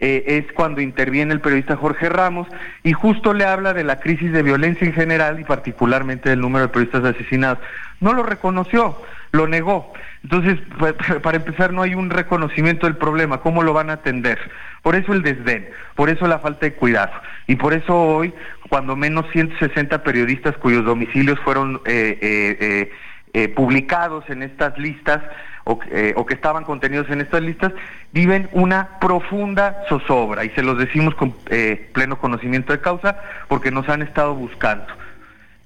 eh, 0.00 0.22
es 0.26 0.52
cuando 0.52 0.82
interviene 0.82 1.32
el 1.32 1.40
periodista 1.40 1.76
Jorge 1.76 2.10
Ramos 2.10 2.46
y 2.82 2.92
justo 2.92 3.32
le 3.32 3.46
habla 3.46 3.72
de 3.72 3.84
la 3.84 4.00
crisis 4.00 4.30
de 4.30 4.42
violencia 4.42 4.86
en 4.86 4.92
general 4.92 5.40
y 5.40 5.44
particularmente 5.44 6.28
del 6.28 6.42
número 6.42 6.66
de 6.66 6.72
periodistas 6.74 7.04
asesinados. 7.04 7.60
No 8.00 8.12
lo 8.12 8.22
reconoció, 8.22 9.00
lo 9.32 9.48
negó. 9.48 9.94
Entonces, 10.22 10.58
para 11.22 11.36
empezar, 11.36 11.72
no 11.72 11.82
hay 11.82 11.94
un 11.94 12.10
reconocimiento 12.10 12.86
del 12.86 12.96
problema. 12.96 13.40
¿Cómo 13.40 13.62
lo 13.62 13.72
van 13.72 13.90
a 13.90 13.94
atender? 13.94 14.38
Por 14.82 14.94
eso 14.94 15.12
el 15.12 15.22
desdén, 15.22 15.68
por 15.94 16.10
eso 16.10 16.26
la 16.26 16.38
falta 16.38 16.66
de 16.66 16.74
cuidado. 16.74 17.12
Y 17.46 17.56
por 17.56 17.74
eso 17.74 17.94
hoy, 17.94 18.32
cuando 18.68 18.96
menos 18.96 19.26
160 19.32 20.02
periodistas 20.02 20.56
cuyos 20.58 20.84
domicilios 20.84 21.38
fueron 21.40 21.80
eh, 21.86 22.18
eh, 22.20 22.92
eh, 23.32 23.48
publicados 23.48 24.28
en 24.30 24.42
estas 24.42 24.78
listas, 24.78 25.22
o, 25.68 25.80
que 25.80 26.34
estaban 26.34 26.62
contenidos 26.62 27.10
en 27.10 27.20
estas 27.20 27.42
listas, 27.42 27.72
viven 28.12 28.48
una 28.52 29.00
profunda 29.00 29.82
zozobra. 29.88 30.44
Y 30.44 30.50
se 30.50 30.62
los 30.62 30.78
decimos 30.78 31.16
con 31.16 31.34
pleno 31.92 32.18
conocimiento 32.20 32.72
de 32.72 32.80
causa 32.80 33.18
porque 33.48 33.72
nos 33.72 33.88
han 33.88 34.02
estado 34.02 34.36
buscando. 34.36 34.86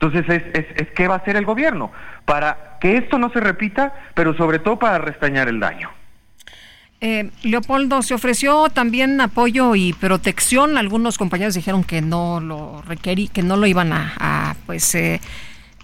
Entonces, 0.01 0.43
es, 0.55 0.67
es, 0.77 0.89
¿qué 0.93 1.09
va 1.09 1.17
a 1.17 1.19
hacer 1.19 1.37
el 1.37 1.45
gobierno? 1.45 1.93
Para 2.25 2.79
que 2.81 2.97
esto 2.97 3.19
no 3.19 3.31
se 3.31 3.41
repita, 3.41 3.93
pero 4.15 4.35
sobre 4.35 4.59
todo 4.59 4.79
para 4.79 4.99
restañar 4.99 5.49
el 5.49 5.61
daño. 5.61 5.91
Eh, 7.03 7.31
Leopoldo, 7.43 8.03
se 8.03 8.15
ofreció 8.15 8.71
también 8.71 9.21
apoyo 9.21 9.75
y 9.75 9.93
protección. 9.93 10.79
Algunos 10.79 11.19
compañeros 11.19 11.55
dijeron 11.55 11.85
que 11.85 12.01
no 12.01 12.41
lo 12.41 12.81
requerí, 12.83 13.29
que 13.29 13.43
no 13.43 13.59
lo 13.59 13.67
iban 13.67 13.93
a, 13.93 14.57
pues, 14.65 14.95
eh, 14.95 15.21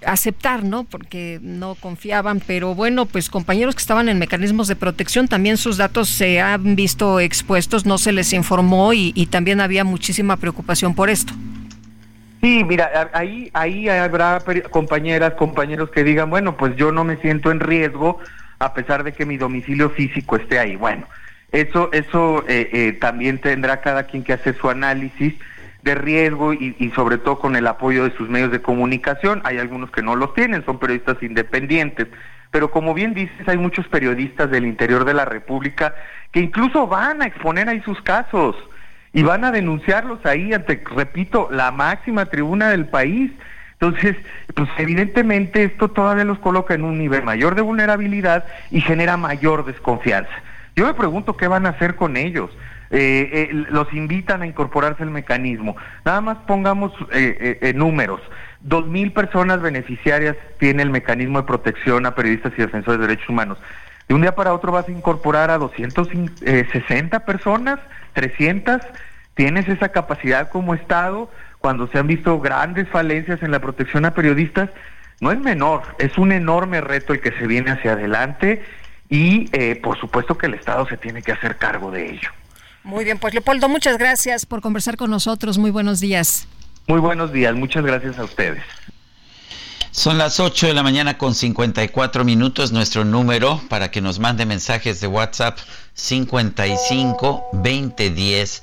aceptar, 0.07 0.65
¿no? 0.65 0.85
Porque 0.85 1.39
no 1.43 1.75
confiaban, 1.75 2.41
pero 2.47 2.75
bueno, 2.75 3.05
pues 3.05 3.29
compañeros 3.29 3.75
que 3.75 3.81
estaban 3.81 4.09
en 4.09 4.19
mecanismos 4.19 4.69
de 4.69 4.77
protección, 4.77 5.29
también 5.29 5.59
sus 5.59 5.77
datos 5.77 6.09
se 6.09 6.41
han 6.41 6.77
visto 6.77 7.21
expuestos, 7.21 7.85
no 7.85 7.99
se 7.99 8.13
les 8.13 8.33
informó 8.33 8.93
y 8.93 9.27
también 9.31 9.61
había 9.61 9.85
muchísima 9.85 10.37
preocupación 10.37 10.95
por 10.95 11.11
esto. 11.11 11.33
Sí, 12.41 12.65
mira, 12.65 13.11
ahí, 13.13 13.51
ahí 13.55 13.89
habrá 13.89 14.41
compañeras, 14.71 15.35
compañeros 15.35 15.91
que 15.91 16.05
digan, 16.05 16.31
bueno, 16.31 16.57
pues 16.57 16.77
yo 16.77 16.93
no 16.93 17.03
me 17.03 17.17
siento 17.17 17.51
en 17.51 17.61
riesgo 17.61 18.19
a 18.59 18.75
pesar 18.75 19.05
de 19.05 19.13
que 19.13 19.27
mi 19.27 19.37
domicilio 19.37 19.91
físico 19.91 20.37
esté 20.37 20.59
ahí. 20.59 20.77
Bueno, 20.77 21.07
eso, 21.53 21.91
eso 21.93 22.45
eh, 22.49 22.69
eh, 22.73 22.93
también 22.93 23.39
tendrá 23.39 23.81
cada 23.81 24.05
quien 24.05 24.23
que 24.23 24.33
hacer 24.33 24.57
su 24.57 24.69
análisis 24.69 25.35
de 25.83 25.95
riesgo 25.95 26.53
y, 26.53 26.75
y, 26.79 26.91
sobre 26.91 27.19
todo 27.19 27.39
con 27.39 27.55
el 27.57 27.67
apoyo 27.67 28.05
de 28.05 28.17
sus 28.17 28.29
medios 28.29 28.51
de 28.51 28.61
comunicación. 28.61 29.41
Hay 29.45 29.59
algunos 29.59 29.91
que 29.91 30.03
no 30.03 30.17
los 30.17 30.35
tienen, 30.35 30.65
son 30.65 30.79
periodistas 30.79 31.23
independientes. 31.23 32.09
Pero 32.51 32.71
como 32.71 32.95
bien 32.95 33.15
dices, 33.15 33.49
hay 33.49 33.57
muchos 33.57 33.87
periodistas 33.89 34.51
del 34.51 34.67
interior 34.67 35.05
de 35.05 35.15
la 35.15 35.25
República 35.25 35.95
que 36.33 36.41
incluso 36.41 36.87
van 36.87 37.23
a 37.23 37.27
exponer 37.27 37.69
ahí 37.69 37.81
sus 37.83 38.01
casos 38.03 38.57
y 39.17 39.23
van 39.23 39.45
a 39.45 39.51
denunciarlos 39.51 40.19
ahí 40.27 40.53
ante, 40.53 40.85
repito, 40.95 41.49
la 41.51 41.71
máxima 41.71 42.27
tribuna 42.27 42.69
del 42.69 42.85
país. 42.85 43.33
Entonces, 43.73 44.15
pues 44.55 44.69
evidentemente 44.77 45.65
esto 45.65 45.89
todavía 45.89 46.25
los 46.25 46.39
coloca 46.39 46.75
en 46.75 46.85
un 46.85 46.99
nivel 46.99 47.23
mayor 47.25 47.55
de 47.55 47.63
vulnerabilidad 47.63 48.45
y 48.71 48.83
genera 48.83 49.17
mayor 49.17 49.65
desconfianza. 49.65 50.31
Yo 50.77 50.85
me 50.85 50.93
pregunto 50.93 51.35
qué 51.35 51.49
van 51.49 51.65
a 51.65 51.71
hacer 51.71 51.97
con 51.97 52.19
ellos. 52.19 52.51
Eh, 52.91 53.49
eh, 53.51 53.65
los 53.71 53.91
invitan 53.95 54.43
a 54.43 54.47
incorporarse 54.47 55.03
al 55.03 55.11
mecanismo. 55.11 55.77
Nada 56.05 56.21
más 56.21 56.37
pongamos 56.47 56.93
eh, 57.11 57.59
eh 57.63 57.73
números. 57.73 58.21
Dos 58.61 58.87
mil 58.87 59.13
personas 59.13 59.63
beneficiarias 59.63 60.37
tiene 60.59 60.83
el 60.83 60.91
mecanismo 60.91 61.41
de 61.41 61.47
protección 61.47 62.05
a 62.05 62.15
periodistas 62.15 62.53
y 62.59 62.61
defensores 62.61 63.01
de 63.01 63.07
derechos 63.07 63.31
humanos. 63.31 63.57
De 64.09 64.15
un 64.15 64.21
día 64.21 64.35
para 64.35 64.53
otro 64.53 64.73
vas 64.73 64.87
a 64.89 64.93
incorporar 64.93 65.51
a 65.51 65.57
260 65.57 67.21
personas, 67.21 67.81
300. 68.13 68.83
Tienes 69.37 69.69
esa 69.69 69.91
capacidad 69.91 70.49
como 70.49 70.75
Estado 70.75 71.31
cuando 71.59 71.87
se 71.89 71.99
han 71.99 72.07
visto 72.07 72.41
grandes 72.41 72.89
falencias 72.89 73.43
en 73.43 73.51
la 73.51 73.61
protección 73.61 74.07
a 74.07 74.15
periodistas. 74.15 74.71
No 75.21 75.31
es 75.31 75.39
menor, 75.39 75.83
es 75.99 76.17
un 76.19 76.33
enorme 76.33 76.81
reto 76.81 77.13
el 77.13 77.21
que 77.21 77.33
se 77.33 77.47
viene 77.47 77.71
hacia 77.71 77.93
adelante 77.93 78.65
y 79.09 79.49
eh, 79.53 79.77
por 79.77 80.01
supuesto 80.01 80.37
que 80.39 80.47
el 80.47 80.55
Estado 80.55 80.89
se 80.89 80.97
tiene 80.97 81.23
que 81.23 81.33
hacer 81.33 81.59
cargo 81.59 81.91
de 81.91 82.11
ello. 82.13 82.31
Muy 82.83 83.05
bien, 83.05 83.19
pues 83.19 83.35
Leopoldo, 83.35 83.69
muchas 83.69 83.99
gracias 83.99 84.47
por 84.47 84.63
conversar 84.63 84.97
con 84.97 85.11
nosotros. 85.11 85.59
Muy 85.59 85.71
buenos 85.71 86.01
días. 86.01 86.49
Muy 86.87 87.01
buenos 87.01 87.33
días, 87.33 87.55
muchas 87.55 87.85
gracias 87.85 88.19
a 88.19 88.25
ustedes. 88.25 88.63
Son 89.91 90.19
las 90.19 90.41
8 90.41 90.67
de 90.67 90.75
la 90.75 90.83
mañana 90.83 91.17
con 91.17 91.35
54 91.35 92.23
minutos. 92.23 92.71
Nuestro 92.71 93.07
número 93.07 93.63
para 93.71 93.91
que 93.91 94.03
nos 94.03 94.19
mande 94.19 94.45
mensajes 94.45 95.01
de 95.01 95.07
WhatsApp 95.07 95.59
55 95.95 97.49
2010 97.55 98.63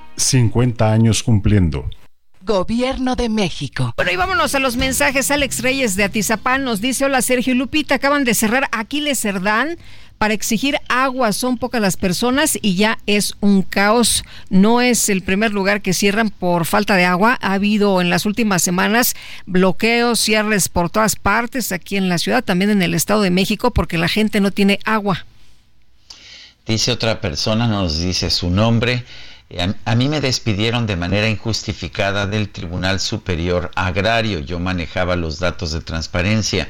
50 0.17 0.91
años 0.91 1.23
cumpliendo. 1.23 1.89
Gobierno 2.43 3.15
de 3.15 3.29
México. 3.29 3.93
Bueno, 3.95 4.11
y 4.11 4.15
vámonos 4.15 4.55
a 4.55 4.59
los 4.59 4.75
mensajes. 4.75 5.29
Alex 5.29 5.61
Reyes 5.61 5.95
de 5.95 6.05
Atizapán 6.05 6.63
nos 6.63 6.81
dice, 6.81 7.05
hola 7.05 7.21
Sergio 7.21 7.53
y 7.53 7.57
Lupita, 7.57 7.95
acaban 7.95 8.23
de 8.23 8.33
cerrar 8.33 8.67
Aquiles 8.71 9.19
Cerdán 9.19 9.77
para 10.21 10.33
exigir 10.33 10.77
agua. 10.87 11.33
Son 11.33 11.57
pocas 11.57 11.81
las 11.81 11.97
personas 11.97 12.57
y 12.61 12.75
ya 12.75 12.99
es 13.07 13.35
un 13.41 13.63
caos. 13.63 14.23
No 14.49 14.79
es 14.81 15.09
el 15.09 15.23
primer 15.23 15.51
lugar 15.51 15.81
que 15.81 15.93
cierran 15.93 16.29
por 16.29 16.65
falta 16.65 16.95
de 16.95 17.05
agua. 17.05 17.39
Ha 17.41 17.53
habido 17.53 18.01
en 18.01 18.09
las 18.09 18.27
últimas 18.27 18.61
semanas 18.61 19.15
bloqueos, 19.45 20.19
cierres 20.19 20.69
por 20.69 20.91
todas 20.91 21.15
partes 21.15 21.71
aquí 21.71 21.95
en 21.95 22.07
la 22.07 22.17
ciudad, 22.19 22.43
también 22.43 22.69
en 22.69 22.83
el 22.83 22.93
Estado 22.93 23.23
de 23.23 23.31
México, 23.31 23.71
porque 23.71 23.97
la 23.97 24.07
gente 24.07 24.41
no 24.41 24.51
tiene 24.51 24.77
agua. 24.85 25.25
Dice 26.67 26.91
otra 26.91 27.19
persona, 27.19 27.67
nos 27.67 27.99
dice 27.99 28.29
su 28.29 28.49
nombre. 28.51 29.03
A, 29.85 29.95
mí 29.95 30.07
me 30.07 30.21
despidieron 30.21 30.87
de 30.87 30.95
manera 30.95 31.27
injustificada 31.27 32.25
del 32.25 32.49
Tribunal 32.49 32.99
Superior 32.99 33.71
Agrario. 33.75 34.39
Yo 34.39 34.59
manejaba 34.59 35.15
los 35.15 35.39
datos 35.39 35.71
de 35.71 35.81
transparencia. 35.81 36.69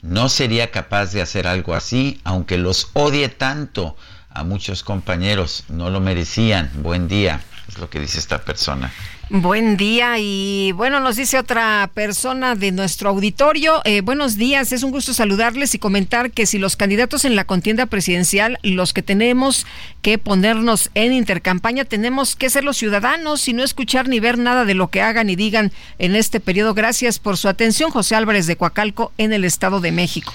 No 0.00 0.28
sería 0.28 0.70
capaz 0.70 1.12
de 1.12 1.20
hacer 1.20 1.46
algo 1.46 1.74
así, 1.74 2.20
aunque 2.24 2.56
los 2.56 2.90
odie 2.94 3.28
tanto 3.28 3.96
a 4.30 4.44
muchos 4.44 4.82
compañeros. 4.82 5.64
No 5.68 5.90
lo 5.90 6.00
merecían. 6.00 6.70
Buen 6.76 7.06
día, 7.06 7.42
es 7.68 7.78
lo 7.78 7.90
que 7.90 8.00
dice 8.00 8.18
esta 8.18 8.42
persona. 8.42 8.92
Buen 9.30 9.78
día 9.78 10.18
y 10.18 10.72
bueno, 10.72 11.00
nos 11.00 11.16
dice 11.16 11.38
otra 11.38 11.90
persona 11.94 12.54
de 12.54 12.70
nuestro 12.70 13.08
auditorio, 13.08 13.80
eh, 13.84 14.02
buenos 14.02 14.36
días, 14.36 14.72
es 14.72 14.82
un 14.82 14.90
gusto 14.90 15.14
saludarles 15.14 15.74
y 15.74 15.78
comentar 15.78 16.32
que 16.32 16.44
si 16.44 16.58
los 16.58 16.76
candidatos 16.76 17.24
en 17.24 17.34
la 17.34 17.44
contienda 17.44 17.86
presidencial, 17.86 18.58
los 18.62 18.92
que 18.92 19.02
tenemos 19.02 19.64
que 20.02 20.18
ponernos 20.18 20.90
en 20.94 21.14
intercampaña, 21.14 21.86
tenemos 21.86 22.36
que 22.36 22.50
ser 22.50 22.62
los 22.62 22.76
ciudadanos 22.76 23.48
y 23.48 23.54
no 23.54 23.62
escuchar 23.62 24.08
ni 24.08 24.20
ver 24.20 24.36
nada 24.36 24.66
de 24.66 24.74
lo 24.74 24.88
que 24.88 25.00
hagan 25.00 25.30
y 25.30 25.36
digan 25.36 25.72
en 25.98 26.14
este 26.14 26.38
periodo. 26.38 26.74
Gracias 26.74 27.18
por 27.18 27.38
su 27.38 27.48
atención, 27.48 27.90
José 27.90 28.16
Álvarez 28.16 28.46
de 28.46 28.56
Coacalco, 28.56 29.12
en 29.16 29.32
el 29.32 29.44
Estado 29.44 29.80
de 29.80 29.92
México. 29.92 30.34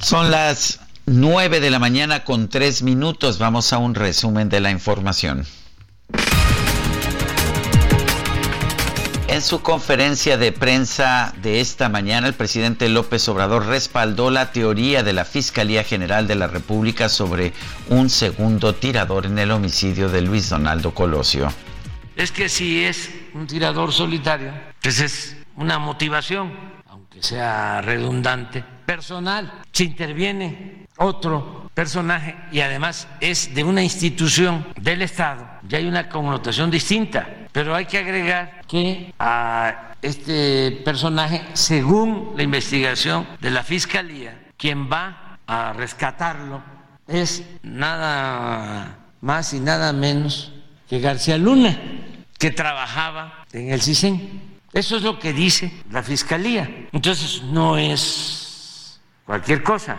Son 0.00 0.30
las 0.32 0.80
nueve 1.06 1.60
de 1.60 1.70
la 1.70 1.78
mañana 1.78 2.24
con 2.24 2.48
tres 2.48 2.82
minutos, 2.82 3.38
vamos 3.38 3.72
a 3.72 3.78
un 3.78 3.94
resumen 3.94 4.48
de 4.48 4.60
la 4.60 4.70
información. 4.72 5.46
En 9.28 9.40
su 9.40 9.62
conferencia 9.62 10.36
de 10.36 10.52
prensa 10.52 11.32
de 11.42 11.60
esta 11.60 11.88
mañana, 11.88 12.26
el 12.26 12.34
presidente 12.34 12.88
López 12.88 13.26
Obrador 13.28 13.66
respaldó 13.66 14.30
la 14.30 14.52
teoría 14.52 15.02
de 15.02 15.12
la 15.12 15.24
Fiscalía 15.24 15.84
General 15.84 16.26
de 16.26 16.34
la 16.34 16.48
República 16.48 17.08
sobre 17.08 17.52
un 17.88 18.10
segundo 18.10 18.74
tirador 18.74 19.26
en 19.26 19.38
el 19.38 19.50
homicidio 19.50 20.08
de 20.08 20.22
Luis 20.22 20.50
Donaldo 20.50 20.92
Colosio. 20.92 21.52
Es 22.16 22.30
que 22.30 22.48
si 22.48 22.84
es 22.84 23.10
un 23.32 23.46
tirador 23.46 23.92
solitario, 23.92 24.52
pues 24.82 25.00
es 25.00 25.36
una 25.56 25.78
motivación, 25.78 26.52
aunque 26.88 27.22
sea 27.22 27.80
redundante, 27.80 28.64
personal. 28.94 29.52
Si 29.72 29.84
interviene 29.84 30.86
otro 30.98 31.70
personaje 31.74 32.36
y 32.52 32.60
además 32.60 33.08
es 33.20 33.54
de 33.54 33.64
una 33.64 33.82
institución 33.82 34.66
del 34.80 35.02
Estado, 35.02 35.46
ya 35.68 35.78
hay 35.78 35.86
una 35.86 36.08
connotación 36.08 36.70
distinta 36.70 37.26
pero 37.52 37.74
hay 37.74 37.84
que 37.84 37.98
agregar 37.98 38.62
que 38.66 39.12
a 39.18 39.94
este 40.00 40.80
personaje, 40.84 41.42
según 41.52 42.32
la 42.34 42.42
investigación 42.42 43.28
de 43.40 43.50
la 43.50 43.62
Fiscalía, 43.62 44.48
quien 44.56 44.90
va 44.90 45.38
a 45.46 45.74
rescatarlo 45.74 46.62
es 47.06 47.44
nada 47.62 48.98
más 49.20 49.52
y 49.52 49.60
nada 49.60 49.92
menos 49.92 50.52
que 50.88 50.98
García 50.98 51.36
Luna, 51.36 51.78
que 52.38 52.50
trabajaba 52.50 53.44
en 53.52 53.70
el 53.70 53.82
CISEN. 53.82 54.40
Eso 54.72 54.96
es 54.96 55.02
lo 55.02 55.18
que 55.18 55.34
dice 55.34 55.70
la 55.90 56.02
Fiscalía. 56.02 56.88
Entonces 56.90 57.42
no 57.42 57.76
es 57.76 58.41
cualquier 59.32 59.62
cosa 59.62 59.96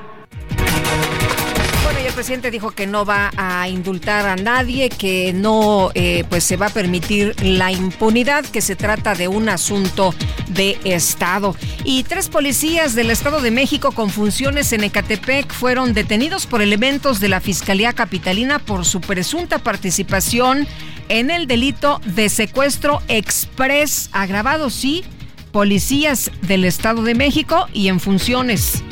el 2.13 2.13
presidente 2.13 2.51
dijo 2.51 2.69
que 2.69 2.85
no 2.85 3.05
va 3.05 3.31
a 3.37 3.67
indultar 3.67 4.27
a 4.27 4.35
nadie, 4.35 4.89
que 4.89 5.33
no 5.33 5.89
eh, 5.95 6.23
pues 6.29 6.43
se 6.43 6.57
va 6.57 6.67
a 6.67 6.69
permitir 6.69 7.33
la 7.41 7.71
impunidad, 7.71 8.45
que 8.45 8.61
se 8.61 8.75
trata 8.75 9.15
de 9.15 9.27
un 9.27 9.49
asunto 9.49 10.13
de 10.49 10.77
Estado. 10.83 11.55
Y 11.83 12.03
tres 12.03 12.29
policías 12.29 12.93
del 12.93 13.09
Estado 13.09 13.41
de 13.41 13.49
México 13.49 13.93
con 13.93 14.11
funciones 14.11 14.71
en 14.73 14.83
Ecatepec 14.83 15.51
fueron 15.51 15.95
detenidos 15.95 16.45
por 16.45 16.61
elementos 16.61 17.19
de 17.19 17.29
la 17.29 17.39
Fiscalía 17.39 17.93
Capitalina 17.93 18.59
por 18.59 18.85
su 18.85 19.01
presunta 19.01 19.57
participación 19.57 20.67
en 21.09 21.31
el 21.31 21.47
delito 21.47 21.99
de 22.05 22.29
secuestro 22.29 23.01
express 23.07 24.11
agravado, 24.11 24.69
sí, 24.69 25.03
policías 25.51 26.29
del 26.43 26.63
Estado 26.63 27.01
de 27.01 27.15
México 27.15 27.67
y 27.73 27.87
en 27.87 27.99
funciones. 27.99 28.83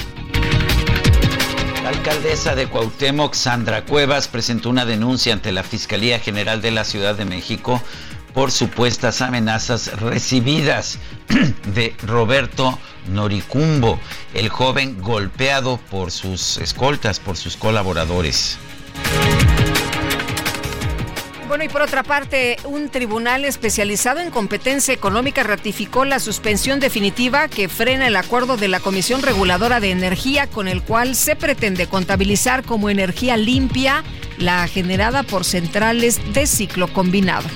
La 1.84 1.90
alcaldesa 1.90 2.54
de 2.54 2.68
Cuauhtémoc, 2.68 3.34
Sandra 3.34 3.86
Cuevas, 3.86 4.28
presentó 4.28 4.70
una 4.70 4.86
denuncia 4.86 5.34
ante 5.34 5.52
la 5.52 5.64
Fiscalía 5.64 6.20
General 6.20 6.62
de 6.62 6.70
la 6.70 6.84
Ciudad 6.84 7.16
de 7.16 7.26
México 7.26 7.82
por 8.34 8.52
supuestas 8.52 9.22
amenazas 9.22 10.00
recibidas 10.00 11.00
de 11.74 11.96
Roberto 12.04 12.78
Noricumbo, 13.08 14.00
el 14.34 14.50
joven 14.50 15.02
golpeado 15.02 15.78
por 15.90 16.12
sus 16.12 16.58
escoltas, 16.58 17.20
por 17.20 17.36
sus 17.36 17.58
colaboradores. 17.58 18.60
Bueno, 21.52 21.66
y 21.66 21.68
por 21.68 21.82
otra 21.82 22.02
parte, 22.02 22.56
un 22.64 22.88
tribunal 22.88 23.44
especializado 23.44 24.22
en 24.22 24.32
competencia 24.32 24.94
económica 24.94 25.44
ratificó 25.44 26.06
la 26.06 26.22
suspensión 26.22 26.80
definitiva 26.80 27.50
que 27.50 27.68
frena 27.68 28.08
el 28.08 28.16
acuerdo 28.16 28.56
de 28.56 28.70
la 28.70 28.80
Comisión 28.80 29.22
Reguladora 29.22 29.82
de 29.82 29.92
Energía 29.92 30.48
con 30.48 30.70
el 30.70 30.82
cual 30.82 31.14
se 31.14 31.36
pretende 31.36 31.88
contabilizar 31.88 32.64
como 32.64 32.90
energía 32.90 33.36
limpia 33.36 34.06
la 34.38 34.66
generada 34.70 35.24
por 35.24 35.44
centrales 35.44 36.22
de 36.34 36.48
ciclo 36.48 36.88
combinado. 36.88 37.50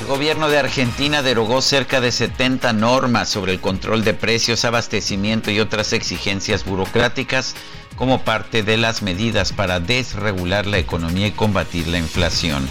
El 0.00 0.06
gobierno 0.08 0.48
de 0.48 0.58
Argentina 0.58 1.22
derogó 1.22 1.62
cerca 1.62 2.00
de 2.00 2.10
70 2.10 2.72
normas 2.72 3.28
sobre 3.28 3.52
el 3.52 3.60
control 3.60 4.02
de 4.02 4.14
precios, 4.14 4.64
abastecimiento 4.64 5.52
y 5.52 5.60
otras 5.60 5.92
exigencias 5.92 6.64
burocráticas 6.64 7.54
como 7.98 8.20
parte 8.22 8.62
de 8.62 8.76
las 8.76 9.02
medidas 9.02 9.52
para 9.52 9.80
desregular 9.80 10.66
la 10.66 10.78
economía 10.78 11.26
y 11.26 11.32
combatir 11.32 11.88
la 11.88 11.98
inflación. 11.98 12.68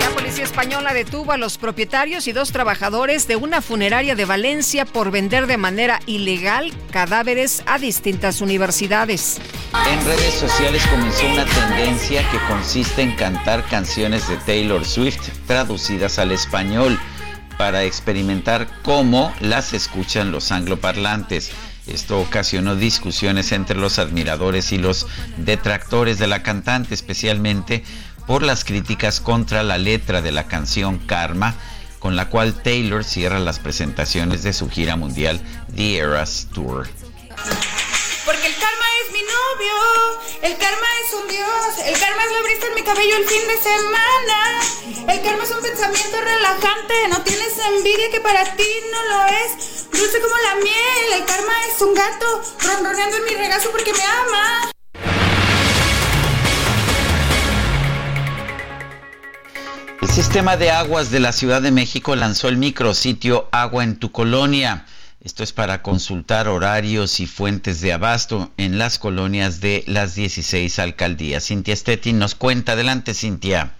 La 0.00 0.10
policía 0.10 0.44
española 0.44 0.94
detuvo 0.94 1.32
a 1.32 1.36
los 1.36 1.58
propietarios 1.58 2.26
y 2.26 2.32
dos 2.32 2.50
trabajadores 2.50 3.28
de 3.28 3.36
una 3.36 3.60
funeraria 3.60 4.14
de 4.14 4.24
Valencia 4.24 4.86
por 4.86 5.10
vender 5.10 5.46
de 5.46 5.58
manera 5.58 6.00
ilegal 6.06 6.72
cadáveres 6.90 7.62
a 7.66 7.78
distintas 7.78 8.40
universidades. 8.40 9.38
En 9.90 10.04
redes 10.06 10.34
sociales 10.34 10.82
comenzó 10.86 11.26
una 11.26 11.44
tendencia 11.44 12.22
que 12.30 12.38
consiste 12.48 13.02
en 13.02 13.14
cantar 13.14 13.64
canciones 13.66 14.26
de 14.28 14.38
Taylor 14.38 14.84
Swift 14.84 15.28
traducidas 15.46 16.18
al 16.18 16.32
español 16.32 16.98
para 17.58 17.84
experimentar 17.84 18.68
cómo 18.82 19.34
las 19.40 19.74
escuchan 19.74 20.32
los 20.32 20.52
angloparlantes. 20.52 21.50
Esto 21.88 22.20
ocasionó 22.20 22.76
discusiones 22.76 23.52
entre 23.52 23.76
los 23.76 23.98
admiradores 23.98 24.72
y 24.72 24.78
los 24.78 25.06
detractores 25.38 26.18
de 26.18 26.26
la 26.26 26.42
cantante, 26.42 26.94
especialmente 26.94 27.82
por 28.26 28.42
las 28.42 28.64
críticas 28.64 29.20
contra 29.20 29.62
la 29.62 29.78
letra 29.78 30.20
de 30.20 30.32
la 30.32 30.46
canción 30.46 30.98
Karma, 30.98 31.54
con 31.98 32.14
la 32.14 32.28
cual 32.28 32.54
Taylor 32.54 33.04
cierra 33.04 33.38
las 33.38 33.58
presentaciones 33.58 34.42
de 34.42 34.52
su 34.52 34.68
gira 34.68 34.96
mundial 34.96 35.40
The 35.74 35.98
Eras 35.98 36.48
Tour. 36.52 36.88
Mi 39.18 39.24
novio, 39.24 39.74
el 40.42 40.56
karma 40.58 40.86
es 41.04 41.12
un 41.12 41.28
dios, 41.28 41.86
el 41.86 41.98
karma 41.98 42.22
es 42.24 42.30
la 42.30 42.42
brisa 42.42 42.66
en 42.68 42.74
mi 42.74 42.82
cabello 42.82 43.16
el 43.16 43.24
fin 43.24 43.48
de 43.48 43.58
semana. 43.58 45.12
El 45.12 45.22
karma 45.22 45.42
es 45.42 45.50
un 45.50 45.60
pensamiento 45.60 46.20
relajante, 46.20 46.94
no 47.08 47.20
tienes 47.22 47.58
envidia 47.58 48.10
que 48.12 48.20
para 48.20 48.44
ti 48.54 48.68
no 48.92 49.02
lo 49.10 49.26
es. 49.26 49.90
Dulce 49.90 50.20
como 50.20 50.36
la 50.36 50.54
miel, 50.62 51.20
el 51.20 51.24
karma 51.24 51.52
es 51.66 51.82
un 51.82 51.94
gato, 51.94 52.42
ronroneando 52.60 53.16
en 53.16 53.24
mi 53.24 53.34
regazo 53.34 53.70
porque 53.72 53.92
me 53.92 54.04
ama. 54.04 54.70
El 60.00 60.08
sistema 60.10 60.56
de 60.56 60.70
aguas 60.70 61.10
de 61.10 61.18
la 61.18 61.32
Ciudad 61.32 61.60
de 61.60 61.72
México 61.72 62.14
lanzó 62.14 62.48
el 62.48 62.56
micrositio 62.56 63.48
Agua 63.50 63.82
en 63.82 63.98
tu 63.98 64.12
colonia. 64.12 64.86
Esto 65.20 65.42
es 65.42 65.52
para 65.52 65.82
consultar 65.82 66.46
horarios 66.46 67.18
y 67.18 67.26
fuentes 67.26 67.80
de 67.80 67.92
abasto 67.92 68.52
en 68.56 68.78
las 68.78 69.00
colonias 69.00 69.60
de 69.60 69.82
las 69.86 70.14
16 70.14 70.78
alcaldías. 70.78 71.46
Cintia 71.46 71.74
Stettin 71.74 72.18
nos 72.18 72.36
cuenta. 72.36 72.72
Adelante, 72.72 73.14
Cintia. 73.14 73.77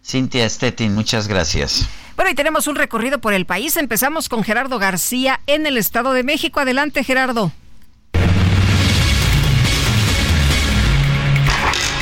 Cintia 0.07 0.49
Stettin, 0.49 0.95
muchas 0.95 1.27
gracias. 1.27 1.89
Bueno, 2.15 2.31
y 2.31 2.35
tenemos 2.35 2.69
un 2.69 2.77
recorrido 2.77 3.19
por 3.21 3.33
el 3.33 3.45
país. 3.45 3.77
Empezamos 3.77 4.29
con 4.29 4.45
Gerardo 4.45 4.79
García 4.79 5.41
en 5.49 5.67
el 5.67 5.77
Estado 5.77 6.13
de 6.13 6.23
México. 6.23 6.61
Adelante, 6.61 7.03
Gerardo. 7.03 7.51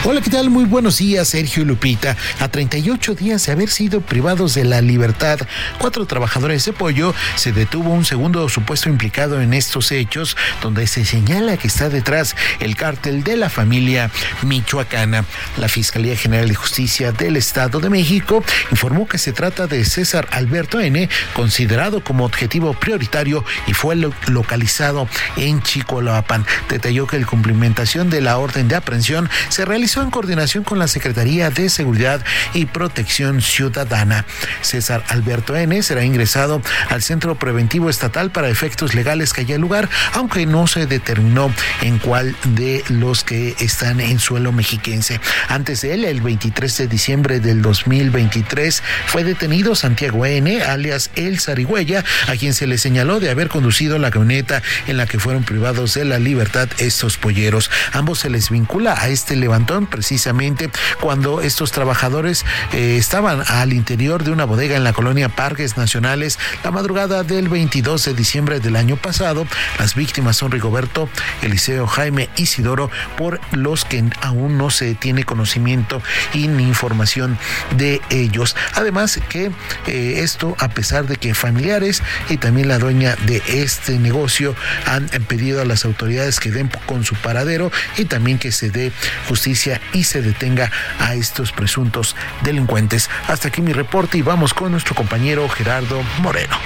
Hola, 0.07 0.21
¿qué 0.21 0.29
tal? 0.29 0.51
Muy 0.51 0.67
buenos 0.67 0.99
días, 0.99 1.29
Sergio 1.29 1.65
Lupita. 1.65 2.15
A 2.39 2.49
38 2.49 3.15
días 3.15 3.47
de 3.47 3.53
haber 3.53 3.71
sido 3.71 4.03
privados 4.03 4.53
de 4.53 4.65
la 4.65 4.83
libertad, 4.83 5.39
cuatro 5.79 6.05
trabajadores 6.05 6.63
de 6.67 6.75
pollo 6.75 7.15
se 7.37 7.53
detuvo 7.53 7.89
un 7.89 8.05
segundo 8.05 8.47
supuesto 8.51 8.91
implicado 8.91 9.41
en 9.41 9.55
estos 9.55 9.91
hechos, 9.93 10.37
donde 10.61 10.87
se 10.89 11.07
señala 11.07 11.57
que 11.57 11.69
está 11.69 11.89
detrás 11.89 12.37
el 12.61 12.77
cártel 12.77 13.25
de 13.25 13.39
la 13.39 13.49
familia 13.49 14.11
michoacana. 14.43 15.25
La 15.57 15.69
Fiscalía 15.69 16.17
General 16.17 16.49
de 16.49 16.55
Justicia 16.55 17.11
del 17.11 17.39
Estado 17.39 17.81
de 17.81 17.89
México 17.89 18.45
informó 18.71 19.09
que 19.09 19.17
se 19.17 19.33
trata 19.33 19.67
de 19.67 19.87
César 19.87 20.29
Alberto 20.33 20.81
N., 20.81 21.09
considerado 21.33 22.05
como 22.05 22.27
objetivo 22.27 22.75
prioritario 22.75 23.43
y 23.67 23.73
fue 23.73 23.97
lo 23.97 24.13
localizado 24.27 25.09
en 25.39 25.63
Chicoloapan. 25.63 26.45
Detalló 26.69 27.07
que 27.07 27.19
la 27.19 27.27
cumplimentación 27.27 28.11
de 28.11 28.21
la 28.21 28.37
orden 28.37 28.69
de 28.69 28.77
aprehensión 28.77 29.31
se 29.49 29.65
realizó 29.65 29.94
en 30.03 30.11
coordinación 30.11 30.65
con 30.65 30.79
la 30.79 30.89
Secretaría 30.89 31.51
de 31.51 31.69
Seguridad 31.69 32.25
y 32.53 32.67
Protección 32.67 33.41
Ciudadana. 33.41 34.25
César 34.61 35.05
Alberto 35.09 35.57
N. 35.57 35.83
será 35.83 36.05
ingresado 36.05 36.63
al 36.89 37.03
Centro 37.03 37.37
Preventivo 37.37 37.89
Estatal 37.89 38.31
para 38.31 38.49
efectos 38.49 38.95
legales 38.95 39.33
que 39.33 39.43
haya 39.43 39.59
lugar, 39.59 39.89
aunque 40.13 40.47
no 40.47 40.67
se 40.67 40.87
determinó 40.87 41.53
en 41.83 41.99
cuál 41.99 42.35
de 42.45 42.83
los 42.89 43.25
que 43.25 43.55
están 43.61 44.01
en 44.01 44.19
suelo 44.19 44.53
mexiquense. 44.53 45.21
Antes 45.49 45.83
de 45.83 45.95
él, 45.95 46.05
el 46.05 46.21
23 46.21 46.77
de 46.77 46.87
diciembre 46.89 47.41
del 47.41 47.63
2023, 47.63 48.83
fue 49.07 49.23
detenido 49.23 49.75
Santiago 49.75 50.27
N., 50.27 50.63
alias 50.63 51.11
El 51.15 51.41
Zarigüeya, 51.41 52.05
a 52.29 52.37
quien 52.37 52.55
se 52.55 52.67
le 52.67 52.79
señaló 52.79 53.21
de 53.21 53.31
haber 53.31 53.49
conducido 53.49 53.99
la 53.99 54.11
camioneta 54.11 54.63
en 54.87 54.97
la 54.97 55.07
que 55.07 55.19
fueron 55.19 55.45
privados 55.45 55.95
de 55.95 56.05
la 56.05 56.19
libertad 56.19 56.69
estos 56.79 57.17
polleros. 57.17 57.71
Ambos 57.93 58.21
se 58.21 58.31
les 58.31 58.51
vincula 58.51 58.95
a 58.99 59.09
este 59.09 59.37
levantón 59.37 59.84
precisamente 59.87 60.71
cuando 61.01 61.41
estos 61.41 61.73
trabajadores 61.73 62.45
eh, 62.73 62.97
estaban 62.99 63.43
al 63.49 63.73
interior 63.73 64.25
de 64.25 64.31
una 64.31 64.45
bodega 64.45 64.77
en 64.77 64.85
la 64.85 64.93
colonia 64.93 65.29
Parques 65.29 65.77
Nacionales 65.77 66.39
la 66.63 66.71
madrugada 66.71 67.23
del 67.23 67.49
22 67.49 68.05
de 68.05 68.15
diciembre 68.15 68.61
del 68.61 68.77
año 68.77 68.97
pasado. 68.97 69.47
Las 69.79 69.95
víctimas 69.95 70.37
son 70.37 70.51
Rigoberto, 70.51 71.09
Eliseo 71.43 71.87
Jaime 71.87 72.29
Isidoro, 72.37 72.91
por 73.17 73.41
los 73.53 73.85
que 73.85 74.05
aún 74.21 74.59
no 74.59 74.71
se 74.71 74.95
tiene 74.95 75.25
conocimiento 75.25 76.03
y 76.33 76.49
ni 76.49 76.65
información 76.65 77.39
de 77.77 78.01
ellos. 78.11 78.57
Además 78.75 79.21
que 79.29 79.51
eh, 79.87 80.15
esto 80.19 80.57
a 80.59 80.69
pesar 80.69 81.07
de 81.07 81.17
que 81.17 81.35
familiares 81.35 82.03
y 82.29 82.37
también 82.37 82.69
la 82.69 82.79
dueña 82.79 83.17
de 83.27 83.43
este 83.47 83.99
negocio 83.99 84.55
han 84.87 85.09
pedido 85.29 85.61
a 85.61 85.65
las 85.65 85.85
autoridades 85.85 86.41
que 86.41 86.51
den 86.51 86.71
con 86.87 87.05
su 87.05 87.15
paradero 87.17 87.71
y 87.97 88.05
también 88.05 88.39
que 88.39 88.53
se 88.53 88.71
dé 88.71 88.93
justicia 89.29 89.74
y 89.93 90.05
se 90.05 90.23
detenga 90.23 90.71
a 90.99 91.15
estos 91.15 91.53
presuntos 91.53 92.17
delincuentes. 92.43 93.11
Hasta 93.29 93.49
aquí 93.49 93.63
mi 93.63 93.73
reporte 93.73 94.19
y 94.19 94.23
vamos 94.23 94.55
con 94.55 94.73
nuestro 94.73 94.95
compañero 94.95 95.49
Gerardo 95.49 96.03
Moreno. 96.21 96.57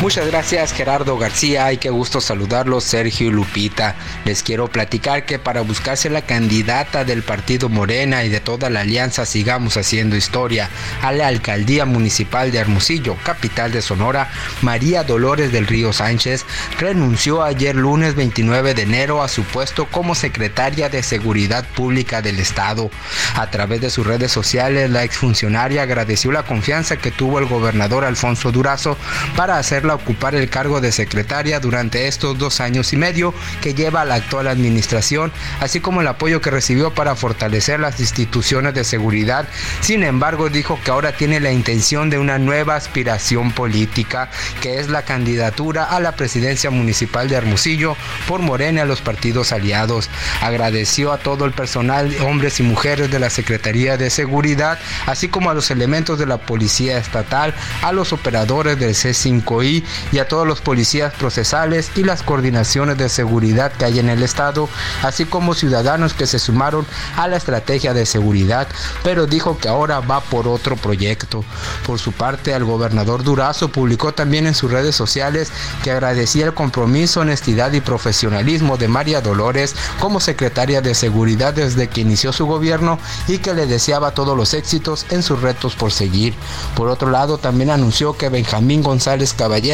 Muchas 0.00 0.28
gracias 0.28 0.72
Gerardo 0.72 1.18
García 1.18 1.70
y 1.74 1.76
qué 1.76 1.90
gusto 1.90 2.22
saludarlos 2.22 2.84
Sergio 2.84 3.26
y 3.26 3.30
Lupita. 3.32 3.96
Les 4.24 4.42
quiero 4.42 4.68
platicar 4.68 5.26
que 5.26 5.38
para 5.38 5.60
buscarse 5.60 6.08
la 6.08 6.22
candidata 6.22 7.04
del 7.04 7.22
partido 7.22 7.68
Morena 7.68 8.24
y 8.24 8.30
de 8.30 8.40
toda 8.40 8.70
la 8.70 8.80
alianza 8.80 9.26
Sigamos 9.26 9.76
Haciendo 9.76 10.16
Historia 10.16 10.70
a 11.02 11.12
la 11.12 11.26
alcaldía 11.26 11.84
municipal 11.84 12.50
de 12.50 12.58
Hermosillo, 12.58 13.14
capital 13.22 13.72
de 13.72 13.82
Sonora, 13.82 14.30
María 14.62 15.04
Dolores 15.04 15.52
del 15.52 15.66
Río 15.66 15.92
Sánchez 15.92 16.46
renunció 16.78 17.42
ayer 17.42 17.76
lunes 17.76 18.14
29 18.14 18.72
de 18.72 18.82
enero 18.82 19.22
a 19.22 19.28
su 19.28 19.42
puesto 19.42 19.84
como 19.84 20.14
secretaria 20.14 20.88
de 20.88 21.02
Seguridad 21.02 21.68
Pública 21.76 22.22
del 22.22 22.38
Estado. 22.38 22.90
A 23.34 23.50
través 23.50 23.82
de 23.82 23.90
sus 23.90 24.06
redes 24.06 24.32
sociales, 24.32 24.88
la 24.88 25.04
exfuncionaria 25.04 25.82
agradeció 25.82 26.32
la 26.32 26.44
confianza 26.44 26.96
que 26.96 27.10
tuvo 27.10 27.38
el 27.38 27.44
gobernador 27.44 28.06
Alfonso 28.06 28.50
Durazo 28.50 28.96
para 29.36 29.58
ocupar 29.94 30.34
el 30.34 30.50
cargo 30.50 30.80
de 30.80 30.92
secretaria 30.92 31.60
durante 31.60 32.06
estos 32.08 32.38
dos 32.38 32.60
años 32.60 32.92
y 32.92 32.96
medio 32.96 33.34
que 33.60 33.74
lleva 33.74 34.04
la 34.04 34.14
actual 34.14 34.48
administración, 34.48 35.32
así 35.60 35.80
como 35.80 36.00
el 36.00 36.08
apoyo 36.08 36.40
que 36.40 36.50
recibió 36.50 36.92
para 36.94 37.16
fortalecer 37.16 37.80
las 37.80 38.00
instituciones 38.00 38.74
de 38.74 38.84
seguridad. 38.84 39.48
Sin 39.80 40.02
embargo, 40.02 40.48
dijo 40.48 40.78
que 40.84 40.90
ahora 40.90 41.12
tiene 41.12 41.40
la 41.40 41.52
intención 41.52 42.10
de 42.10 42.18
una 42.18 42.38
nueva 42.38 42.76
aspiración 42.76 43.52
política, 43.52 44.30
que 44.60 44.78
es 44.78 44.88
la 44.88 45.02
candidatura 45.02 45.84
a 45.84 46.00
la 46.00 46.12
presidencia 46.12 46.70
municipal 46.70 47.28
de 47.28 47.36
Hermosillo 47.36 47.96
por 48.26 48.40
Morena 48.40 48.82
a 48.82 48.86
los 48.86 49.00
partidos 49.00 49.52
aliados. 49.52 50.08
Agradeció 50.40 51.12
a 51.12 51.18
todo 51.18 51.44
el 51.44 51.52
personal, 51.52 52.14
hombres 52.22 52.60
y 52.60 52.62
mujeres 52.62 53.10
de 53.10 53.18
la 53.18 53.30
Secretaría 53.30 53.96
de 53.96 54.10
Seguridad, 54.10 54.78
así 55.06 55.28
como 55.28 55.50
a 55.50 55.54
los 55.54 55.70
elementos 55.70 56.18
de 56.18 56.26
la 56.26 56.38
Policía 56.38 56.98
Estatal, 56.98 57.54
a 57.82 57.92
los 57.92 58.12
operadores 58.12 58.78
del 58.78 58.94
C5I, 58.94 59.79
y 60.12 60.18
a 60.18 60.28
todos 60.28 60.46
los 60.46 60.60
policías 60.60 61.12
procesales 61.14 61.90
y 61.96 62.04
las 62.04 62.22
coordinaciones 62.22 62.98
de 62.98 63.08
seguridad 63.08 63.72
que 63.72 63.84
hay 63.84 63.98
en 63.98 64.08
el 64.08 64.22
estado, 64.22 64.68
así 65.02 65.24
como 65.24 65.54
ciudadanos 65.54 66.14
que 66.14 66.26
se 66.26 66.38
sumaron 66.38 66.86
a 67.16 67.28
la 67.28 67.36
estrategia 67.36 67.94
de 67.94 68.06
seguridad, 68.06 68.68
pero 69.02 69.26
dijo 69.26 69.58
que 69.58 69.68
ahora 69.68 70.00
va 70.00 70.20
por 70.20 70.48
otro 70.48 70.76
proyecto. 70.76 71.44
Por 71.86 71.98
su 71.98 72.12
parte, 72.12 72.52
el 72.52 72.64
gobernador 72.64 73.22
Durazo 73.22 73.70
publicó 73.70 74.12
también 74.12 74.46
en 74.46 74.54
sus 74.54 74.70
redes 74.70 74.94
sociales 74.94 75.50
que 75.82 75.90
agradecía 75.90 76.46
el 76.46 76.54
compromiso, 76.54 77.20
honestidad 77.20 77.72
y 77.72 77.80
profesionalismo 77.80 78.76
de 78.76 78.88
María 78.88 79.20
Dolores 79.20 79.74
como 79.98 80.20
secretaria 80.20 80.80
de 80.80 80.94
seguridad 80.94 81.54
desde 81.54 81.88
que 81.88 82.00
inició 82.00 82.32
su 82.32 82.46
gobierno 82.46 82.98
y 83.28 83.38
que 83.38 83.54
le 83.54 83.66
deseaba 83.66 84.12
todos 84.12 84.36
los 84.36 84.54
éxitos 84.54 85.06
en 85.10 85.22
sus 85.22 85.40
retos 85.40 85.74
por 85.74 85.92
seguir. 85.92 86.34
Por 86.74 86.88
otro 86.88 87.10
lado, 87.10 87.38
también 87.38 87.70
anunció 87.70 88.16
que 88.16 88.28
Benjamín 88.28 88.82
González 88.82 89.34
Caballero 89.34 89.69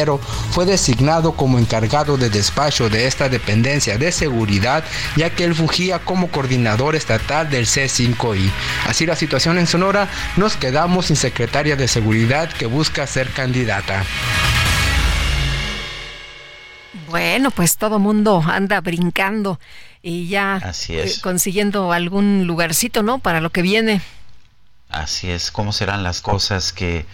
fue 0.51 0.65
designado 0.65 1.33
como 1.33 1.59
encargado 1.59 2.17
de 2.17 2.29
despacho 2.29 2.89
de 2.89 3.07
esta 3.07 3.29
dependencia 3.29 3.97
de 3.97 4.11
seguridad, 4.11 4.83
ya 5.15 5.29
que 5.29 5.43
él 5.43 5.55
fungía 5.55 5.99
como 5.99 6.29
coordinador 6.29 6.95
estatal 6.95 7.49
del 7.49 7.65
C5I. 7.65 8.49
Así 8.87 9.05
la 9.05 9.15
situación 9.15 9.57
en 9.57 9.67
Sonora, 9.67 10.09
nos 10.35 10.55
quedamos 10.55 11.07
sin 11.07 11.15
secretaria 11.15 11.75
de 11.75 11.87
seguridad 11.87 12.51
que 12.51 12.65
busca 12.65 13.07
ser 13.07 13.31
candidata. 13.31 14.03
Bueno, 17.09 17.51
pues 17.51 17.77
todo 17.77 17.99
mundo 17.99 18.43
anda 18.45 18.81
brincando 18.81 19.59
y 20.01 20.27
ya 20.27 20.61
eh, 20.89 21.13
consiguiendo 21.21 21.91
algún 21.93 22.45
lugarcito, 22.45 23.01
¿no? 23.01 23.19
Para 23.19 23.41
lo 23.41 23.49
que 23.49 23.61
viene. 23.61 24.01
Así 24.89 25.29
es, 25.29 25.51
¿cómo 25.51 25.73
serán 25.73 26.03
las 26.03 26.21
cosas 26.21 26.71
que 26.71 27.05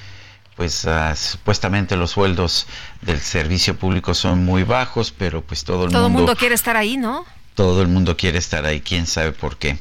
pues 0.64 0.85
uh, 0.85 1.14
supuestamente 1.14 1.98
los 1.98 2.11
sueldos 2.11 2.68
del 3.02 3.19
servicio 3.19 3.76
público 3.76 4.14
son 4.14 4.45
muy 4.45 4.64
bajos, 4.64 5.11
pero 5.11 5.41
pues 5.41 5.65
todo 5.65 5.88
el 5.88 5.91
todo 5.91 6.03
mundo... 6.03 6.19
mundo 6.19 6.35
quiere 6.38 6.56
estar 6.56 6.77
ahí, 6.77 6.95
¿no? 6.95 7.26
Todo 7.53 7.81
el 7.81 7.90
mundo 7.90 8.15
quiere 8.15 8.38
estar 8.38 8.65
ahí, 8.65 8.80
quién 8.80 9.06
sabe 9.06 9.34
por 9.34 9.57
qué. 9.57 9.77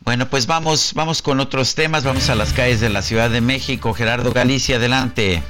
Bueno, 0.00 0.28
pues 0.28 0.46
vamos, 0.46 0.92
vamos 0.92 1.22
con 1.22 1.40
otros 1.40 1.74
temas, 1.74 2.04
vamos 2.04 2.28
a 2.28 2.34
las 2.34 2.52
calles 2.52 2.82
de 2.82 2.90
la 2.90 3.00
Ciudad 3.00 3.30
de 3.30 3.40
México. 3.40 3.94
Gerardo 3.94 4.34
Galicia, 4.34 4.76
adelante. 4.76 5.42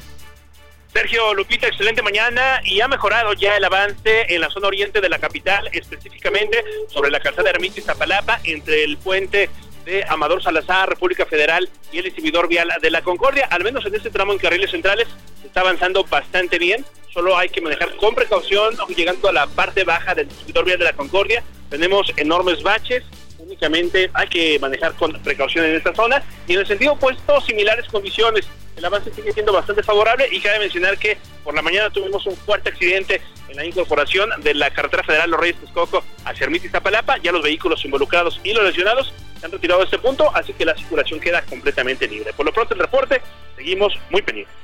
Sergio 0.92 1.34
Lupita, 1.34 1.66
excelente 1.66 2.00
mañana 2.00 2.60
y 2.62 2.80
ha 2.82 2.86
mejorado 2.86 3.32
ya 3.32 3.56
el 3.56 3.64
avance 3.64 4.26
en 4.28 4.42
la 4.42 4.48
zona 4.48 4.68
oriente 4.68 5.00
de 5.00 5.08
la 5.08 5.18
capital, 5.18 5.70
específicamente 5.72 6.62
sobre 6.88 7.10
la 7.10 7.18
calzada 7.18 7.50
Ermita 7.50 7.80
y 7.80 7.82
Zapalapa, 7.82 8.38
entre 8.44 8.84
el 8.84 8.96
puente 8.96 9.50
de 9.84 10.04
Amador 10.08 10.42
Salazar, 10.42 10.88
República 10.88 11.26
Federal 11.26 11.68
y 11.92 11.98
el 11.98 12.06
exhibidor 12.06 12.48
vial 12.48 12.68
de 12.80 12.90
la 12.90 13.02
Concordia. 13.02 13.46
Al 13.50 13.64
menos 13.64 13.84
en 13.86 13.94
este 13.94 14.10
tramo 14.10 14.32
en 14.32 14.38
carriles 14.38 14.70
centrales 14.70 15.08
está 15.44 15.60
avanzando 15.60 16.04
bastante 16.04 16.58
bien. 16.58 16.84
Solo 17.12 17.36
hay 17.36 17.48
que 17.48 17.60
manejar 17.60 17.94
con 17.96 18.14
precaución 18.14 18.74
llegando 18.96 19.28
a 19.28 19.32
la 19.32 19.46
parte 19.46 19.84
baja 19.84 20.14
del 20.14 20.28
exhibidor 20.28 20.64
vial 20.64 20.78
de 20.78 20.84
la 20.86 20.92
Concordia. 20.94 21.42
Tenemos 21.68 22.12
enormes 22.16 22.62
baches. 22.62 23.04
Únicamente 23.52 24.10
hay 24.14 24.28
que 24.28 24.58
manejar 24.58 24.94
con 24.94 25.12
precaución 25.12 25.66
en 25.66 25.76
esta 25.76 25.94
zona. 25.94 26.22
Y 26.48 26.54
en 26.54 26.60
el 26.60 26.66
sentido 26.66 26.94
opuesto, 26.94 27.38
similares 27.42 27.86
condiciones. 27.86 28.46
El 28.76 28.84
avance 28.86 29.12
sigue 29.12 29.30
siendo 29.30 29.52
bastante 29.52 29.82
favorable 29.82 30.26
y 30.32 30.40
cabe 30.40 30.60
mencionar 30.60 30.96
que 30.96 31.18
por 31.44 31.54
la 31.54 31.60
mañana 31.60 31.90
tuvimos 31.90 32.24
un 32.24 32.34
fuerte 32.34 32.70
accidente 32.70 33.20
en 33.48 33.56
la 33.56 33.66
incorporación 33.66 34.30
de 34.42 34.54
la 34.54 34.70
carretera 34.70 35.02
federal 35.02 35.30
Los 35.30 35.38
Reyes 35.38 35.60
Texcoco 35.60 36.02
hacia 36.24 36.44
Ermita 36.44 36.66
y 36.66 36.70
Zapalapa. 36.70 37.18
Ya 37.18 37.30
los 37.30 37.42
vehículos 37.42 37.84
involucrados 37.84 38.40
y 38.42 38.54
los 38.54 38.64
lesionados 38.64 39.12
se 39.38 39.44
han 39.44 39.52
retirado 39.52 39.80
de 39.80 39.84
este 39.84 39.98
punto, 39.98 40.34
así 40.34 40.54
que 40.54 40.64
la 40.64 40.74
circulación 40.74 41.20
queda 41.20 41.42
completamente 41.42 42.08
libre. 42.08 42.32
Por 42.32 42.46
lo 42.46 42.54
pronto 42.54 42.72
el 42.72 42.80
reporte, 42.80 43.20
seguimos 43.54 43.92
muy 44.08 44.22
pendientes. 44.22 44.54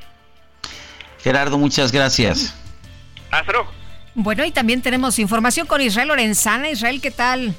Gerardo, 1.23 1.59
muchas 1.59 1.93
gracias. 1.93 2.55
Hasta 3.31 3.53
luego. 3.53 3.71
Bueno, 4.15 4.47
y 4.47 4.51
también 4.51 4.81
tenemos 4.81 5.19
información 5.19 5.67
con 5.67 5.83
Israel 5.83 6.09
Lorenzana. 6.09 6.71
Israel, 6.71 7.03
¿qué 7.03 7.11
tal? 7.11 7.55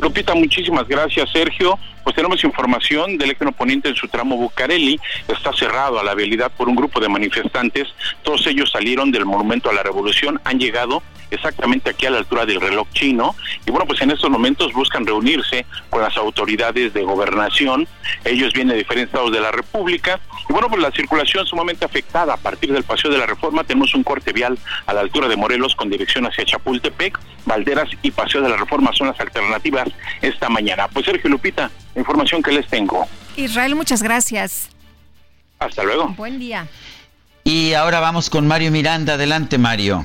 Lupita, 0.00 0.34
muchísimas 0.34 0.86
gracias, 0.88 1.30
Sergio. 1.30 1.78
Pues 2.10 2.16
tenemos 2.16 2.42
información 2.42 3.18
del 3.18 3.30
eje 3.30 3.46
oponente 3.46 3.88
en 3.88 3.94
su 3.94 4.08
tramo 4.08 4.36
Bucareli. 4.36 4.98
Está 5.28 5.52
cerrado 5.52 6.00
a 6.00 6.02
la 6.02 6.16
vialidad 6.16 6.50
por 6.50 6.68
un 6.68 6.74
grupo 6.74 6.98
de 6.98 7.08
manifestantes. 7.08 7.86
Todos 8.24 8.44
ellos 8.48 8.72
salieron 8.72 9.12
del 9.12 9.26
Monumento 9.26 9.70
a 9.70 9.72
la 9.72 9.84
Revolución, 9.84 10.40
han 10.42 10.58
llegado 10.58 11.04
exactamente 11.30 11.90
aquí 11.90 12.06
a 12.06 12.10
la 12.10 12.18
altura 12.18 12.46
del 12.46 12.60
reloj 12.60 12.88
chino. 12.92 13.36
Y 13.64 13.70
bueno, 13.70 13.86
pues 13.86 14.00
en 14.00 14.10
estos 14.10 14.28
momentos 14.28 14.72
buscan 14.72 15.06
reunirse 15.06 15.66
con 15.88 16.02
las 16.02 16.16
autoridades 16.16 16.92
de 16.92 17.04
gobernación. 17.04 17.86
Ellos 18.24 18.52
vienen 18.52 18.72
de 18.72 18.78
diferentes 18.78 19.14
estados 19.14 19.30
de 19.30 19.40
la 19.40 19.52
República. 19.52 20.18
Y 20.48 20.52
bueno, 20.52 20.68
pues 20.68 20.82
la 20.82 20.90
circulación 20.90 21.46
sumamente 21.46 21.84
afectada 21.84 22.34
a 22.34 22.38
partir 22.38 22.72
del 22.72 22.82
Paseo 22.82 23.12
de 23.12 23.18
la 23.18 23.26
Reforma. 23.26 23.62
Tenemos 23.62 23.94
un 23.94 24.02
corte 24.02 24.32
vial 24.32 24.58
a 24.86 24.94
la 24.94 25.00
altura 25.00 25.28
de 25.28 25.36
Morelos 25.36 25.76
con 25.76 25.88
dirección 25.88 26.26
hacia 26.26 26.44
Chapultepec, 26.44 27.20
Valderas 27.46 27.88
y 28.02 28.10
Paseo 28.10 28.42
de 28.42 28.48
la 28.48 28.56
Reforma 28.56 28.92
son 28.92 29.08
las 29.08 29.20
alternativas 29.20 29.88
esta 30.20 30.48
mañana. 30.48 30.88
Pues 30.88 31.06
Sergio 31.06 31.30
Lupita, 31.30 31.70
información 32.00 32.42
que 32.42 32.52
les 32.52 32.66
tengo. 32.66 33.06
Israel, 33.36 33.74
muchas 33.76 34.02
gracias. 34.02 34.68
Hasta 35.58 35.84
luego. 35.84 36.08
Buen 36.16 36.38
día. 36.38 36.66
Y 37.44 37.74
ahora 37.74 38.00
vamos 38.00 38.28
con 38.28 38.46
Mario 38.46 38.70
Miranda. 38.70 39.14
Adelante, 39.14 39.58
Mario. 39.58 40.04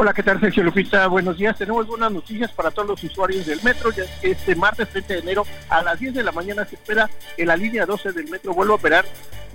Hola, 0.00 0.14
¿qué 0.14 0.22
tal, 0.22 0.40
Sergio 0.40 0.62
Lupita? 0.62 1.06
Buenos 1.08 1.36
días. 1.36 1.58
Tenemos 1.58 1.86
buenas 1.86 2.10
noticias 2.10 2.50
para 2.52 2.70
todos 2.70 2.88
los 2.88 3.04
usuarios 3.04 3.44
del 3.44 3.62
metro. 3.62 3.90
Ya 3.90 4.04
este 4.22 4.56
martes 4.56 4.88
30 4.88 5.12
de 5.12 5.20
enero 5.20 5.44
a 5.68 5.82
las 5.82 6.00
10 6.00 6.14
de 6.14 6.22
la 6.22 6.32
mañana 6.32 6.64
se 6.64 6.76
espera 6.76 7.10
que 7.36 7.44
la 7.44 7.54
línea 7.54 7.84
12 7.84 8.12
del 8.12 8.26
metro 8.30 8.54
vuelva 8.54 8.72
a 8.72 8.76
operar, 8.76 9.04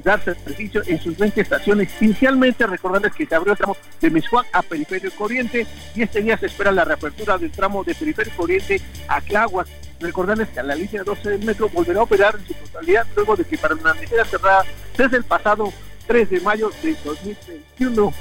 dar 0.03 0.23
servicio 0.23 0.83
en 0.85 1.01
sus 1.01 1.17
20 1.17 1.41
estaciones. 1.41 1.89
Inicialmente, 1.99 2.67
recordarles 2.67 3.13
que 3.13 3.25
se 3.25 3.33
abrió 3.33 3.53
el 3.53 3.57
tramo 3.57 3.75
de 3.99 4.11
Miscuac 4.11 4.45
a 4.53 4.61
Periférico 4.61 5.23
Oriente 5.23 5.65
y 5.95 6.03
este 6.03 6.21
día 6.21 6.37
se 6.37 6.45
espera 6.45 6.71
la 6.71 6.85
reapertura 6.85 7.39
del 7.39 7.49
tramo 7.49 7.83
de 7.83 7.95
Periférico 7.95 8.43
Oriente 8.43 8.79
a 9.07 9.21
Claguas. 9.21 9.67
Recordarles 9.99 10.49
que 10.49 10.61
la 10.61 10.75
línea 10.75 11.03
12 11.03 11.27
del 11.27 11.43
metro 11.43 11.69
volverá 11.69 12.01
a 12.01 12.03
operar 12.03 12.35
en 12.35 12.45
su 12.45 12.53
totalidad 12.53 13.07
luego 13.15 13.35
de 13.35 13.45
que 13.45 13.57
para 13.57 13.73
una 13.73 13.95
medida 13.95 14.23
cerrada 14.25 14.63
desde 14.95 15.17
el 15.17 15.23
pasado 15.23 15.73
3 16.05 16.29
de 16.29 16.39
mayo 16.41 16.69
de 16.83 16.95
2021 17.03 18.13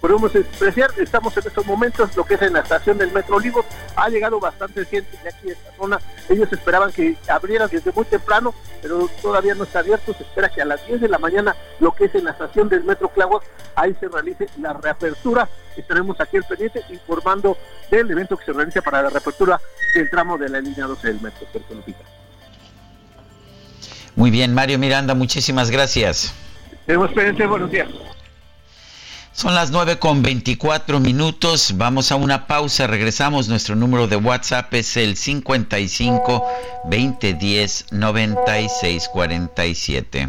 podemos 0.00 0.32
apreciar, 0.34 0.90
estamos 0.98 1.36
en 1.36 1.46
estos 1.46 1.66
momentos, 1.66 2.16
lo 2.16 2.24
que 2.24 2.34
es 2.34 2.42
en 2.42 2.54
la 2.54 2.60
estación 2.60 2.98
del 2.98 3.12
Metro 3.12 3.36
Olivos, 3.36 3.66
ha 3.96 4.08
llegado 4.08 4.40
bastante 4.40 4.84
gente 4.86 5.16
de 5.22 5.28
aquí 5.28 5.50
a 5.50 5.52
esta 5.52 5.76
zona, 5.76 6.00
ellos 6.28 6.50
esperaban 6.52 6.90
que 6.92 7.16
abriera 7.28 7.68
desde 7.68 7.92
muy 7.92 8.04
temprano, 8.06 8.54
pero 8.80 9.08
todavía 9.20 9.54
no 9.54 9.64
está 9.64 9.80
abierto, 9.80 10.14
se 10.14 10.22
espera 10.22 10.48
que 10.48 10.62
a 10.62 10.64
las 10.64 10.84
10 10.86 11.02
de 11.02 11.08
la 11.08 11.18
mañana, 11.18 11.54
lo 11.80 11.92
que 11.92 12.06
es 12.06 12.14
en 12.14 12.24
la 12.24 12.30
estación 12.30 12.68
del 12.68 12.84
Metro 12.84 13.08
Claguas, 13.10 13.44
ahí 13.74 13.94
se 14.00 14.08
realice 14.08 14.48
la 14.58 14.72
reapertura, 14.72 15.48
estaremos 15.76 16.18
aquí 16.20 16.38
al 16.38 16.44
pendiente 16.44 16.82
informando 16.90 17.56
del 17.90 18.10
evento 18.10 18.36
que 18.36 18.46
se 18.46 18.52
realiza 18.52 18.80
para 18.80 19.02
la 19.02 19.10
reapertura 19.10 19.60
del 19.94 20.08
tramo 20.08 20.38
de 20.38 20.48
la 20.48 20.60
línea 20.60 20.86
12 20.86 21.06
del 21.08 21.20
Metro. 21.20 21.46
Muy 24.16 24.30
bien, 24.30 24.54
Mario 24.54 24.78
Miranda, 24.78 25.14
muchísimas 25.14 25.70
gracias. 25.70 26.34
Tenemos 26.86 27.12
pendiente, 27.12 27.46
buenos 27.46 27.70
días. 27.70 27.88
Son 29.32 29.54
las 29.54 29.70
9 29.70 29.98
con 29.98 30.22
24 30.22 31.00
minutos. 31.00 31.74
Vamos 31.76 32.12
a 32.12 32.16
una 32.16 32.46
pausa. 32.46 32.86
Regresamos. 32.86 33.48
Nuestro 33.48 33.76
número 33.76 34.08
de 34.08 34.16
WhatsApp 34.16 34.72
es 34.74 34.96
el 34.96 35.16
55 35.16 36.46
2010 36.84 37.86
9647. 37.92 40.28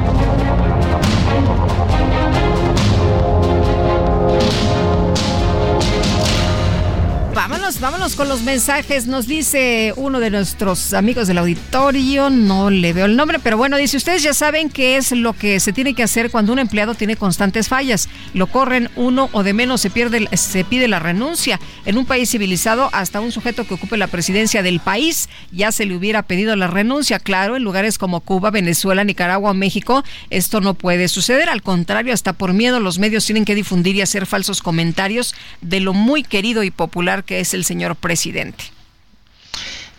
Vámonos, 7.33 7.79
vámonos 7.79 8.15
con 8.17 8.27
los 8.27 8.41
mensajes. 8.41 9.07
Nos 9.07 9.25
dice 9.25 9.93
uno 9.95 10.19
de 10.19 10.29
nuestros 10.29 10.93
amigos 10.93 11.27
del 11.27 11.37
auditorio, 11.37 12.29
no 12.29 12.69
le 12.69 12.91
veo 12.91 13.05
el 13.05 13.15
nombre, 13.15 13.39
pero 13.39 13.55
bueno, 13.55 13.77
dice, 13.77 13.95
ustedes 13.95 14.21
ya 14.21 14.33
saben 14.33 14.69
qué 14.69 14.97
es 14.97 15.13
lo 15.13 15.31
que 15.31 15.61
se 15.61 15.71
tiene 15.71 15.93
que 15.93 16.03
hacer 16.03 16.29
cuando 16.29 16.51
un 16.51 16.59
empleado 16.59 16.93
tiene 16.93 17.15
constantes 17.15 17.69
fallas. 17.69 18.09
Lo 18.33 18.47
corren 18.47 18.89
uno 18.97 19.29
o 19.31 19.43
de 19.43 19.53
menos 19.53 19.79
se, 19.79 19.89
pierde, 19.89 20.27
se 20.35 20.65
pide 20.65 20.89
la 20.89 20.99
renuncia. 20.99 21.57
En 21.85 21.97
un 21.97 22.05
país 22.05 22.29
civilizado, 22.29 22.89
hasta 22.91 23.21
un 23.21 23.31
sujeto 23.31 23.65
que 23.65 23.75
ocupe 23.75 23.95
la 23.95 24.07
presidencia 24.07 24.61
del 24.61 24.81
país 24.81 25.29
ya 25.53 25.71
se 25.71 25.85
le 25.85 25.95
hubiera 25.95 26.23
pedido 26.23 26.57
la 26.57 26.67
renuncia. 26.67 27.17
Claro, 27.17 27.55
en 27.55 27.63
lugares 27.63 27.97
como 27.97 28.19
Cuba, 28.19 28.51
Venezuela, 28.51 29.05
Nicaragua 29.05 29.51
o 29.51 29.53
México, 29.53 30.03
esto 30.29 30.59
no 30.59 30.73
puede 30.73 31.07
suceder. 31.07 31.49
Al 31.49 31.61
contrario, 31.61 32.13
hasta 32.13 32.33
por 32.33 32.51
miedo 32.51 32.81
los 32.81 32.99
medios 32.99 33.25
tienen 33.25 33.45
que 33.45 33.55
difundir 33.55 33.95
y 33.95 34.01
hacer 34.01 34.25
falsos 34.25 34.61
comentarios 34.61 35.33
de 35.61 35.79
lo 35.79 35.93
muy 35.93 36.23
querido 36.23 36.63
y 36.63 36.71
popular 36.71 37.20
que 37.23 37.39
es 37.39 37.53
el 37.53 37.65
señor 37.65 37.95
presidente. 37.95 38.65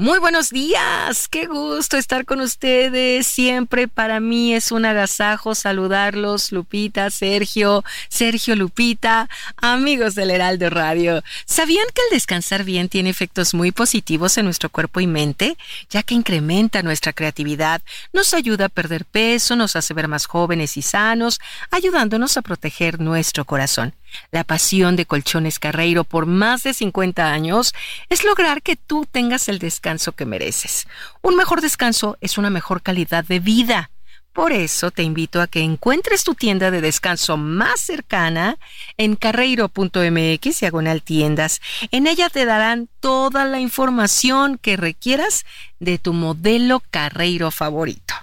Muy 0.00 0.18
buenos 0.18 0.48
días, 0.48 1.28
qué 1.28 1.44
gusto 1.44 1.98
estar 1.98 2.24
con 2.24 2.40
ustedes. 2.40 3.26
Siempre 3.26 3.86
para 3.86 4.18
mí 4.18 4.54
es 4.54 4.72
un 4.72 4.86
agasajo 4.86 5.54
saludarlos, 5.54 6.52
Lupita, 6.52 7.10
Sergio, 7.10 7.84
Sergio 8.08 8.56
Lupita, 8.56 9.28
amigos 9.58 10.14
del 10.14 10.30
Heraldo 10.30 10.70
Radio. 10.70 11.22
¿Sabían 11.44 11.84
que 11.94 12.00
el 12.08 12.16
descansar 12.16 12.64
bien 12.64 12.88
tiene 12.88 13.10
efectos 13.10 13.52
muy 13.52 13.72
positivos 13.72 14.38
en 14.38 14.46
nuestro 14.46 14.70
cuerpo 14.70 15.00
y 15.00 15.06
mente? 15.06 15.58
Ya 15.90 16.02
que 16.02 16.14
incrementa 16.14 16.82
nuestra 16.82 17.12
creatividad, 17.12 17.82
nos 18.14 18.32
ayuda 18.32 18.64
a 18.64 18.70
perder 18.70 19.04
peso, 19.04 19.54
nos 19.54 19.76
hace 19.76 19.92
ver 19.92 20.08
más 20.08 20.24
jóvenes 20.24 20.78
y 20.78 20.82
sanos, 20.82 21.40
ayudándonos 21.70 22.38
a 22.38 22.42
proteger 22.42 23.00
nuestro 23.00 23.44
corazón. 23.44 23.94
La 24.30 24.44
pasión 24.44 24.96
de 24.96 25.06
Colchones 25.06 25.58
Carreiro 25.58 26.04
por 26.04 26.26
más 26.26 26.62
de 26.62 26.74
50 26.74 27.32
años 27.32 27.74
es 28.08 28.24
lograr 28.24 28.62
que 28.62 28.76
tú 28.76 29.06
tengas 29.10 29.48
el 29.48 29.58
descanso 29.58 30.12
que 30.12 30.26
mereces. 30.26 30.86
Un 31.22 31.36
mejor 31.36 31.60
descanso 31.60 32.16
es 32.20 32.38
una 32.38 32.50
mejor 32.50 32.82
calidad 32.82 33.24
de 33.24 33.40
vida. 33.40 33.90
Por 34.32 34.52
eso 34.52 34.92
te 34.92 35.02
invito 35.02 35.40
a 35.40 35.48
que 35.48 35.60
encuentres 35.60 36.22
tu 36.22 36.36
tienda 36.36 36.70
de 36.70 36.80
descanso 36.80 37.36
más 37.36 37.80
cercana 37.80 38.58
en 38.96 39.16
carreiro.mx 39.16 40.60
diagonal 40.60 41.02
tiendas. 41.02 41.60
En 41.90 42.06
ella 42.06 42.30
te 42.30 42.44
darán 42.44 42.88
toda 43.00 43.44
la 43.44 43.58
información 43.58 44.56
que 44.56 44.76
requieras 44.76 45.44
de 45.80 45.98
tu 45.98 46.12
modelo 46.12 46.80
Carreiro 46.92 47.50
favorito. 47.50 48.14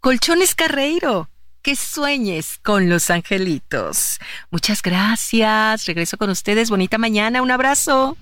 Colchones 0.00 0.54
Carreiro 0.54 1.29
que 1.62 1.76
sueñes 1.76 2.58
con 2.62 2.88
los 2.88 3.10
angelitos. 3.10 4.18
Muchas 4.50 4.82
gracias. 4.82 5.86
Regreso 5.86 6.16
con 6.18 6.30
ustedes. 6.30 6.70
Bonita 6.70 6.98
mañana. 6.98 7.42
Un 7.42 7.50
abrazo. 7.50 8.16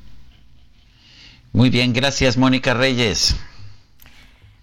Muy 1.53 1.71
bien, 1.71 1.93
gracias 1.93 2.37
Mónica 2.37 2.75
Reyes. 2.75 3.37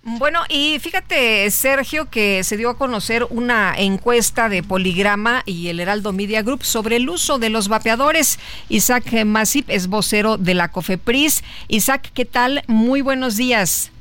Bueno, 0.08 0.42
y 0.50 0.78
fíjate, 0.80 1.50
Sergio, 1.50 2.12
que 2.12 2.44
se 2.44 2.58
dio 2.58 2.70
a 2.70 2.78
conocer 2.78 3.26
una 3.32 3.74
encuesta 3.76 4.50
de 4.50 4.62
Poligrama 4.62 5.42
y 5.48 5.70
el 5.70 5.80
Heraldo 5.80 6.14
Media 6.14 6.44
Group 6.44 6.64
sobre 6.64 6.98
el 6.98 7.10
uso 7.10 7.40
de 7.40 7.50
los 7.50 7.70
vapeadores. 7.70 8.40
Isaac 8.70 9.26
Masip 9.26 9.68
es 9.68 9.88
vocero 9.88 10.38
de 10.38 10.54
la 10.54 10.68
COFEPRIS. 10.68 11.44
Isaac, 11.70 12.12
¿qué 12.14 12.24
tal? 12.24 12.64
Muy 12.68 13.02
buenos 13.02 13.36
días. 13.36 13.92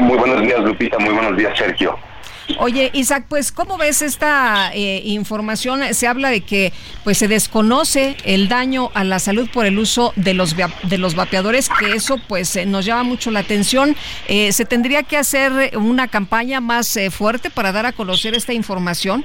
Muy 0.00 0.18
buenos 0.18 0.42
días, 0.42 0.58
Lupita. 0.58 0.98
Muy 0.98 1.14
buenos 1.14 1.36
días, 1.36 1.56
Sergio. 1.56 1.96
Oye, 2.58 2.90
Isaac, 2.92 3.26
pues 3.28 3.52
¿cómo 3.52 3.78
ves 3.78 4.02
esta 4.02 4.72
eh, 4.74 5.02
información? 5.04 5.94
Se 5.94 6.06
habla 6.06 6.30
de 6.30 6.40
que 6.40 6.72
pues 7.04 7.18
se 7.18 7.28
desconoce 7.28 8.16
el 8.24 8.48
daño 8.48 8.90
a 8.94 9.04
la 9.04 9.18
salud 9.18 9.48
por 9.52 9.66
el 9.66 9.78
uso 9.78 10.12
de 10.16 10.34
los 10.34 10.56
de 10.56 10.98
los 10.98 11.14
vapeadores, 11.14 11.68
que 11.68 11.92
eso 11.92 12.18
pues 12.28 12.54
eh, 12.56 12.66
nos 12.66 12.84
llama 12.84 13.04
mucho 13.04 13.30
la 13.30 13.40
atención. 13.40 13.96
Eh, 14.28 14.52
¿Se 14.52 14.64
tendría 14.64 15.02
que 15.02 15.16
hacer 15.16 15.76
una 15.76 16.08
campaña 16.08 16.60
más 16.60 16.98
fuerte 17.10 17.50
para 17.50 17.72
dar 17.72 17.86
a 17.86 17.92
conocer 17.92 18.34
esta 18.34 18.52
información? 18.52 19.24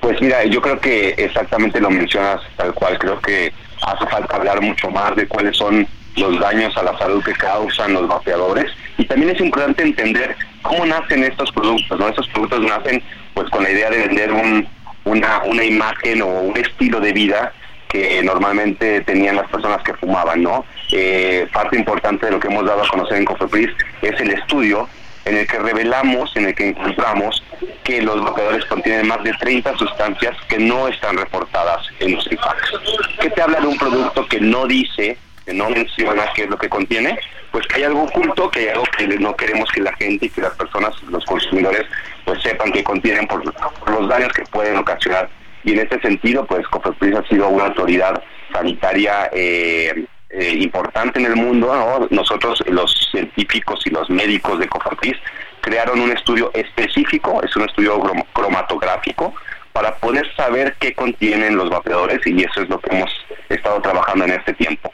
Pues 0.00 0.20
mira, 0.20 0.44
yo 0.44 0.60
creo 0.60 0.78
que 0.78 1.10
exactamente 1.16 1.80
lo 1.80 1.90
mencionas 1.90 2.40
tal 2.56 2.72
cual. 2.74 2.98
Creo 2.98 3.20
que 3.20 3.52
hace 3.82 4.06
falta 4.06 4.36
hablar 4.36 4.60
mucho 4.60 4.90
más 4.90 5.16
de 5.16 5.26
cuáles 5.26 5.56
son 5.56 5.86
los 6.16 6.38
daños 6.40 6.76
a 6.76 6.82
la 6.82 6.96
salud 6.98 7.22
que 7.24 7.32
causan 7.32 7.92
los 7.92 8.08
vapeadores. 8.08 8.72
Y 8.98 9.04
también 9.04 9.34
es 9.34 9.40
importante 9.40 9.82
entender 9.82 10.36
cómo 10.62 10.86
nacen 10.86 11.24
estos 11.24 11.52
productos, 11.52 11.98
¿no? 11.98 12.08
Estos 12.08 12.28
productos 12.28 12.60
nacen 12.60 13.02
pues 13.34 13.48
con 13.50 13.62
la 13.62 13.70
idea 13.70 13.90
de 13.90 14.06
vender 14.06 14.32
un, 14.32 14.66
una, 15.04 15.42
una 15.44 15.64
imagen 15.64 16.22
o 16.22 16.26
un 16.26 16.56
estilo 16.56 17.00
de 17.00 17.12
vida 17.12 17.52
que 17.88 18.22
normalmente 18.22 19.02
tenían 19.02 19.36
las 19.36 19.48
personas 19.48 19.82
que 19.82 19.94
fumaban, 19.94 20.42
¿no? 20.42 20.64
Eh, 20.92 21.46
parte 21.52 21.76
importante 21.76 22.26
de 22.26 22.32
lo 22.32 22.40
que 22.40 22.48
hemos 22.48 22.66
dado 22.66 22.82
a 22.82 22.88
conocer 22.88 23.18
en 23.18 23.24
Cofepris 23.24 23.70
es 24.02 24.20
el 24.20 24.32
estudio 24.32 24.88
en 25.24 25.36
el 25.36 25.46
que 25.46 25.58
revelamos, 25.58 26.34
en 26.36 26.46
el 26.46 26.54
que 26.54 26.68
encontramos 26.68 27.42
que 27.84 28.00
los 28.00 28.22
vapeadores 28.22 28.64
contienen 28.66 29.08
más 29.08 29.22
de 29.24 29.32
30 29.32 29.76
sustancias 29.76 30.36
que 30.48 30.58
no 30.58 30.88
están 30.88 31.16
reportadas 31.16 31.86
en 32.00 32.14
los 32.14 32.30
impacts. 32.30 32.72
¿Qué 33.20 33.30
te 33.30 33.42
habla 33.42 33.60
de 33.60 33.66
un 33.66 33.76
producto 33.76 34.26
que 34.26 34.40
no 34.40 34.66
dice 34.66 35.18
que 35.46 35.54
no 35.54 35.70
menciona 35.70 36.24
qué 36.34 36.42
es 36.42 36.50
lo 36.50 36.58
que 36.58 36.68
contiene, 36.68 37.18
pues 37.52 37.66
que 37.68 37.76
hay 37.76 37.84
algo 37.84 38.02
oculto, 38.02 38.50
que 38.50 38.60
hay 38.60 38.68
algo 38.68 38.84
que 38.98 39.06
no 39.06 39.34
queremos 39.36 39.70
que 39.70 39.80
la 39.80 39.94
gente 39.94 40.26
y 40.26 40.28
que 40.28 40.42
las 40.42 40.54
personas, 40.54 41.00
los 41.04 41.24
consumidores, 41.24 41.84
pues 42.24 42.42
sepan 42.42 42.72
que 42.72 42.82
contienen 42.82 43.26
por, 43.28 43.44
los 43.44 44.08
daños 44.08 44.32
que 44.32 44.42
pueden 44.42 44.76
ocasionar. 44.76 45.30
Y 45.62 45.72
en 45.72 45.80
este 45.80 46.00
sentido, 46.00 46.44
pues 46.44 46.66
Cofepris 46.68 47.16
ha 47.16 47.28
sido 47.28 47.48
una 47.48 47.66
autoridad 47.66 48.20
sanitaria 48.52 49.30
eh, 49.32 50.06
eh, 50.30 50.50
importante 50.60 51.20
en 51.20 51.26
el 51.26 51.36
mundo. 51.36 52.08
Nosotros, 52.10 52.62
los 52.66 52.92
científicos 53.12 53.80
y 53.86 53.90
los 53.90 54.10
médicos 54.10 54.58
de 54.58 54.68
Cofepris, 54.68 55.16
crearon 55.60 56.00
un 56.00 56.12
estudio 56.12 56.50
específico, 56.54 57.40
es 57.42 57.54
un 57.56 57.64
estudio 57.64 58.00
cromatográfico, 58.32 59.34
para 59.72 59.94
poder 59.96 60.26
saber 60.34 60.74
qué 60.80 60.94
contienen 60.94 61.56
los 61.56 61.68
vapeadores 61.68 62.20
y 62.26 62.42
eso 62.42 62.62
es 62.62 62.68
lo 62.68 62.80
que 62.80 62.96
hemos 62.96 63.10
estado 63.48 63.80
trabajando 63.82 64.24
en 64.24 64.32
este 64.32 64.54
tiempo. 64.54 64.92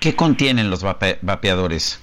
¿Qué 0.00 0.16
contienen 0.16 0.70
los 0.70 0.82
vapeadores? 0.82 2.02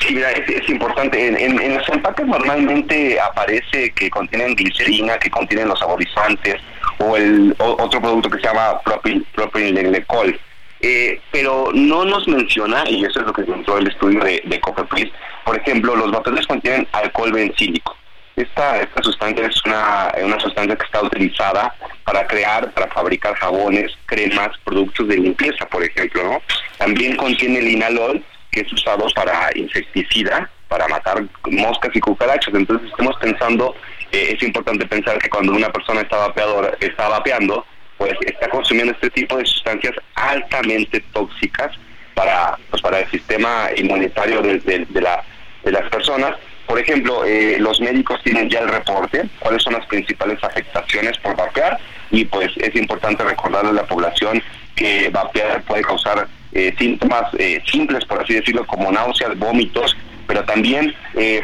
Sí, 0.00 0.14
mira, 0.14 0.30
es, 0.32 0.68
importante. 0.68 1.44
En, 1.44 1.74
los 1.74 1.88
empaques 1.88 2.26
normalmente 2.26 3.20
aparece 3.20 3.90
que 3.92 4.10
contienen 4.10 4.54
glicerina, 4.54 5.18
que 5.18 5.30
contienen 5.30 5.68
los 5.68 5.78
saborizantes 5.78 6.56
o 6.98 7.16
el 7.16 7.54
otro 7.58 8.00
producto 8.00 8.30
que 8.30 8.38
se 8.38 8.46
llama 8.46 8.80
propil, 8.82 9.24
propilenglicol. 9.34 10.38
Eh, 10.80 11.20
pero 11.32 11.70
no 11.72 12.04
nos 12.04 12.28
menciona, 12.28 12.84
y 12.88 13.04
eso 13.04 13.20
es 13.20 13.26
lo 13.26 13.32
que 13.32 13.42
encontró 13.42 13.78
el 13.78 13.88
estudio 13.88 14.22
de, 14.22 14.42
de 14.44 14.60
Cofepris, 14.60 15.10
por 15.44 15.56
ejemplo, 15.58 15.96
los 15.96 16.12
vapeadores 16.12 16.46
contienen 16.46 16.86
alcohol 16.92 17.32
bencílico. 17.32 17.96
Esta, 18.38 18.80
esta 18.80 19.02
sustancia 19.02 19.46
es 19.46 19.64
una, 19.64 20.12
una 20.22 20.38
sustancia 20.38 20.76
que 20.76 20.84
está 20.84 21.02
utilizada 21.02 21.74
para 22.04 22.24
crear, 22.28 22.70
para 22.70 22.86
fabricar 22.86 23.34
jabones, 23.34 23.92
cremas, 24.06 24.56
productos 24.62 25.08
de 25.08 25.16
limpieza, 25.16 25.66
por 25.66 25.82
ejemplo. 25.82 26.22
¿no? 26.22 26.42
También 26.76 27.16
contiene 27.16 27.60
linalol, 27.60 28.22
que 28.52 28.60
es 28.60 28.72
usado 28.72 29.06
para 29.16 29.50
insecticida, 29.56 30.48
para 30.68 30.86
matar 30.86 31.24
moscas 31.50 31.90
y 31.96 31.98
cucarachas. 31.98 32.54
Entonces 32.54 32.88
estamos 32.88 33.16
pensando, 33.16 33.74
eh, 34.12 34.36
es 34.36 34.42
importante 34.44 34.86
pensar 34.86 35.18
que 35.18 35.28
cuando 35.28 35.52
una 35.52 35.72
persona 35.72 36.02
está, 36.02 36.18
vapeador, 36.18 36.78
está 36.80 37.08
vapeando, 37.08 37.66
pues 37.96 38.14
está 38.24 38.48
consumiendo 38.50 38.92
este 38.92 39.10
tipo 39.10 39.36
de 39.36 39.46
sustancias 39.46 39.94
altamente 40.14 41.00
tóxicas 41.12 41.72
para, 42.14 42.56
pues, 42.70 42.80
para 42.82 43.00
el 43.00 43.10
sistema 43.10 43.68
inmunitario 43.76 44.42
de, 44.42 44.86
la, 45.00 45.24
de 45.64 45.72
las 45.72 45.90
personas 45.90 46.36
por 46.68 46.78
ejemplo, 46.78 47.24
eh, 47.24 47.56
los 47.58 47.80
médicos 47.80 48.20
tienen 48.22 48.50
ya 48.50 48.60
el 48.60 48.68
reporte, 48.68 49.24
cuáles 49.38 49.62
son 49.62 49.72
las 49.72 49.86
principales 49.86 50.38
afectaciones 50.44 51.16
por 51.16 51.34
vapear 51.34 51.78
y 52.10 52.26
pues 52.26 52.52
es 52.58 52.76
importante 52.76 53.24
recordarle 53.24 53.70
a 53.70 53.72
la 53.72 53.86
población 53.86 54.42
que 54.76 55.08
vapear 55.08 55.62
puede 55.62 55.80
causar 55.80 56.28
eh, 56.52 56.74
síntomas 56.78 57.22
eh, 57.38 57.62
simples, 57.66 58.04
por 58.04 58.22
así 58.22 58.34
decirlo, 58.34 58.66
como 58.66 58.92
náuseas, 58.92 59.38
vómitos, 59.38 59.96
pero 60.26 60.44
también 60.44 60.94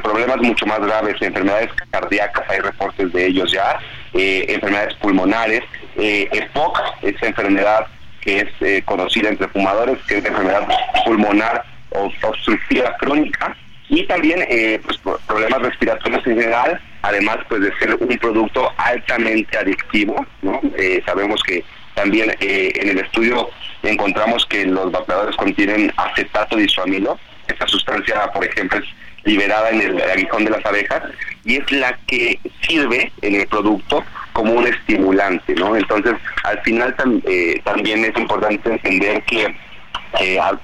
problemas 0.03 0.43
mucho 0.43 0.67
más 0.67 0.79
graves, 0.81 1.17
enfermedades 1.23 1.71
cardíacas, 1.91 2.45
hay 2.51 2.59
reportes 2.59 3.11
de 3.15 3.27
ellos 3.27 3.51
ya, 3.51 3.79
enfermedades 4.13 4.93
pulmonares, 4.97 5.63
EPOC, 5.97 6.79
esa 7.01 7.27
enfermedad 7.27 7.87
que 8.21 8.41
es 8.41 8.85
conocida 8.85 9.31
entre 9.31 9.49
fumadores, 9.49 9.97
que 10.07 10.19
es 10.19 10.25
enfermedad 10.27 10.69
pulmonar 11.07 11.65
obstructiva 12.23 12.95
crónica, 12.99 13.57
y 13.89 14.07
también 14.07 14.45
eh, 14.49 14.81
pues, 14.85 14.99
problemas 15.27 15.63
respiratorios 15.63 16.27
en 16.27 16.41
general, 16.41 16.81
además 17.03 17.39
pues 17.49 17.61
de 17.61 17.79
ser 17.79 17.95
un 17.95 18.19
producto 18.19 18.73
altamente 18.77 19.57
adictivo, 19.59 20.25
¿no? 20.43 20.61
Eh, 20.77 21.03
sabemos 21.05 21.43
que 21.43 21.63
también 21.95 22.35
eh, 22.41 22.73
en 22.75 22.91
el 22.91 22.99
estudio 23.01 23.51
encontramos 23.83 24.47
que 24.47 24.65
los 24.65 24.91
vapeadores 24.91 25.37
contienen 25.37 25.93
acetato 25.97 26.57
disuamilo, 26.57 27.19
esta 27.47 27.67
sustancia 27.67 28.27
por 28.33 28.45
ejemplo 28.45 28.79
es 28.79 28.87
liberada 29.25 29.71
en 29.71 29.81
el 29.81 30.03
aguijón 30.03 30.45
de 30.45 30.51
las 30.51 30.65
abejas 30.65 31.03
y 31.45 31.57
es 31.57 31.73
la 31.73 31.97
que 32.07 32.39
sirve 32.63 33.13
en 33.23 33.35
el 33.37 33.47
producto 33.47 34.03
como 34.33 34.53
un 34.53 34.67
estimulante, 34.67 35.55
¿no? 35.55 35.77
Entonces, 35.77 36.15
al 36.43 36.61
final 36.63 36.95
también 37.65 38.05
es 38.05 38.17
importante 38.19 38.69
entender 38.71 39.23
que 39.23 39.55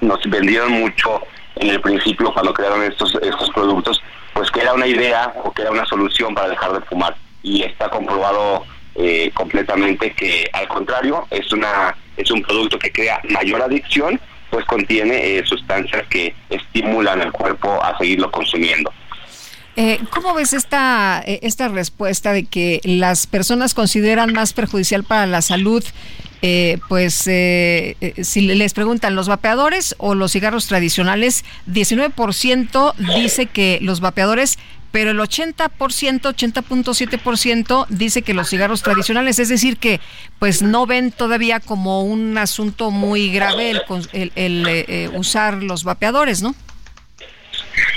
nos 0.01 0.21
vendieron 0.29 0.73
mucho 0.73 1.23
en 1.57 1.69
el 1.69 1.81
principio 1.81 2.33
cuando 2.33 2.55
crearon 2.55 2.83
estos, 2.83 3.15
estos 3.23 3.51
productos, 3.51 4.03
pues 4.35 4.51
que 4.51 4.61
era 4.61 4.73
una 4.73 4.87
idea 4.87 5.35
o 5.45 5.53
que 5.53 5.63
era 5.63 5.71
una 5.71 5.85
solución 5.87 6.35
para 6.35 6.49
dejar 6.49 6.73
de 6.73 6.81
fumar. 6.83 7.17
Y 7.43 7.63
está 7.63 7.89
comprobado 7.89 8.65
eh, 8.95 9.31
completamente 9.35 10.13
que 10.13 10.49
al 10.53 10.69
contrario, 10.69 11.27
es, 11.31 11.53
una, 11.53 11.97
es 12.17 12.31
un 12.31 12.43
producto 12.43 12.79
que 12.79 12.93
crea 12.93 13.21
mayor 13.31 13.63
adicción, 13.63 14.21
pues 14.51 14.65
contiene 14.67 15.39
eh, 15.39 15.45
sustancias 15.47 16.07
que 16.09 16.35
estimulan 16.49 17.21
al 17.21 17.33
cuerpo 17.33 17.83
a 17.83 17.97
seguirlo 17.99 18.31
consumiendo. 18.31 18.93
Eh, 19.77 20.01
¿Cómo 20.11 20.35
ves 20.35 20.53
esta, 20.53 21.23
esta 21.25 21.69
respuesta 21.69 22.33
de 22.33 22.45
que 22.45 22.81
las 22.85 23.27
personas 23.27 23.73
consideran 23.73 24.33
más 24.33 24.53
perjudicial 24.53 25.05
para 25.05 25.27
la 25.27 25.43
salud 25.43 25.85
eh, 26.43 26.79
pues 26.89 27.27
eh, 27.27 27.99
eh, 28.01 28.25
si 28.25 28.41
les 28.41 28.73
preguntan 28.73 29.15
los 29.15 29.29
vapeadores 29.29 29.95
o 29.99 30.15
los 30.15 30.33
cigarros 30.33 30.67
tradicionales, 30.67 31.45
19% 31.71 32.95
dice 33.17 33.45
que 33.45 33.79
los 33.83 34.01
vapeadores, 34.01 34.59
pero 34.91 35.11
el 35.11 35.19
80%, 35.19 35.69
80.7% 35.69 37.87
dice 37.91 38.23
que 38.23 38.33
los 38.33 38.49
cigarros 38.49 38.83
tradicionales, 38.83 39.39
es 39.39 39.51
decir, 39.51 39.77
que 39.77 40.01
pues 40.39 40.63
no 40.63 40.87
ven 40.87 41.13
todavía 41.13 41.61
como 41.61 42.05
un 42.05 42.39
asunto 42.39 42.91
muy 42.91 43.31
grave 43.31 43.73
el, 44.13 44.33
el, 44.35 45.11
usar 45.15 45.63
los 45.63 45.85
vapeadores, 45.85 46.41
¿no? 46.41 46.55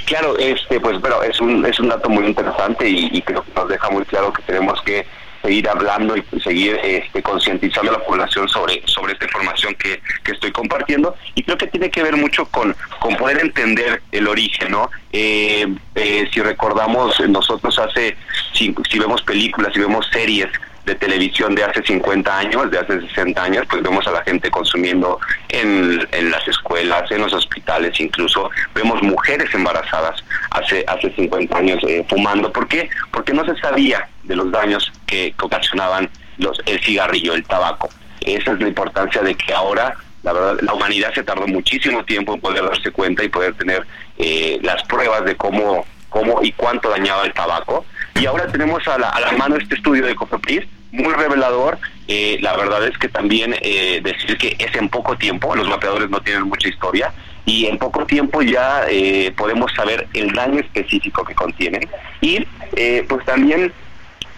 Claro, 0.05 0.37
este, 0.37 0.79
pues, 0.79 0.97
pero 1.01 1.23
es 1.23 1.39
un, 1.39 1.65
es 1.65 1.79
un 1.79 1.89
dato 1.89 2.09
muy 2.09 2.25
interesante 2.25 2.87
y, 2.87 3.21
creo 3.21 3.43
que 3.43 3.51
nos 3.55 3.69
deja 3.69 3.89
muy 3.89 4.03
claro 4.05 4.33
que 4.33 4.41
tenemos 4.43 4.81
que 4.83 5.05
seguir 5.41 5.67
hablando 5.67 6.15
y 6.15 6.23
seguir 6.39 6.79
este, 6.83 7.21
concientizando 7.21 7.91
a 7.91 7.99
la 7.99 8.05
población 8.05 8.47
sobre, 8.47 8.81
sobre 8.85 9.13
esta 9.13 9.25
información 9.25 9.75
que, 9.75 10.01
estoy 10.31 10.51
compartiendo 10.51 11.15
y 11.35 11.43
creo 11.43 11.57
que 11.57 11.67
tiene 11.67 11.91
que 11.91 12.01
ver 12.01 12.15
mucho 12.15 12.45
con, 12.45 12.75
con 12.99 13.15
poder 13.17 13.39
entender 13.39 14.01
el 14.11 14.27
origen, 14.27 14.71
¿no? 14.71 14.89
Eh, 15.11 15.67
eh, 15.95 16.29
si 16.33 16.41
recordamos 16.41 17.19
nosotros 17.27 17.77
hace, 17.77 18.17
si, 18.53 18.73
si 18.89 18.99
vemos 18.99 19.21
películas, 19.21 19.73
si 19.73 19.79
vemos 19.79 20.07
series 20.11 20.49
de 20.85 20.95
televisión 20.95 21.55
de 21.55 21.63
hace 21.63 21.81
50 21.81 22.37
años, 22.37 22.69
de 22.69 22.79
hace 22.79 22.99
60 23.01 23.41
años, 23.41 23.65
pues 23.69 23.81
vemos 23.81 24.05
a 24.07 24.11
la 24.11 24.23
gente 24.23 24.51
consumiendo 24.51 25.19
en, 25.49 26.05
en 26.11 26.31
las 26.31 26.45
escuelas, 26.47 27.09
en 27.11 27.21
los 27.21 27.33
hospitales, 27.33 27.99
incluso 27.99 28.49
vemos 28.75 29.01
mujeres 29.01 29.53
embarazadas 29.53 30.23
hace, 30.51 30.83
hace 30.87 31.09
50 31.11 31.57
años 31.57 31.79
eh, 31.87 32.05
fumando. 32.09 32.51
¿Por 32.51 32.67
qué? 32.67 32.89
Porque 33.11 33.33
no 33.33 33.45
se 33.45 33.55
sabía 33.61 34.07
de 34.23 34.35
los 34.35 34.51
daños 34.51 34.91
que, 35.05 35.33
ocasionaban 35.41 36.09
los, 36.37 36.61
el 36.65 36.79
cigarrillo, 36.81 37.33
el 37.33 37.43
tabaco. 37.45 37.89
Esa 38.21 38.53
es 38.53 38.59
la 38.59 38.67
importancia 38.67 39.21
de 39.21 39.35
que 39.35 39.53
ahora 39.53 39.95
la 40.23 40.31
verdad, 40.31 40.57
la 40.61 40.73
humanidad 40.73 41.13
se 41.13 41.23
tardó 41.23 41.47
muchísimo 41.47 42.03
tiempo 42.05 42.33
en 42.33 42.41
poder 42.41 42.63
darse 42.63 42.91
cuenta 42.91 43.23
y 43.23 43.29
poder 43.29 43.53
tener 43.55 43.85
eh, 44.17 44.57
las 44.61 44.81
pruebas 44.83 45.25
de 45.25 45.35
cómo, 45.35 45.85
cómo 46.09 46.41
y 46.41 46.53
cuánto 46.53 46.89
dañaba 46.89 47.25
el 47.25 47.33
tabaco. 47.33 47.85
Y 48.19 48.25
ahora 48.25 48.47
tenemos 48.47 48.87
a 48.87 48.97
la, 48.97 49.09
a 49.09 49.19
la 49.19 49.31
mano 49.33 49.55
este 49.57 49.75
estudio 49.75 50.05
de 50.05 50.15
Cofepris, 50.15 50.65
muy 50.91 51.13
revelador. 51.13 51.79
Eh, 52.07 52.37
la 52.41 52.55
verdad 52.55 52.85
es 52.85 52.97
que 52.97 53.09
también 53.09 53.55
eh, 53.61 54.01
decir 54.03 54.37
que 54.37 54.55
es 54.59 54.75
en 54.75 54.89
poco 54.89 55.17
tiempo, 55.17 55.55
los 55.55 55.67
mapeadores 55.67 56.09
no 56.09 56.21
tienen 56.21 56.43
mucha 56.43 56.67
historia, 56.67 57.13
y 57.45 57.65
en 57.65 57.77
poco 57.77 58.05
tiempo 58.05 58.41
ya 58.41 58.85
eh, 58.89 59.33
podemos 59.35 59.71
saber 59.73 60.07
el 60.13 60.31
daño 60.31 60.59
específico 60.59 61.23
que 61.23 61.35
contienen 61.35 61.87
y 62.21 62.45
eh, 62.75 63.05
pues 63.07 63.25
también 63.25 63.73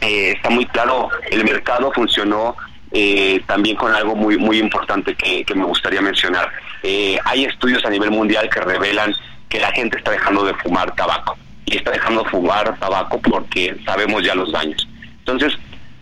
eh, 0.02 0.34
está 0.36 0.50
muy 0.50 0.66
claro, 0.66 1.10
el 1.30 1.44
mercado 1.44 1.92
funcionó 1.94 2.56
también 3.46 3.76
con 3.76 3.94
algo 3.94 4.16
muy 4.16 4.38
muy 4.38 4.58
importante 4.58 5.16
que 5.16 5.54
me 5.54 5.66
gustaría 5.66 6.00
mencionar. 6.00 6.50
hay 7.26 7.44
estudios 7.44 7.84
a 7.84 7.90
nivel 7.90 8.10
mundial 8.10 8.50
que 8.50 8.62
revelan 8.62 9.14
que 9.50 9.60
la 9.60 9.70
gente 9.74 9.98
está 9.98 10.12
dejando 10.12 10.46
de 10.46 10.54
fumar 10.54 10.96
tabaco 10.96 11.38
y 11.66 11.78
está 11.78 11.92
dejando 11.92 12.24
de 12.24 12.30
fumar 12.30 12.78
tabaco 12.80 13.20
porque 13.20 13.76
sabemos 13.86 14.24
ya 14.24 14.36
los 14.36 14.52
daños. 14.52 14.88
Entonces, 15.20 15.54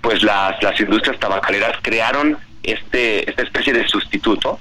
pues 0.01 0.21
las, 0.23 0.61
las 0.61 0.79
industrias 0.79 1.19
tabacaleras 1.19 1.77
crearon 1.81 2.37
este 2.63 3.29
esta 3.29 3.43
especie 3.43 3.73
de 3.73 3.87
sustituto 3.87 4.59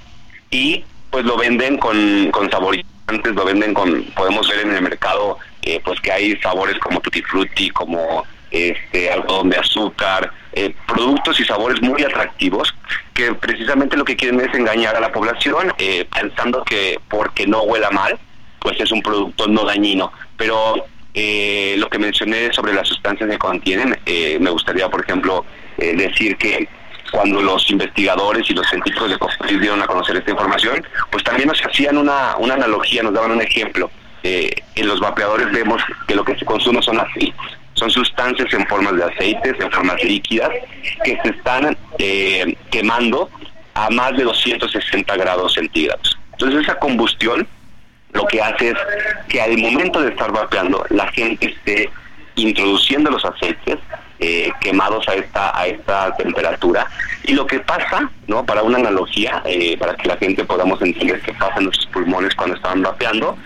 y 0.49 0.83
pues 1.09 1.25
lo 1.25 1.37
venden 1.37 1.77
con, 1.77 2.31
con 2.31 2.49
saborizantes, 2.49 3.35
lo 3.35 3.45
venden 3.45 3.73
con, 3.73 4.03
podemos 4.15 4.47
ver 4.49 4.61
en 4.61 4.75
el 4.75 4.81
mercado 4.81 5.37
eh, 5.61 5.81
pues 5.83 5.99
que 6.01 6.11
hay 6.11 6.35
sabores 6.37 6.77
como 6.79 6.99
tutti 7.01 7.21
frutti, 7.21 7.69
como 7.69 8.25
este 8.51 9.11
algodón 9.11 9.49
de 9.49 9.57
azúcar, 9.57 10.31
eh, 10.53 10.75
productos 10.87 11.39
y 11.39 11.45
sabores 11.45 11.81
muy 11.81 12.03
atractivos 12.03 12.73
que 13.13 13.33
precisamente 13.33 13.97
lo 13.97 14.05
que 14.05 14.15
quieren 14.15 14.39
es 14.41 14.53
engañar 14.53 14.95
a 14.95 14.99
la 14.99 15.11
población 15.11 15.73
eh, 15.77 16.05
pensando 16.13 16.63
que 16.63 16.99
porque 17.09 17.47
no 17.47 17.63
huela 17.63 17.91
mal, 17.91 18.19
pues 18.59 18.79
es 18.79 18.91
un 18.91 19.01
producto 19.01 19.47
no 19.47 19.65
dañino. 19.65 20.11
Pero 20.37 20.85
lo 21.13 21.89
que 21.89 21.99
mencioné 21.99 22.51
sobre 22.53 22.73
las 22.73 22.87
sustancias 22.87 23.29
que 23.29 23.37
contienen, 23.37 23.97
me 24.39 24.49
gustaría, 24.49 24.89
por 24.89 25.01
ejemplo, 25.01 25.45
decir 25.77 26.37
que 26.37 26.67
cuando 27.13 27.43
los 27.43 27.69
investigadores 27.69 28.49
y 28.49 28.55
los 28.55 28.67
científicos 28.67 29.07
de 29.07 29.19
Cofepris 29.19 29.59
dieron 29.61 29.79
a 29.83 29.85
conocer 29.85 30.15
esta 30.15 30.31
información, 30.31 30.83
pues 31.11 31.23
también 31.23 31.47
nos 31.47 31.61
hacían 31.63 31.97
una, 31.97 32.35
una 32.37 32.55
analogía, 32.55 33.03
nos 33.03 33.13
daban 33.13 33.33
un 33.33 33.41
ejemplo. 33.41 33.91
Eh, 34.23 34.49
en 34.73 34.87
los 34.87 34.99
vapeadores 34.99 35.51
vemos 35.51 35.79
que 36.07 36.15
lo 36.15 36.25
que 36.25 36.35
se 36.35 36.43
consume 36.43 36.81
son 36.81 36.99
aceites, 36.99 37.35
son 37.73 37.91
sustancias 37.91 38.51
en 38.51 38.65
formas 38.65 38.95
de 38.95 39.03
aceites, 39.03 39.53
en 39.59 39.71
formas 39.71 40.03
líquidas, 40.03 40.49
que 41.03 41.19
se 41.21 41.29
están 41.29 41.77
eh, 41.99 42.57
quemando 42.71 43.29
a 43.75 43.91
más 43.91 44.17
de 44.17 44.23
260 44.23 45.15
grados 45.15 45.53
centígrados. 45.53 46.17
Entonces 46.31 46.63
esa 46.63 46.79
combustión 46.79 47.47
lo 48.13 48.25
que 48.27 48.41
hace 48.41 48.69
es 48.69 48.77
que 49.27 49.41
al 49.41 49.57
momento 49.57 50.01
de 50.01 50.09
estar 50.09 50.31
vapeando 50.31 50.85
la 50.89 51.07
gente 51.11 51.47
esté 51.47 51.89
introduciendo 52.35 53.11
los 53.11 53.23
aceites 53.25 53.77
eh, 54.19 54.51
quemados 54.61 55.07
a 55.07 55.15
esta 55.15 55.57
a 55.57 55.67
esta 55.67 56.15
temperatura. 56.15 56.87
Y 57.23 57.33
lo 57.33 57.45
que 57.45 57.59
pasa 57.59 58.09
no 58.27 58.45
para 58.45 58.63
una 58.63 58.77
analogía 58.77 59.41
eh, 59.45 59.77
para 59.77 59.95
que 59.95 60.07
la 60.07 60.17
gente 60.17 60.43
podamos 60.45 60.81
entender 60.81 61.21
qué 61.21 61.33
pasa 61.33 61.55
en 61.57 61.65
nuestros 61.65 61.87
pulmones 61.87 62.33
cuando 62.35 62.55
están 62.55 62.81
vapeando 62.81 63.37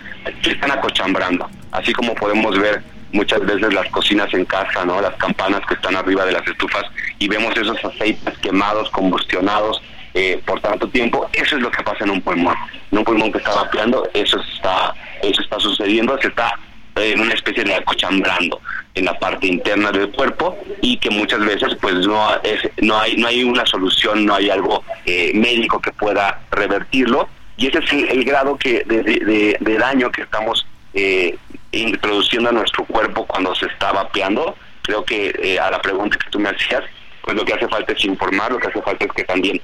se 0.44 0.52
están 0.52 0.72
acochambrando. 0.72 1.50
Así 1.72 1.94
como 1.94 2.14
podemos 2.16 2.58
ver 2.60 2.84
muchas 3.14 3.40
veces 3.46 3.74
las 3.74 3.88
cocinas 3.90 4.34
en 4.34 4.46
casa 4.46 4.86
no 4.86 5.02
las 5.02 5.16
campanas 5.16 5.62
que 5.68 5.76
están 5.76 5.96
arriba 5.96 6.26
de 6.26 6.34
las 6.34 6.46
estufas 6.48 6.84
y 7.20 7.28
vemos 7.28 7.56
esos 7.56 7.84
aceites 7.84 8.38
quemados 8.40 8.90
combustionados 8.92 9.82
eh, 10.18 10.42
por 10.44 10.60
tanto 10.62 10.88
tiempo 10.88 11.30
eso 11.32 11.58
es 11.58 11.62
lo 11.62 11.70
que 11.70 11.84
pasa 11.84 12.04
en 12.04 12.10
un 12.10 12.22
pulmón. 12.22 12.56
En 12.92 12.98
un 12.98 13.04
pulmón 13.04 13.32
que 13.32 13.38
está 13.38 13.54
vapeando 13.54 14.10
eso 14.16 14.40
está 14.56 14.92
eso 15.22 15.42
está 15.44 15.60
sucediendo 15.60 16.18
se 16.20 16.30
está 16.30 16.58
en 16.96 17.20
una 17.20 17.36
especie 17.36 17.64
de 17.64 17.76
acochambrando 17.76 18.60
en 18.96 19.06
la 19.06 19.14
parte 19.20 19.46
interna 19.46 19.92
del 19.92 20.10
cuerpo 20.10 20.58
y 20.82 20.98
que 20.98 21.12
muchas 21.12 21.40
veces 21.42 21.76
pues 21.80 21.94
no 22.08 22.34
es 22.42 22.68
no 22.82 22.98
hay 22.98 23.16
no 23.16 23.28
hay 23.28 23.44
una 23.44 23.64
solución 23.68 24.26
no 24.26 24.34
hay 24.34 24.50
algo 24.50 24.84
eh, 25.06 25.32
médico 25.36 25.80
que 25.80 25.92
pueda 25.92 26.40
revertirlo. 26.50 27.30
Y 27.56 27.68
ese 27.68 27.78
es 27.80 27.92
el, 27.92 28.24
grado 28.24 28.58
que 28.58 28.84
de, 28.86 29.78
daño 29.78 30.12
que 30.12 30.22
estamos 30.24 30.66
eh, 30.94 31.38
introduciendo 31.72 32.50
a 32.50 32.54
nuestro 32.54 32.86
cuerpo 32.86 33.26
cuando 33.26 33.54
se 33.54 33.68
está 33.68 33.92
vapeando. 33.92 34.56
Creo 34.82 35.04
que 35.04 35.34
eh, 35.44 35.60
a 35.60 35.70
la 35.70 35.82
pregunta 35.82 36.18
que 36.18 36.30
tú 36.32 36.40
me 36.40 36.50
hacías 36.50 36.84
pues 37.28 37.36
lo 37.36 37.44
que 37.44 37.54
hace 37.54 37.68
falta 37.68 37.92
es 37.92 38.06
informar 38.06 38.54
lo 38.54 38.58
que 38.58 38.68
hace 38.68 38.82
falta 38.82 39.04
es 39.04 39.12
que 39.12 39.26
también 39.26 39.62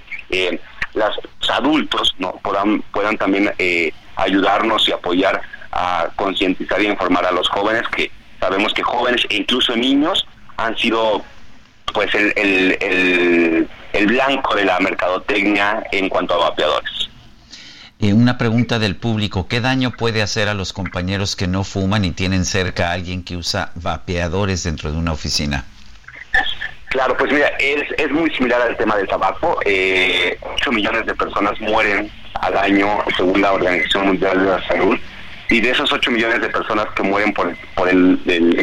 los 0.94 1.50
adultos 1.50 2.14
no 2.20 2.32
puedan 2.44 2.82
puedan 2.92 3.18
también 3.18 3.52
ayudarnos 4.16 4.88
y 4.88 4.92
apoyar 4.92 5.42
a 5.72 6.10
concientizar 6.16 6.82
y 6.82 6.88
informar 6.88 7.26
a 7.26 7.32
los 7.32 7.50
jóvenes 7.50 7.84
que 7.96 8.12
sabemos 8.40 8.74
que 8.74 8.84
jóvenes 8.84 9.26
e 9.30 9.38
incluso 9.38 9.76
niños 9.76 10.26
han 10.58 10.78
sido 10.78 11.24
pues 11.94 12.14
el, 12.16 12.34
el, 12.38 13.68
el, 13.94 14.08
blanco 14.08 14.56
de 14.56 14.66
la 14.66 14.80
mercadotecnia 14.80 15.84
en 15.92 16.10
cuanto 16.10 16.34
a 16.34 16.50
vapeadores. 16.50 17.10
Eh, 18.00 18.14
una 18.14 18.38
pregunta 18.38 18.80
del 18.80 18.96
público, 18.96 19.48
¿qué 19.48 19.62
daño 19.62 19.92
puede 19.92 20.22
hacer 20.22 20.50
a 20.50 20.54
los 20.54 20.74
compañeros 20.74 21.36
que 21.36 21.48
no 21.48 21.64
fuman 21.64 22.04
y 22.04 22.12
tienen 22.12 22.46
cerca 22.46 22.90
a 22.90 22.94
alguien 22.94 23.24
que 23.24 23.38
usa 23.38 23.72
vapeadores 23.76 24.64
dentro 24.64 24.92
de 24.92 24.98
una 24.98 25.12
oficina? 25.12 25.66
Claro, 26.94 27.18
pues 27.18 27.34
mira, 27.34 27.48
es, 27.58 27.82
es 27.98 28.12
muy 28.12 28.30
similar 28.36 28.62
al 28.62 28.78
tema 28.78 28.96
del 28.96 29.08
tabaco. 29.08 29.58
Eh, 29.66 30.38
8 30.42 30.72
millones 30.72 31.08
de 31.08 31.16
personas 31.16 31.60
mueren 31.60 32.12
al 32.36 32.56
año 32.56 32.88
según 33.18 33.42
la 33.42 33.54
Organización 33.54 34.10
Mundial 34.10 34.38
de 34.38 34.52
la 34.52 34.68
Salud 34.68 35.00
y 35.50 35.60
de 35.60 35.72
esos 35.72 35.92
8 35.92 36.12
millones 36.12 36.42
de 36.42 36.50
personas 36.50 36.86
que 36.96 37.02
mueren 37.02 37.34
por, 37.34 37.52
por 37.74 37.90
el, 37.90 38.20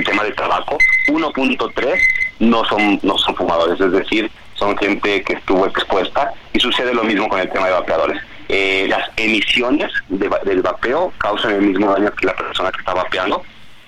tema 0.07 0.23
del 0.23 0.37
tabaco, 0.37 0.79
1.3 1.09 2.01
no 2.39 2.65
son, 2.67 3.01
no 3.03 3.19
son 3.19 3.35
fumadores, 3.35 3.81
es 3.81 3.91
decir, 3.91 4.31
son 4.55 4.79
gente 4.79 5.23
que 5.25 5.33
estuvo 5.33 5.67
expuesta 5.67 6.33
y 6.53 6.61
sucede 6.61 6.95
lo 6.95 7.03
mismo 7.03 7.29
con 7.29 7.41
el 7.41 7.51
tema 7.51 7.67
de 7.67 7.73
vapeadores. 7.73 8.23
Eh, 8.49 8.87
las 8.89 9.11
emisiones 9.17 9.91
del 10.09 10.63
vapeo 10.63 11.13
causan 11.19 11.55
el 11.55 11.63
mismo 11.63 11.93
daño 11.93 12.13
que 12.13 12.27
la 12.27 12.37
persona 12.37 12.71
que 12.71 12.79
está 12.79 12.95
vapeando 12.95 13.43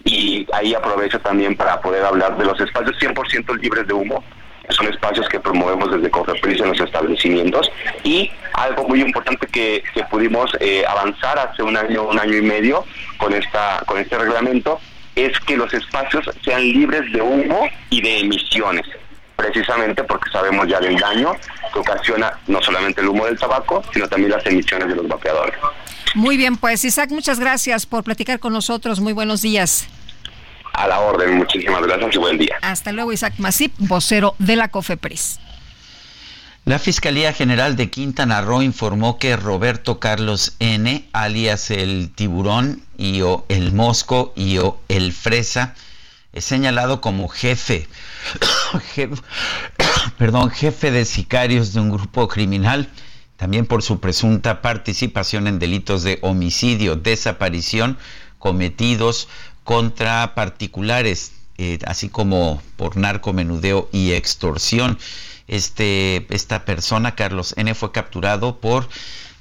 y 0.05 0.47
ahí 0.53 0.74
aprovecho 0.74 1.20
también 1.20 1.57
para 1.57 1.81
poder 1.81 2.05
hablar 2.05 2.37
de 2.37 2.45
los 2.45 2.61
espacios 2.61 2.97
100% 2.99 3.61
libres 3.61 3.87
de 3.87 3.93
humo. 3.93 4.23
Son 4.70 4.87
espacios 4.87 5.29
que 5.29 5.41
promovemos 5.41 5.91
desde 5.93 6.11
Cofepris 6.11 6.61
en 6.61 6.69
los 6.69 6.81
establecimientos. 6.81 7.70
Y 8.05 8.31
algo 8.55 8.87
muy 8.89 9.03
importante 9.03 9.47
que, 9.47 9.83
pudimos 10.11 10.57
eh, 10.61 10.85
avanzar 10.87 11.39
hace 11.39 11.62
un 11.62 11.77
año, 11.77 12.05
un 12.05 12.19
año 12.19 12.37
y 12.37 12.43
medio 12.43 12.85
con 13.19 13.33
esta, 13.35 13.83
con 13.87 13.99
este 13.99 14.16
reglamento 14.19 14.81
es 15.15 15.39
que 15.41 15.57
los 15.57 15.73
espacios 15.74 16.29
sean 16.43 16.62
libres 16.62 17.12
de 17.12 17.20
humo 17.20 17.69
y 17.91 18.01
de 18.01 18.20
emisiones. 18.20 18.87
Precisamente 19.37 20.05
porque 20.05 20.31
sabemos 20.31 20.69
ya 20.69 20.81
del 20.81 20.97
daño 20.97 21.35
que 21.73 21.79
ocasiona 21.79 22.33
no 22.47 22.62
solamente 22.62 23.01
el 23.01 23.09
humo 23.09 23.27
del 23.27 23.39
tabaco, 23.39 23.83
sino 23.93 24.09
también 24.09 24.31
las 24.31 24.47
emisiones 24.47 24.89
de 24.89 24.97
los 24.97 25.09
vapeadores. 25.09 25.55
Muy 26.15 26.37
bien, 26.37 26.57
pues 26.57 26.85
Isaac, 26.85 27.11
muchas 27.11 27.39
gracias 27.41 27.87
por 27.87 28.05
platicar 28.05 28.39
con 28.39 28.53
nosotros. 28.53 29.01
Muy 29.01 29.12
buenos 29.12 29.43
días. 29.43 29.87
A 30.73 30.87
la 30.87 31.01
orden, 31.01 31.37
muchísimas 31.37 31.83
gracias 31.83 32.15
y 32.15 32.19
buen 32.19 32.39
día. 32.39 32.57
Hasta 32.62 32.93
luego, 32.93 33.12
Isaac 33.12 33.35
Masip, 33.39 33.73
vocero 33.79 34.35
de 34.39 34.57
la 34.57 34.69
COFEPRIS. 34.69 35.39
La 36.65 36.79
Fiscalía 36.79 37.33
General 37.33 37.74
de 37.74 37.91
Quintana 37.91 38.41
Roo 38.41 38.62
informó 38.62 39.19
que 39.19 39.37
Roberto 39.37 39.99
Carlos 39.99 40.55
N., 40.61 41.09
alias 41.12 41.73
el 41.73 42.12
tiburón 42.15 42.85
y 42.97 43.23
o 43.23 43.45
el 43.49 43.73
mosco 43.73 44.33
y 44.37 44.59
o 44.59 44.79
el 44.89 45.12
fresa, 45.12 45.74
es 46.33 46.45
señalado 46.45 47.01
como 47.01 47.29
jefe, 47.29 47.89
perdón, 50.19 50.51
jefe 50.51 50.93
de 50.93 51.05
sicarios 51.05 51.73
de 51.74 51.81
un 51.81 51.91
grupo 51.91 52.29
criminal, 52.29 52.89
también 53.36 53.66
por 53.66 53.82
su 53.82 54.00
presunta 54.00 54.62
participación 54.62 55.46
en 55.46 55.59
delitos 55.59 56.02
de 56.02 56.18
homicidio, 56.22 56.96
desaparición 56.96 57.98
cometidos 58.38 59.28
contra 59.64 60.34
particulares, 60.34 61.32
eh, 61.59 61.78
así 61.86 62.09
como 62.09 62.62
por 62.76 62.96
narcomenudeo 62.96 63.88
y 63.92 64.12
extorsión. 64.12 64.98
Este, 65.48 66.26
esta 66.30 66.64
persona, 66.64 67.14
Carlos 67.14 67.54
N., 67.56 67.74
fue 67.74 67.92
capturado 67.92 68.60
por 68.60 68.88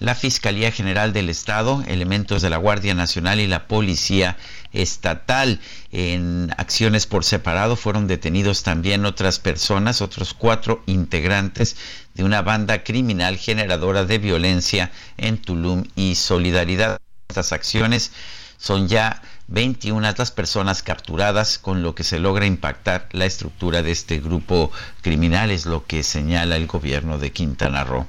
la 0.02 0.16
Fiscalía 0.16 0.72
General 0.72 1.14
del 1.14 1.30
Estado, 1.30 1.84
elementos 1.88 2.42
de 2.42 2.50
la 2.50 2.58
Guardia 2.58 2.96
Nacional 2.96 3.40
y 3.40 3.46
la 3.46 3.68
Policía 3.68 4.36
Estatal. 4.74 5.62
En 5.92 6.52
acciones 6.58 7.06
por 7.06 7.24
separado 7.24 7.76
fueron 7.76 8.08
detenidos 8.08 8.64
también 8.64 9.06
otras 9.06 9.38
personas, 9.38 10.02
otros 10.02 10.34
cuatro 10.34 10.82
integrantes 10.88 11.78
de 12.14 12.24
una 12.24 12.42
banda 12.42 12.84
criminal 12.84 13.38
generadora 13.38 14.06
de 14.06 14.18
violencia 14.18 14.92
en 15.18 15.38
Tulum 15.38 15.84
y 15.96 16.16
Solidaridad. 16.16 17.00
Estas 17.30 17.54
acciones 17.54 18.12
son 18.58 18.88
ya 18.88 19.22
21 19.48 20.14
las 20.18 20.32
personas 20.32 20.84
capturadas, 20.84 21.58
con 21.58 21.84
lo 21.84 21.94
que 21.96 22.04
se 22.04 22.20
logra 22.20 22.46
impactar 22.46 23.10
la 23.12 23.26
estructura 23.26 23.82
de 23.82 23.92
este 23.92 24.20
grupo 24.20 24.72
criminal, 25.02 25.52
es 25.52 25.66
lo 25.66 25.86
que 25.86 26.04
señala 26.04 26.56
el 26.56 26.68
gobierno 26.68 27.18
de 27.18 27.32
Quintana 27.32 27.84
Roo. 27.84 28.08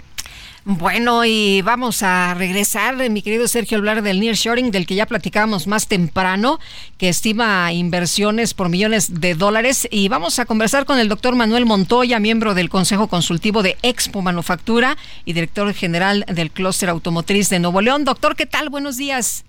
Bueno, 0.65 1.25
y 1.25 1.61
vamos 1.63 2.05
a 2.05 2.35
regresar, 2.35 2.95
mi 3.11 3.21
querido 3.21 3.49
Sergio, 3.49 3.77
a 3.77 3.81
hablar 3.81 4.01
del 4.01 4.21
nearshoring, 4.21 4.71
del 4.71 4.87
que 4.87 4.95
ya 4.95 5.07
platicábamos 5.07 5.67
más 5.67 5.89
temprano, 5.89 6.61
que 6.99 7.09
estima 7.09 7.73
inversiones 7.73 8.55
por 8.55 8.69
millones 8.69 9.21
de 9.21 9.35
dólares. 9.35 9.89
Y 9.91 10.09
vamos 10.09 10.39
a 10.39 10.45
conversar 10.45 10.85
con 10.85 11.01
el 11.01 11.09
doctor 11.09 11.35
Manuel 11.35 11.67
Montoya, 11.67 12.21
miembro 12.21 12.55
del 12.55 12.71
Consejo 12.71 13.09
Consultivo 13.09 13.65
de 13.65 13.77
Expo 13.83 14.23
Manufactura 14.23 14.97
y 15.25 15.33
director 15.33 15.75
general 15.75 16.25
del 16.29 16.53
Clúster 16.53 16.91
Automotriz 16.91 17.49
de 17.49 17.59
Nuevo 17.59 17.81
León. 17.81 18.05
Doctor, 18.05 18.37
¿qué 18.37 18.47
tal? 18.47 18.69
Buenos 18.69 18.97
días. 18.97 19.45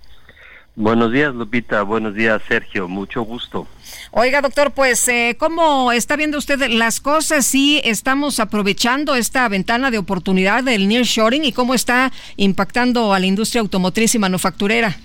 Buenos 0.75 1.11
días, 1.11 1.35
Lupita. 1.35 1.83
Buenos 1.83 2.15
días, 2.15 2.41
Sergio. 2.47 2.87
Mucho 2.87 3.21
gusto. 3.21 3.67
Oiga, 4.15 4.41
doctor, 4.41 4.69
pues, 4.69 5.07
eh, 5.07 5.35
¿cómo 5.39 5.91
está 5.91 6.15
viendo 6.15 6.37
usted 6.37 6.59
las 6.69 7.01
cosas? 7.01 7.47
¿Sí 7.47 7.81
estamos 7.83 8.39
aprovechando 8.39 9.15
esta 9.15 9.49
ventana 9.49 9.89
de 9.89 9.97
oportunidad 9.97 10.63
del 10.63 10.87
nearshoring 10.87 11.43
y 11.43 11.51
cómo 11.51 11.73
está 11.73 12.11
impactando 12.37 13.11
a 13.15 13.19
la 13.19 13.25
industria 13.25 13.61
automotriz 13.61 14.13
y 14.13 14.19
manufacturera? 14.19 14.95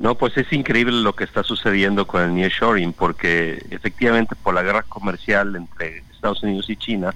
No, 0.00 0.16
pues 0.16 0.36
es 0.38 0.52
increíble 0.52 1.02
lo 1.02 1.14
que 1.14 1.22
está 1.22 1.44
sucediendo 1.44 2.04
con 2.04 2.20
el 2.20 2.34
nearshoring, 2.34 2.92
porque 2.92 3.64
efectivamente 3.70 4.34
por 4.34 4.54
la 4.54 4.64
guerra 4.64 4.82
comercial 4.82 5.54
entre 5.54 6.02
Estados 6.12 6.42
Unidos 6.42 6.68
y 6.68 6.74
China, 6.74 7.14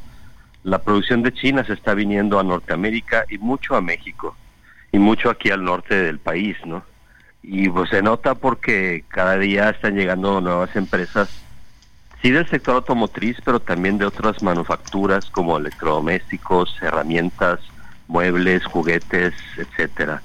la 0.62 0.80
producción 0.80 1.24
de 1.24 1.34
China 1.34 1.64
se 1.64 1.72
está 1.72 1.92
viniendo 1.94 2.38
a 2.38 2.44
Norteamérica 2.44 3.24
y 3.28 3.36
mucho 3.38 3.74
a 3.74 3.80
México, 3.80 4.36
y 4.92 5.00
mucho 5.00 5.28
aquí 5.28 5.50
al 5.50 5.64
norte 5.64 5.96
del 5.96 6.20
país, 6.20 6.56
¿no? 6.64 6.84
Y 7.42 7.68
pues 7.68 7.90
se 7.90 8.02
nota 8.02 8.34
porque 8.34 9.04
cada 9.08 9.36
día 9.36 9.70
están 9.70 9.96
llegando 9.96 10.40
nuevas 10.40 10.74
empresas, 10.76 11.28
sí 12.22 12.30
del 12.30 12.48
sector 12.48 12.76
automotriz, 12.76 13.38
pero 13.44 13.60
también 13.60 13.98
de 13.98 14.06
otras 14.06 14.42
manufacturas 14.42 15.28
como 15.30 15.58
electrodomésticos, 15.58 16.76
herramientas, 16.80 17.60
muebles, 18.06 18.64
juguetes, 18.64 19.34
etcétera. 19.56 20.22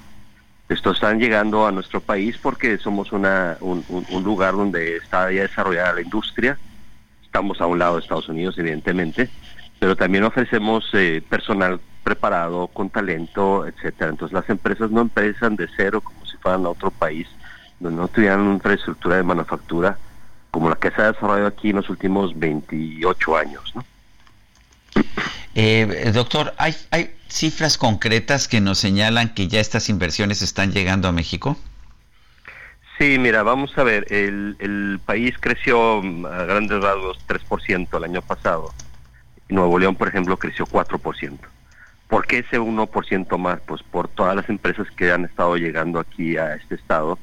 Estos 0.69 0.97
están 0.97 1.19
llegando 1.19 1.65
a 1.65 1.71
nuestro 1.71 2.01
país 2.01 2.37
porque 2.37 2.77
somos 2.77 3.13
una, 3.13 3.57
un, 3.61 3.83
lugar 4.23 4.53
donde 4.53 4.97
está 4.97 5.31
ya 5.31 5.43
desarrollada 5.43 5.93
la 5.93 6.01
industria. 6.01 6.57
Estamos 7.23 7.61
a 7.61 7.67
un 7.67 7.79
lado 7.79 7.95
de 7.95 8.01
Estados 8.01 8.27
Unidos, 8.27 8.57
evidentemente, 8.57 9.29
pero 9.79 9.95
también 9.95 10.25
ofrecemos 10.25 10.89
eh, 10.93 11.23
personal 11.29 11.79
preparado, 12.03 12.67
con 12.67 12.89
talento, 12.89 13.65
etcétera. 13.65 14.11
Entonces 14.11 14.33
las 14.33 14.49
empresas 14.49 14.91
no 14.91 15.01
empiezan 15.01 15.55
de 15.55 15.67
cero 15.75 16.01
como 16.01 16.25
fueran 16.47 16.65
a 16.65 16.69
otro 16.69 16.91
país, 16.91 17.27
donde 17.79 17.99
no 17.99 18.07
tuvieran 18.07 18.39
una 18.39 18.53
infraestructura 18.53 19.17
de 19.17 19.23
manufactura 19.23 19.97
como 20.49 20.69
la 20.69 20.75
que 20.75 20.91
se 20.91 21.01
ha 21.01 21.11
desarrollado 21.11 21.47
aquí 21.47 21.71
en 21.71 21.75
los 21.75 21.89
últimos 21.89 22.37
28 22.39 23.37
años. 23.37 23.73
¿no? 23.75 23.83
Eh, 25.55 26.11
doctor, 26.13 26.53
¿hay, 26.57 26.73
¿hay 26.91 27.13
cifras 27.27 27.77
concretas 27.77 28.47
que 28.47 28.61
nos 28.61 28.77
señalan 28.77 29.33
que 29.33 29.49
ya 29.49 29.59
estas 29.59 29.89
inversiones 29.89 30.41
están 30.41 30.71
llegando 30.71 31.09
a 31.09 31.11
México? 31.11 31.57
Sí, 32.97 33.19
mira, 33.19 33.43
vamos 33.43 33.77
a 33.77 33.83
ver, 33.83 34.11
el, 34.11 34.55
el 34.59 34.99
país 35.05 35.35
creció 35.39 35.99
a 35.99 36.43
grandes 36.45 36.81
rasgos 36.81 37.17
3% 37.27 37.97
el 37.97 38.03
año 38.05 38.21
pasado. 38.21 38.73
Nuevo 39.49 39.77
León, 39.77 39.95
por 39.95 40.07
ejemplo, 40.07 40.37
creció 40.37 40.65
4%. 40.65 41.37
¿Por 42.07 42.25
qué 42.25 42.39
ese 42.39 42.59
1% 42.59 43.37
más? 43.37 43.59
Pues 43.61 43.83
por 43.83 44.07
todas 44.07 44.35
las 44.35 44.49
empresas 44.49 44.87
que 44.91 45.11
han 45.11 45.25
estado 45.25 45.57
llegando 45.57 45.99
aquí 45.99 46.37
a 46.37 46.55
este 46.55 46.75
estado, 46.75 47.19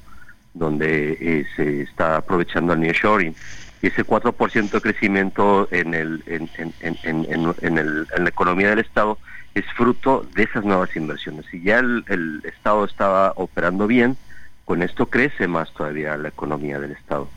donde 0.52 1.16
eh, 1.20 1.46
se 1.56 1.82
está 1.82 2.16
aprovechando 2.16 2.72
el 2.72 2.80
nearshoring. 2.80 3.34
Y 3.82 3.86
ese 3.88 4.04
4% 4.04 4.70
de 4.70 4.80
crecimiento 4.80 5.68
en, 5.70 5.94
el, 5.94 6.22
en, 6.26 6.48
en, 6.80 7.78
el, 7.78 8.06
en 8.16 8.24
la 8.24 8.28
economía 8.28 8.70
del 8.70 8.78
estado 8.78 9.18
es 9.54 9.64
fruto 9.76 10.26
de 10.34 10.44
esas 10.44 10.64
nuevas 10.64 10.94
inversiones. 10.96 11.46
Si 11.50 11.62
ya 11.62 11.78
el 11.78 12.42
estado 12.44 12.84
estaba 12.84 13.32
operando 13.36 13.86
bien, 13.86 14.16
con 14.64 14.82
esto 14.82 15.06
crece 15.06 15.46
más 15.46 15.72
todavía 15.72 16.16
la 16.16 16.28
economía 16.28 16.78
del 16.78 16.92
estado. 16.92 17.28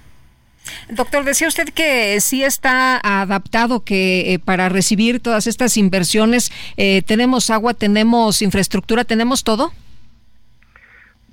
Doctor, 0.90 1.26
decía 1.26 1.48
usted 1.48 1.70
que 1.70 2.20
sí 2.22 2.44
está 2.44 3.00
adaptado 3.04 3.84
que 3.84 4.34
eh, 4.34 4.40
para 4.40 4.70
recibir 4.70 5.20
todas 5.20 5.48
estas 5.48 5.78
inversiones 5.78 6.52
eh, 6.78 7.02
tenemos 7.04 7.50
agua, 7.50 7.74
tenemos 7.74 8.42
infraestructura, 8.42 9.04
tenemos 9.04 9.44
todo. 9.44 9.72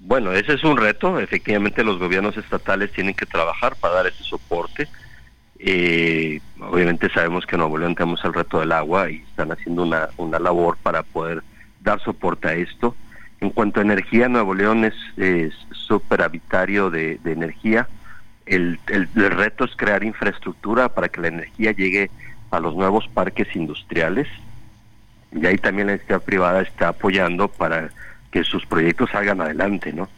Bueno, 0.01 0.33
ese 0.33 0.55
es 0.55 0.65
un 0.65 0.77
reto. 0.77 1.19
Efectivamente, 1.19 1.83
los 1.83 1.99
gobiernos 1.99 2.37
estatales 2.37 2.93
tienen 2.93 3.15
que 3.15 3.27
trabajar 3.27 3.77
para 3.77 3.95
dar 3.95 4.07
ese 4.07 4.23
soporte. 4.25 4.89
Eh, 5.59 6.41
obviamente 6.61 7.09
sabemos 7.11 7.47
que 7.47 7.55
en 7.55 7.61
Nuevo 7.61 7.79
León 7.79 7.95
tenemos 7.95 8.23
el 8.25 8.35
reto 8.35 8.61
del 8.61 8.73
agua 8.73 9.11
y 9.11 9.23
están 9.29 9.51
haciendo 9.53 9.83
una, 9.83 10.09
una 10.19 10.39
labor 10.39 10.77
para 10.83 11.03
poder 11.03 11.43
dar 11.81 12.03
soporte 12.03 12.49
a 12.49 12.55
esto. 12.55 12.95
En 13.41 13.51
cuanto 13.51 13.81
a 13.81 13.83
energía, 13.83 14.29
Nuevo 14.29 14.55
León 14.55 14.85
es, 14.85 14.95
superhabitario 15.87 16.91
de 16.91 17.21
energía 17.27 17.89
el, 18.47 18.79
reto 19.15 19.65
es 19.65 19.75
crear 19.77 20.05
infraestructura 20.05 20.89
para 20.89 21.09
que 21.09 21.21
la 21.21 21.29
energía 21.29 21.73
llegue 21.73 22.11
a 22.51 22.61
los 22.61 22.75
nuevos 22.75 23.09
parques 23.09 23.55
industriales 23.57 24.29
y 25.33 25.45
ahí 25.47 25.57
también 25.57 25.89
la 25.89 25.95
industria 25.95 26.19
privada 26.21 26.63
está 26.63 26.89
apoyando 26.89 27.49
para 27.49 27.91
que 28.31 28.45
sus 28.45 28.67
proyectos 28.67 29.11
salgan 29.11 29.41
adelante, 29.41 29.93
¿no? 29.93 30.09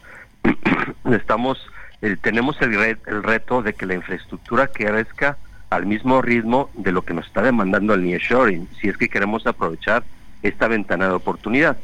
Estamos, 1.11 1.57
eh, 2.01 2.17
tenemos 2.21 2.61
el, 2.61 2.73
el 2.75 3.23
reto 3.23 3.61
de 3.61 3.73
que 3.73 3.85
la 3.85 3.95
infraestructura 3.95 4.67
crezca 4.67 5.37
al 5.69 5.85
mismo 5.85 6.21
ritmo 6.21 6.69
de 6.75 6.91
lo 6.91 7.01
que 7.01 7.13
nos 7.13 7.27
está 7.27 7.41
demandando 7.41 7.93
el 7.93 8.03
nearshoring, 8.03 8.67
si 8.79 8.89
es 8.89 8.97
que 8.97 9.09
queremos 9.09 9.45
aprovechar 9.47 10.03
esta 10.43 10.67
ventana 10.67 11.07
de 11.07 11.13
oportunidad. 11.13 11.77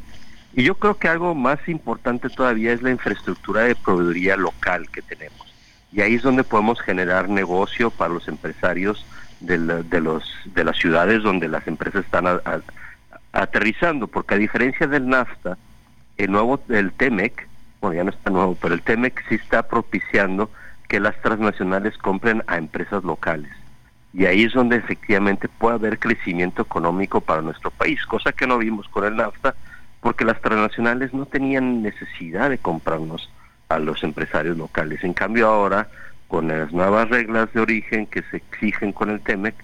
Y 0.54 0.62
yo 0.62 0.76
creo 0.76 0.96
que 0.96 1.08
algo 1.08 1.34
más 1.34 1.58
importante 1.68 2.28
todavía 2.28 2.72
es 2.72 2.82
la 2.82 2.90
infraestructura 2.90 3.62
de 3.62 3.74
proveeduría 3.74 4.36
local 4.36 4.88
que 4.90 5.02
tenemos 5.02 5.43
y 5.94 6.00
ahí 6.00 6.16
es 6.16 6.22
donde 6.22 6.42
podemos 6.42 6.80
generar 6.80 7.28
negocio 7.28 7.90
para 7.90 8.12
los 8.12 8.26
empresarios 8.26 9.06
de, 9.38 9.58
los, 9.58 10.24
de 10.46 10.64
las 10.64 10.76
ciudades 10.76 11.22
donde 11.22 11.46
las 11.46 11.66
empresas 11.68 12.04
están 12.04 12.26
aterrizando, 13.32 14.08
porque 14.08 14.34
a 14.34 14.38
diferencia 14.38 14.88
del 14.88 15.08
NAFTA, 15.08 15.56
el 16.16 16.32
nuevo, 16.32 16.60
el 16.68 16.92
TEMEC, 16.92 17.48
bueno, 17.80 17.94
ya 17.94 18.04
no 18.04 18.10
está 18.10 18.30
nuevo, 18.30 18.56
pero 18.60 18.74
el 18.74 18.82
TEMEC 18.82 19.22
sí 19.28 19.36
está 19.36 19.62
propiciando 19.68 20.50
que 20.88 20.98
las 20.98 21.20
transnacionales 21.22 21.96
compren 21.98 22.42
a 22.48 22.56
empresas 22.56 23.04
locales. 23.04 23.52
Y 24.12 24.26
ahí 24.26 24.44
es 24.44 24.52
donde 24.52 24.76
efectivamente 24.76 25.48
puede 25.48 25.76
haber 25.76 26.00
crecimiento 26.00 26.62
económico 26.62 27.20
para 27.20 27.42
nuestro 27.42 27.70
país, 27.70 28.04
cosa 28.06 28.32
que 28.32 28.48
no 28.48 28.58
vimos 28.58 28.88
con 28.88 29.04
el 29.04 29.14
NAFTA, 29.14 29.54
porque 30.00 30.24
las 30.24 30.40
transnacionales 30.40 31.14
no 31.14 31.26
tenían 31.26 31.82
necesidad 31.82 32.50
de 32.50 32.58
comprarnos 32.58 33.30
a 33.74 33.78
los 33.78 34.02
empresarios 34.02 34.56
locales. 34.56 35.02
En 35.04 35.12
cambio 35.12 35.48
ahora, 35.48 35.88
con 36.28 36.48
las 36.48 36.72
nuevas 36.72 37.08
reglas 37.08 37.52
de 37.52 37.60
origen 37.60 38.06
que 38.06 38.22
se 38.30 38.38
exigen 38.38 38.92
con 38.92 39.10
el 39.10 39.20
TEMEC, 39.20 39.54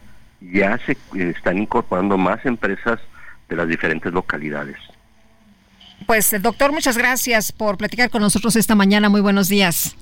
ya 0.41 0.79
se 0.79 0.97
están 1.15 1.59
incorporando 1.59 2.17
más 2.17 2.45
empresas 2.47 3.01
de 3.49 3.57
las 3.57 3.69
diferentes 3.69 4.13
localidades. 4.13 4.77
Pues 6.07 6.35
doctor, 6.43 6.73
muchas 6.73 6.97
gracias 6.97 7.53
por 7.53 7.77
platicar 7.77 8.11
con 8.11 8.23
nosotros 8.23 8.57
esta 8.57 8.75
mañana. 8.75 9.09
Muy 9.09 9.21
buenos 9.21 9.49
días. 9.49 9.97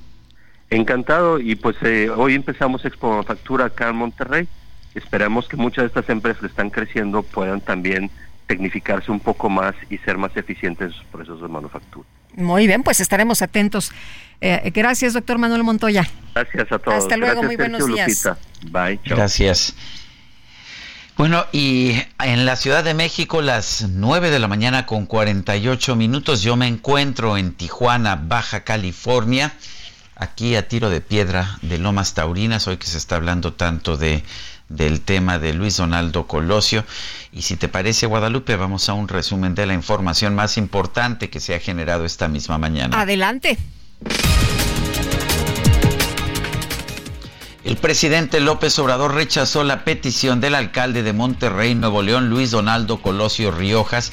Encantado 0.71 1.41
y 1.41 1.57
pues 1.57 1.77
eh, 1.83 2.11
hoy 2.11 2.35
empezamos 2.35 2.85
Expo 2.85 3.11
Manufactura 3.11 3.67
acá 3.67 3.89
en 3.89 3.97
Monterrey. 3.97 4.49
Esperamos 4.95 5.49
que 5.49 5.57
muchas 5.57 5.83
de 5.83 5.87
estas 5.89 6.09
empresas 6.09 6.41
que 6.41 6.47
están 6.47 6.71
creciendo 6.71 7.23
puedan 7.23 7.61
también 7.61 8.11
tecnificarse 8.47 9.11
un 9.11 9.21
poco 9.21 9.49
más 9.49 9.75
y 9.91 9.99
ser 9.99 10.19
más 10.19 10.37
eficientes 10.37 10.89
en 10.89 10.93
sus 10.93 11.05
procesos 11.07 11.43
de 11.43 11.49
manufactura. 11.49 12.07
Muy 12.35 12.67
bien, 12.67 12.83
pues 12.83 13.01
estaremos 13.01 13.43
atentos. 13.43 13.93
Eh, 14.41 14.71
gracias, 14.75 15.15
doctor 15.15 15.39
Manuel 15.39 15.65
Montoya. 15.65 16.09
Gracias 16.35 16.71
a 16.71 16.79
todos. 16.79 16.99
Hasta 16.99 17.17
luego, 17.17 17.43
muy 17.43 17.57
buenos 17.57 17.87
días. 17.87 18.29
Bye. 18.71 19.01
Gracias. 19.05 19.75
Bueno, 21.19 21.47
y 21.51 22.01
en 22.21 22.47
la 22.47 22.55
Ciudad 22.55 22.85
de 22.85 22.95
México, 22.95 23.43
las 23.43 23.89
9 23.89 24.31
de 24.31 24.39
la 24.39 24.47
mañana 24.47 24.87
con 24.87 25.05
48 25.05 25.97
minutos, 25.97 26.43
yo 26.43 26.55
me 26.55 26.69
encuentro 26.69 27.37
en 27.37 27.55
Tijuana, 27.55 28.15
Baja 28.15 28.63
California, 28.63 29.53
aquí 30.15 30.55
a 30.55 30.69
tiro 30.69 30.91
de 30.91 31.01
piedra 31.01 31.59
de 31.63 31.79
Lomas 31.79 32.15
Taurinas, 32.15 32.69
hoy 32.69 32.77
que 32.77 32.87
se 32.87 32.99
está 32.99 33.17
hablando 33.17 33.53
tanto 33.55 33.97
de 33.97 34.23
del 34.69 35.01
tema 35.01 35.39
de 35.39 35.55
Luis 35.55 35.77
Donaldo 35.77 36.27
Colosio. 36.27 36.85
Y 37.33 37.43
si 37.43 37.57
te 37.57 37.69
parece, 37.69 38.07
Guadalupe, 38.07 38.57
vamos 38.57 38.89
a 38.89 38.95
un 38.95 39.09
resumen 39.09 39.55
de 39.55 39.67
la 39.67 39.75
información 39.75 40.35
más 40.35 40.57
importante 40.57 41.31
que 41.31 41.41
se 41.41 41.55
ha 41.55 41.61
generado 41.61 42.05
esta 42.05 42.29
misma 42.29 42.59
mañana. 42.59 43.01
Adelante. 43.01 43.59
El 47.65 47.77
presidente 47.77 48.41
López 48.41 48.79
Obrador 48.79 49.15
rechazó 49.15 49.63
la 49.63 49.85
petición 49.85 50.41
del 50.41 50.55
alcalde 50.55 51.03
de 51.03 51.13
Monterrey, 51.13 51.75
Nuevo 51.75 52.03
León, 52.03 52.31
Luis 52.31 52.51
Donaldo 52.51 53.03
Colosio 53.03 53.51
Riojas, 53.51 54.11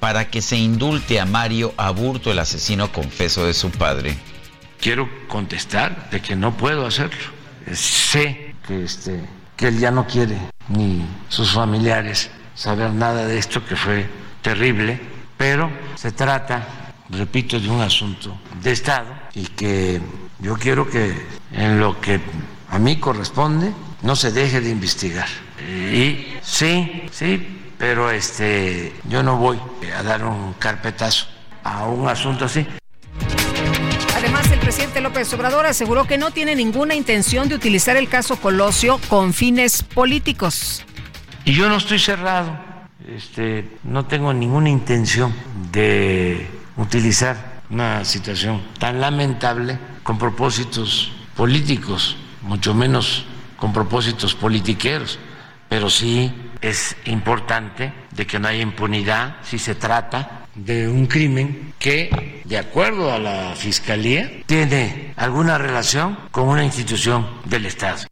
para 0.00 0.28
que 0.28 0.42
se 0.42 0.56
indulte 0.56 1.20
a 1.20 1.26
Mario 1.26 1.72
Aburto, 1.76 2.32
el 2.32 2.38
asesino 2.38 2.92
confeso 2.92 3.46
de 3.46 3.54
su 3.54 3.70
padre. 3.70 4.16
Quiero 4.80 5.08
contestar 5.28 6.10
de 6.10 6.20
que 6.20 6.36
no 6.36 6.56
puedo 6.56 6.84
hacerlo. 6.84 7.16
Sé 7.72 8.54
que 8.66 8.84
este 8.84 9.24
que 9.56 9.68
él 9.68 9.78
ya 9.78 9.90
no 9.90 10.06
quiere, 10.06 10.38
ni 10.68 11.04
sus 11.28 11.52
familiares, 11.52 12.30
saber 12.54 12.92
nada 12.92 13.26
de 13.26 13.38
esto 13.38 13.64
que 13.64 13.76
fue 13.76 14.08
terrible, 14.42 15.00
pero 15.36 15.70
se 15.94 16.12
trata, 16.12 16.66
repito, 17.10 17.58
de 17.58 17.68
un 17.68 17.80
asunto 17.80 18.38
de 18.62 18.72
Estado 18.72 19.08
y 19.34 19.46
que 19.46 20.00
yo 20.40 20.56
quiero 20.56 20.88
que 20.88 21.26
en 21.52 21.80
lo 21.80 22.00
que 22.00 22.20
a 22.70 22.78
mí 22.78 22.96
corresponde 22.98 23.72
no 24.02 24.16
se 24.16 24.32
deje 24.32 24.60
de 24.60 24.70
investigar. 24.70 25.28
Y 25.68 26.26
sí, 26.42 27.04
sí, 27.10 27.72
pero 27.78 28.10
este 28.10 28.94
yo 29.08 29.22
no 29.22 29.36
voy 29.36 29.58
a 29.96 30.02
dar 30.02 30.24
un 30.24 30.54
carpetazo 30.54 31.26
a 31.64 31.86
un 31.86 32.08
asunto 32.08 32.44
así. 32.44 32.66
Presidente 34.76 35.00
López 35.00 35.32
Obrador 35.32 35.64
aseguró 35.64 36.06
que 36.06 36.18
no 36.18 36.32
tiene 36.32 36.54
ninguna 36.54 36.94
intención 36.94 37.48
de 37.48 37.54
utilizar 37.54 37.96
el 37.96 38.10
caso 38.10 38.36
Colosio 38.36 39.00
con 39.08 39.32
fines 39.32 39.82
políticos. 39.82 40.84
Y 41.46 41.54
yo 41.54 41.70
no 41.70 41.76
estoy 41.76 41.98
cerrado, 41.98 42.58
este, 43.08 43.70
no 43.84 44.04
tengo 44.04 44.34
ninguna 44.34 44.68
intención 44.68 45.32
de 45.72 46.46
utilizar 46.76 47.62
una 47.70 48.04
situación 48.04 48.62
tan 48.78 49.00
lamentable 49.00 49.78
con 50.02 50.18
propósitos 50.18 51.10
políticos, 51.34 52.18
mucho 52.42 52.74
menos 52.74 53.24
con 53.56 53.72
propósitos 53.72 54.34
politiqueros, 54.34 55.18
pero 55.70 55.88
sí 55.88 56.34
es 56.60 56.98
importante 57.06 57.94
de 58.10 58.26
que 58.26 58.38
no 58.38 58.48
haya 58.48 58.60
impunidad 58.60 59.36
si 59.42 59.58
se 59.58 59.74
trata 59.74 60.45
de 60.56 60.88
un 60.88 61.06
crimen 61.06 61.74
que, 61.78 62.42
de 62.44 62.58
acuerdo 62.58 63.12
a 63.12 63.18
la 63.18 63.54
Fiscalía, 63.56 64.30
tiene 64.46 65.12
alguna 65.16 65.58
relación 65.58 66.18
con 66.30 66.48
una 66.48 66.64
institución 66.64 67.26
del 67.44 67.66
Estado. 67.66 68.06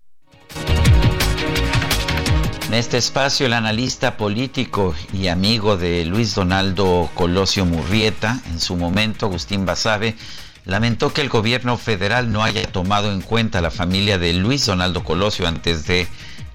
En 2.69 2.75
este 2.75 2.99
espacio, 2.99 3.47
el 3.47 3.53
analista 3.53 4.17
político 4.17 4.95
y 5.13 5.29
amigo 5.29 5.77
de 5.77 6.05
Luis 6.05 6.35
Donaldo 6.35 7.11
Colosio 7.15 7.65
Murrieta, 7.65 8.41
en 8.51 8.59
su 8.59 8.77
momento, 8.77 9.27
Agustín 9.27 9.65
Basabe, 9.65 10.17
lamentó 10.65 11.13
que 11.13 11.21
el 11.21 11.29
gobierno 11.29 11.77
federal 11.77 12.33
no 12.33 12.43
haya 12.43 12.67
tomado 12.67 13.13
en 13.13 13.21
cuenta 13.21 13.59
a 13.59 13.63
la 13.63 13.71
familia 13.71 14.19
de 14.19 14.33
Luis 14.33 14.67
Donaldo 14.67 15.05
Colosio 15.05 15.47
antes 15.47 15.87
de 15.87 16.09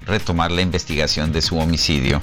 retomar 0.04 0.50
la 0.50 0.62
investigación 0.62 1.32
de 1.32 1.42
su 1.42 1.58
homicidio. 1.58 2.20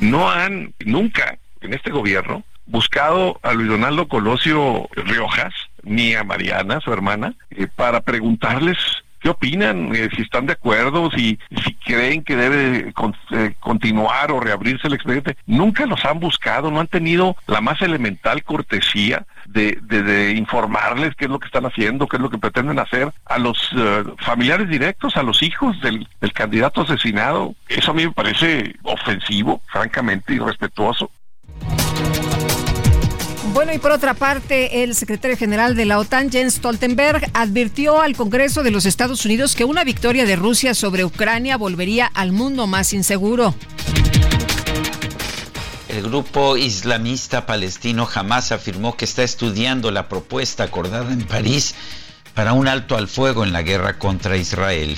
No 0.00 0.30
han 0.30 0.74
nunca 0.84 1.38
en 1.60 1.74
este 1.74 1.90
gobierno 1.90 2.44
buscado 2.68 3.40
a 3.42 3.52
Luis 3.52 3.68
Donaldo 3.68 4.08
Colosio 4.08 4.88
Riojas 4.94 5.54
ni 5.82 6.14
a 6.14 6.24
Mariana, 6.24 6.80
su 6.80 6.92
hermana, 6.92 7.34
eh, 7.50 7.66
para 7.74 8.00
preguntarles 8.02 8.76
qué 9.20 9.30
opinan, 9.30 9.96
eh, 9.96 10.08
si 10.14 10.22
están 10.22 10.46
de 10.46 10.52
acuerdo, 10.52 11.10
si, 11.10 11.38
si 11.64 11.74
creen 11.74 12.22
que 12.22 12.36
debe 12.36 12.92
eh, 13.32 13.54
continuar 13.58 14.30
o 14.30 14.38
reabrirse 14.38 14.86
el 14.86 14.94
expediente. 14.94 15.36
Nunca 15.46 15.86
los 15.86 16.04
han 16.04 16.20
buscado, 16.20 16.70
no 16.70 16.78
han 16.78 16.86
tenido 16.86 17.36
la 17.48 17.60
más 17.60 17.82
elemental 17.82 18.44
cortesía 18.44 19.26
de, 19.46 19.78
de, 19.82 20.32
informarles 20.32 21.16
qué 21.16 21.24
es 21.24 21.30
lo 21.30 21.40
que 21.40 21.46
están 21.46 21.66
haciendo, 21.66 22.06
qué 22.06 22.16
es 22.16 22.22
lo 22.22 22.30
que 22.30 22.38
pretenden 22.38 22.78
hacer 22.78 23.12
a 23.24 23.38
los 23.38 23.74
familiares 24.18 24.68
directos, 24.68 25.16
a 25.16 25.22
los 25.22 25.42
hijos 25.42 25.80
del, 25.80 26.06
del 26.20 26.32
candidato 26.32 26.82
asesinado. 26.82 27.54
Eso 27.68 27.90
a 27.90 27.94
mí 27.94 28.06
me 28.06 28.12
parece 28.12 28.76
ofensivo, 28.84 29.62
francamente, 29.66 30.34
irrespetuoso. 30.34 31.10
Bueno, 33.52 33.72
y 33.72 33.78
por 33.78 33.92
otra 33.92 34.14
parte, 34.14 34.84
el 34.84 34.94
secretario 34.94 35.36
general 35.36 35.74
de 35.74 35.84
la 35.84 35.98
OTAN, 35.98 36.30
Jens 36.30 36.54
Stoltenberg, 36.54 37.30
advirtió 37.34 38.00
al 38.00 38.14
Congreso 38.14 38.62
de 38.62 38.70
los 38.70 38.86
Estados 38.86 39.24
Unidos 39.24 39.56
que 39.56 39.64
una 39.64 39.84
victoria 39.84 40.26
de 40.26 40.36
Rusia 40.36 40.74
sobre 40.74 41.04
Ucrania 41.04 41.56
volvería 41.56 42.06
al 42.06 42.32
mundo 42.32 42.66
más 42.66 42.92
inseguro. 42.92 43.54
El 45.88 46.02
grupo 46.02 46.56
islamista 46.56 47.46
palestino 47.46 48.08
Hamas 48.14 48.52
afirmó 48.52 48.96
que 48.96 49.04
está 49.04 49.22
estudiando 49.22 49.90
la 49.90 50.08
propuesta 50.08 50.64
acordada 50.64 51.12
en 51.12 51.24
París 51.24 51.74
para 52.34 52.52
un 52.52 52.68
alto 52.68 52.96
al 52.96 53.08
fuego 53.08 53.42
en 53.42 53.52
la 53.52 53.62
guerra 53.62 53.98
contra 53.98 54.36
Israel. 54.36 54.96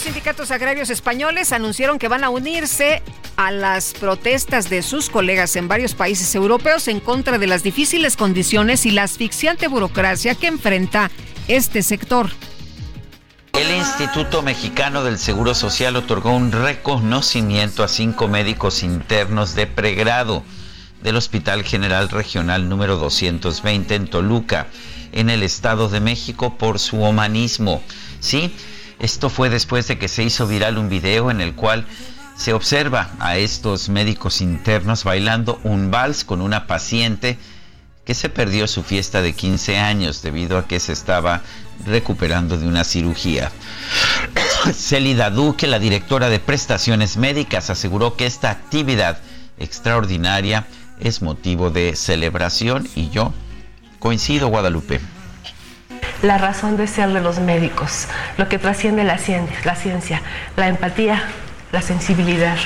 Los 0.00 0.06
sindicatos 0.06 0.50
agrarios 0.50 0.88
españoles 0.88 1.52
anunciaron 1.52 1.98
que 1.98 2.08
van 2.08 2.24
a 2.24 2.30
unirse 2.30 3.02
a 3.36 3.50
las 3.50 3.92
protestas 3.92 4.70
de 4.70 4.80
sus 4.82 5.10
colegas 5.10 5.56
en 5.56 5.68
varios 5.68 5.92
países 5.92 6.34
europeos 6.34 6.88
en 6.88 7.00
contra 7.00 7.36
de 7.36 7.46
las 7.46 7.62
difíciles 7.62 8.16
condiciones 8.16 8.86
y 8.86 8.92
la 8.92 9.02
asfixiante 9.02 9.68
burocracia 9.68 10.34
que 10.34 10.46
enfrenta 10.46 11.10
este 11.48 11.82
sector. 11.82 12.30
El 13.52 13.76
Instituto 13.76 14.40
Mexicano 14.40 15.04
del 15.04 15.18
Seguro 15.18 15.54
Social 15.54 15.94
otorgó 15.96 16.34
un 16.34 16.50
reconocimiento 16.50 17.84
a 17.84 17.88
cinco 17.88 18.26
médicos 18.26 18.82
internos 18.82 19.54
de 19.54 19.66
pregrado 19.66 20.42
del 21.02 21.16
Hospital 21.16 21.62
General 21.62 22.08
Regional 22.08 22.70
número 22.70 22.96
220 22.96 23.96
en 23.96 24.08
Toluca, 24.08 24.68
en 25.12 25.28
el 25.28 25.42
Estado 25.42 25.90
de 25.90 26.00
México, 26.00 26.56
por 26.56 26.78
su 26.78 26.96
humanismo. 27.02 27.82
Sí, 28.20 28.54
esto 29.00 29.30
fue 29.30 29.48
después 29.48 29.88
de 29.88 29.98
que 29.98 30.08
se 30.08 30.22
hizo 30.22 30.46
viral 30.46 30.76
un 30.76 30.90
video 30.90 31.30
en 31.30 31.40
el 31.40 31.54
cual 31.54 31.86
se 32.36 32.52
observa 32.52 33.10
a 33.18 33.36
estos 33.38 33.88
médicos 33.88 34.40
internos 34.40 35.04
bailando 35.04 35.58
un 35.64 35.90
vals 35.90 36.24
con 36.24 36.42
una 36.42 36.66
paciente 36.66 37.38
que 38.04 38.14
se 38.14 38.28
perdió 38.28 38.66
su 38.66 38.82
fiesta 38.82 39.22
de 39.22 39.32
15 39.34 39.78
años 39.78 40.22
debido 40.22 40.58
a 40.58 40.66
que 40.66 40.80
se 40.80 40.92
estaba 40.92 41.42
recuperando 41.86 42.58
de 42.58 42.66
una 42.66 42.84
cirugía. 42.84 43.50
Celida 44.74 45.30
Duque, 45.30 45.66
la 45.66 45.78
directora 45.78 46.28
de 46.28 46.38
prestaciones 46.38 47.16
médicas, 47.16 47.70
aseguró 47.70 48.16
que 48.16 48.26
esta 48.26 48.50
actividad 48.50 49.18
extraordinaria 49.58 50.66
es 50.98 51.22
motivo 51.22 51.70
de 51.70 51.96
celebración 51.96 52.88
y 52.94 53.08
yo 53.10 53.32
coincido, 53.98 54.48
Guadalupe 54.48 55.00
la 56.22 56.38
razón 56.38 56.76
de 56.76 56.86
ser 56.86 57.10
de 57.10 57.20
los 57.20 57.38
médicos, 57.38 58.06
lo 58.36 58.48
que 58.48 58.58
trasciende 58.58 59.04
la 59.04 59.18
ciencia, 59.18 59.56
la, 59.64 59.74
ciencia, 59.74 60.22
la 60.56 60.68
empatía, 60.68 61.24
la 61.72 61.82
sensibilidad, 61.82 62.56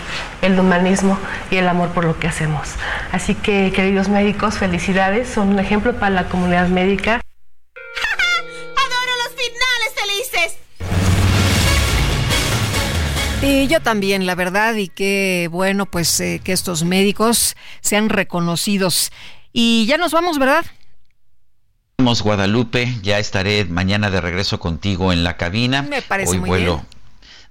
el 0.42 0.58
humanismo 0.58 1.18
y 1.50 1.56
el 1.56 1.68
amor 1.68 1.90
por 1.90 2.04
lo 2.04 2.18
que 2.18 2.26
hacemos. 2.26 2.70
Así 3.12 3.34
que, 3.34 3.72
queridos 3.74 4.08
médicos, 4.08 4.58
felicidades, 4.58 5.28
son 5.28 5.48
un 5.50 5.58
ejemplo 5.58 5.94
para 5.94 6.10
la 6.10 6.28
comunidad 6.28 6.68
médica. 6.68 7.20
¡Adoro 8.76 9.12
los 9.24 9.34
finales 9.34 9.92
felices! 9.94 10.58
Y 13.42 13.68
yo 13.68 13.80
también, 13.80 14.26
la 14.26 14.34
verdad, 14.34 14.74
y 14.74 14.88
que 14.88 15.48
bueno, 15.52 15.86
pues 15.86 16.18
eh, 16.20 16.40
que 16.42 16.52
estos 16.52 16.82
médicos 16.82 17.56
sean 17.82 18.08
reconocidos. 18.08 19.12
Y 19.52 19.86
ya 19.86 19.98
nos 19.98 20.12
vamos, 20.12 20.38
¿verdad? 20.38 20.64
Guadalupe, 21.98 22.92
ya 23.02 23.18
estaré 23.18 23.64
mañana 23.66 24.10
de 24.10 24.20
regreso 24.20 24.58
contigo 24.58 25.12
en 25.12 25.22
la 25.22 25.36
cabina. 25.36 25.82
Me 25.82 26.02
parece 26.02 26.32
Hoy 26.32 26.38
muy 26.40 26.48
vuelo 26.48 26.74
bien. 26.76 26.86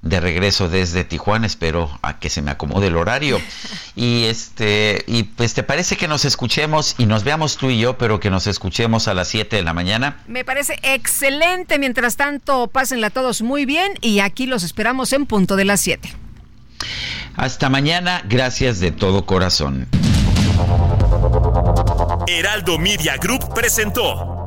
de 0.02 0.20
regreso 0.20 0.68
desde 0.68 1.06
Tijuana, 1.06 1.48
espero 1.48 1.90
a 2.02 2.20
que 2.20 2.30
se 2.30 2.42
me 2.42 2.52
acomode 2.52 2.88
el 2.88 2.98
horario. 2.98 3.40
y 3.96 4.26
este, 4.26 5.04
y 5.08 5.24
pues 5.24 5.54
te 5.54 5.64
parece 5.64 5.96
que 5.96 6.10
nos 6.10 6.26
escuchemos 6.26 6.96
y 6.98 7.06
nos 7.06 7.24
veamos 7.24 7.56
tú 7.58 7.70
y 7.70 7.80
yo, 7.80 7.98
pero 7.98 8.20
que 8.20 8.30
nos 8.30 8.46
escuchemos 8.46 9.08
a 9.08 9.14
las 9.14 9.30
7 9.30 9.56
de 9.56 9.64
la 9.64 9.74
mañana. 9.74 10.18
Me 10.28 10.44
parece 10.44 10.78
excelente. 10.84 11.80
Mientras 11.80 12.18
tanto, 12.18 12.68
pásenla 12.68 13.10
todos 13.10 13.42
muy 13.42 13.66
bien 13.66 13.94
y 14.02 14.20
aquí 14.20 14.46
los 14.46 14.64
esperamos 14.64 15.14
en 15.14 15.26
punto 15.26 15.56
de 15.56 15.66
las 15.66 15.80
7. 15.80 16.14
Hasta 17.36 17.70
mañana, 17.70 18.22
gracias 18.28 18.80
de 18.80 18.92
todo 18.92 19.26
corazón. 19.26 19.88
Heraldo 22.28 22.78
Media 22.78 23.18
Group 23.18 23.54
presentó 23.54 24.33